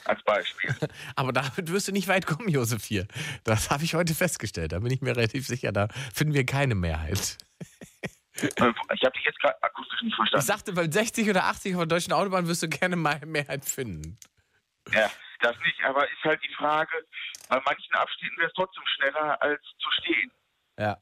Als 0.05 0.23
Beispiel. 0.25 0.75
Aber 1.17 1.33
damit 1.33 1.71
wirst 1.73 1.89
du 1.89 1.93
nicht 1.93 2.09
weit 2.09 2.27
kommen, 2.27 2.49
Josef, 2.49 2.85
hier. 2.85 3.07
Das 3.45 3.71
habe 3.71 3.85
ich 3.85 3.95
heute 3.95 4.15
festgestellt. 4.15 4.73
Da 4.73 4.81
bin 4.81 4.91
ich 4.93 5.01
mir 5.01 5.17
relativ 5.17 5.47
sicher, 5.47 5.73
da 5.73 5.89
finden 6.15 6.35
wir 6.35 6.45
keine 6.45 6.75
Mehrheit. 6.75 7.39
Äh, 8.37 8.49
Ich 8.49 9.03
habe 9.05 9.13
dich 9.13 9.25
jetzt 9.25 9.39
gerade 9.41 9.63
akustisch 9.63 10.03
nicht 10.03 10.17
verstanden. 10.17 10.41
Ich 10.43 10.47
sagte, 10.47 10.73
bei 10.73 10.91
60 10.91 11.31
oder 11.31 11.45
80 11.45 11.75
auf 11.75 11.81
der 11.83 11.87
deutschen 11.87 12.13
Autobahn 12.13 12.49
wirst 12.49 12.63
du 12.63 12.69
gerne 12.69 12.97
mal 12.97 13.21
Mehrheit 13.25 13.65
finden. 13.65 14.19
Ja, 14.93 15.11
das 15.43 15.59
nicht, 15.61 15.83
aber 15.85 16.05
ist 16.11 16.23
halt 16.25 16.43
die 16.43 16.55
Frage, 16.55 16.93
bei 17.49 17.61
manchen 17.65 17.95
Abschnitten 17.95 18.37
wäre 18.39 18.49
es 18.49 18.55
trotzdem 18.55 18.83
schneller 18.97 19.41
als 19.43 19.63
zu 19.79 19.91
stehen. 20.01 20.33
Ja. 20.79 20.99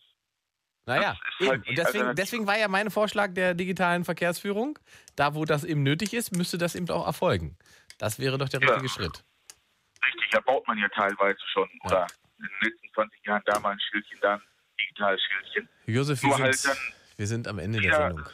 Naja, 0.86 1.16
halt 1.40 1.68
und 1.68 1.78
deswegen, 1.78 2.14
deswegen 2.16 2.46
war 2.46 2.58
ja 2.58 2.66
mein 2.66 2.90
Vorschlag 2.90 3.32
der 3.34 3.54
digitalen 3.54 4.04
Verkehrsführung, 4.04 4.78
da 5.14 5.34
wo 5.34 5.44
das 5.44 5.62
eben 5.62 5.82
nötig 5.82 6.14
ist, 6.14 6.34
müsste 6.34 6.58
das 6.58 6.74
eben 6.74 6.88
auch 6.90 7.06
erfolgen. 7.06 7.56
Das 7.98 8.18
wäre 8.18 8.38
doch 8.38 8.48
der 8.48 8.60
Ja. 8.60 8.68
richtige 8.70 8.88
Schritt. 8.88 9.22
Richtig, 10.04 10.30
da 10.30 10.40
baut 10.40 10.66
man 10.66 10.78
ja 10.78 10.88
teilweise 10.88 11.38
schon. 11.52 11.68
Oder 11.84 12.06
in 12.38 12.44
den 12.46 12.70
letzten 12.70 12.88
20 12.94 13.26
Jahren 13.26 13.42
da 13.44 13.60
mal 13.60 13.72
ein 13.72 13.80
Schildchen, 13.80 14.18
dann 14.22 14.40
ein 14.40 14.46
digitales 14.80 15.20
Schildchen. 15.22 15.68
Josef, 15.86 16.22
wir 16.22 16.32
sind, 16.32 16.42
halt 16.42 16.64
dann 16.64 16.76
wir 17.16 17.26
sind 17.26 17.48
am 17.48 17.58
Ende 17.58 17.80
der 17.80 17.94
Sendung. 17.94 18.26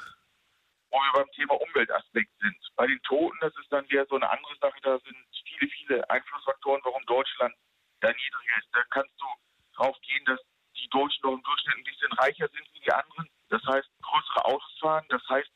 Wo 0.90 0.98
wir 0.98 1.12
beim 1.12 1.30
Thema 1.32 1.54
Umweltaspekt 1.60 2.30
sind. 2.40 2.56
Bei 2.76 2.86
den 2.86 3.00
Toten, 3.02 3.36
das 3.40 3.54
ist 3.56 3.70
dann 3.72 3.88
wieder 3.90 4.06
so 4.06 4.16
eine 4.16 4.30
andere 4.30 4.56
Sache, 4.60 4.78
da 4.82 4.98
sind 4.98 5.16
viele, 5.44 5.70
viele 5.70 6.10
Einflussfaktoren, 6.10 6.80
warum 6.84 7.04
Deutschland 7.06 7.54
da 8.00 8.08
niedriger 8.08 8.58
ist. 8.58 8.68
Da 8.72 8.82
kannst 8.90 9.14
du 9.20 9.26
drauf 9.74 9.96
gehen, 10.02 10.24
dass 10.26 10.40
die 10.76 10.88
Deutschen 10.88 11.22
doch 11.22 11.32
im 11.32 11.42
Durchschnitt 11.42 11.76
ein 11.76 11.84
bisschen 11.84 12.12
reicher 12.12 12.48
sind 12.48 12.68
wie 12.72 12.80
die 12.80 12.92
anderen. 12.92 13.28
Das 13.48 13.62
heißt, 13.66 13.88
größere 14.02 14.44
Autos 14.44 14.78
fahren, 14.80 15.04
das 15.08 15.22
heißt, 15.28 15.48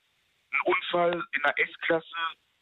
ein 0.52 0.60
Unfall 0.64 1.22
in 1.32 1.44
einer 1.44 1.58
S-Klasse 1.58 2.16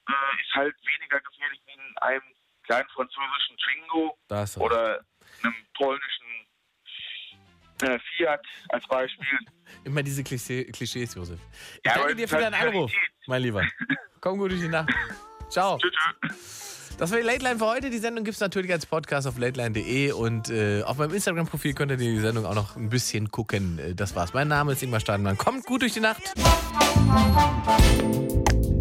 äh, 0.09 0.43
ist 0.43 0.55
halt 0.55 0.77
weniger 0.85 1.21
gefährlich 1.21 1.61
wie 1.67 1.73
in 1.73 1.99
einem 1.99 2.35
kleinen 2.65 2.89
französischen 2.91 3.57
Twingo 3.57 4.19
oder 4.61 5.01
einem 5.43 5.67
polnischen 5.75 6.28
äh, 7.83 7.99
Fiat 8.17 8.41
als 8.71 8.87
Beispiel. 8.87 9.27
Immer 9.85 10.03
diese 10.03 10.23
Klischee, 10.25 10.65
Klischees, 10.65 11.15
Josef. 11.15 11.39
Ich 11.83 11.91
Ja, 11.91 11.99
danke 11.99 12.17
dir 12.17 12.29
für 12.29 12.37
deinen 12.39 12.55
Anruf, 12.55 12.93
mein 13.27 13.43
Lieber. 13.43 13.63
Komm 14.21 14.39
gut 14.39 14.51
durch 14.53 14.61
die 14.61 14.69
Nacht. 14.69 14.89
Ciao. 15.51 15.79
Das 16.99 17.13
war 17.13 17.19
die 17.19 17.25
Late 17.25 17.45
Line 17.45 17.59
für 17.59 17.67
heute. 17.67 17.91
Die 17.91 17.99
Sendung 17.99 18.25
gibt 18.25 18.35
es 18.35 18.41
natürlich 18.41 18.73
als 18.73 18.85
Podcast 18.85 19.27
auf 19.29 19.39
lateline.de 19.39 20.11
und 20.13 20.51
äh, 20.51 20.83
auf 20.83 20.99
meinem 20.99 21.15
Instagram-Profil 21.15 21.73
könnt 21.75 21.93
ihr 21.93 21.97
die 21.97 22.19
Sendung 22.19 22.45
auch 22.45 22.57
noch 22.57 22.75
ein 22.77 22.89
bisschen 22.89 23.31
gucken. 23.31 23.79
Äh, 23.79 23.95
Das 23.95 24.17
war's. 24.17 24.35
Mein 24.35 24.49
Name 24.49 24.73
ist 24.73 24.83
Ingmar 24.83 24.99
Stadelmann. 25.01 25.39
Kommt 25.39 25.65
gut 25.65 25.83
durch 25.83 25.93
die 25.95 26.01
Nacht. 26.01 26.35